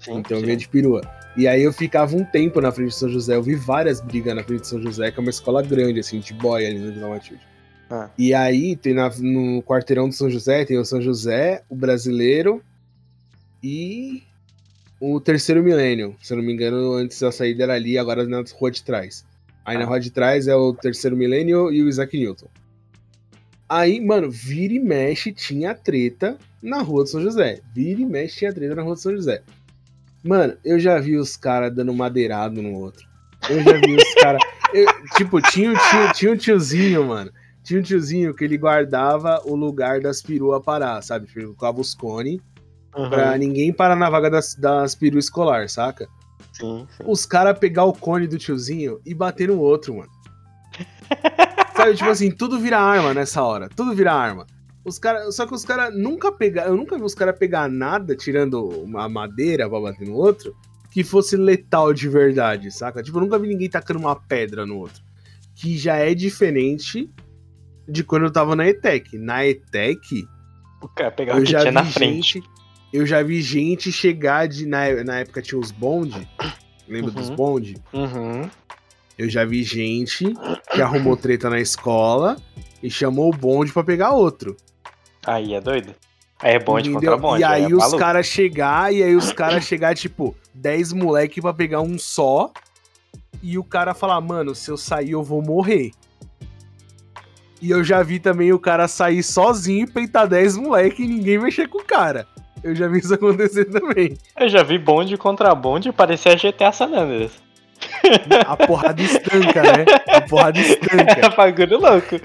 Sim, 0.00 0.16
Então 0.18 0.36
eu 0.36 0.40
sim. 0.40 0.46
vinha 0.46 0.56
de 0.56 0.68
perua. 0.68 1.00
E 1.36 1.46
aí 1.46 1.62
eu 1.62 1.72
ficava 1.72 2.16
um 2.16 2.24
tempo 2.24 2.60
na 2.60 2.72
frente 2.72 2.88
de 2.90 2.96
São 2.96 3.08
José. 3.08 3.36
Eu 3.36 3.42
vi 3.42 3.54
várias 3.54 4.00
brigas 4.00 4.34
na 4.34 4.42
frente 4.42 4.62
de 4.62 4.66
São 4.66 4.82
José, 4.82 5.12
que 5.12 5.18
é 5.18 5.22
uma 5.22 5.30
escola 5.30 5.62
grande, 5.62 6.00
assim, 6.00 6.18
de 6.18 6.34
boy 6.34 6.66
ali 6.66 6.78
na 6.80 6.90
Vila 6.90 7.08
Matilde. 7.10 7.42
Ah. 7.88 8.10
E 8.18 8.34
aí, 8.34 8.74
tem 8.74 8.94
na- 8.94 9.10
no 9.20 9.62
quarteirão 9.62 10.08
do 10.08 10.14
São 10.14 10.28
José, 10.28 10.64
tem 10.64 10.76
o 10.76 10.84
São 10.84 11.00
José, 11.00 11.62
o 11.68 11.76
brasileiro 11.76 12.60
e 13.62 14.22
o 15.00 15.20
terceiro 15.20 15.62
milênio. 15.62 16.16
Se 16.22 16.32
eu 16.32 16.36
não 16.38 16.44
me 16.44 16.52
engano, 16.52 16.94
antes 16.94 17.20
da 17.20 17.30
saída 17.30 17.62
era 17.64 17.74
ali, 17.74 17.96
agora 17.98 18.26
na 18.26 18.42
rua 18.58 18.70
de 18.70 18.82
trás. 18.82 19.24
Aí 19.64 19.76
na 19.78 19.84
Ah. 19.84 19.86
rua 19.86 20.00
de 20.00 20.10
trás 20.10 20.46
é 20.46 20.54
o 20.54 20.72
terceiro 20.74 21.16
milênio 21.16 21.72
e 21.72 21.82
o 21.82 21.88
Isaac 21.88 22.16
Newton. 22.18 22.48
Aí, 23.74 24.00
mano, 24.00 24.30
vira 24.30 24.72
e 24.74 24.78
mexe 24.78 25.32
tinha 25.32 25.74
treta 25.74 26.38
na 26.62 26.80
rua 26.80 27.02
do 27.02 27.08
São 27.08 27.20
José. 27.20 27.60
Vira 27.74 28.00
e 28.00 28.06
mexe 28.06 28.36
tinha 28.38 28.52
treta 28.52 28.74
na 28.76 28.82
rua 28.82 28.94
do 28.94 29.00
São 29.00 29.12
José. 29.12 29.42
Mano, 30.22 30.56
eu 30.64 30.78
já 30.78 30.98
vi 31.00 31.16
os 31.16 31.36
caras 31.36 31.74
dando 31.74 31.92
madeirado 31.92 32.62
no 32.62 32.72
outro. 32.74 33.04
Eu 33.48 33.60
já 33.62 33.76
vi 33.76 33.96
os 33.96 34.14
caras. 34.14 34.40
Tipo, 35.16 35.40
tinha, 35.40 35.72
tio- 35.76 36.12
tinha 36.12 36.32
um 36.32 36.36
tiozinho, 36.36 37.04
mano. 37.04 37.30
Tinha 37.62 37.80
um 37.80 37.82
tiozinho 37.82 38.34
que 38.34 38.44
ele 38.44 38.56
guardava 38.58 39.40
o 39.44 39.54
lugar 39.56 40.00
das 40.00 40.20
peruas 40.22 40.62
parar, 40.64 41.02
sabe? 41.02 41.26
Ele 41.34 41.46
colocava 41.46 41.80
os 41.80 41.94
cones 41.94 42.40
Uhum, 42.96 43.08
pra 43.08 43.36
ninguém 43.38 43.72
parar 43.72 43.96
na 43.96 44.08
vaga 44.10 44.30
das, 44.30 44.54
das 44.54 44.94
peruas 44.94 45.24
escolar, 45.26 45.68
saca? 45.68 46.08
sim, 46.52 46.86
sim. 46.96 47.04
Os 47.06 47.26
caras 47.26 47.58
pegar 47.58 47.84
o 47.84 47.92
cone 47.92 48.26
do 48.28 48.38
tiozinho 48.38 49.00
e 49.04 49.12
bater 49.14 49.48
no 49.48 49.58
outro, 49.58 49.96
mano. 49.96 50.10
Sabe, 51.84 51.96
tipo 51.96 52.10
assim, 52.10 52.30
tudo 52.30 52.58
vira 52.58 52.78
arma 52.78 53.12
nessa 53.14 53.42
hora. 53.42 53.68
Tudo 53.68 53.94
vira 53.94 54.12
arma. 54.12 54.46
Os 54.84 54.98
cara, 54.98 55.30
só 55.32 55.46
que 55.46 55.54
os 55.54 55.64
caras 55.64 55.94
nunca 55.96 56.30
pegaram. 56.30 56.70
Eu 56.72 56.76
nunca 56.76 56.96
vi 56.96 57.02
os 57.04 57.14
caras 57.14 57.38
pegar 57.38 57.68
nada, 57.68 58.14
tirando 58.14 58.62
uma 58.82 59.08
madeira 59.08 59.68
pra 59.68 59.80
bater 59.80 60.06
no 60.06 60.14
outro, 60.14 60.54
que 60.90 61.02
fosse 61.02 61.36
letal 61.36 61.92
de 61.94 62.08
verdade, 62.08 62.70
saca? 62.70 63.02
Tipo, 63.02 63.16
eu 63.18 63.22
nunca 63.22 63.38
vi 63.38 63.48
ninguém 63.48 63.68
tacando 63.70 64.00
uma 64.00 64.14
pedra 64.16 64.66
no 64.66 64.76
outro. 64.76 65.02
Que 65.54 65.76
já 65.78 65.96
é 65.96 66.14
diferente 66.14 67.08
de 67.88 68.04
quando 68.04 68.24
eu 68.24 68.30
tava 68.32 68.54
na 68.56 68.66
ETEC. 68.68 69.16
Na 69.18 69.46
ETEC, 69.46 70.26
O 70.82 70.88
cara 70.88 71.10
pegava 71.10 71.38
o 71.38 71.42
eu 71.42 71.46
que 71.46 71.52
já 71.52 71.60
tinha 71.60 71.70
vi 71.70 71.74
na 71.74 71.84
frente. 71.84 72.32
gente. 72.40 72.48
Eu 72.92 73.06
já 73.06 73.22
vi 73.22 73.40
gente 73.40 73.90
chegar 73.90 74.46
de. 74.46 74.66
Na, 74.66 75.02
na 75.04 75.18
época 75.20 75.40
tinha 75.42 75.58
os 75.58 75.70
bonde. 75.72 76.28
Lembra 76.86 77.10
dos 77.10 77.30
Uhum. 77.30 77.36
bonde? 77.36 77.76
Uhum. 77.92 78.48
Eu 79.16 79.28
já 79.28 79.44
vi 79.44 79.62
gente 79.62 80.34
que 80.72 80.82
arrumou 80.82 81.16
treta 81.16 81.48
na 81.48 81.60
escola 81.60 82.36
e 82.82 82.90
chamou 82.90 83.32
o 83.32 83.36
bonde 83.36 83.72
pra 83.72 83.84
pegar 83.84 84.12
outro. 84.12 84.56
Aí 85.24 85.54
é 85.54 85.60
doido? 85.60 85.94
Aí 86.40 86.54
é 86.54 86.58
bonde 86.58 86.90
entendeu? 86.90 87.12
contra 87.12 87.28
bonde. 87.28 87.40
E 87.42 87.44
aí 87.44 87.62
é 87.62 87.66
os 87.66 87.78
maluco. 87.78 87.98
caras 87.98 88.26
chegar, 88.26 88.92
e 88.92 89.02
aí 89.02 89.14
os 89.16 89.32
caras 89.32 89.64
chegar, 89.64 89.94
tipo, 89.94 90.36
10 90.52 90.92
moleque 90.92 91.40
pra 91.40 91.54
pegar 91.54 91.80
um 91.80 91.98
só. 91.98 92.52
E 93.42 93.56
o 93.58 93.64
cara 93.64 93.94
falar, 93.94 94.20
mano, 94.20 94.54
se 94.54 94.70
eu 94.70 94.76
sair 94.76 95.12
eu 95.12 95.22
vou 95.22 95.42
morrer. 95.42 95.92
E 97.62 97.70
eu 97.70 97.82
já 97.82 98.02
vi 98.02 98.18
também 98.18 98.52
o 98.52 98.58
cara 98.58 98.86
sair 98.88 99.22
sozinho 99.22 99.84
e 99.84 99.90
peitar 99.90 100.28
10 100.28 100.56
moleque 100.56 101.02
e 101.02 101.06
ninguém 101.06 101.38
mexer 101.38 101.68
com 101.68 101.78
o 101.78 101.84
cara. 101.84 102.26
Eu 102.62 102.74
já 102.74 102.88
vi 102.88 102.98
isso 102.98 103.12
acontecer 103.14 103.66
também. 103.66 104.18
Eu 104.38 104.48
já 104.48 104.62
vi 104.62 104.78
bonde 104.78 105.16
contra 105.16 105.54
bonde 105.54 105.88
e 105.88 105.92
parecia 105.92 106.36
GTA 106.36 106.72
San 106.72 106.86
Andreas. 106.86 107.32
A 108.46 108.56
porrada 108.56 109.00
estanca, 109.02 109.62
né? 109.62 109.84
A 110.08 110.20
porrada 110.22 110.58
estanca. 110.58 111.26
É 111.26 111.28
bagulho 111.30 111.78
louco. 111.80 112.20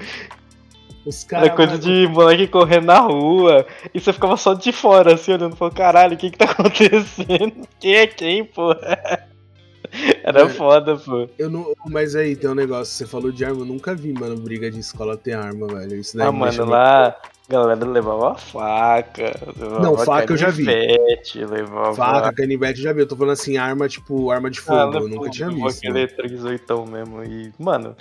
Os 1.04 1.26
Era 1.32 1.50
caras. 1.50 1.56
coisa 1.56 1.78
de 1.78 2.06
moleque 2.08 2.46
correndo 2.46 2.84
na 2.86 2.98
rua. 2.98 3.66
E 3.94 4.00
você 4.00 4.12
ficava 4.12 4.36
só 4.36 4.52
de 4.54 4.70
fora, 4.72 5.14
assim, 5.14 5.32
olhando. 5.32 5.56
Falando, 5.56 5.74
caralho, 5.74 6.14
o 6.14 6.16
que 6.18 6.30
que 6.30 6.38
tá 6.38 6.44
acontecendo? 6.52 7.66
Quem 7.80 7.94
é 7.94 8.06
quem, 8.06 8.44
pô? 8.44 8.74
Era 10.22 10.44
Mano, 10.44 10.54
foda, 10.54 10.96
pô. 10.96 11.28
Eu 11.38 11.50
não. 11.50 11.72
Mas 11.86 12.14
aí 12.14 12.36
tem 12.36 12.48
um 12.50 12.54
negócio, 12.54 12.92
você 12.94 13.06
falou 13.06 13.32
de 13.32 13.44
arma, 13.44 13.60
eu 13.60 13.64
nunca 13.64 13.94
vi, 13.94 14.12
mano, 14.12 14.36
briga 14.36 14.70
de 14.70 14.78
escola 14.78 15.16
ter 15.16 15.32
arma, 15.32 15.66
velho. 15.66 15.96
Isso 15.96 16.16
daí 16.16 16.26
Ah, 16.28 16.32
mano, 16.32 16.64
lá 16.66 17.08
a 17.08 17.16
galera 17.50 17.84
levava 17.84 18.36
faca. 18.38 19.38
Levava 19.58 19.82
Não, 19.82 19.96
faca 19.98 20.32
eu 20.32 20.36
já 20.36 20.50
vi. 20.50 20.64
canivete, 20.64 21.44
Levava. 21.44 21.94
Faca, 21.94 22.32
canivete, 22.32 22.78
eu 22.78 22.84
já 22.84 22.92
vi. 22.92 23.00
Eu 23.00 23.06
tô 23.08 23.16
falando 23.16 23.32
assim, 23.32 23.56
arma, 23.56 23.88
tipo, 23.88 24.30
arma 24.30 24.50
de 24.50 24.60
fogo. 24.60 24.96
Ah, 24.96 25.00
eu 25.00 25.08
nunca 25.08 25.30
tinha 25.30 25.48
levou 25.48 25.66
visto. 25.68 25.78
Aquele 25.86 26.06
38 26.06 26.86
mesmo. 26.86 27.24
E, 27.24 27.52
mano, 27.58 27.96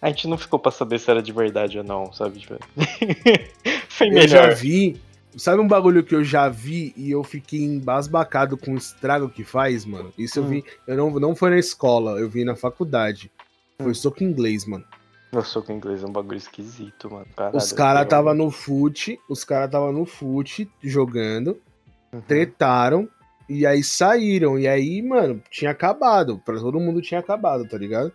a 0.00 0.08
gente 0.08 0.26
não 0.26 0.38
ficou 0.38 0.58
pra 0.58 0.72
saber 0.72 0.98
se 0.98 1.10
era 1.10 1.22
de 1.22 1.32
verdade 1.32 1.78
ou 1.78 1.84
não, 1.84 2.12
sabe? 2.12 2.40
Tipo, 2.40 2.56
Foi 3.88 4.08
Eu 4.08 4.26
já 4.26 4.42
melhor. 4.42 4.54
vi. 4.54 5.00
Sabe 5.36 5.60
um 5.60 5.66
bagulho 5.66 6.04
que 6.04 6.14
eu 6.14 6.22
já 6.22 6.48
vi 6.48 6.94
e 6.96 7.10
eu 7.10 7.24
fiquei 7.24 7.60
embasbacado 7.64 8.56
com 8.56 8.72
o 8.72 8.76
estrago 8.76 9.28
que 9.28 9.42
faz, 9.42 9.84
mano? 9.84 10.12
Isso 10.16 10.38
eu 10.38 10.44
Hum. 10.44 10.48
vi. 10.48 10.64
Eu 10.86 10.96
não, 10.96 11.10
não 11.18 11.34
foi 11.34 11.50
na 11.50 11.58
escola, 11.58 12.20
eu 12.20 12.28
vi 12.28 12.44
na 12.44 12.54
faculdade. 12.54 13.30
Foi 13.82 13.90
Hum. 13.90 13.94
soco 13.94 14.22
inglês, 14.22 14.64
mano. 14.64 14.84
Meu 15.34 15.42
soco 15.42 15.72
inglês 15.72 16.00
é 16.00 16.06
um 16.06 16.12
bagulho 16.12 16.36
esquisito, 16.38 17.10
mano. 17.10 17.26
Caralho, 17.36 17.56
Os 17.56 17.72
caras 17.72 18.06
tava 18.06 18.32
no 18.32 18.52
fute, 18.52 19.18
os 19.28 19.42
caras 19.42 19.68
tava 19.68 19.90
no 19.90 20.06
fute 20.06 20.70
jogando, 20.80 21.58
Uhum. 22.12 22.20
tretaram 22.20 23.08
e 23.48 23.66
aí 23.66 23.82
saíram. 23.82 24.56
E 24.56 24.68
aí, 24.68 25.02
mano, 25.02 25.42
tinha 25.50 25.72
acabado. 25.72 26.38
Pra 26.44 26.54
todo 26.54 26.78
mundo 26.78 27.02
tinha 27.02 27.18
acabado, 27.18 27.66
tá 27.66 27.76
ligado? 27.76 28.12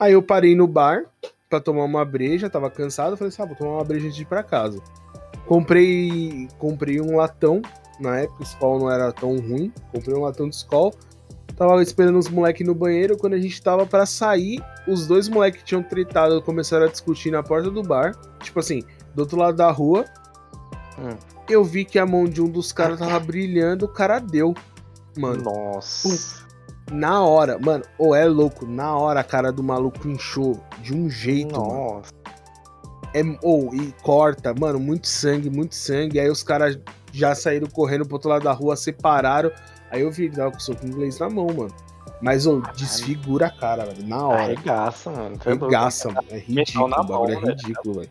Aí 0.00 0.14
eu 0.14 0.22
parei 0.22 0.56
no 0.56 0.66
bar 0.66 1.04
pra 1.50 1.60
tomar 1.60 1.84
uma 1.84 2.02
breja, 2.02 2.48
tava 2.48 2.70
cansado, 2.70 3.14
falei 3.14 3.28
assim, 3.28 3.42
ah, 3.42 3.46
vou 3.46 3.54
tomar 3.54 3.72
uma 3.74 3.84
breja 3.84 4.06
antes 4.06 4.16
de 4.16 4.22
ir 4.22 4.26
pra 4.26 4.42
casa. 4.42 4.80
Comprei, 5.46 6.48
comprei 6.58 6.98
um 6.98 7.14
latão, 7.14 7.60
na 8.00 8.20
época 8.20 8.40
o 8.40 8.42
Skol 8.42 8.78
não 8.78 8.90
era 8.90 9.12
tão 9.12 9.36
ruim, 9.36 9.70
comprei 9.92 10.16
um 10.16 10.22
latão 10.22 10.48
de 10.48 10.54
Skol. 10.54 10.94
Tava 11.62 11.80
esperando 11.80 12.18
os 12.18 12.28
moleques 12.28 12.66
no 12.66 12.74
banheiro, 12.74 13.16
quando 13.16 13.34
a 13.34 13.38
gente 13.38 13.62
tava 13.62 13.86
pra 13.86 14.04
sair, 14.04 14.60
os 14.88 15.06
dois 15.06 15.28
moleques 15.28 15.60
que 15.60 15.66
tinham 15.68 15.80
tretado 15.80 16.42
começaram 16.42 16.86
a 16.86 16.88
discutir 16.88 17.30
na 17.30 17.40
porta 17.40 17.70
do 17.70 17.84
bar. 17.84 18.16
Tipo 18.42 18.58
assim, 18.58 18.82
do 19.14 19.20
outro 19.20 19.38
lado 19.38 19.56
da 19.56 19.70
rua. 19.70 20.04
Hum. 20.98 21.16
Eu 21.48 21.62
vi 21.62 21.84
que 21.84 22.00
a 22.00 22.04
mão 22.04 22.24
de 22.24 22.42
um 22.42 22.48
dos 22.50 22.72
caras 22.72 22.98
tava 22.98 23.16
brilhando, 23.24 23.84
o 23.84 23.88
cara 23.88 24.18
deu. 24.18 24.54
Mano, 25.16 25.44
Nossa. 25.44 26.44
na 26.90 27.22
hora, 27.22 27.56
mano, 27.60 27.84
ou 27.96 28.12
é 28.12 28.24
louco, 28.24 28.66
na 28.66 28.96
hora 28.98 29.20
a 29.20 29.24
cara 29.24 29.52
do 29.52 29.62
maluco 29.62 30.08
inchou 30.08 30.60
de 30.80 30.92
um 30.92 31.08
jeito, 31.08 31.52
mano. 31.60 31.94
Nossa. 31.94 32.10
É, 33.14 33.22
ou 33.40 33.72
e 33.72 33.94
corta, 34.02 34.52
mano, 34.52 34.80
muito 34.80 35.06
sangue, 35.06 35.48
muito 35.48 35.76
sangue. 35.76 36.18
Aí 36.18 36.28
os 36.28 36.42
caras 36.42 36.76
já 37.12 37.36
saíram 37.36 37.68
correndo 37.68 38.04
pro 38.04 38.16
outro 38.16 38.30
lado 38.30 38.42
da 38.42 38.52
rua, 38.52 38.74
separaram. 38.74 39.52
Aí 39.92 40.00
eu 40.00 40.10
vi 40.10 40.28
que 40.30 40.36
tava 40.36 40.50
com 40.50 40.56
o 40.56 40.60
soco 40.60 40.86
inglês 40.86 41.18
na 41.18 41.28
mão, 41.30 41.46
mano. 41.46 41.74
Mas, 42.20 42.46
ô, 42.46 42.60
desfigura 42.76 43.46
a 43.46 43.50
cara, 43.50 43.84
velho, 43.84 44.06
na 44.06 44.26
hora. 44.26 44.42
Arregaça, 44.42 45.10
mano. 45.10 45.36
Você 45.36 45.48
é 45.48 45.50
louco. 45.52 45.64
Regaça, 45.66 46.08
mano. 46.10 46.26
É 46.30 46.38
ridículo, 46.38 46.88
na 46.88 47.00
o 47.00 47.04
bagulho 47.04 47.32
é 47.32 47.40
velho. 47.40 47.56
ridículo, 47.56 47.94
velho. 48.00 48.10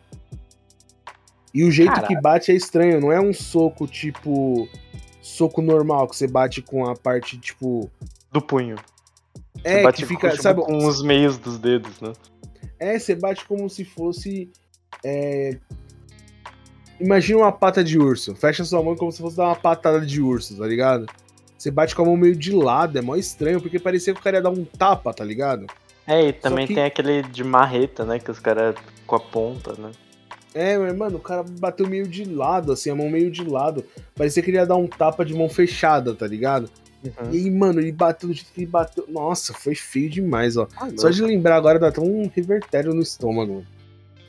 E 1.54 1.64
o 1.64 1.70
jeito 1.70 1.92
que 1.92 2.00
Caralho. 2.00 2.22
bate 2.22 2.50
é 2.50 2.54
estranho, 2.54 3.00
não 3.00 3.10
é 3.12 3.20
um 3.20 3.32
soco 3.34 3.86
tipo. 3.86 4.68
Soco 5.20 5.60
normal, 5.62 6.08
que 6.08 6.16
você 6.16 6.26
bate 6.26 6.62
com 6.62 6.86
a 6.86 6.94
parte, 6.96 7.36
tipo. 7.38 7.90
Do 8.30 8.40
punho. 8.40 8.76
Você 9.56 9.68
É, 9.68 9.82
bate 9.82 10.02
que 10.02 10.06
fica. 10.08 10.30
tipo, 10.30 10.42
sabe, 10.42 10.62
com 10.62 10.86
os 10.86 11.02
meios 11.02 11.36
dos 11.38 11.58
dedos, 11.58 12.00
né? 12.00 12.12
É, 12.78 12.98
você 12.98 13.14
bate 13.14 13.44
como 13.46 13.68
se 13.68 13.84
fosse. 13.84 14.50
é, 15.04 15.58
Imagina 17.00 17.40
uma 17.40 17.52
pata 17.52 17.82
de 17.82 17.98
urso. 17.98 18.34
Fecha 18.34 18.64
sua 18.64 18.82
mão 18.82 18.94
como 18.94 19.10
se 19.10 19.20
fosse 19.20 19.36
dar 19.36 19.46
uma 19.46 19.56
patada 19.56 20.00
de 20.04 20.20
urso, 20.20 20.56
tá 20.56 20.66
ligado? 20.66 21.06
Você 21.62 21.70
bate 21.70 21.94
com 21.94 22.02
a 22.02 22.06
mão 22.06 22.16
meio 22.16 22.34
de 22.34 22.50
lado, 22.52 22.98
é 22.98 23.00
mó 23.00 23.14
estranho, 23.14 23.60
porque 23.60 23.78
parecia 23.78 24.12
que 24.12 24.18
o 24.18 24.22
cara 24.22 24.38
ia 24.38 24.42
dar 24.42 24.50
um 24.50 24.64
tapa, 24.64 25.14
tá 25.14 25.22
ligado? 25.24 25.66
É, 26.04 26.26
e 26.26 26.32
também 26.32 26.66
que- 26.66 26.74
tem 26.74 26.82
aquele 26.82 27.22
de 27.22 27.44
marreta, 27.44 28.04
né? 28.04 28.18
Que 28.18 28.32
os 28.32 28.40
caras 28.40 28.74
com 29.06 29.14
a 29.14 29.20
ponta, 29.20 29.72
né? 29.78 29.92
É, 30.52 30.76
mas, 30.76 30.92
mano, 30.96 31.18
o 31.18 31.20
cara 31.20 31.44
bateu 31.60 31.86
meio 31.86 32.08
de 32.08 32.24
lado, 32.24 32.72
assim, 32.72 32.90
a 32.90 32.96
mão 32.96 33.08
meio 33.08 33.30
de 33.30 33.44
lado. 33.44 33.84
Parecia 34.16 34.42
que 34.42 34.50
ele 34.50 34.56
ia 34.56 34.66
dar 34.66 34.74
um 34.74 34.88
tapa 34.88 35.24
de 35.24 35.34
mão 35.34 35.48
fechada, 35.48 36.12
tá 36.16 36.26
ligado? 36.26 36.68
Uhum. 37.04 37.30
E 37.30 37.36
aí, 37.36 37.50
mano, 37.52 37.78
ele 37.78 37.92
bateu 37.92 38.28
do 38.28 38.34
jeito 38.34 38.50
que 38.52 38.62
ele 38.62 38.66
bateu. 38.66 39.04
Nossa, 39.08 39.54
foi 39.54 39.76
feio 39.76 40.10
demais, 40.10 40.56
ó. 40.56 40.66
Ah, 40.76 40.88
Só 40.96 41.10
de 41.10 41.22
lembrar 41.22 41.54
agora 41.54 41.78
dá 41.78 41.88
até 41.88 42.00
um 42.00 42.28
revertério 42.34 42.92
no 42.92 43.02
estômago. 43.02 43.64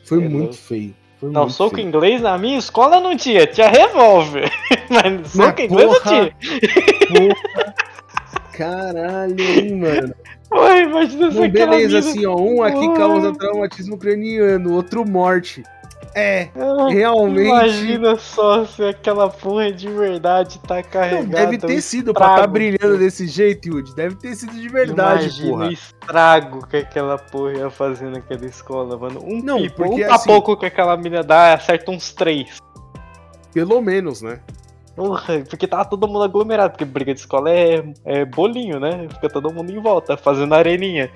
Foi 0.06 0.20
É 0.24 0.30
muito 0.30 0.38
louco. 0.38 0.54
feio. 0.54 0.96
Foi 1.24 1.32
Não, 1.32 1.50
soco 1.50 1.76
feio. 1.76 1.88
inglês 1.88 2.22
na 2.22 2.38
minha 2.38 2.58
escola 2.58 3.00
não 3.00 3.16
tinha, 3.16 3.48
tinha 3.48 3.70
revólver. 3.70 4.52
Mas 4.90 5.32
soco 5.32 5.62
inglês 5.62 5.90
não 5.90 6.00
porra. 6.02 6.10
tinha. 6.12 6.36
Porra. 7.08 7.74
Caralho, 8.54 9.36
hein, 9.42 9.76
mano. 9.78 10.14
Pô, 10.50 10.68
imagina 10.68 11.32
Não, 11.32 11.44
aquela 11.44 11.72
beleza, 11.72 12.00
assim, 12.00 12.26
ó. 12.26 12.36
Um 12.36 12.62
aqui 12.62 12.78
Porra. 12.78 12.98
causa 12.98 13.34
traumatismo 13.34 13.98
craniano, 13.98 14.74
outro 14.74 15.08
morte. 15.08 15.64
É, 16.16 16.50
Ah, 16.56 16.90
realmente. 16.90 17.48
Imagina 17.48 18.16
só 18.18 18.66
se 18.66 18.84
aquela 18.84 19.30
porra 19.30 19.72
de 19.72 19.88
verdade 19.90 20.60
tá 20.60 20.76
Não, 20.76 20.84
carregada. 20.84 21.26
deve 21.28 21.58
ter 21.58 21.82
sido 21.82 22.14
pra 22.14 22.36
tá 22.36 22.48
brilhando 22.48 22.98
desse 23.00 23.28
jeito, 23.28 23.68
Yudi. 23.70 23.96
Deve 23.96 24.16
ter 24.16 24.36
sido 24.36 24.54
de 24.54 24.70
verdade, 24.70 25.24
Imagina 25.26 25.50
porra. 25.50 25.66
o 25.68 25.72
estrago 25.72 26.68
que 26.68 26.78
aquela 26.78 27.18
porra 27.18 27.54
ia 27.54 27.70
fazer 27.70 28.10
naquela 28.10 28.46
escola, 28.46 28.98
mano. 28.98 29.22
Um 29.24 29.42
Não, 29.42 29.58
pipo, 29.62 29.78
porque 29.78 30.06
um 30.06 30.14
assim- 30.14 30.30
pouco 30.30 30.56
que 30.56 30.66
aquela 30.68 30.96
mina 30.98 31.24
dá, 31.24 31.54
acerta 31.54 31.90
uns 31.90 32.14
três. 32.14 32.58
Pelo 33.52 33.82
menos, 33.82 34.22
né? 34.22 34.40
Porra, 34.96 35.44
porque 35.50 35.68
tava 35.68 35.86
todo 35.86 36.08
mundo 36.08 36.24
aglomerado, 36.24 36.72
porque 36.72 36.86
briga 36.86 37.14
de 37.14 37.20
escola 37.22 37.50
é, 37.50 37.84
é 38.06 38.24
bolinho, 38.26 38.80
né? 38.80 39.08
Fica 39.16 39.28
todo 39.30 39.52
mundo 39.52 39.72
em 39.72 39.82
volta, 39.82 40.16
fazendo 40.16 40.54
areninha. 40.54 41.10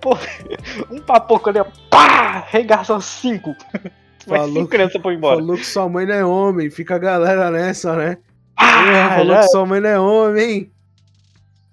Porra, 0.00 0.20
um 0.92 1.00
papoco 1.00 1.48
ali, 1.50 1.58
pá! 1.90 2.44
Regaça 2.48 3.00
cinco. 3.00 3.52
Mas 4.26 4.40
Falou 4.40 4.68
crianças 4.68 5.02
foi 5.02 5.14
embora. 5.14 5.38
Falou 5.38 5.56
que 5.56 5.66
sua 5.66 5.88
mãe 5.88 6.06
não 6.06 6.14
é 6.14 6.24
homem, 6.24 6.70
fica 6.70 6.94
a 6.96 6.98
galera 6.98 7.50
nessa, 7.50 7.96
né? 7.96 8.18
Ah, 8.56 8.72
Porra, 8.72 9.16
falou 9.16 9.34
já 9.34 9.40
que 9.40 9.48
sua 9.48 9.66
mãe 9.66 9.80
não 9.80 9.88
é 9.88 10.00
homem? 10.00 10.70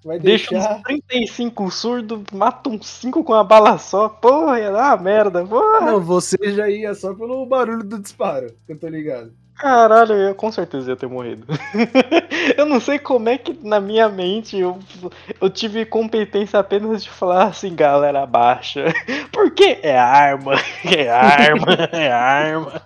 Vai 0.04 0.18
Deixa 0.18 0.50
deixar. 0.50 0.76
uns 0.78 0.82
35 0.82 1.70
surdos, 1.70 2.22
mata 2.32 2.68
uns 2.68 2.86
5 2.88 3.22
com 3.22 3.32
uma 3.32 3.44
bala 3.44 3.78
só. 3.78 4.08
Porra, 4.08 4.58
ia 4.58 4.72
dar 4.72 4.96
uma 4.96 5.02
merda. 5.02 5.44
Porra. 5.44 5.80
Não, 5.92 6.00
você 6.00 6.36
já 6.52 6.68
ia 6.68 6.92
só 6.94 7.14
pelo 7.14 7.46
barulho 7.46 7.84
do 7.84 8.00
disparo, 8.00 8.48
que 8.66 8.72
eu 8.72 8.78
tô 8.78 8.88
ligado. 8.88 9.32
Caralho, 9.56 10.14
eu 10.14 10.34
com 10.34 10.50
certeza 10.50 10.90
ia 10.90 10.96
ter 10.96 11.08
morrido. 11.08 11.46
eu 12.56 12.66
não 12.66 12.80
sei 12.80 12.98
como 12.98 13.28
é 13.28 13.38
que 13.38 13.56
na 13.62 13.80
minha 13.80 14.08
mente 14.08 14.58
eu, 14.58 14.78
eu 15.40 15.48
tive 15.48 15.86
competência 15.86 16.58
apenas 16.58 17.04
de 17.04 17.10
falar 17.10 17.44
assim, 17.44 17.74
galera, 17.74 18.26
baixa. 18.26 18.86
Porque 19.32 19.78
é 19.82 19.96
arma, 19.96 20.54
é 20.84 21.08
arma, 21.08 21.74
é 21.92 22.10
arma. 22.10 22.82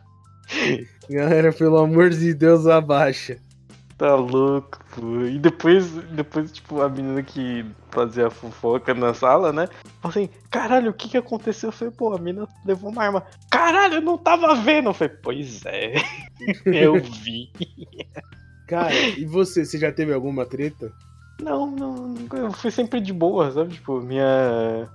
Galera, 1.09 1.53
pelo 1.53 1.79
amor 1.79 2.11
de 2.11 2.35
Deus, 2.35 2.67
abaixa. 2.67 3.39
Tá 3.97 4.15
louco, 4.15 4.79
pô. 4.95 5.23
E 5.23 5.39
depois, 5.39 5.91
depois, 6.13 6.53
tipo, 6.53 6.83
a 6.83 6.89
menina 6.89 7.23
que 7.23 7.65
fazia 7.91 8.31
fofoca 8.31 8.93
na 8.93 9.15
sala, 9.15 9.55
né? 9.55 9.69
Falou 10.03 10.11
assim, 10.11 10.29
caralho, 10.51 10.91
o 10.91 10.95
que 10.95 11.09
que 11.09 11.17
aconteceu? 11.17 11.69
Eu 11.71 11.73
falei, 11.73 11.95
pô, 11.97 12.15
a 12.15 12.19
menina 12.19 12.47
levou 12.65 12.91
uma 12.91 13.03
arma. 13.03 13.27
Caralho, 13.51 13.95
eu 13.95 14.01
não 14.03 14.19
tava 14.19 14.55
vendo. 14.55 14.91
Eu 14.91 14.95
falei, 14.95 15.17
pois 15.23 15.65
é, 15.65 15.95
eu 16.67 17.01
vi. 17.03 17.51
Cara, 18.67 18.95
e 18.95 19.25
você? 19.25 19.65
Você 19.65 19.79
já 19.79 19.91
teve 19.91 20.13
alguma 20.13 20.45
treta? 20.45 20.93
Não, 21.41 21.71
não, 21.71 22.15
eu 22.35 22.53
fui 22.53 22.71
sempre 22.71 23.01
de 23.01 23.13
boa, 23.13 23.51
sabe? 23.51 23.75
Tipo, 23.75 24.01
minha. 24.01 24.91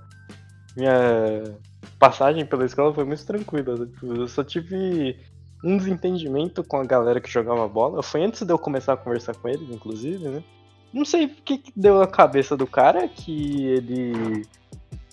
Minha 0.76 1.58
passagem 1.98 2.46
pela 2.46 2.64
escola 2.64 2.94
foi 2.94 3.04
muito 3.04 3.26
tranquila. 3.26 3.86
Tipo, 3.86 4.14
eu 4.14 4.28
só 4.28 4.44
tive 4.44 5.16
um 5.62 5.76
desentendimento 5.76 6.64
com 6.64 6.76
a 6.76 6.84
galera 6.84 7.20
que 7.20 7.30
jogava 7.30 7.68
bola. 7.68 8.02
Foi 8.02 8.22
antes 8.24 8.42
de 8.42 8.52
eu 8.52 8.58
começar 8.58 8.94
a 8.94 8.96
conversar 8.96 9.34
com 9.34 9.48
eles, 9.48 9.70
inclusive, 9.70 10.28
né? 10.28 10.44
Não 10.92 11.04
sei 11.04 11.26
o 11.26 11.28
que, 11.28 11.62
deu 11.74 11.98
na 11.98 12.06
cabeça 12.06 12.56
do 12.56 12.66
cara 12.66 13.08
que 13.08 13.66
ele 13.66 14.46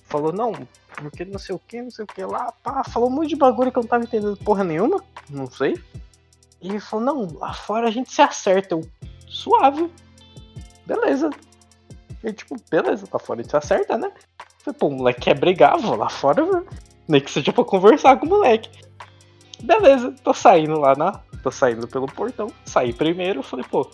falou, 0.06 0.34
não, 0.34 0.52
porque 0.96 1.24
não 1.24 1.40
sei 1.40 1.56
o 1.56 1.60
que, 1.60 1.82
não 1.82 1.92
sei 1.92 2.04
o 2.04 2.08
que 2.08 2.24
lá, 2.24 2.52
pá, 2.64 2.84
falou 2.84 3.10
um 3.10 3.14
monte 3.14 3.30
de 3.30 3.36
bagulho 3.36 3.72
que 3.72 3.78
eu 3.78 3.84
não 3.84 3.88
tava 3.88 4.04
entendendo 4.04 4.36
porra 4.38 4.64
nenhuma, 4.64 5.02
não 5.30 5.50
sei. 5.50 5.82
E 6.62 6.70
ele 6.70 6.80
falou, 6.80 7.06
não, 7.06 7.40
lá 7.40 7.54
fora 7.54 7.88
a 7.88 7.92
gente 7.92 8.12
se 8.12 8.22
acerta. 8.22 8.76
Eu, 8.76 8.82
suave. 9.28 9.90
Beleza. 10.86 11.30
E 12.24 12.34
tipo, 12.34 12.56
beleza, 12.70 13.08
lá 13.12 13.20
fora 13.20 13.40
a 13.40 13.44
gente 13.44 13.52
se 13.52 13.58
acerta, 13.58 13.98
né? 13.98 14.12
Falei, 14.58 14.78
pô, 14.78 14.88
o 14.88 14.92
moleque 14.92 15.22
quer 15.22 15.40
brigar, 15.40 15.78
vou 15.78 15.96
lá 15.96 16.10
fora, 16.10 16.44
velho. 16.44 16.68
Nem 17.08 17.22
que 17.22 17.32
seja 17.32 17.54
pra 17.54 17.64
conversar 17.64 18.20
com 18.20 18.26
o 18.26 18.30
moleque. 18.30 18.70
Beleza, 19.64 20.14
tô 20.24 20.34
saindo 20.34 20.80
lá 20.80 20.96
na. 20.96 21.22
Tô 21.44 21.52
saindo 21.52 21.88
pelo 21.88 22.08
portão. 22.08 22.52
Saí 22.66 22.94
primeiro, 22.94 23.44
falei, 23.44 23.66
pô, 23.70 23.90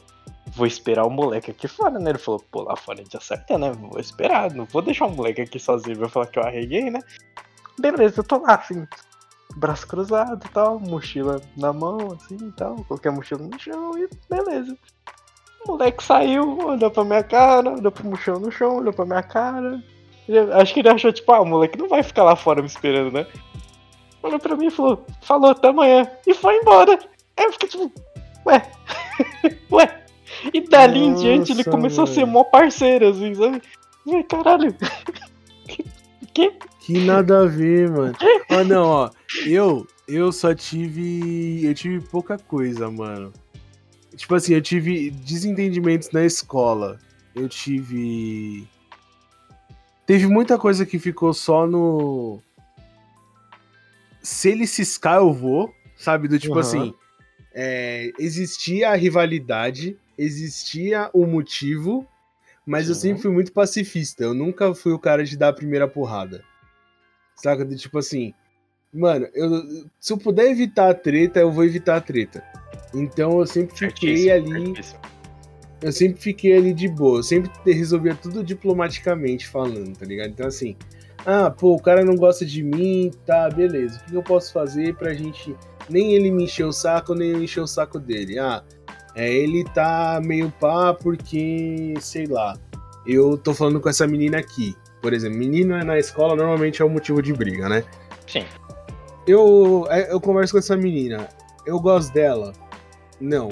vou 0.56 0.66
esperar 0.66 1.06
o 1.06 1.10
moleque 1.10 1.52
aqui 1.52 1.68
fora, 1.68 2.00
né? 2.00 2.12
Ele 2.12 2.20
falou, 2.20 2.44
pô, 2.52 2.64
lá 2.64 2.76
fora 2.76 3.00
a 3.00 3.04
gente 3.04 3.18
acerta, 3.18 3.58
né? 3.58 3.72
Vou 3.72 4.00
esperar, 4.00 4.52
não 4.54 4.66
vou 4.66 4.82
deixar 4.82 5.06
o 5.06 5.12
moleque 5.12 5.42
aqui 5.42 5.60
sozinho, 5.60 6.00
vai 6.00 6.10
falar 6.10 6.28
que 6.28 6.40
eu 6.40 6.44
arreguei, 6.44 6.90
né? 6.90 7.00
Beleza, 7.80 8.22
eu 8.22 8.24
tô 8.24 8.38
lá, 8.38 8.56
assim, 8.56 8.88
braço 9.58 9.88
cruzado 9.88 10.46
e 10.46 10.50
tal, 10.50 10.80
mochila 10.80 11.42
na 11.58 11.74
mão, 11.74 12.14
assim 12.14 12.38
e 12.48 12.52
tal, 12.54 12.76
a 12.90 13.12
mochila 13.12 13.42
no 13.42 13.60
chão 13.60 13.98
e 13.98 14.10
beleza. 14.30 14.78
O 15.66 15.72
moleque 15.72 16.04
saiu, 16.04 16.58
olhou 16.60 16.92
pra 16.92 17.04
minha 17.04 17.24
cara, 17.24 17.72
olhou 17.72 17.92
pro 17.92 18.08
mochila 18.08 18.40
no 18.40 18.52
chão, 18.52 18.78
olhou 18.78 18.94
pra 18.94 19.06
minha 19.06 19.24
cara. 19.24 19.84
Acho 20.60 20.74
que 20.74 20.80
ele 20.80 20.90
achou, 20.90 21.12
tipo, 21.12 21.32
ah, 21.32 21.42
o 21.42 21.46
moleque 21.46 21.78
não 21.78 21.88
vai 21.88 22.02
ficar 22.02 22.24
lá 22.24 22.36
fora 22.36 22.62
me 22.62 22.68
esperando, 22.68 23.12
né? 23.12 23.28
Olhou 24.26 24.40
pra 24.40 24.56
mim 24.56 24.66
e 24.68 24.72
falou, 24.72 25.06
falou 25.22 25.52
até 25.52 25.68
amanhã. 25.68 26.10
E 26.26 26.34
foi 26.34 26.58
embora. 26.58 26.98
Aí 27.38 27.46
eu 27.46 27.54
fiquei 27.54 27.70
tipo, 27.70 27.92
ué, 28.44 28.72
ué. 29.72 30.04
E 30.52 30.62
dali 30.62 31.00
Nossa, 31.00 31.12
em 31.12 31.24
diante 31.24 31.52
ele 31.52 31.64
começou 31.64 32.06
a 32.06 32.08
ser 32.08 32.26
mó 32.26 32.44
parceiro, 32.44 33.10
assim, 33.10 33.36
sabe? 33.36 33.62
E, 34.08 34.24
caralho. 34.24 34.76
que? 36.34 36.54
Que 36.80 37.06
nada 37.06 37.44
a 37.44 37.46
ver, 37.46 37.90
mano. 37.92 38.16
Ah, 38.50 38.64
não, 38.64 38.86
ó. 38.86 39.10
Eu, 39.46 39.88
eu 40.08 40.32
só 40.32 40.56
tive. 40.56 41.64
Eu 41.64 41.74
tive 41.76 42.00
pouca 42.08 42.38
coisa, 42.38 42.90
mano. 42.90 43.32
Tipo 44.16 44.36
assim, 44.36 44.56
eu 44.56 44.62
tive 44.62 45.12
desentendimentos 45.12 46.10
na 46.12 46.26
escola. 46.26 47.00
Eu 47.36 47.48
tive. 47.48 48.68
Teve 50.06 50.26
muita 50.28 50.58
coisa 50.58 50.84
que 50.84 50.98
ficou 50.98 51.32
só 51.32 51.68
no. 51.68 52.40
Se 54.26 54.50
ele 54.50 54.66
ciscar, 54.66 55.18
eu 55.18 55.32
vou. 55.32 55.74
Sabe? 55.96 56.28
Do 56.28 56.40
tipo 56.40 56.56
uhum. 56.56 56.60
assim. 56.60 56.94
É, 57.54 58.12
existia 58.20 58.90
a 58.90 58.96
rivalidade, 58.96 59.98
existia 60.18 61.10
o 61.14 61.26
motivo, 61.26 62.06
mas 62.66 62.90
eu 62.90 62.96
sempre 62.96 63.22
fui 63.22 63.32
muito 63.32 63.54
pacifista. 63.54 64.24
Eu 64.24 64.34
nunca 64.34 64.74
fui 64.76 64.92
o 64.92 65.00
cara 65.00 65.24
de 65.24 65.38
dar 65.38 65.50
a 65.50 65.54
primeira 65.54 65.88
porrada. 65.88 66.44
Saca? 67.36 67.64
De 67.64 67.78
tipo 67.78 67.98
assim. 67.98 68.34
Mano, 68.92 69.28
eu, 69.34 69.90
se 70.00 70.12
eu 70.12 70.18
puder 70.18 70.50
evitar 70.50 70.90
a 70.90 70.94
treta, 70.94 71.40
eu 71.40 71.52
vou 71.52 71.64
evitar 71.64 71.98
a 71.98 72.02
treta. 72.02 72.44
Então 72.94 73.40
eu 73.40 73.48
sempre 73.48 73.76
fiquei 73.76 74.32
ali. 74.32 74.74
Eu 75.82 75.92
sempre 75.92 76.22
fiquei 76.22 76.58
ali 76.58 76.74
de 76.74 76.88
boa. 76.88 77.20
Eu 77.20 77.24
sempre 77.24 77.52
resolvia 77.72 78.16
tudo 78.16 78.44
diplomaticamente 78.44 79.48
falando, 79.48 79.98
tá 79.98 80.06
ligado? 80.06 80.32
Então 80.32 80.48
assim. 80.48 80.76
Ah, 81.26 81.50
pô, 81.50 81.74
o 81.74 81.82
cara 81.82 82.06
não 82.06 82.16
gosta 82.16 82.46
de 82.46 82.62
mim, 82.62 83.12
tá, 83.26 83.50
beleza. 83.50 84.00
O 84.00 84.12
que 84.12 84.16
eu 84.16 84.24
posso 84.24 84.54
fazer 84.54 84.96
pra 84.96 85.14
gente. 85.14 85.56
Nem 85.90 86.14
ele 86.14 86.30
me 86.32 86.44
encher 86.44 86.66
o 86.66 86.72
saco, 86.72 87.16
nem 87.16 87.32
eu 87.32 87.44
encher 87.44 87.62
o 87.62 87.68
saco 87.68 88.00
dele. 88.00 88.38
Ah, 88.38 88.64
é, 89.16 89.32
ele 89.34 89.64
tá 89.64 90.22
meio 90.24 90.52
pá 90.60 90.94
porque, 90.94 91.94
sei 92.00 92.26
lá, 92.28 92.58
eu 93.08 93.38
tô 93.38 93.54
falando 93.54 93.80
com 93.80 93.90
essa 93.90 94.06
menina 94.06 94.38
aqui. 94.38 94.76
Por 95.02 95.14
exemplo, 95.14 95.38
menina 95.38 95.84
na 95.84 95.98
escola 95.98 96.36
normalmente 96.36 96.82
é 96.82 96.86
um 96.86 96.90
motivo 96.90 97.22
de 97.22 97.32
briga, 97.34 97.70
né? 97.70 97.84
Sim. 98.28 98.44
Eu, 99.28 99.88
é, 99.90 100.12
eu 100.12 100.20
converso 100.20 100.54
com 100.54 100.60
essa 100.60 100.76
menina. 100.76 101.28
Eu 101.66 101.80
gosto 101.80 102.14
dela? 102.14 102.54
Não. 103.20 103.50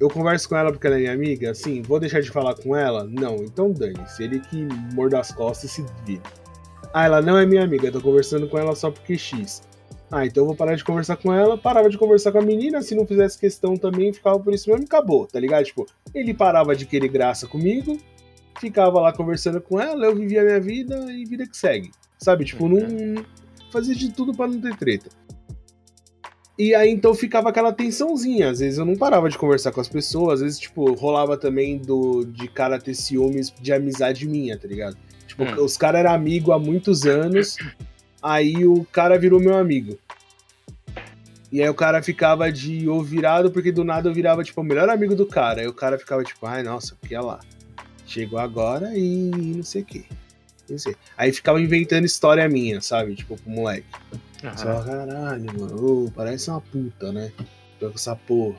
Eu 0.00 0.08
converso 0.08 0.48
com 0.48 0.56
ela 0.56 0.70
porque 0.70 0.86
ela 0.86 0.96
é 0.96 1.00
minha 1.00 1.12
amiga? 1.12 1.54
Sim. 1.54 1.82
Vou 1.82 1.98
deixar 1.98 2.20
de 2.20 2.30
falar 2.30 2.54
com 2.54 2.74
ela? 2.74 3.04
Não. 3.04 3.36
Então 3.36 3.70
dane-se. 3.70 4.22
Ele 4.22 4.40
que 4.40 4.66
morda 4.94 5.20
as 5.20 5.32
costas 5.32 5.70
e 5.70 5.74
se 5.74 5.86
vira. 6.04 6.22
Ah, 6.92 7.04
ela 7.04 7.22
não 7.22 7.38
é 7.38 7.46
minha 7.46 7.62
amiga. 7.62 7.88
Eu 7.88 7.92
tô 7.92 8.00
conversando 8.00 8.48
com 8.48 8.58
ela 8.58 8.74
só 8.74 8.90
porque 8.90 9.16
X. 9.16 9.62
Ah, 10.10 10.24
então 10.24 10.42
eu 10.42 10.46
vou 10.46 10.56
parar 10.56 10.74
de 10.74 10.84
conversar 10.84 11.16
com 11.16 11.32
ela, 11.32 11.58
parava 11.58 11.90
de 11.90 11.98
conversar 11.98 12.32
com 12.32 12.38
a 12.38 12.42
menina, 12.42 12.80
se 12.80 12.94
não 12.94 13.06
fizesse 13.06 13.38
questão 13.38 13.76
também, 13.76 14.10
ficava 14.10 14.40
por 14.40 14.54
isso 14.54 14.70
mesmo 14.70 14.84
e 14.84 14.86
acabou, 14.86 15.26
tá 15.26 15.38
ligado? 15.38 15.66
Tipo, 15.66 15.86
ele 16.14 16.32
parava 16.32 16.74
de 16.74 16.86
querer 16.86 17.08
graça 17.08 17.46
comigo, 17.46 17.98
ficava 18.58 19.00
lá 19.00 19.12
conversando 19.12 19.60
com 19.60 19.78
ela, 19.78 20.06
eu 20.06 20.16
vivia 20.16 20.40
a 20.40 20.44
minha 20.44 20.60
vida 20.60 21.12
e 21.12 21.26
vida 21.26 21.46
que 21.46 21.56
segue. 21.56 21.90
Sabe? 22.18 22.44
Tipo, 22.44 22.68
não. 22.68 23.22
Fazia 23.70 23.94
de 23.94 24.10
tudo 24.10 24.34
para 24.34 24.50
não 24.50 24.58
ter 24.58 24.74
treta. 24.78 25.10
E 26.58 26.74
aí 26.74 26.90
então 26.90 27.14
ficava 27.14 27.50
aquela 27.50 27.72
tensãozinha. 27.72 28.50
Às 28.50 28.60
vezes 28.60 28.78
eu 28.78 28.84
não 28.86 28.96
parava 28.96 29.28
de 29.28 29.36
conversar 29.36 29.72
com 29.72 29.80
as 29.80 29.88
pessoas, 29.88 30.34
às 30.34 30.40
vezes, 30.40 30.58
tipo, 30.58 30.92
rolava 30.94 31.36
também 31.36 31.76
do 31.76 32.24
de 32.24 32.48
cara 32.48 32.80
ter 32.80 32.94
ciúmes 32.94 33.52
de 33.60 33.72
amizade 33.74 34.26
minha, 34.26 34.58
tá 34.58 34.66
ligado? 34.66 34.96
Tipo, 35.38 35.60
hum. 35.60 35.64
os 35.64 35.76
caras 35.76 36.00
eram 36.00 36.12
amigos 36.12 36.54
há 36.54 36.58
muitos 36.58 37.06
anos, 37.06 37.56
Aí 38.22 38.66
o 38.66 38.84
cara 38.84 39.18
virou 39.18 39.40
meu 39.40 39.56
amigo. 39.56 39.98
E 41.50 41.62
aí 41.62 41.68
o 41.68 41.74
cara 41.74 42.02
ficava 42.02 42.52
de 42.52 42.88
ou 42.88 43.02
virado, 43.02 43.50
porque 43.50 43.72
do 43.72 43.84
nada 43.84 44.08
eu 44.08 44.14
virava, 44.14 44.44
tipo, 44.44 44.60
o 44.60 44.64
melhor 44.64 44.88
amigo 44.88 45.14
do 45.14 45.24
cara. 45.24 45.60
Aí 45.60 45.66
o 45.66 45.72
cara 45.72 45.98
ficava, 45.98 46.22
tipo, 46.22 46.44
ai, 46.44 46.62
nossa, 46.62 46.94
porque 46.96 47.14
é 47.14 47.20
lá. 47.20 47.40
Chegou 48.06 48.38
agora 48.38 48.92
e 48.94 49.30
não 49.56 49.62
sei 49.62 49.82
o 49.82 49.84
quê. 49.84 50.04
Não 50.68 50.78
sei. 50.78 50.94
Aí 51.16 51.32
ficava 51.32 51.60
inventando 51.60 52.04
história 52.04 52.46
minha, 52.48 52.80
sabe? 52.80 53.14
Tipo, 53.14 53.36
pro 53.36 53.50
moleque. 53.50 53.86
Uhum. 54.42 54.56
Só, 54.56 54.82
caralho, 54.82 55.58
mano, 55.58 56.04
oh, 56.06 56.10
parece 56.10 56.50
uma 56.50 56.60
puta, 56.60 57.12
né? 57.12 57.32
Com 57.80 57.86
essa 57.86 58.14
porra. 58.14 58.58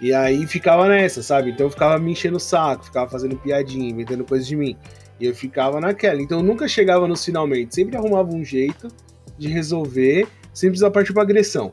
E 0.00 0.12
aí 0.12 0.46
ficava 0.46 0.86
nessa, 0.88 1.22
sabe? 1.22 1.50
Então 1.50 1.66
eu 1.66 1.70
ficava 1.70 1.98
me 1.98 2.12
enchendo 2.12 2.36
o 2.36 2.40
saco, 2.40 2.84
ficava 2.84 3.10
fazendo 3.10 3.36
piadinha, 3.36 3.90
inventando 3.90 4.24
coisas 4.24 4.46
de 4.46 4.54
mim. 4.54 4.76
E 5.20 5.26
eu 5.26 5.34
ficava 5.34 5.80
naquela. 5.80 6.20
Então 6.20 6.38
eu 6.38 6.44
nunca 6.44 6.68
chegava 6.68 7.06
nos 7.08 7.24
finalmente. 7.24 7.74
Sempre 7.74 7.96
arrumava 7.96 8.32
um 8.34 8.44
jeito 8.44 8.88
de 9.36 9.48
resolver, 9.48 10.26
sem 10.52 10.70
precisar 10.70 10.90
partir 10.90 11.12
pra 11.12 11.22
agressão. 11.22 11.72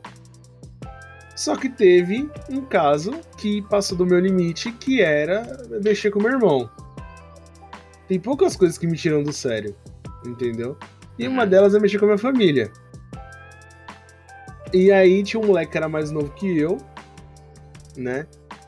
Só 1.34 1.54
que 1.54 1.68
teve 1.68 2.30
um 2.48 2.62
caso 2.62 3.12
que 3.36 3.60
passou 3.62 3.98
do 3.98 4.06
meu 4.06 4.18
limite, 4.18 4.72
que 4.72 5.02
era 5.02 5.44
mexer 5.82 6.10
com 6.10 6.20
meu 6.20 6.32
irmão. 6.32 6.70
Tem 8.08 8.18
poucas 8.18 8.56
coisas 8.56 8.78
que 8.78 8.86
me 8.86 8.96
tiram 8.96 9.22
do 9.22 9.32
sério, 9.32 9.76
entendeu? 10.24 10.78
E 11.18 11.28
uma 11.28 11.42
uhum. 11.42 11.48
delas 11.48 11.74
é 11.74 11.80
mexer 11.80 11.98
com 11.98 12.06
a 12.06 12.08
minha 12.08 12.18
família. 12.18 12.72
E 14.72 14.90
aí 14.90 15.22
tinha 15.22 15.40
um 15.40 15.46
moleque 15.46 15.72
que 15.72 15.76
era 15.76 15.88
mais 15.88 16.10
novo 16.10 16.30
que 16.30 16.58
eu, 16.58 16.78
né? 17.96 18.26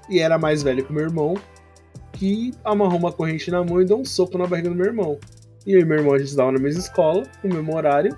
E 0.09 0.21
era 0.21 0.39
mais 0.39 0.63
velho 0.63 0.85
que 0.85 0.91
o 0.91 0.95
meu 0.95 1.05
irmão 1.05 1.35
que 2.19 2.53
amarrou 2.65 2.99
uma 2.99 3.13
corrente 3.13 3.49
na 3.49 3.63
mão 3.63 3.81
e 3.81 3.85
deu 3.85 4.01
um 4.01 4.05
soco 4.05 4.37
na 4.37 4.47
barriga 4.47 4.69
do 4.69 4.75
meu 4.75 4.87
irmão. 4.87 5.19
E 5.65 5.73
eu 5.73 5.81
e 5.81 5.85
meu 5.85 5.99
irmão 5.99 6.15
a 6.15 6.19
gente 6.19 6.29
estava 6.29 6.51
na 6.51 6.59
mesma 6.59 6.81
escola, 6.81 7.23
no 7.45 7.55
mesmo 7.55 7.77
horário. 7.77 8.17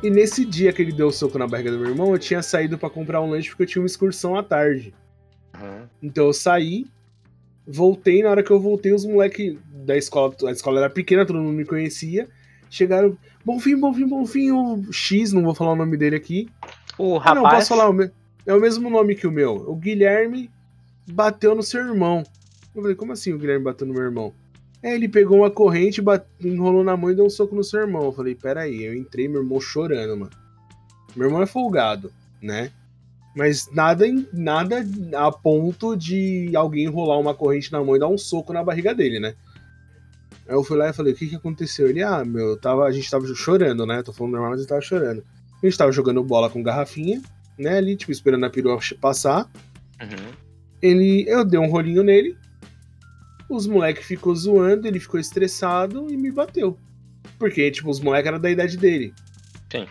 E 0.00 0.08
nesse 0.08 0.44
dia 0.44 0.72
que 0.72 0.80
ele 0.80 0.92
deu 0.92 1.08
o 1.08 1.12
soco 1.12 1.36
na 1.36 1.48
barriga 1.48 1.72
do 1.72 1.78
meu 1.78 1.90
irmão, 1.90 2.12
eu 2.12 2.18
tinha 2.18 2.42
saído 2.42 2.78
para 2.78 2.88
comprar 2.88 3.20
um 3.20 3.30
lanche 3.30 3.48
porque 3.48 3.64
eu 3.64 3.66
tinha 3.66 3.82
uma 3.82 3.86
excursão 3.86 4.36
à 4.36 4.42
tarde. 4.42 4.94
Uhum. 5.60 5.86
Então 6.00 6.26
eu 6.26 6.32
saí, 6.32 6.86
voltei, 7.66 8.22
na 8.22 8.30
hora 8.30 8.42
que 8.42 8.52
eu 8.52 8.60
voltei, 8.60 8.92
os 8.92 9.04
moleques 9.04 9.58
da 9.84 9.96
escola, 9.96 10.32
a 10.46 10.52
escola 10.52 10.78
era 10.78 10.90
pequena, 10.90 11.26
todo 11.26 11.40
mundo 11.40 11.56
me 11.56 11.64
conhecia, 11.64 12.28
chegaram, 12.70 13.18
Bonfim, 13.44 13.76
Bonfim, 13.76 14.06
Bonfim, 14.06 14.52
o 14.52 14.92
X, 14.92 15.32
não 15.32 15.42
vou 15.42 15.54
falar 15.56 15.72
o 15.72 15.76
nome 15.76 15.96
dele 15.96 16.14
aqui. 16.14 16.48
O 16.96 17.18
rapaz... 17.18 17.36
Ah, 17.36 17.42
não, 17.42 17.50
posso 17.50 17.68
falar, 17.68 18.12
é 18.46 18.54
o 18.54 18.60
mesmo 18.60 18.88
nome 18.88 19.16
que 19.16 19.26
o 19.26 19.32
meu, 19.32 19.56
o 19.56 19.74
Guilherme 19.74 20.50
bateu 21.10 21.54
no 21.54 21.62
seu 21.62 21.80
irmão. 21.80 22.22
Eu 22.74 22.82
falei, 22.82 22.96
como 22.96 23.12
assim 23.12 23.32
o 23.32 23.38
Guilherme 23.38 23.64
bateu 23.64 23.86
no 23.86 23.94
meu 23.94 24.02
irmão? 24.02 24.32
É, 24.82 24.94
ele 24.94 25.08
pegou 25.08 25.38
uma 25.38 25.50
corrente, 25.50 26.00
bate, 26.00 26.24
enrolou 26.42 26.82
na 26.82 26.96
mão 26.96 27.10
e 27.10 27.14
deu 27.14 27.26
um 27.26 27.30
soco 27.30 27.54
no 27.54 27.64
seu 27.64 27.80
irmão. 27.80 28.04
Eu 28.04 28.12
falei, 28.12 28.34
peraí, 28.34 28.82
eu 28.82 28.94
entrei, 28.94 29.28
meu 29.28 29.42
irmão 29.42 29.60
chorando, 29.60 30.16
mano. 30.16 30.30
Meu 31.14 31.26
irmão 31.26 31.42
é 31.42 31.46
folgado, 31.46 32.10
né? 32.40 32.70
Mas 33.34 33.68
nada, 33.72 34.06
nada 34.32 34.84
a 35.16 35.30
ponto 35.30 35.96
de 35.96 36.50
alguém 36.54 36.84
enrolar 36.84 37.18
uma 37.18 37.34
corrente 37.34 37.70
na 37.70 37.82
mão 37.82 37.94
e 37.94 37.98
dar 37.98 38.08
um 38.08 38.18
soco 38.18 38.52
na 38.52 38.64
barriga 38.64 38.94
dele, 38.94 39.20
né? 39.20 39.34
Aí 40.48 40.54
eu 40.54 40.64
fui 40.64 40.76
lá 40.76 40.88
e 40.88 40.92
falei, 40.92 41.12
o 41.12 41.16
que 41.16 41.28
que 41.28 41.36
aconteceu? 41.36 41.88
Ele, 41.88 42.02
ah, 42.02 42.24
meu, 42.24 42.56
tava, 42.56 42.84
a 42.84 42.90
gente 42.90 43.08
tava 43.08 43.26
chorando, 43.34 43.86
né? 43.86 44.02
Tô 44.02 44.12
falando 44.12 44.32
normal, 44.32 44.50
mas 44.50 44.60
ele 44.60 44.68
tava 44.68 44.80
chorando. 44.80 45.24
A 45.62 45.66
gente 45.66 45.78
tava 45.78 45.92
jogando 45.92 46.24
bola 46.24 46.50
com 46.50 46.62
garrafinha, 46.62 47.20
né? 47.58 47.76
Ali, 47.76 47.96
tipo, 47.96 48.10
esperando 48.10 48.46
a 48.46 48.50
perua 48.50 48.78
passar. 49.00 49.48
Uhum. 50.00 50.49
Ele, 50.82 51.24
eu 51.28 51.44
dei 51.44 51.58
um 51.58 51.68
rolinho 51.68 52.02
nele, 52.02 52.36
os 53.48 53.66
moleques 53.66 54.06
ficou 54.06 54.34
zoando, 54.34 54.86
ele 54.86 55.00
ficou 55.00 55.18
estressado 55.18 56.06
e 56.10 56.16
me 56.16 56.30
bateu. 56.30 56.78
Porque, 57.38 57.70
tipo, 57.70 57.90
os 57.90 58.00
moleques 58.00 58.28
eram 58.28 58.40
da 58.40 58.50
idade 58.50 58.76
dele. 58.76 59.12
Sim. 59.70 59.86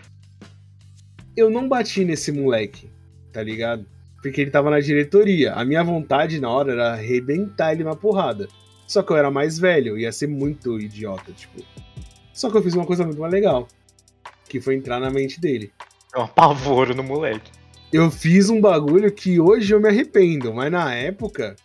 Eu 1.36 1.50
não 1.50 1.68
bati 1.68 2.04
nesse 2.04 2.32
moleque, 2.32 2.90
tá 3.32 3.42
ligado? 3.42 3.86
Porque 4.22 4.40
ele 4.40 4.50
tava 4.50 4.70
na 4.70 4.80
diretoria. 4.80 5.52
A 5.52 5.64
minha 5.64 5.84
vontade 5.84 6.40
na 6.40 6.50
hora 6.50 6.72
era 6.72 6.92
arrebentar 6.92 7.72
ele 7.72 7.84
na 7.84 7.94
porrada. 7.94 8.48
Só 8.86 9.02
que 9.02 9.12
eu 9.12 9.16
era 9.16 9.30
mais 9.30 9.58
velho, 9.58 9.96
ia 9.96 10.10
ser 10.10 10.26
muito 10.26 10.80
idiota, 10.80 11.32
tipo. 11.32 11.62
Só 12.32 12.50
que 12.50 12.56
eu 12.56 12.62
fiz 12.62 12.74
uma 12.74 12.86
coisa 12.86 13.04
muito 13.04 13.20
mais 13.20 13.32
legal. 13.32 13.68
Que 14.48 14.60
foi 14.60 14.74
entrar 14.74 14.98
na 14.98 15.10
mente 15.10 15.40
dele. 15.40 15.72
É 16.14 16.18
um 16.18 16.22
apavoro 16.22 16.94
no 16.94 17.02
moleque 17.02 17.59
eu 17.92 18.10
fiz 18.10 18.48
um 18.48 18.60
bagulho 18.60 19.10
que 19.10 19.40
hoje 19.40 19.74
eu 19.74 19.80
me 19.80 19.88
arrependo, 19.88 20.54
mas 20.54 20.70
na 20.70 20.94
época 20.94 21.56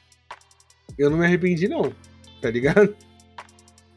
eu 0.97 1.09
não 1.09 1.17
me 1.17 1.25
arrependi 1.25 1.67
não, 1.67 1.93
tá 2.41 2.49
ligado? 2.49 2.95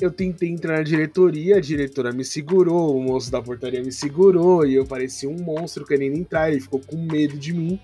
Eu 0.00 0.12
tentei 0.12 0.48
entrar 0.48 0.76
na 0.76 0.84
diretoria, 0.84 1.56
a 1.56 1.60
diretora 1.60 2.12
me 2.12 2.24
segurou, 2.24 2.96
o 2.96 3.02
moço 3.02 3.32
da 3.32 3.42
portaria 3.42 3.82
me 3.82 3.90
segurou 3.90 4.64
e 4.64 4.76
eu 4.76 4.86
parecia 4.86 5.28
um 5.28 5.36
monstro 5.42 5.84
querendo 5.84 6.16
entrar, 6.16 6.52
ele 6.52 6.60
ficou 6.60 6.78
com 6.78 6.96
medo 6.96 7.36
de 7.36 7.52
mim. 7.52 7.80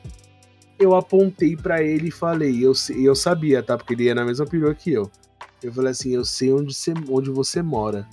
eu 0.79 0.95
apontei 0.95 1.57
para 1.57 1.83
ele 1.83 2.11
e 2.11 2.13
falei, 2.13 2.65
eu, 2.65 2.73
eu 2.97 3.17
sabia, 3.17 3.65
tá? 3.65 3.77
Porque 3.77 3.95
ele 3.95 4.05
ia 4.05 4.15
na 4.15 4.25
mesma 4.25 4.47
perua 4.47 4.73
que 4.77 4.93
eu. 4.93 5.11
Eu 5.61 5.73
falei 5.73 5.91
assim, 5.91 6.15
eu 6.15 6.25
sei 6.25 6.53
onde 6.53 6.73
você, 6.73 6.95
onde 7.11 7.31
você 7.31 7.61
mora. 7.61 8.09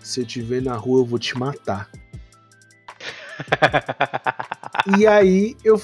Se 0.00 0.22
eu 0.22 0.26
te 0.26 0.42
ver 0.42 0.60
na 0.60 0.74
rua, 0.74 1.02
eu 1.02 1.04
vou 1.04 1.18
te 1.18 1.38
matar. 1.38 1.88
e 4.98 5.06
aí 5.06 5.56
eu, 5.64 5.80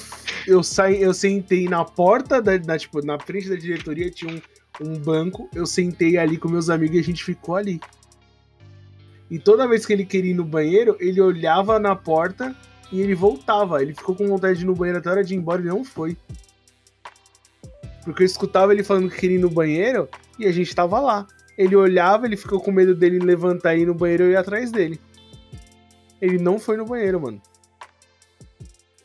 eu 0.47 0.63
saí, 0.63 1.03
eu 1.03 1.13
sentei 1.13 1.69
na 1.69 1.85
porta 1.85 2.41
da, 2.41 2.57
da, 2.57 2.79
tipo, 2.79 3.05
na 3.05 3.19
frente 3.19 3.49
da 3.49 3.57
diretoria 3.57 4.11
tinha 4.11 4.35
um, 4.35 4.87
um 4.87 4.99
banco, 4.99 5.49
eu 5.55 5.67
sentei 5.67 6.17
ali 6.17 6.37
com 6.37 6.49
meus 6.49 6.71
amigos 6.71 6.97
e 6.97 7.01
a 7.01 7.05
gente 7.05 7.25
ficou 7.25 7.57
ali. 7.57 7.81
E 9.31 9.39
toda 9.39 9.67
vez 9.67 9.87
que 9.87 9.93
ele 9.95 10.05
queria 10.05 10.33
ir 10.33 10.35
no 10.35 10.45
banheiro, 10.45 10.95
ele 11.01 11.21
olhava 11.21 11.79
na 11.79 11.97
porta 11.97 12.55
e 12.93 13.01
ele 13.01 13.15
voltava. 13.15 13.81
Ele 13.81 13.95
ficou 13.95 14.15
com 14.15 14.29
vontade 14.29 14.59
de 14.59 14.65
ir 14.65 14.67
no 14.67 14.75
banheiro 14.75 14.99
até 14.99 15.09
a 15.09 15.13
hora 15.13 15.25
de 15.25 15.33
ir 15.33 15.39
embora 15.39 15.63
e 15.63 15.65
não 15.65 15.83
foi. 15.83 16.17
Porque 18.05 18.23
eu 18.23 18.27
escutava 18.27 18.73
ele 18.75 18.85
falando 18.85 19.09
que 19.09 19.17
queria 19.17 19.37
ir 19.39 19.41
no 19.41 19.49
banheiro 19.49 20.07
e 20.39 20.45
a 20.45 20.53
gente 20.53 20.75
tava 20.75 21.01
lá. 21.01 21.27
Ele 21.57 21.75
olhava, 21.75 22.27
ele 22.27 22.37
ficou 22.37 22.61
com 22.61 22.71
medo 22.71 22.95
dele 22.95 23.21
levantar 23.21 23.75
e 23.75 23.83
ir 23.83 23.87
no 23.87 23.95
banheiro 23.95 24.25
e 24.25 24.33
ir 24.33 24.37
atrás 24.37 24.71
dele. 24.71 25.01
Ele 26.23 26.39
não 26.39 26.57
foi 26.61 26.77
no 26.77 26.87
banheiro, 26.87 27.21
mano. 27.21 27.43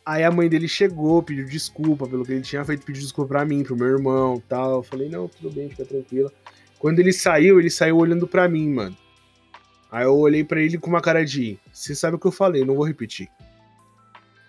Aí 0.06 0.24
a 0.24 0.32
mãe 0.32 0.48
dele 0.48 0.68
chegou, 0.68 1.24
pediu 1.24 1.46
desculpa 1.46 2.08
pelo 2.08 2.24
que 2.24 2.32
ele 2.32 2.42
tinha 2.42 2.64
feito, 2.64 2.86
pediu 2.86 3.02
desculpa 3.02 3.30
pra 3.30 3.44
mim, 3.46 3.64
pro 3.64 3.76
meu 3.76 3.88
irmão 3.88 4.42
tal. 4.48 4.76
Eu 4.76 4.84
falei, 4.84 5.10
não, 5.10 5.28
tudo 5.28 5.52
bem, 5.52 5.68
fica 5.68 5.84
tranquila. 5.84 6.32
Quando 6.78 7.00
ele 7.00 7.12
saiu, 7.12 7.60
ele 7.60 7.72
saiu 7.72 7.98
olhando 7.98 8.28
pra 8.28 8.48
mim, 8.48 8.70
mano. 8.70 8.96
Aí 9.92 10.06
eu 10.06 10.16
olhei 10.16 10.44
para 10.44 10.62
ele 10.62 10.78
com 10.78 10.90
uma 10.90 11.02
cara 11.02 11.26
de: 11.26 11.60
Você 11.74 11.96
sabe 11.96 12.18
o 12.18 12.20
que 12.20 12.28
eu 12.28 12.32
falei, 12.32 12.64
não 12.64 12.76
vou 12.76 12.86
repetir. 12.86 13.28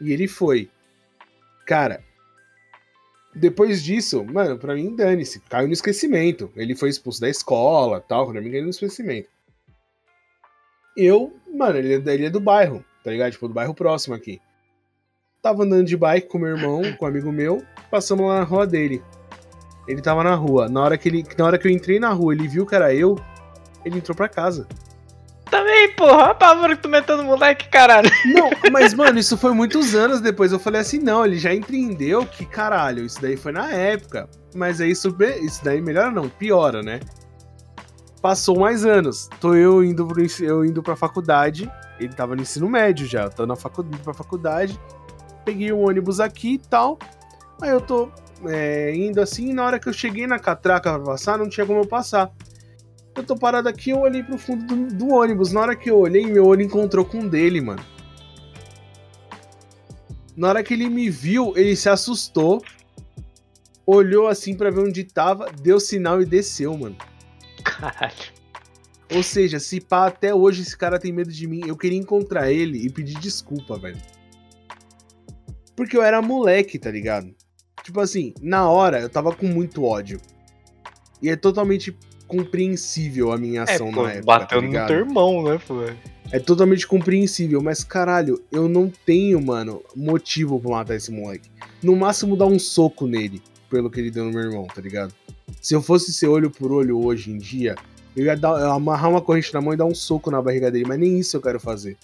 E 0.00 0.12
ele 0.12 0.28
foi. 0.28 0.68
Cara, 1.64 2.04
depois 3.34 3.82
disso, 3.82 4.24
mano, 4.24 4.58
pra 4.58 4.74
mim, 4.74 4.94
dane-se. 4.94 5.40
Caiu 5.40 5.68
no 5.68 5.72
esquecimento. 5.72 6.50
Ele 6.54 6.74
foi 6.74 6.90
expulso 6.90 7.20
da 7.20 7.30
escola 7.30 8.00
tal. 8.00 8.30
Pra 8.30 8.40
mim, 8.40 8.50
caiu 8.50 8.64
no 8.64 8.70
esquecimento. 8.70 9.28
Eu, 11.00 11.32
mano, 11.54 11.78
ele, 11.78 11.94
é 11.94 12.12
ele 12.12 12.26
é 12.26 12.30
do 12.30 12.40
bairro, 12.40 12.84
tá 13.04 13.12
ligado? 13.12 13.30
Tipo, 13.30 13.46
do 13.46 13.54
bairro 13.54 13.72
próximo 13.72 14.16
aqui. 14.16 14.40
Tava 15.40 15.62
andando 15.62 15.86
de 15.86 15.96
bike 15.96 16.26
com 16.26 16.38
meu 16.38 16.56
irmão, 16.56 16.82
com 16.98 17.04
um 17.04 17.08
amigo 17.08 17.30
meu, 17.30 17.62
passamos 17.88 18.26
lá 18.26 18.40
na 18.40 18.44
rua 18.44 18.66
dele. 18.66 19.00
Ele 19.86 20.02
tava 20.02 20.24
na 20.24 20.34
rua. 20.34 20.68
Na 20.68 20.82
hora 20.82 20.98
que, 20.98 21.08
ele, 21.08 21.24
na 21.38 21.44
hora 21.44 21.56
que 21.56 21.68
eu 21.68 21.70
entrei 21.70 22.00
na 22.00 22.10
rua, 22.10 22.34
ele 22.34 22.48
viu 22.48 22.66
que 22.66 22.74
era 22.74 22.92
eu, 22.92 23.16
ele 23.84 23.98
entrou 23.98 24.16
pra 24.16 24.28
casa. 24.28 24.66
Também, 25.48 25.94
porra, 25.94 26.32
apavoro 26.32 26.76
que 26.76 26.82
tu 26.82 26.88
metendo 26.88 27.22
moleque, 27.22 27.68
caralho. 27.68 28.10
Não, 28.26 28.50
mas, 28.72 28.92
mano, 28.92 29.20
isso 29.20 29.38
foi 29.38 29.54
muitos 29.54 29.94
anos 29.94 30.20
depois. 30.20 30.50
Eu 30.50 30.58
falei 30.58 30.80
assim, 30.80 30.98
não, 30.98 31.24
ele 31.24 31.38
já 31.38 31.54
entendeu 31.54 32.26
que, 32.26 32.44
caralho, 32.44 33.06
isso 33.06 33.22
daí 33.22 33.36
foi 33.36 33.52
na 33.52 33.70
época. 33.70 34.28
Mas 34.52 34.80
aí 34.80 34.90
isso, 34.90 35.16
isso 35.40 35.64
daí 35.64 35.80
melhora 35.80 36.10
não, 36.10 36.28
piora, 36.28 36.82
né? 36.82 36.98
Passou 38.28 38.58
mais 38.58 38.84
anos. 38.84 39.26
Tô 39.40 39.54
eu 39.54 39.82
indo, 39.82 40.06
pro, 40.06 40.22
eu 40.42 40.62
indo 40.62 40.82
pra 40.82 40.94
faculdade. 40.94 41.72
Ele 41.98 42.12
tava 42.12 42.36
no 42.36 42.42
ensino 42.42 42.68
médio 42.68 43.06
já. 43.06 43.30
Tô 43.30 43.46
na 43.46 43.56
faculdade, 43.56 44.02
pra 44.02 44.12
faculdade. 44.12 44.78
Peguei 45.46 45.72
um 45.72 45.88
ônibus 45.88 46.20
aqui 46.20 46.52
e 46.52 46.58
tal. 46.58 46.98
Aí 47.58 47.70
eu 47.70 47.80
tô 47.80 48.10
é, 48.44 48.94
indo 48.94 49.18
assim. 49.18 49.54
Na 49.54 49.64
hora 49.64 49.78
que 49.78 49.88
eu 49.88 49.94
cheguei 49.94 50.26
na 50.26 50.38
catraca 50.38 50.92
pra 50.92 51.02
passar, 51.02 51.38
não 51.38 51.48
tinha 51.48 51.64
como 51.64 51.80
eu 51.80 51.86
passar. 51.86 52.30
Eu 53.16 53.24
tô 53.24 53.34
parado 53.34 53.66
aqui, 53.66 53.92
eu 53.92 54.00
olhei 54.00 54.22
pro 54.22 54.36
fundo 54.36 54.66
do, 54.66 54.94
do 54.94 55.08
ônibus. 55.14 55.50
Na 55.50 55.62
hora 55.62 55.74
que 55.74 55.90
eu 55.90 55.96
olhei, 55.96 56.26
meu 56.26 56.44
olho 56.44 56.60
encontrou 56.60 57.06
com 57.06 57.20
um 57.20 57.28
dele, 57.28 57.62
mano. 57.62 57.82
Na 60.36 60.50
hora 60.50 60.62
que 60.62 60.74
ele 60.74 60.90
me 60.90 61.08
viu, 61.08 61.54
ele 61.56 61.74
se 61.74 61.88
assustou, 61.88 62.62
olhou 63.86 64.28
assim 64.28 64.54
para 64.54 64.70
ver 64.70 64.82
onde 64.82 65.02
tava, 65.02 65.46
deu 65.62 65.80
sinal 65.80 66.20
e 66.20 66.26
desceu, 66.26 66.76
mano. 66.76 66.96
Caralho. 67.70 68.38
Ou 69.14 69.22
seja, 69.22 69.58
se 69.58 69.80
pá, 69.80 70.06
até 70.06 70.34
hoje 70.34 70.62
esse 70.62 70.76
cara 70.76 70.98
tem 70.98 71.12
medo 71.12 71.32
de 71.32 71.46
mim, 71.46 71.62
eu 71.66 71.76
queria 71.76 71.98
encontrar 71.98 72.50
ele 72.50 72.78
e 72.78 72.90
pedir 72.90 73.18
desculpa, 73.18 73.78
velho. 73.78 73.96
Porque 75.74 75.96
eu 75.96 76.02
era 76.02 76.20
moleque, 76.20 76.78
tá 76.78 76.90
ligado? 76.90 77.34
Tipo 77.82 78.00
assim, 78.00 78.34
na 78.42 78.68
hora 78.68 79.00
eu 79.00 79.08
tava 79.08 79.34
com 79.34 79.46
muito 79.46 79.84
ódio. 79.84 80.20
E 81.22 81.30
é 81.30 81.36
totalmente 81.36 81.96
compreensível 82.26 83.32
a 83.32 83.38
minha 83.38 83.60
é, 83.60 83.74
ação 83.74 83.88
é, 83.88 83.92
pô, 83.92 84.02
na 84.02 84.10
época. 84.10 84.26
Bateu 84.26 84.60
tá 84.60 84.66
no 84.66 84.86
teu 84.86 84.96
irmão, 84.96 85.42
né, 85.44 85.58
pô? 85.66 85.76
É 86.30 86.38
totalmente 86.38 86.86
compreensível, 86.86 87.62
mas 87.62 87.82
caralho, 87.82 88.44
eu 88.52 88.68
não 88.68 88.92
tenho, 89.06 89.40
mano, 89.40 89.82
motivo 89.96 90.60
pra 90.60 90.70
matar 90.72 90.94
esse 90.96 91.10
moleque. 91.10 91.48
No 91.82 91.96
máximo 91.96 92.36
dar 92.36 92.44
um 92.44 92.58
soco 92.58 93.06
nele, 93.06 93.40
pelo 93.70 93.90
que 93.90 93.98
ele 93.98 94.10
deu 94.10 94.26
no 94.26 94.32
meu 94.32 94.42
irmão, 94.42 94.66
tá 94.66 94.82
ligado? 94.82 95.14
Se 95.60 95.74
eu 95.74 95.82
fosse 95.82 96.12
ser 96.12 96.28
olho 96.28 96.50
por 96.50 96.72
olho 96.72 97.04
hoje 97.04 97.30
em 97.30 97.38
dia, 97.38 97.74
eu 98.16 98.24
ia 98.24 98.36
dar, 98.36 98.60
eu 98.60 98.72
amarrar 98.72 99.10
uma 99.10 99.20
corrente 99.20 99.52
na 99.52 99.60
mão 99.60 99.72
e 99.72 99.76
dar 99.76 99.84
um 99.84 99.94
soco 99.94 100.30
na 100.30 100.42
barriga 100.42 100.70
dele, 100.70 100.86
mas 100.86 100.98
nem 100.98 101.18
isso 101.18 101.36
eu 101.36 101.40
quero 101.40 101.60
fazer. 101.60 101.96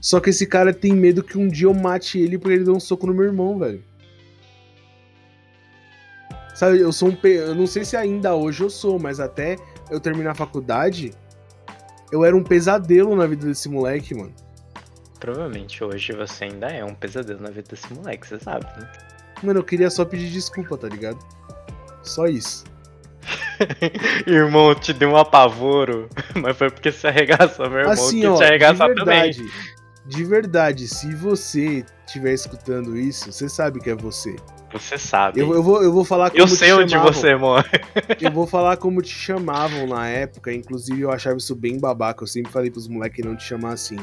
Só 0.00 0.20
que 0.20 0.30
esse 0.30 0.46
cara 0.46 0.72
tem 0.72 0.92
medo 0.92 1.22
que 1.22 1.38
um 1.38 1.48
dia 1.48 1.66
eu 1.66 1.74
mate 1.74 2.18
ele 2.18 2.38
porque 2.38 2.54
ele 2.54 2.64
deu 2.64 2.76
um 2.76 2.80
soco 2.80 3.06
no 3.06 3.14
meu 3.14 3.24
irmão, 3.24 3.58
velho. 3.58 3.82
Sabe, 6.54 6.80
eu 6.80 6.92
sou 6.92 7.10
um. 7.10 7.16
Eu 7.26 7.54
não 7.54 7.66
sei 7.66 7.84
se 7.84 7.96
ainda 7.96 8.34
hoje 8.34 8.62
eu 8.62 8.70
sou, 8.70 8.98
mas 8.98 9.20
até 9.20 9.56
eu 9.90 10.00
terminar 10.00 10.30
a 10.30 10.34
faculdade, 10.34 11.12
eu 12.10 12.24
era 12.24 12.36
um 12.36 12.42
pesadelo 12.42 13.14
na 13.14 13.26
vida 13.26 13.46
desse 13.46 13.68
moleque, 13.68 14.14
mano. 14.14 14.32
Provavelmente 15.20 15.82
hoje 15.82 16.12
você 16.12 16.44
ainda 16.44 16.68
é 16.68 16.84
um 16.84 16.94
pesadelo 16.94 17.40
na 17.40 17.50
vida 17.50 17.68
desse 17.68 17.92
moleque, 17.92 18.26
você 18.26 18.38
sabe, 18.38 18.64
né? 18.78 18.90
Mano, 19.42 19.60
eu 19.60 19.64
queria 19.64 19.90
só 19.90 20.04
pedir 20.04 20.30
desculpa, 20.30 20.78
tá 20.78 20.88
ligado? 20.88 21.18
Só 22.06 22.26
isso. 22.26 22.64
irmão, 24.26 24.74
te 24.74 24.92
deu 24.92 25.10
um 25.10 25.16
apavoro, 25.16 26.08
mas 26.34 26.56
foi 26.56 26.70
porque 26.70 26.92
você 26.92 27.08
arregaçou 27.08 27.68
meu 27.68 27.80
irmão, 27.80 27.92
assim, 27.92 28.20
que 28.20 28.26
ó, 28.26 28.36
te 28.36 28.44
arregaçou 28.44 28.88
de 28.88 28.94
verdade, 28.94 29.36
também. 29.38 29.50
De 30.06 30.24
verdade, 30.24 30.88
se 30.88 31.14
você 31.14 31.84
estiver 32.06 32.32
escutando 32.32 32.96
isso, 32.96 33.32
você 33.32 33.48
sabe 33.48 33.80
que 33.80 33.90
é 33.90 33.94
você. 33.94 34.36
Você 34.72 34.98
sabe. 34.98 35.40
Eu, 35.40 35.52
eu, 35.54 35.62
vou, 35.62 35.82
eu 35.82 35.92
vou 35.92 36.04
falar 36.04 36.30
como 36.30 36.42
Eu 36.42 36.48
sei 36.48 36.72
onde 36.72 36.92
chamavam. 36.92 37.12
você 37.12 37.34
mora. 37.34 37.68
eu 38.20 38.30
vou 38.30 38.46
falar 38.46 38.76
como 38.76 39.00
te 39.02 39.14
chamavam 39.14 39.86
na 39.86 40.06
época. 40.08 40.52
Inclusive, 40.52 41.00
eu 41.00 41.10
achava 41.10 41.36
isso 41.36 41.54
bem 41.54 41.78
babaca. 41.78 42.22
Eu 42.22 42.26
sempre 42.26 42.52
falei 42.52 42.70
pros 42.70 42.86
moleques 42.88 43.24
não 43.24 43.36
te 43.36 43.44
chamar 43.44 43.72
assim. 43.72 43.96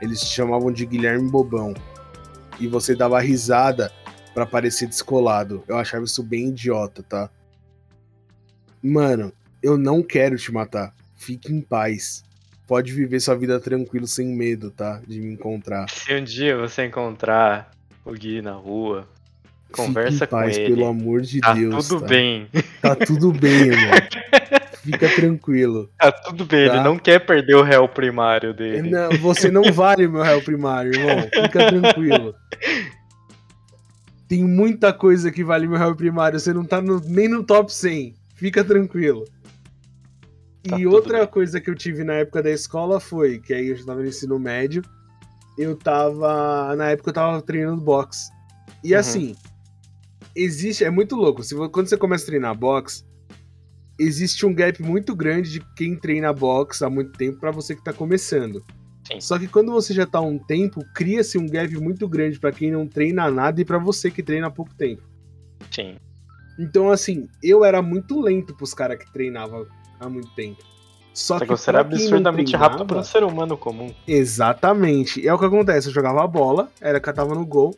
Eles 0.00 0.20
te 0.20 0.26
chamavam 0.26 0.70
de 0.70 0.86
Guilherme 0.86 1.30
Bobão. 1.30 1.74
E 2.60 2.66
você 2.66 2.94
dava 2.94 3.20
risada 3.20 3.90
para 4.34 4.46
parecer 4.46 4.86
descolado. 4.86 5.64
Eu 5.66 5.76
achava 5.76 6.04
isso 6.04 6.22
bem 6.22 6.48
idiota, 6.48 7.02
tá? 7.02 7.30
Mano, 8.82 9.32
eu 9.62 9.78
não 9.78 10.02
quero 10.02 10.36
te 10.36 10.50
matar. 10.52 10.94
Fique 11.16 11.52
em 11.52 11.60
paz. 11.60 12.24
Pode 12.66 12.92
viver 12.92 13.20
sua 13.20 13.34
vida 13.34 13.60
tranquilo, 13.60 14.06
sem 14.06 14.26
medo, 14.26 14.70
tá? 14.70 15.00
De 15.06 15.20
me 15.20 15.32
encontrar. 15.32 15.88
Se 15.90 16.14
um 16.14 16.24
dia 16.24 16.56
você 16.56 16.84
encontrar 16.86 17.70
o 18.04 18.12
Gui 18.12 18.40
na 18.42 18.52
rua, 18.52 19.06
Conversa 19.72 20.26
paz, 20.26 20.56
com 20.56 20.62
ele. 20.62 20.74
pelo 20.74 20.86
amor 20.86 21.22
de 21.22 21.40
tá 21.40 21.54
Deus. 21.54 21.88
Tudo 21.88 22.00
tá? 22.02 22.06
bem. 22.06 22.48
Tá 22.80 22.94
tudo 22.94 23.32
bem, 23.32 23.52
irmão. 23.72 23.90
Fica 24.82 25.08
tranquilo. 25.08 25.88
Tá 25.98 26.12
tudo 26.12 26.44
bem, 26.44 26.68
tá? 26.68 26.74
ele 26.74 26.84
não 26.84 26.98
quer 26.98 27.20
perder 27.20 27.54
o 27.54 27.62
réu 27.62 27.88
primário 27.88 28.52
dele. 28.52 28.90
Não, 28.90 29.10
você 29.18 29.50
não 29.50 29.72
vale 29.72 30.06
meu 30.06 30.22
réu 30.22 30.42
primário, 30.42 30.92
irmão. 30.92 31.22
Fica 31.22 31.68
tranquilo. 31.68 32.34
Tem 34.28 34.44
muita 34.44 34.92
coisa 34.92 35.30
que 35.30 35.44
vale 35.44 35.66
meu 35.66 35.78
réu 35.78 35.94
primário. 35.94 36.38
Você 36.38 36.52
não 36.52 36.64
tá 36.64 36.80
no, 36.80 37.00
nem 37.00 37.28
no 37.28 37.42
top 37.42 37.72
100. 37.72 38.14
Fica 38.42 38.64
tranquilo. 38.64 39.24
Tá 40.64 40.76
e 40.76 40.84
outra 40.84 41.18
bem. 41.18 41.28
coisa 41.28 41.60
que 41.60 41.70
eu 41.70 41.76
tive 41.76 42.02
na 42.02 42.14
época 42.14 42.42
da 42.42 42.50
escola 42.50 42.98
foi 42.98 43.38
que 43.38 43.54
aí 43.54 43.68
eu 43.68 43.76
já 43.76 43.84
tava 43.84 44.00
no 44.00 44.08
ensino 44.08 44.36
médio. 44.36 44.82
Eu 45.56 45.76
tava. 45.76 46.74
Na 46.74 46.90
época 46.90 47.10
eu 47.10 47.14
tava 47.14 47.40
treinando 47.40 47.80
boxe. 47.80 48.32
E 48.82 48.94
uhum. 48.94 48.98
assim, 48.98 49.36
existe. 50.34 50.82
É 50.82 50.90
muito 50.90 51.14
louco. 51.14 51.44
Se, 51.44 51.54
quando 51.68 51.86
você 51.86 51.96
começa 51.96 52.24
a 52.24 52.26
treinar 52.26 52.58
boxe, 52.58 53.04
existe 53.96 54.44
um 54.44 54.52
gap 54.52 54.82
muito 54.82 55.14
grande 55.14 55.48
de 55.48 55.60
quem 55.76 55.94
treina 55.94 56.32
boxe 56.32 56.84
há 56.84 56.90
muito 56.90 57.12
tempo 57.12 57.38
para 57.38 57.52
você 57.52 57.76
que 57.76 57.84
tá 57.84 57.92
começando. 57.92 58.60
Sim. 59.06 59.20
Só 59.20 59.38
que 59.38 59.46
quando 59.46 59.70
você 59.70 59.94
já 59.94 60.04
tá 60.04 60.18
há 60.18 60.22
um 60.22 60.36
tempo, 60.36 60.84
cria-se 60.92 61.38
um 61.38 61.46
gap 61.46 61.72
muito 61.76 62.08
grande 62.08 62.40
para 62.40 62.50
quem 62.50 62.72
não 62.72 62.88
treina 62.88 63.30
nada 63.30 63.60
e 63.60 63.64
para 63.64 63.78
você 63.78 64.10
que 64.10 64.20
treina 64.20 64.48
há 64.48 64.50
pouco 64.50 64.74
tempo. 64.74 65.02
Sim. 65.70 65.96
Então, 66.62 66.92
assim, 66.92 67.28
eu 67.42 67.64
era 67.64 67.82
muito 67.82 68.20
lento 68.20 68.54
pros 68.54 68.72
caras 68.72 68.96
que 68.96 69.12
treinavam 69.12 69.66
há 69.98 70.08
muito 70.08 70.32
tempo. 70.36 70.62
Só, 71.12 71.38
Só 71.38 71.44
que 71.44 71.50
você 71.50 71.70
era 71.70 71.80
absurdamente 71.80 72.52
treinava, 72.52 72.72
rápido 72.74 72.86
para 72.86 73.00
um 73.00 73.04
ser 73.04 73.24
humano 73.24 73.56
comum. 73.56 73.92
Exatamente. 74.06 75.26
É 75.26 75.34
o 75.34 75.38
que 75.38 75.44
acontece. 75.44 75.88
Eu 75.88 75.92
jogava 75.92 76.22
a 76.22 76.26
bola, 76.26 76.70
era 76.80 77.00
que 77.00 77.08
eu 77.08 77.12
tava 77.12 77.34
no 77.34 77.44
gol. 77.44 77.76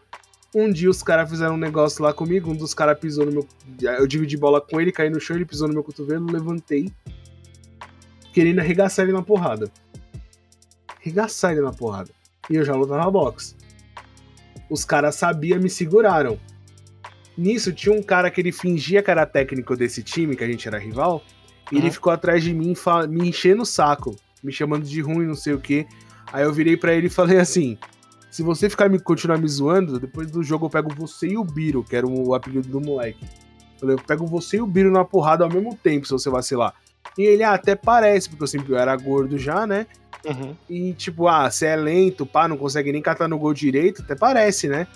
Um 0.55 0.71
dia 0.71 0.91
os 0.91 1.03
caras 1.03 1.31
fizeram 1.31 1.55
um 1.55 1.59
negócio 1.59 2.05
lá 2.05 2.13
comigo, 2.13 2.51
um 2.51 2.55
dos 2.55 2.75
caras 2.75 2.99
pisou 2.99 3.25
no 3.25 3.33
meu. 3.33 3.49
Eu 3.81 4.07
dividi 4.07 4.37
bola 4.37 4.61
com 4.61 4.79
ele, 4.79 4.93
caí 4.93 5.09
no 5.09 5.19
chão, 5.19 5.35
ele 5.35 5.47
pisou 5.47 5.67
no 5.67 5.73
meu 5.73 5.83
cotovelo, 5.83 6.31
levantei, 6.31 6.93
querendo 8.35 8.61
arregaçar 8.61 9.05
ele 9.05 9.15
na 9.15 9.23
porrada. 9.23 9.73
Arregaçar 11.01 11.53
ele 11.53 11.63
na 11.63 11.73
porrada. 11.73 12.11
E 12.51 12.55
eu 12.55 12.65
já 12.65 12.75
lutava 12.75 13.11
boxe. 13.11 13.57
Os 14.69 14.85
caras 14.85 15.15
sabiam, 15.17 15.59
me 15.59 15.71
seguraram. 15.71 16.39
Nisso 17.37 17.73
tinha 17.73 17.95
um 17.95 18.03
cara 18.03 18.31
que 18.31 18.41
ele 18.41 18.53
fingia 18.53 19.03
que 19.03 19.11
era 19.11 19.27
técnico 19.27 19.77
desse 19.77 20.03
time, 20.03 20.37
que 20.37 20.45
a 20.45 20.47
gente 20.47 20.67
era 20.67 20.79
rival, 20.79 21.23
e 21.73 21.79
ele 21.79 21.91
ficou 21.91 22.13
atrás 22.13 22.43
de 22.43 22.55
mim, 22.55 22.75
me 23.09 23.29
enchendo 23.29 23.63
o 23.63 23.67
saco, 23.67 24.15
me 24.43 24.53
chamando 24.53 24.85
de 24.85 25.01
ruim, 25.01 25.27
não 25.27 25.35
sei 25.35 25.55
o 25.55 25.59
quê. 25.59 25.87
Aí 26.33 26.45
eu 26.45 26.53
virei 26.53 26.77
pra 26.77 26.95
ele 26.95 27.09
e 27.09 27.11
falei 27.11 27.39
assim: 27.39 27.79
se 28.31 28.43
você 28.43 28.69
ficar 28.69 28.89
me 28.89 28.99
continuar 28.99 29.39
me 29.39 29.49
zoando, 29.49 29.99
depois 29.99 30.31
do 30.31 30.43
jogo 30.43 30.67
eu 30.67 30.71
pego 30.71 30.95
você 30.95 31.29
e 31.29 31.37
o 31.37 31.45
Biro, 31.45 31.85
que 31.85 31.97
era 31.97 32.07
o 32.07 32.35
apelido 32.35 32.69
do 32.69 32.81
moleque. 32.81 33.25
Falei, 33.79 33.97
eu 33.97 34.01
pego 34.01 34.27
você 34.27 34.57
e 34.57 34.61
o 34.61 34.67
Biro 34.67 34.91
na 34.91 35.05
porrada 35.05 35.45
ao 35.45 35.51
mesmo 35.51 35.75
tempo, 35.75 36.07
se 36.07 36.13
você 36.13 36.31
vacilar. 36.31 36.75
E 37.17 37.23
ele, 37.23 37.43
ah, 37.43 37.55
até 37.55 37.75
parece, 37.77 38.29
porque 38.29 38.43
eu 38.43 38.49
sempre 38.49 38.75
era 38.75 38.97
gordo 38.97 39.39
já, 39.39 39.67
né? 39.67 39.87
Uhum. 40.25 40.57
E 40.69 40.93
tipo, 40.95 41.29
ah, 41.29 41.51
você 41.51 41.67
é 41.67 41.77
lento, 41.77 42.25
pá, 42.25 42.49
não 42.49 42.57
consegue 42.57 42.91
nem 42.91 43.03
catar 43.03 43.29
no 43.29 43.39
gol 43.39 43.55
direito, 43.55 44.03
até 44.03 44.15
parece, 44.15 44.69
né? 44.69 44.87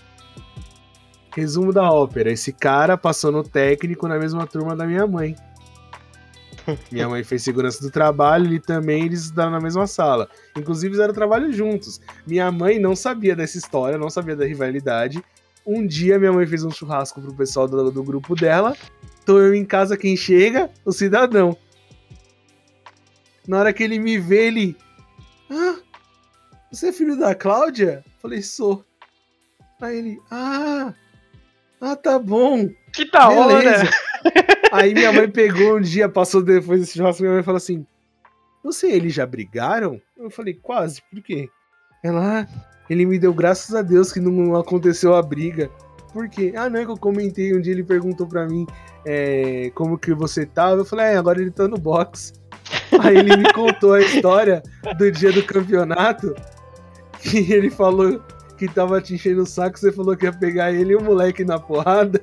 Resumo 1.38 1.72
da 1.72 1.88
ópera: 1.92 2.32
esse 2.32 2.52
cara 2.52 2.96
passou 2.96 3.30
no 3.30 3.44
técnico 3.44 4.08
na 4.08 4.18
mesma 4.18 4.46
turma 4.46 4.74
da 4.74 4.84
minha 4.84 5.06
mãe. 5.06 5.36
Minha 6.92 7.08
mãe 7.08 7.24
fez 7.24 7.42
segurança 7.42 7.80
do 7.80 7.90
trabalho, 7.90 8.44
ele 8.44 8.60
também, 8.60 9.06
eles 9.06 9.22
estudaram 9.22 9.52
na 9.52 9.60
mesma 9.60 9.86
sala. 9.86 10.28
Inclusive, 10.54 10.90
fizeram 10.90 11.14
trabalho 11.14 11.50
juntos. 11.50 11.98
Minha 12.26 12.52
mãe 12.52 12.78
não 12.78 12.94
sabia 12.94 13.34
dessa 13.34 13.56
história, 13.56 13.96
não 13.96 14.10
sabia 14.10 14.36
da 14.36 14.44
rivalidade. 14.44 15.24
Um 15.64 15.86
dia, 15.86 16.18
minha 16.18 16.30
mãe 16.32 16.46
fez 16.46 16.64
um 16.64 16.70
churrasco 16.70 17.22
pro 17.22 17.34
pessoal 17.34 17.66
do, 17.66 17.90
do 17.90 18.02
grupo 18.02 18.34
dela. 18.34 18.76
Tô 19.24 19.38
eu 19.38 19.54
em 19.54 19.64
casa, 19.64 19.96
quem 19.96 20.14
chega? 20.14 20.68
O 20.84 20.92
cidadão. 20.92 21.56
Na 23.46 23.60
hora 23.60 23.72
que 23.72 23.82
ele 23.82 23.98
me 23.98 24.18
vê, 24.18 24.48
ele. 24.48 24.76
Ah, 25.50 25.76
você 26.70 26.88
é 26.88 26.92
filho 26.92 27.18
da 27.18 27.34
Cláudia? 27.34 28.04
Falei, 28.20 28.42
sou. 28.42 28.84
Aí 29.80 29.96
ele, 29.96 30.18
ah, 30.30 30.92
ah, 31.80 31.96
tá 31.96 32.18
bom. 32.18 32.68
Que 32.92 33.10
da 33.10 33.28
Beleza. 33.28 33.68
hora! 33.68 33.90
Aí 34.72 34.94
minha 34.94 35.12
mãe 35.12 35.30
pegou 35.30 35.78
um 35.78 35.80
dia, 35.80 36.08
passou 36.08 36.42
depois 36.42 36.80
desse 36.80 36.98
churrasco, 36.98 37.22
minha 37.22 37.34
mãe 37.34 37.42
falou 37.42 37.58
assim: 37.58 37.86
Você 38.64 38.88
e 38.88 38.92
ele 38.92 39.08
já 39.08 39.24
brigaram? 39.24 40.00
Eu 40.16 40.30
falei, 40.30 40.54
quase, 40.54 41.00
por 41.10 41.22
quê? 41.22 41.48
Ela, 42.02 42.40
ah, 42.40 42.46
ele 42.90 43.06
me 43.06 43.18
deu 43.18 43.32
graças 43.32 43.74
a 43.74 43.82
Deus 43.82 44.12
que 44.12 44.20
não 44.20 44.56
aconteceu 44.56 45.14
a 45.14 45.22
briga. 45.22 45.70
Por 46.12 46.28
quê? 46.28 46.52
Ah, 46.56 46.68
não 46.68 46.80
é 46.80 46.84
que 46.84 46.90
eu 46.90 46.96
comentei, 46.96 47.54
um 47.54 47.60
dia 47.60 47.72
ele 47.72 47.84
perguntou 47.84 48.26
pra 48.26 48.46
mim 48.46 48.66
é, 49.06 49.70
como 49.74 49.98
que 49.98 50.12
você 50.14 50.44
tava. 50.46 50.80
Eu 50.80 50.84
falei, 50.84 51.06
é, 51.06 51.16
agora 51.16 51.40
ele 51.40 51.50
tá 51.50 51.68
no 51.68 51.76
box. 51.76 52.32
Aí 53.00 53.16
ele 53.16 53.36
me 53.36 53.52
contou 53.52 53.94
a 53.94 54.00
história 54.00 54.62
do 54.96 55.10
dia 55.10 55.32
do 55.32 55.42
campeonato. 55.44 56.34
Que 57.20 57.52
ele 57.52 57.70
falou 57.70 58.22
que 58.58 58.68
tava 58.68 59.00
te 59.00 59.14
enchendo 59.14 59.42
o 59.42 59.46
saco, 59.46 59.78
você 59.78 59.92
falou 59.92 60.16
que 60.16 60.26
ia 60.26 60.32
pegar 60.32 60.72
ele 60.72 60.92
e 60.92 60.96
o 60.96 61.02
moleque 61.02 61.44
na 61.44 61.58
porrada. 61.58 62.20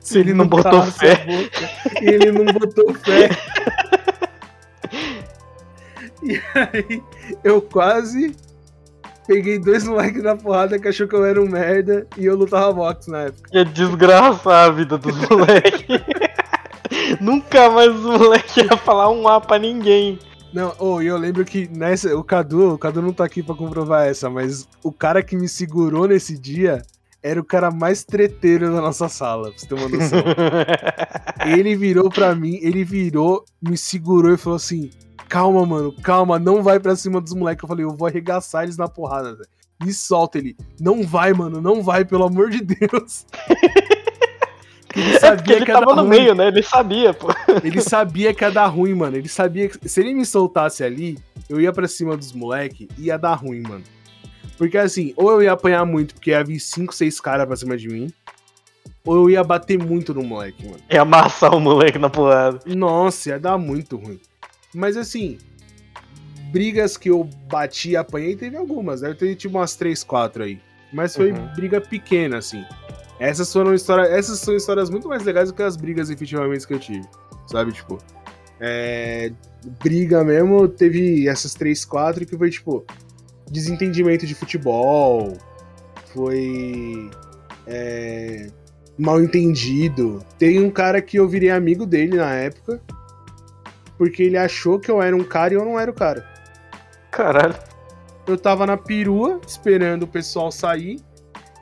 Se 0.00 0.18
ele 0.18 0.32
Não 0.32 0.46
botou 0.46 0.82
fé. 0.84 1.16
boca. 1.26 2.00
E 2.02 2.08
ele 2.08 2.32
não 2.32 2.44
botou 2.46 2.94
fé. 2.94 3.28
E 6.22 6.38
aí 6.54 7.02
eu 7.42 7.62
quase 7.62 8.36
peguei 9.26 9.58
dois 9.58 9.84
moleques 9.84 10.22
na 10.22 10.36
porrada 10.36 10.78
que 10.78 10.86
achou 10.88 11.08
que 11.08 11.14
eu 11.14 11.24
era 11.24 11.40
um 11.40 11.48
merda 11.48 12.06
e 12.16 12.26
eu 12.26 12.36
lutava 12.36 12.70
boxe 12.74 13.10
na 13.10 13.22
época. 13.22 13.48
Ia 13.54 13.64
desgraçar 13.64 14.68
a 14.68 14.70
vida 14.70 14.98
dos 14.98 15.16
moleques. 15.28 15.86
Nunca 17.20 17.70
mais 17.70 17.88
os 17.94 18.02
moleques 18.18 18.54
iam 18.58 18.76
falar 18.76 19.08
um 19.10 19.26
A 19.26 19.40
pra 19.40 19.58
ninguém. 19.58 20.18
Não, 20.52 20.74
oh, 20.78 21.00
eu 21.00 21.16
lembro 21.16 21.44
que 21.44 21.68
nessa. 21.68 22.16
O 22.16 22.24
Cadu, 22.24 22.74
o 22.74 22.78
Cadu 22.78 23.00
não 23.00 23.12
tá 23.12 23.24
aqui 23.24 23.42
pra 23.42 23.54
comprovar 23.54 24.06
essa, 24.06 24.28
mas 24.28 24.68
o 24.82 24.90
cara 24.90 25.22
que 25.22 25.36
me 25.36 25.48
segurou 25.48 26.08
nesse 26.08 26.36
dia 26.36 26.82
era 27.22 27.40
o 27.40 27.44
cara 27.44 27.70
mais 27.70 28.04
treteiro 28.04 28.72
da 28.72 28.80
nossa 28.80 29.08
sala, 29.08 29.50
pra 29.50 29.58
você 29.58 29.66
ter 29.66 29.74
uma 29.74 29.88
noção. 29.88 30.18
ele 31.46 31.76
virou 31.76 32.10
pra 32.10 32.34
mim, 32.34 32.58
ele 32.62 32.82
virou, 32.82 33.44
me 33.62 33.76
segurou 33.76 34.32
e 34.34 34.36
falou 34.36 34.56
assim: 34.56 34.90
Calma, 35.28 35.64
mano, 35.64 35.92
calma, 36.02 36.38
não 36.40 36.62
vai 36.62 36.80
pra 36.80 36.96
cima 36.96 37.20
dos 37.20 37.34
moleques. 37.34 37.62
Eu 37.62 37.68
falei, 37.68 37.84
eu 37.84 37.94
vou 37.94 38.08
arregaçar 38.08 38.64
eles 38.64 38.76
na 38.76 38.88
porrada, 38.88 39.34
velho. 39.36 39.48
Me 39.82 39.92
solta 39.92 40.38
ele. 40.38 40.56
Não 40.80 41.04
vai, 41.04 41.32
mano, 41.32 41.60
não 41.60 41.82
vai, 41.82 42.04
pelo 42.04 42.24
amor 42.24 42.50
de 42.50 42.62
Deus. 42.62 43.24
Ele 44.96 45.14
É 45.14 45.18
sabia 45.20 45.56
ele 45.56 45.64
que 45.64 45.70
ia 45.70 45.74
dar 45.80 45.86
tava 45.86 45.96
no 46.02 46.08
ruim. 46.08 46.18
meio, 46.18 46.34
né? 46.34 46.48
Ele 46.48 46.62
sabia, 46.62 47.14
pô. 47.14 47.28
Ele 47.62 47.80
sabia 47.80 48.34
que 48.34 48.42
ia 48.44 48.50
dar 48.50 48.66
ruim, 48.66 48.94
mano. 48.94 49.16
Ele 49.16 49.28
sabia 49.28 49.68
que 49.68 49.88
se 49.88 50.00
ele 50.00 50.12
me 50.14 50.26
soltasse 50.26 50.82
ali, 50.82 51.18
eu 51.48 51.60
ia 51.60 51.72
pra 51.72 51.86
cima 51.86 52.16
dos 52.16 52.32
moleque 52.32 52.88
e 52.98 53.04
ia 53.04 53.16
dar 53.16 53.34
ruim, 53.34 53.60
mano. 53.62 53.84
Porque 54.58 54.76
assim, 54.76 55.12
ou 55.16 55.30
eu 55.30 55.42
ia 55.42 55.52
apanhar 55.52 55.84
muito, 55.86 56.14
porque 56.14 56.30
ia 56.30 56.42
vir 56.44 56.58
5, 56.60 56.94
6 56.94 57.20
caras 57.20 57.46
pra 57.46 57.56
cima 57.56 57.76
de 57.76 57.88
mim, 57.88 58.12
ou 59.06 59.14
eu 59.16 59.30
ia 59.30 59.42
bater 59.44 59.78
muito 59.78 60.12
no 60.12 60.22
moleque, 60.22 60.66
mano. 60.66 60.80
Ia 60.90 61.02
amassar 61.02 61.54
o 61.54 61.60
moleque 61.60 61.98
na 61.98 62.10
porrada. 62.10 62.58
Nossa, 62.66 63.30
ia 63.30 63.38
dar 63.38 63.56
muito 63.56 63.96
ruim. 63.96 64.20
Mas 64.74 64.96
assim, 64.96 65.38
brigas 66.52 66.96
que 66.96 67.08
eu 67.10 67.24
bati 67.48 67.90
e 67.90 67.96
apanhei, 67.96 68.36
teve 68.36 68.56
algumas, 68.56 69.00
né? 69.02 69.10
Eu 69.10 69.14
teve 69.14 69.34
tipo 69.34 69.56
umas 69.56 69.74
3, 69.76 70.02
4 70.04 70.42
aí. 70.44 70.58
Mas 70.92 71.14
foi 71.14 71.32
Uhum. 71.32 71.46
briga 71.54 71.80
pequena, 71.80 72.38
assim. 72.38 72.64
Essas 73.20 73.52
foram 73.52 73.74
histórias. 73.74 74.10
Essas 74.10 74.38
são 74.40 74.56
histórias 74.56 74.88
muito 74.88 75.06
mais 75.06 75.22
legais 75.22 75.50
do 75.50 75.54
que 75.54 75.62
as 75.62 75.76
brigas 75.76 76.08
efetivamente 76.08 76.66
que 76.66 76.72
eu 76.72 76.78
tive. 76.80 77.06
Sabe, 77.46 77.70
tipo. 77.70 77.98
É, 78.58 79.30
briga 79.82 80.24
mesmo, 80.24 80.66
teve 80.66 81.28
essas 81.28 81.54
3, 81.54 81.84
4 81.84 82.26
que 82.26 82.36
foi, 82.36 82.50
tipo, 82.50 82.84
desentendimento 83.50 84.26
de 84.26 84.34
futebol. 84.34 85.36
Foi. 86.14 87.10
É, 87.66 88.50
mal 88.98 89.20
entendido. 89.20 90.24
Tem 90.38 90.58
um 90.58 90.70
cara 90.70 91.02
que 91.02 91.18
eu 91.18 91.28
virei 91.28 91.50
amigo 91.50 91.84
dele 91.84 92.16
na 92.16 92.32
época. 92.32 92.80
Porque 93.98 94.22
ele 94.22 94.38
achou 94.38 94.80
que 94.80 94.90
eu 94.90 95.02
era 95.02 95.14
um 95.14 95.22
cara 95.22 95.52
e 95.52 95.58
eu 95.58 95.64
não 95.64 95.78
era 95.78 95.90
o 95.90 95.94
cara. 95.94 96.26
Caralho. 97.10 97.54
Eu 98.26 98.38
tava 98.38 98.64
na 98.64 98.78
perua, 98.78 99.38
esperando 99.46 100.04
o 100.04 100.06
pessoal 100.06 100.50
sair. 100.50 101.00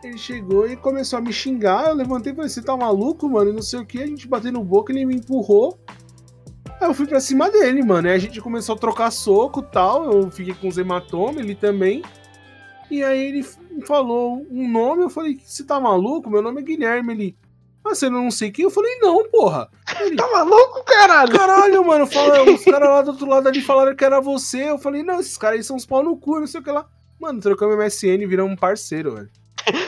Ele 0.03 0.16
chegou 0.16 0.66
e 0.69 0.77
começou 0.77 1.19
a 1.19 1.23
me 1.23 1.33
xingar. 1.33 1.89
Eu 1.89 1.95
levantei 1.95 2.33
e 2.33 2.37
falei: 2.37 2.49
Você 2.49 2.62
tá 2.62 2.77
maluco, 2.77 3.29
mano? 3.29 3.51
E 3.51 3.53
Não 3.53 3.62
sei 3.62 3.81
o 3.81 3.87
que. 3.87 4.03
A 4.03 4.07
gente 4.07 4.29
bateu 4.29 4.53
no 4.53 4.62
boca, 4.62 4.93
ele 4.93 5.05
me 5.05 5.16
empurrou. 5.16 5.79
Aí 6.81 6.89
eu 6.89 6.95
fui 6.95 7.07
pra 7.07 7.20
cima 7.20 7.51
dele, 7.51 7.83
mano. 7.83 8.09
Aí 8.09 8.15
a 8.15 8.19
gente 8.19 8.41
começou 8.41 8.77
a 8.77 8.79
trocar 8.79 9.11
soco 9.11 9.61
e 9.61 9.73
tal. 9.73 10.12
Eu 10.12 10.31
fiquei 10.31 10.55
com 10.55 10.69
os 10.69 10.79
hematomas, 10.79 11.39
ele 11.39 11.55
também. 11.55 12.03
E 12.91 13.03
aí 13.03 13.20
ele 13.20 13.47
falou 13.87 14.47
um 14.51 14.70
nome. 14.70 15.03
Eu 15.03 15.11
falei: 15.11 15.41
Você 15.45 15.65
tá 15.65 15.81
maluco? 15.81 16.31
Meu 16.31 16.43
nome 16.43 16.61
é 16.61 16.65
Guilherme. 16.65 17.12
Ele. 17.12 17.37
Ah, 17.85 17.95
você 17.95 18.09
não 18.09 18.31
sei 18.31 18.53
quem? 18.53 18.65
Eu 18.65 18.70
falei: 18.70 18.99
Não, 19.01 19.29
porra. 19.29 19.69
Ele, 20.01 20.15
Tá 20.16 20.31
maluco, 20.31 20.85
caralho? 20.85 21.33
Caralho, 21.33 21.85
mano, 21.85 22.07
fala, 22.07 22.43
os 22.49 22.65
caras 22.65 22.89
lá 22.89 23.03
do 23.03 23.11
outro 23.11 23.27
lado 23.27 23.49
ali 23.49 23.61
falaram 23.61 23.97
que 23.97 24.05
era 24.05 24.20
você. 24.20 24.70
Eu 24.70 24.79
falei, 24.79 25.03
não, 25.03 25.19
esses 25.19 25.37
caras 25.37 25.59
aí 25.59 25.65
são 25.65 25.77
uns 25.77 25.87
pau 25.87 26.03
no 26.03 26.16
cu, 26.16 26.39
não 26.39 26.47
sei 26.47 26.61
o 26.61 26.65
que 26.65 26.70
lá. 26.70 26.87
Mano, 27.19 27.41
trocamos 27.41 27.77
MSN 27.77 28.23
e 28.23 28.27
viramos 28.27 28.53
um 28.53 28.57
parceiro, 28.57 29.16
velho. 29.16 29.31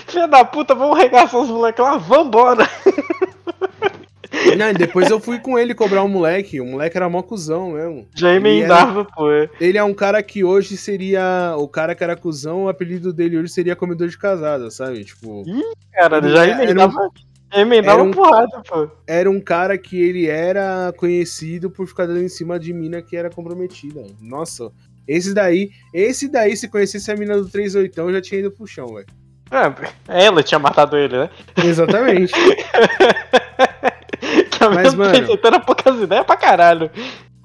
Filha 0.07 0.27
da 0.29 0.45
puta, 0.45 0.75
vamos 0.75 0.99
regaçar 0.99 1.41
os 1.41 1.49
moleques 1.49 1.83
lá, 1.85 1.97
vambora. 1.97 2.69
Não, 4.57 4.71
e 4.71 4.75
depois 4.75 5.11
eu 5.11 5.19
fui 5.21 5.39
com 5.39 5.59
ele 5.59 5.75
cobrar 5.75 6.03
o 6.03 6.09
moleque. 6.09 6.61
O 6.61 6.65
moleque 6.67 6.97
era 6.97 7.09
mó 7.09 7.21
cuzão 7.23 7.73
mesmo. 7.73 8.07
Já 8.15 8.33
emendava, 8.35 9.05
pô. 9.05 9.29
Ele 9.61 9.77
é 9.77 9.83
um 9.85 9.93
cara 9.95 10.23
que 10.23 10.45
hoje 10.45 10.77
seria. 10.77 11.55
O 11.59 11.67
cara 11.69 11.95
que 11.95 12.03
era 12.05 12.17
cuzão, 12.17 12.65
o 12.65 12.69
apelido 12.69 13.13
dele 13.13 13.39
hoje 13.39 13.53
seria 13.53 13.75
comedor 13.77 14.09
de 14.09 14.17
casada, 14.19 14.71
sabe? 14.71 15.05
Tipo. 15.05 15.43
Cara, 15.93 16.19
Ele 16.19 16.31
já 16.31 16.47
era- 16.47 16.63
emendava. 16.65 16.93
já 17.53 17.61
emendava 17.61 18.03
um- 18.03 18.11
porrada, 18.13 18.63
pô. 18.69 18.89
Era 19.07 19.31
um 19.31 19.41
cara 19.41 19.77
que 19.77 20.01
ele 20.01 20.27
era 20.27 20.93
conhecido 20.97 21.71
por 21.71 21.87
ficar 21.87 22.07
dando 22.07 22.23
em 22.23 22.29
cima 22.29 22.59
de 22.59 22.73
mina 22.73 23.03
que 23.03 23.17
era 23.17 23.31
comprometida. 23.31 24.05
Nossa, 24.21 24.71
esse 25.09 25.35
daí. 25.35 25.71
Esse 25.93 26.29
daí, 26.29 26.57
se 26.57 26.69
conhecesse 26.69 27.11
a 27.11 27.17
mina 27.17 27.37
do 27.37 27.49
38, 27.49 28.13
já 28.13 28.21
tinha 28.21 28.41
ido 28.41 28.51
pro 28.53 28.67
chão, 28.67 28.87
velho. 28.95 29.07
É, 29.51 30.27
ela 30.27 30.43
tinha 30.43 30.59
matado 30.59 30.97
ele, 30.97 31.17
né? 31.19 31.31
Exatamente. 31.65 32.33
Que 34.51 34.65
a 34.65 34.71
Mas, 34.71 34.95
mano- 34.95 35.13
PCT 35.13 35.47
era 35.47 35.59
poucas 35.61 35.99
ideias 36.01 36.25
pra 36.27 36.37
caralho. 36.37 36.91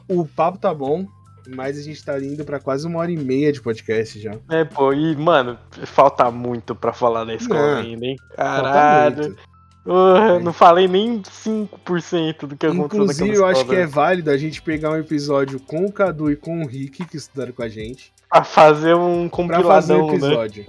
O 0.09 0.25
papo 0.25 0.57
tá 0.57 0.73
bom, 0.73 1.05
mas 1.47 1.77
a 1.79 1.81
gente 1.81 2.03
tá 2.03 2.19
indo 2.19 2.43
pra 2.43 2.59
quase 2.59 2.85
uma 2.85 2.99
hora 2.99 3.11
e 3.11 3.17
meia 3.17 3.51
de 3.51 3.61
podcast 3.61 4.19
já. 4.19 4.33
É, 4.49 4.65
pô, 4.65 4.91
e, 4.93 5.15
mano, 5.15 5.57
falta 5.85 6.29
muito 6.29 6.75
pra 6.75 6.91
falar 6.93 7.23
da 7.23 7.33
escola 7.33 7.77
ainda, 7.79 8.05
hein? 8.05 8.15
Caralho. 8.35 9.15
muito. 9.23 9.37
Porra, 9.85 10.39
não 10.39 10.51
falei 10.51 10.87
nem 10.87 11.21
5% 11.21 12.47
do 12.47 12.57
que 12.57 12.65
aconteceu 12.65 13.03
Inclusive, 13.03 13.35
eu 13.35 13.45
acho 13.45 13.61
escola, 13.61 13.75
que 13.75 13.81
é 13.81 13.85
né? 13.85 13.91
válido 13.91 14.31
a 14.31 14.37
gente 14.37 14.61
pegar 14.61 14.89
um 14.91 14.97
episódio 14.97 15.59
com 15.59 15.85
o 15.85 15.91
Cadu 15.91 16.31
e 16.31 16.35
com 16.35 16.61
o 16.63 16.67
Rick, 16.67 17.05
que 17.05 17.17
estudaram 17.17 17.53
com 17.53 17.61
a 17.63 17.69
gente, 17.69 18.11
Pra 18.29 18.43
fazer 18.43 18.95
um 18.95 19.29
pra 19.29 19.61
fazer 19.61 19.93
um 19.93 20.07
compiladão, 20.07 20.47
né? 20.49 20.65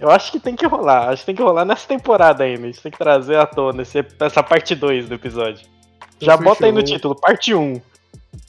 Eu 0.00 0.10
acho 0.10 0.30
que 0.30 0.38
tem 0.38 0.54
que 0.54 0.66
rolar, 0.66 1.08
acho 1.08 1.22
que 1.22 1.26
tem 1.26 1.34
que 1.34 1.42
rolar 1.42 1.64
nessa 1.64 1.86
temporada 1.88 2.44
ainda. 2.44 2.62
A 2.62 2.66
gente 2.66 2.80
tem 2.80 2.92
que 2.92 2.98
trazer 2.98 3.36
à 3.36 3.46
tona 3.46 3.82
esse- 3.82 4.04
essa 4.20 4.42
parte 4.42 4.74
2 4.74 5.08
do 5.08 5.14
episódio. 5.14 5.66
Já 6.20 6.34
Então, 6.34 6.44
bota 6.44 6.66
aí 6.66 6.72
no 6.72 6.80
fechou. 6.80 6.96
título, 6.96 7.14
parte 7.20 7.52
1. 7.54 7.80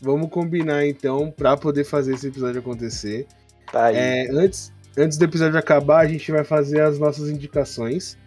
Vamos 0.02 0.30
combinar 0.30 0.86
então 0.86 1.32
pra 1.32 1.58
poder 1.58 1.84
fazer 1.84 2.14
esse 2.14 2.28
episódio 2.28 2.60
acontecer. 2.60 3.28
Tá 3.72 3.86
aí. 3.86 3.96
É, 3.98 4.28
antes, 4.32 4.72
antes 4.98 5.18
do 5.18 5.26
episódio 5.26 5.58
acabar, 5.58 6.00
a 6.00 6.08
gente 6.08 6.32
vai 6.32 6.44
fazer 6.44 6.82
as 6.82 7.00
nossas 7.00 7.30
indicações. 7.30 8.18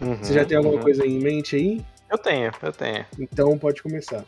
Uhum, 0.00 0.16
Você 0.16 0.34
já 0.34 0.44
tem 0.44 0.56
alguma 0.56 0.76
uhum. 0.76 0.82
coisa 0.82 1.06
em 1.06 1.18
mente 1.18 1.56
aí? 1.56 1.84
Eu 2.10 2.18
tenho, 2.18 2.50
eu 2.62 2.72
tenho. 2.72 3.04
Então 3.18 3.56
pode 3.58 3.82
começar. 3.82 4.24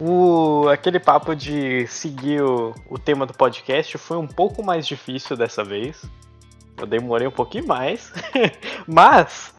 O, 0.00 0.68
aquele 0.68 1.00
papo 1.00 1.34
de 1.34 1.86
seguir 1.86 2.42
o, 2.42 2.74
o 2.88 2.98
tema 2.98 3.26
do 3.26 3.32
podcast 3.34 3.96
foi 3.98 4.16
um 4.16 4.26
pouco 4.26 4.62
mais 4.62 4.86
difícil 4.86 5.36
dessa 5.36 5.64
vez. 5.64 6.02
Eu 6.78 6.86
demorei 6.86 7.26
um 7.26 7.32
pouquinho 7.32 7.66
mais. 7.66 8.12
Mas 8.86 9.54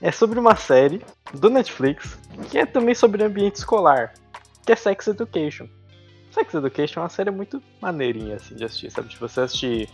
é 0.00 0.10
sobre 0.10 0.38
uma 0.38 0.56
série 0.56 1.02
do 1.32 1.50
Netflix 1.50 2.18
que 2.50 2.58
é 2.58 2.66
também 2.66 2.94
sobre 2.94 3.22
ambiente 3.22 3.56
escolar, 3.56 4.14
que 4.64 4.72
é 4.72 4.76
Sex 4.76 5.06
Education. 5.06 5.68
Sex 6.30 6.54
Education 6.54 7.00
é 7.00 7.02
uma 7.02 7.08
série 7.08 7.30
muito 7.30 7.62
maneirinha 7.80 8.36
assim 8.36 8.56
de 8.56 8.64
assistir, 8.64 8.90
sabe? 8.90 9.08
De 9.08 9.16
você 9.16 9.42
assistir 9.42 9.88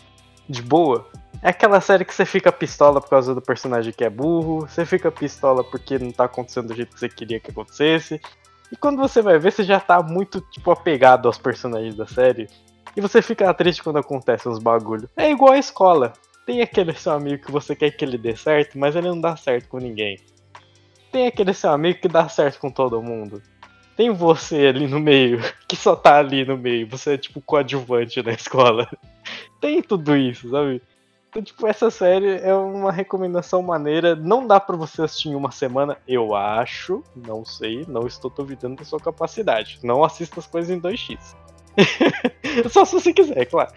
de 0.49 0.63
boa. 0.63 1.07
É 1.43 1.51
aquela 1.51 1.81
série 1.81 2.05
que 2.05 2.15
você 2.15 2.25
fica 2.25 2.51
pistola 2.51 3.01
por 3.01 3.11
causa 3.11 3.35
do 3.35 3.41
personagem 3.41 3.93
que 3.93 4.05
é 4.05 4.11
burro, 4.11 4.61
você 4.61 4.85
fica 4.85 5.11
pistola 5.11 5.63
porque 5.63 5.99
não 5.99 6.11
tá 6.11 6.25
acontecendo 6.25 6.69
do 6.69 6.75
jeito 6.75 6.93
que 6.93 7.01
você 7.01 7.09
queria 7.09 7.39
que 7.39 7.51
acontecesse. 7.51 8.21
E 8.73 8.77
quando 8.77 8.99
você 8.99 9.21
vai 9.21 9.39
ver, 9.39 9.53
você 9.53 9.65
já 9.65 9.81
tá 9.81 10.03
muito, 10.03 10.41
tipo, 10.41 10.71
apegado 10.71 11.27
aos 11.27 11.39
personagens 11.39 11.95
da 11.95 12.07
série. 12.07 12.49
E 12.97 13.01
você 13.01 13.21
fica 13.21 13.53
triste 13.53 13.83
quando 13.83 13.99
acontece 13.99 14.49
uns 14.49 14.59
bagulho. 14.59 15.09
É 15.17 15.31
igual 15.31 15.53
a 15.53 15.59
escola. 15.59 16.13
Tem 16.51 16.63
aquele 16.63 16.93
seu 16.95 17.13
amigo 17.13 17.45
que 17.45 17.53
você 17.53 17.77
quer 17.77 17.93
que 17.93 18.05
ele 18.05 18.19
dê 18.19 18.35
certo, 18.35 18.77
mas 18.77 18.97
ele 18.97 19.07
não 19.07 19.21
dá 19.21 19.37
certo 19.37 19.69
com 19.69 19.79
ninguém. 19.79 20.19
Tem 21.13 21.29
aquele 21.29 21.55
seu 21.55 21.71
amigo 21.71 22.01
que 22.01 22.09
dá 22.09 22.29
certo 22.29 22.59
com 22.59 22.73
todo 22.73 23.01
mundo. 23.01 23.41
Tem 23.97 24.11
você 24.11 24.67
ali 24.67 24.89
no 24.89 24.99
meio, 24.99 25.39
que 25.69 25.77
só 25.77 25.95
tá 25.95 26.19
ali 26.19 26.45
no 26.45 26.59
meio. 26.59 26.89
Você 26.89 27.15
é 27.15 27.19
tipo 27.19 27.41
coadjuvante 27.41 28.21
na 28.21 28.33
escola. 28.33 28.91
Tem 29.63 29.81
tudo 29.81 30.17
isso, 30.17 30.51
sabe? 30.51 30.83
Então, 31.29 31.41
tipo, 31.41 31.65
essa 31.69 31.89
série 31.89 32.41
é 32.41 32.53
uma 32.53 32.91
recomendação 32.91 33.63
maneira. 33.63 34.17
Não 34.17 34.45
dá 34.45 34.59
para 34.59 34.77
você 34.77 35.03
assistir 35.03 35.29
em 35.29 35.37
uma 35.37 35.53
semana, 35.53 35.99
eu 36.09 36.35
acho. 36.35 37.05
Não 37.15 37.45
sei, 37.45 37.85
não 37.87 38.09
estou 38.09 38.29
duvidando 38.29 38.75
da 38.75 38.85
sua 38.85 38.99
capacidade. 38.99 39.79
Não 39.85 40.03
assista 40.03 40.41
as 40.41 40.49
coisas 40.49 40.77
em 40.77 40.81
2x. 40.81 41.37
Só 42.71 42.85
se 42.85 42.93
você 42.93 43.13
quiser, 43.13 43.47
claro. 43.47 43.73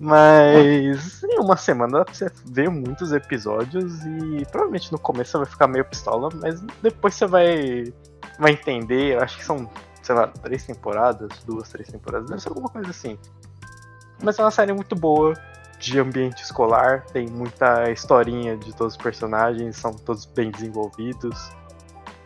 Mas 0.00 1.22
em 1.24 1.38
uma 1.38 1.58
semana 1.58 2.06
você 2.08 2.32
ver 2.46 2.70
muitos 2.70 3.12
episódios 3.12 4.02
e 4.06 4.46
provavelmente 4.46 4.90
no 4.90 4.98
começo 4.98 5.32
você 5.32 5.36
vai 5.36 5.46
ficar 5.46 5.68
meio 5.68 5.84
pistola, 5.84 6.30
mas 6.36 6.58
depois 6.82 7.14
você 7.14 7.26
vai, 7.26 7.92
vai 8.38 8.52
entender. 8.52 9.16
Eu 9.16 9.20
acho 9.20 9.36
que 9.36 9.44
são, 9.44 9.68
sei 10.02 10.14
lá, 10.14 10.28
três 10.28 10.64
temporadas, 10.64 11.28
duas, 11.44 11.68
três 11.68 11.90
temporadas, 11.90 12.30
deve 12.30 12.40
ser 12.40 12.48
alguma 12.48 12.70
coisa 12.70 12.88
assim. 12.88 13.18
Mas 14.22 14.38
é 14.38 14.42
uma 14.42 14.50
série 14.50 14.72
muito 14.72 14.96
boa, 14.96 15.34
de 15.78 16.00
ambiente 16.00 16.42
escolar, 16.42 17.04
tem 17.12 17.26
muita 17.28 17.90
historinha 17.90 18.56
de 18.56 18.74
todos 18.74 18.94
os 18.94 19.02
personagens, 19.02 19.76
são 19.76 19.92
todos 19.92 20.24
bem 20.24 20.50
desenvolvidos. 20.50 21.52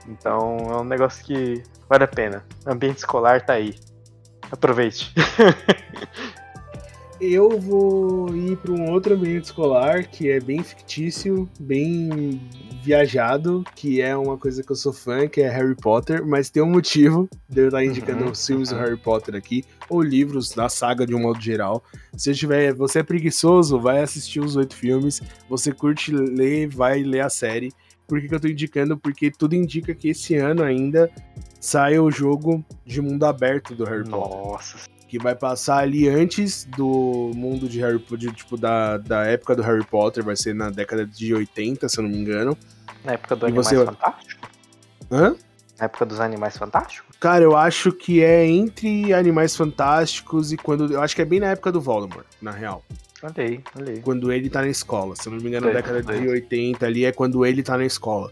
Então 0.07 0.59
é 0.71 0.77
um 0.77 0.85
negócio 0.85 1.25
que 1.25 1.61
vale 1.89 2.05
a 2.05 2.09
pena. 2.09 2.45
Ambiente 2.65 2.99
escolar 2.99 3.45
tá 3.45 3.55
aí. 3.55 3.75
Aproveite. 4.53 5.13
eu 7.21 7.59
vou 7.61 8.35
ir 8.35 8.57
para 8.57 8.73
um 8.73 8.91
outro 8.91 9.15
ambiente 9.15 9.45
escolar 9.45 10.07
que 10.07 10.31
é 10.31 10.41
bem 10.41 10.63
fictício, 10.63 11.49
bem 11.61 12.41
viajado, 12.83 13.65
que 13.75 14.01
é 14.01 14.17
uma 14.17 14.37
coisa 14.37 14.63
que 14.63 14.71
eu 14.71 14.77
sou 14.77 14.93
fã, 14.93 15.27
que 15.27 15.41
é 15.41 15.49
Harry 15.49 15.75
Potter, 15.75 16.25
mas 16.27 16.51
tem 16.51 16.63
um 16.63 16.71
motivo 16.71 17.29
de 17.49 17.63
eu 17.63 17.67
estar 17.69 17.85
indicando 17.85 18.25
uhum, 18.25 18.31
os 18.31 18.47
filmes 18.47 18.71
uhum. 18.71 18.79
do 18.79 18.85
Harry 18.85 18.97
Potter 18.97 19.35
aqui, 19.35 19.65
ou 19.89 20.03
livros 20.03 20.51
da 20.51 20.69
saga 20.69 21.07
de 21.07 21.15
um 21.15 21.21
modo 21.21 21.41
geral. 21.41 21.83
Se 22.17 22.35
tiver, 22.35 22.75
você 22.75 22.99
é 22.99 23.03
preguiçoso, 23.03 23.81
vai 23.81 24.03
assistir 24.03 24.41
os 24.41 24.57
oito 24.57 24.75
filmes, 24.75 25.23
você 25.49 25.73
curte 25.73 26.13
ler, 26.13 26.69
vai 26.69 27.03
ler 27.03 27.21
a 27.21 27.31
série. 27.31 27.73
Por 28.07 28.21
que, 28.21 28.29
que 28.29 28.35
eu 28.35 28.41
tô 28.41 28.49
indicando? 28.49 28.99
Porque 28.99 29.31
tudo 29.31 29.55
indica 29.55 29.95
que 29.95 30.11
esse 30.11 30.37
ano 30.37 30.63
ainda 30.63 31.11
sai 31.59 31.99
o 31.99 32.11
jogo 32.11 32.63
de 32.85 33.01
mundo 33.01 33.25
aberto 33.25 33.75
do 33.75 33.85
Harry 33.85 34.05
Potter. 34.05 34.29
Nossa 34.29 34.94
que 35.09 35.19
vai 35.19 35.35
passar 35.35 35.79
ali 35.79 36.09
antes 36.09 36.65
do 36.65 37.31
mundo 37.35 37.69
de 37.69 37.81
Harry 37.81 37.99
Potter, 37.99 38.33
tipo, 38.33 38.57
da, 38.57 38.99
da 38.99 39.25
época 39.25 39.55
do 39.55 39.63
Harry 39.63 39.85
Potter, 39.85 40.25
vai 40.25 40.37
ser 40.37 40.55
na 40.55 40.71
década 40.71 41.07
de 41.07 41.35
80, 41.35 41.89
se 41.89 41.99
eu 41.99 42.03
não 42.03 42.11
me 42.11 42.19
engano. 42.19 42.57
Na 43.05 43.13
época 43.13 43.37
do 43.37 43.47
Animais 43.47 43.69
você... 43.69 43.85
Fantástico? 43.85 44.49
Hã? 45.11 45.37
Na 45.79 45.87
época 45.87 46.07
dos 46.07 46.21
Animais 46.21 46.57
Fantásticos? 46.57 47.17
Cara, 47.19 47.43
eu 47.43 47.57
acho 47.57 47.91
que 47.91 48.23
é 48.23 48.47
entre 48.47 49.13
Animais 49.13 49.57
Fantásticos 49.57 50.53
e 50.53 50.57
quando. 50.57 50.93
Eu 50.93 51.03
acho 51.03 51.17
que 51.17 51.23
é 51.23 51.25
bem 51.25 51.41
na 51.41 51.49
época 51.49 51.73
do 51.73 51.81
Voldemort, 51.81 52.27
na 52.41 52.53
real. 52.53 52.85
Olhei, 53.23 53.61
olhei. 53.77 54.01
Quando 54.01 54.31
ele 54.33 54.51
tá 54.51 54.61
na 54.61 54.69
escola. 54.69 55.17
Se 55.17 55.29
eu 55.29 55.33
não 55.33 55.41
me 55.41 55.49
engano, 55.49 55.67
na 55.67 55.73
década 55.73 56.03
de 56.03 56.29
80 56.29 56.85
ali 56.87 57.05
é 57.05 57.13
quando 57.13 57.45
ele 57.45 57.63
tá 57.63 57.77
na 57.77 57.85
escola. 57.85 58.31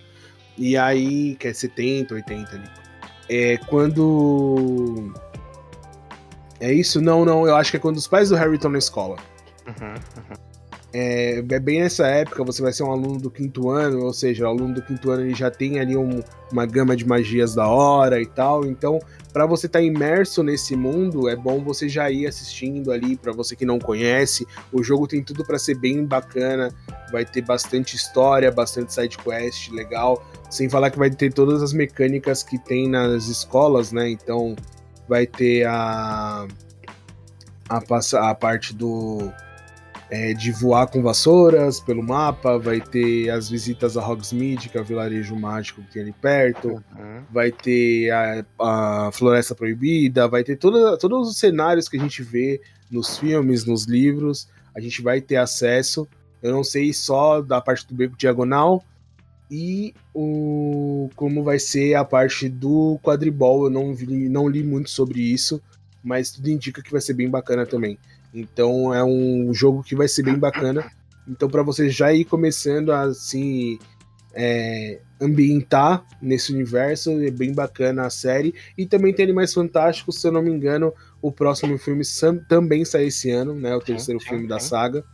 E 0.56 0.76
aí, 0.76 1.34
que 1.36 1.48
é 1.48 1.54
70, 1.54 2.14
80 2.14 2.56
ali. 2.56 2.70
É 3.28 3.56
quando 3.56 5.12
é 6.62 6.72
isso? 6.72 7.00
Não, 7.00 7.24
não. 7.24 7.46
Eu 7.46 7.56
acho 7.56 7.72
que 7.72 7.76
é 7.76 7.80
quando 7.80 7.96
os 7.96 8.06
pais 8.06 8.28
do 8.28 8.36
Harry 8.36 8.54
estão 8.54 8.70
na 8.70 8.78
escola. 8.78 9.16
Uhum, 9.66 9.94
uhum. 9.94 10.52
É, 10.94 11.38
é, 11.38 11.58
bem 11.58 11.80
nessa 11.80 12.06
época, 12.06 12.44
você 12.44 12.60
vai 12.62 12.72
ser 12.72 12.84
um 12.84 12.92
aluno 12.92 13.18
do 13.18 13.30
quinto 13.30 13.70
ano, 13.70 14.04
ou 14.04 14.12
seja, 14.12 14.44
o 14.44 14.48
aluno 14.48 14.74
do 14.74 14.82
quinto 14.82 15.10
ano 15.10 15.22
ele 15.22 15.34
já 15.34 15.50
tem 15.50 15.80
ali 15.80 15.96
um, 15.96 16.20
uma 16.52 16.66
gama 16.66 16.94
de 16.94 17.04
magias 17.04 17.54
da 17.54 17.66
hora 17.66 18.20
e 18.20 18.26
tal. 18.26 18.64
Então, 18.64 19.00
para 19.32 19.44
você 19.44 19.66
estar 19.66 19.80
tá 19.80 19.84
imerso 19.84 20.42
nesse 20.42 20.76
mundo, 20.76 21.28
é 21.28 21.34
bom 21.34 21.64
você 21.64 21.88
já 21.88 22.10
ir 22.10 22.26
assistindo 22.28 22.92
ali. 22.92 23.16
Para 23.16 23.32
você 23.32 23.56
que 23.56 23.64
não 23.64 23.80
conhece, 23.80 24.46
o 24.70 24.84
jogo 24.84 25.08
tem 25.08 25.20
tudo 25.20 25.44
para 25.44 25.58
ser 25.58 25.74
bem 25.74 26.04
bacana. 26.04 26.72
Vai 27.10 27.24
ter 27.24 27.42
bastante 27.42 27.96
história, 27.96 28.52
bastante 28.52 28.94
side 28.94 29.18
quest 29.18 29.70
legal. 29.70 30.24
Sem 30.48 30.68
falar 30.68 30.90
que 30.90 30.98
vai 30.98 31.10
ter 31.10 31.32
todas 31.32 31.62
as 31.62 31.72
mecânicas 31.72 32.42
que 32.42 32.58
tem 32.58 32.88
nas 32.88 33.26
escolas, 33.26 33.90
né? 33.90 34.10
Então, 34.10 34.54
vai 35.12 35.26
ter 35.26 35.66
a 35.66 36.48
a, 37.68 38.30
a 38.30 38.34
parte 38.34 38.74
do 38.74 39.30
é, 40.10 40.32
de 40.32 40.50
voar 40.52 40.86
com 40.86 41.02
vassouras 41.02 41.80
pelo 41.80 42.02
mapa, 42.02 42.58
vai 42.58 42.80
ter 42.80 43.28
as 43.28 43.48
visitas 43.50 43.96
a 43.96 44.06
Hogsmeade, 44.06 44.70
que 44.70 44.78
é 44.78 44.80
o 44.80 44.84
vilarejo 44.84 45.36
mágico 45.36 45.82
que 45.82 45.92
tem 45.92 46.02
ali 46.02 46.12
perto, 46.12 46.68
uhum. 46.68 47.22
vai 47.30 47.50
ter 47.50 48.10
a, 48.10 48.44
a, 48.58 49.10
Floresta 49.12 49.54
Proibida, 49.54 50.28
vai 50.28 50.42
ter 50.44 50.56
toda, 50.56 50.96
todos 50.96 51.28
os 51.28 51.38
cenários 51.38 51.90
que 51.90 51.98
a 51.98 52.00
gente 52.00 52.22
vê 52.22 52.60
nos 52.90 53.18
filmes, 53.18 53.66
nos 53.66 53.84
livros, 53.84 54.48
a 54.74 54.80
gente 54.80 55.02
vai 55.02 55.20
ter 55.20 55.36
acesso. 55.36 56.08
Eu 56.42 56.52
não 56.52 56.64
sei 56.64 56.92
só 56.92 57.42
da 57.42 57.60
parte 57.60 57.86
do 57.86 57.94
beco 57.94 58.16
diagonal, 58.16 58.82
e 59.54 59.94
o, 60.14 61.10
como 61.14 61.44
vai 61.44 61.58
ser 61.58 61.94
a 61.94 62.02
parte 62.02 62.48
do 62.48 62.98
quadribol. 63.02 63.64
Eu 63.64 63.70
não, 63.70 63.94
vi, 63.94 64.06
não 64.30 64.48
li 64.48 64.64
muito 64.64 64.88
sobre 64.88 65.20
isso, 65.20 65.60
mas 66.02 66.30
tudo 66.30 66.48
indica 66.48 66.82
que 66.82 66.90
vai 66.90 67.02
ser 67.02 67.12
bem 67.12 67.28
bacana 67.28 67.66
também. 67.66 67.98
Então 68.32 68.94
é 68.94 69.04
um 69.04 69.52
jogo 69.52 69.82
que 69.82 69.94
vai 69.94 70.08
ser 70.08 70.22
bem 70.22 70.38
bacana. 70.38 70.90
Então 71.28 71.50
para 71.50 71.62
você 71.62 71.90
já 71.90 72.14
ir 72.14 72.24
começando 72.24 72.92
a 72.92 73.02
assim 73.02 73.78
é, 74.34 75.00
ambientar 75.20 76.02
nesse 76.22 76.50
universo, 76.50 77.10
é 77.22 77.30
bem 77.30 77.52
bacana 77.52 78.06
a 78.06 78.10
série. 78.10 78.54
E 78.78 78.86
também 78.86 79.12
tem 79.12 79.24
Animais 79.24 79.52
Fantásticos, 79.52 80.18
se 80.18 80.26
eu 80.26 80.32
não 80.32 80.40
me 80.40 80.50
engano, 80.50 80.94
o 81.20 81.30
próximo 81.30 81.76
filme 81.76 82.02
também 82.48 82.86
sai 82.86 83.08
esse 83.08 83.30
ano, 83.30 83.54
né? 83.54 83.76
O 83.76 83.80
terceiro 83.80 84.18
filme 84.18 84.48
da 84.48 84.58
saga. 84.58 85.04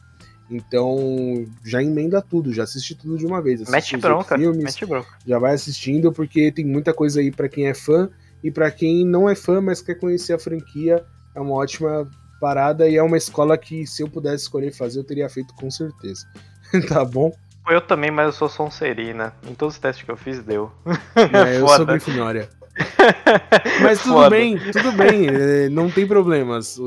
Então, 0.51 1.47
já 1.65 1.83
emenda 1.83 2.23
tudo, 2.23 2.53
já 2.53 2.63
assiste 2.63 2.95
tudo 2.95 3.19
de 3.19 3.27
uma 3.27 3.43
vez. 3.43 3.69
Mete 3.69 3.97
bronca, 3.97 4.37
filmes, 4.37 4.65
mete 4.65 4.87
bronca. 4.87 5.09
Já 5.27 5.39
vai 5.39 5.53
assistindo, 5.53 6.13
porque 6.13 6.51
tem 6.51 6.65
muita 6.65 6.95
coisa 6.95 7.21
aí 7.21 7.31
para 7.31 7.49
quem 7.49 7.67
é 7.67 7.75
fã 7.75 8.09
e 8.43 8.51
para 8.51 8.71
quem 8.71 9.05
não 9.05 9.29
é 9.29 9.35
fã, 9.35 9.61
mas 9.61 9.83
quer 9.83 9.97
conhecer 9.97 10.33
a 10.33 10.39
franquia, 10.39 11.05
é 11.35 11.41
uma 11.41 11.55
ótima 11.55 12.09
parada 12.41 12.89
e 12.89 12.97
é 12.97 13.03
uma 13.03 13.17
escola 13.17 13.59
que, 13.59 13.87
se 13.87 14.03
eu 14.03 14.09
pudesse 14.09 14.45
escolher 14.45 14.73
fazer, 14.73 15.01
eu 15.01 15.05
teria 15.05 15.29
feito 15.29 15.55
com 15.55 15.71
certeza. 15.71 16.27
tá 16.89 17.05
bom? 17.05 17.33
Eu 17.69 17.83
também, 17.83 18.11
mas 18.11 18.27
eu 18.27 18.33
sou 18.33 18.49
Sonserina. 18.49 19.35
Em 19.47 19.55
todos 19.55 19.75
os 19.75 19.81
testes 19.81 20.05
que 20.05 20.11
eu 20.11 20.17
fiz, 20.17 20.43
deu. 20.43 20.73
É, 21.15 21.61
eu 21.61 21.69
sou 21.69 21.85
Grifinória. 21.85 22.49
Mas 23.83 24.01
tudo 24.03 24.15
Foda. 24.15 24.31
bem, 24.31 24.59
tudo 24.59 24.93
bem, 24.93 25.29
é, 25.29 25.69
não 25.69 25.91
tem 25.91 26.07
problemas. 26.07 26.79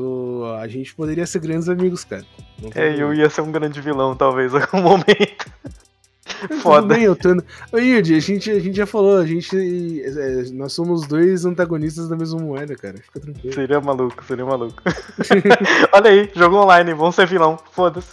A 0.60 0.66
gente 0.68 0.94
poderia 0.94 1.26
ser 1.26 1.40
grandes 1.40 1.68
amigos, 1.68 2.04
cara. 2.04 2.24
É, 2.74 2.94
eu 2.94 3.12
ia 3.12 3.28
ser 3.28 3.40
um 3.40 3.52
grande 3.52 3.80
vilão, 3.80 4.14
talvez, 4.14 4.52
em 4.54 4.58
algum 4.58 4.82
momento. 4.82 5.52
Foda. 6.60 6.94
Bem, 6.94 7.04
eu 7.04 7.14
tô... 7.14 7.30
Ô, 7.72 7.78
Yudi, 7.78 8.14
a 8.14 8.20
gente, 8.20 8.50
a 8.50 8.58
gente 8.58 8.76
já 8.76 8.86
falou, 8.86 9.18
a 9.18 9.26
gente. 9.26 9.56
É, 10.02 10.50
nós 10.52 10.72
somos 10.72 11.06
dois 11.06 11.44
antagonistas 11.44 12.08
da 12.08 12.16
mesma 12.16 12.40
moeda, 12.40 12.74
cara. 12.74 12.96
Fica 12.98 13.20
tranquilo. 13.20 13.54
Seria 13.54 13.80
maluco, 13.80 14.24
seria 14.24 14.44
maluco. 14.44 14.82
Olha 15.92 16.10
aí, 16.10 16.30
jogo 16.34 16.56
online, 16.56 16.94
vamos 16.94 17.14
ser 17.14 17.26
vilão, 17.26 17.58
foda-se. 17.72 18.08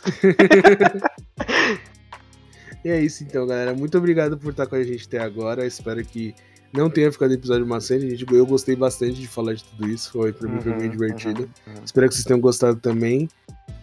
e 2.84 2.90
é 2.90 3.02
isso 3.02 3.24
então, 3.24 3.48
galera. 3.48 3.74
Muito 3.74 3.98
obrigado 3.98 4.38
por 4.38 4.52
estar 4.52 4.68
com 4.68 4.76
a 4.76 4.84
gente 4.84 5.08
até 5.08 5.20
agora. 5.20 5.66
Espero 5.66 6.04
que 6.04 6.36
não 6.74 6.90
tenha 6.90 7.12
ficado 7.12 7.34
episódio 7.34 7.66
maçante, 7.66 8.10
gente. 8.10 8.26
Eu 8.34 8.46
gostei 8.46 8.76
bastante 8.76 9.14
de 9.14 9.28
falar 9.28 9.54
de 9.54 9.64
tudo 9.64 9.90
isso. 9.90 10.12
Foi 10.12 10.32
pra 10.32 10.48
mim 10.48 10.56
uhum, 10.56 10.62
foi 10.62 10.74
bem 10.74 10.90
divertido. 10.90 11.50
Uhum, 11.68 11.74
uhum. 11.74 11.82
Espero 11.84 12.08
que 12.08 12.16
vocês 12.16 12.26
tenham 12.26 12.40
gostado 12.40 12.80
também. 12.80 13.30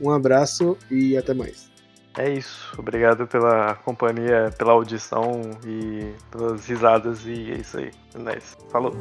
Um 0.00 0.10
abraço 0.10 0.76
e 0.90 1.16
até 1.16 1.34
mais. 1.34 1.70
É 2.18 2.30
isso. 2.30 2.74
Obrigado 2.78 3.26
pela 3.26 3.74
companhia, 3.76 4.52
pela 4.56 4.72
audição 4.72 5.42
e 5.66 6.12
pelas 6.30 6.66
risadas. 6.66 7.26
E 7.26 7.52
é 7.52 7.58
isso 7.58 7.78
aí. 7.78 7.90
É. 8.14 8.40
Falou. 8.70 8.94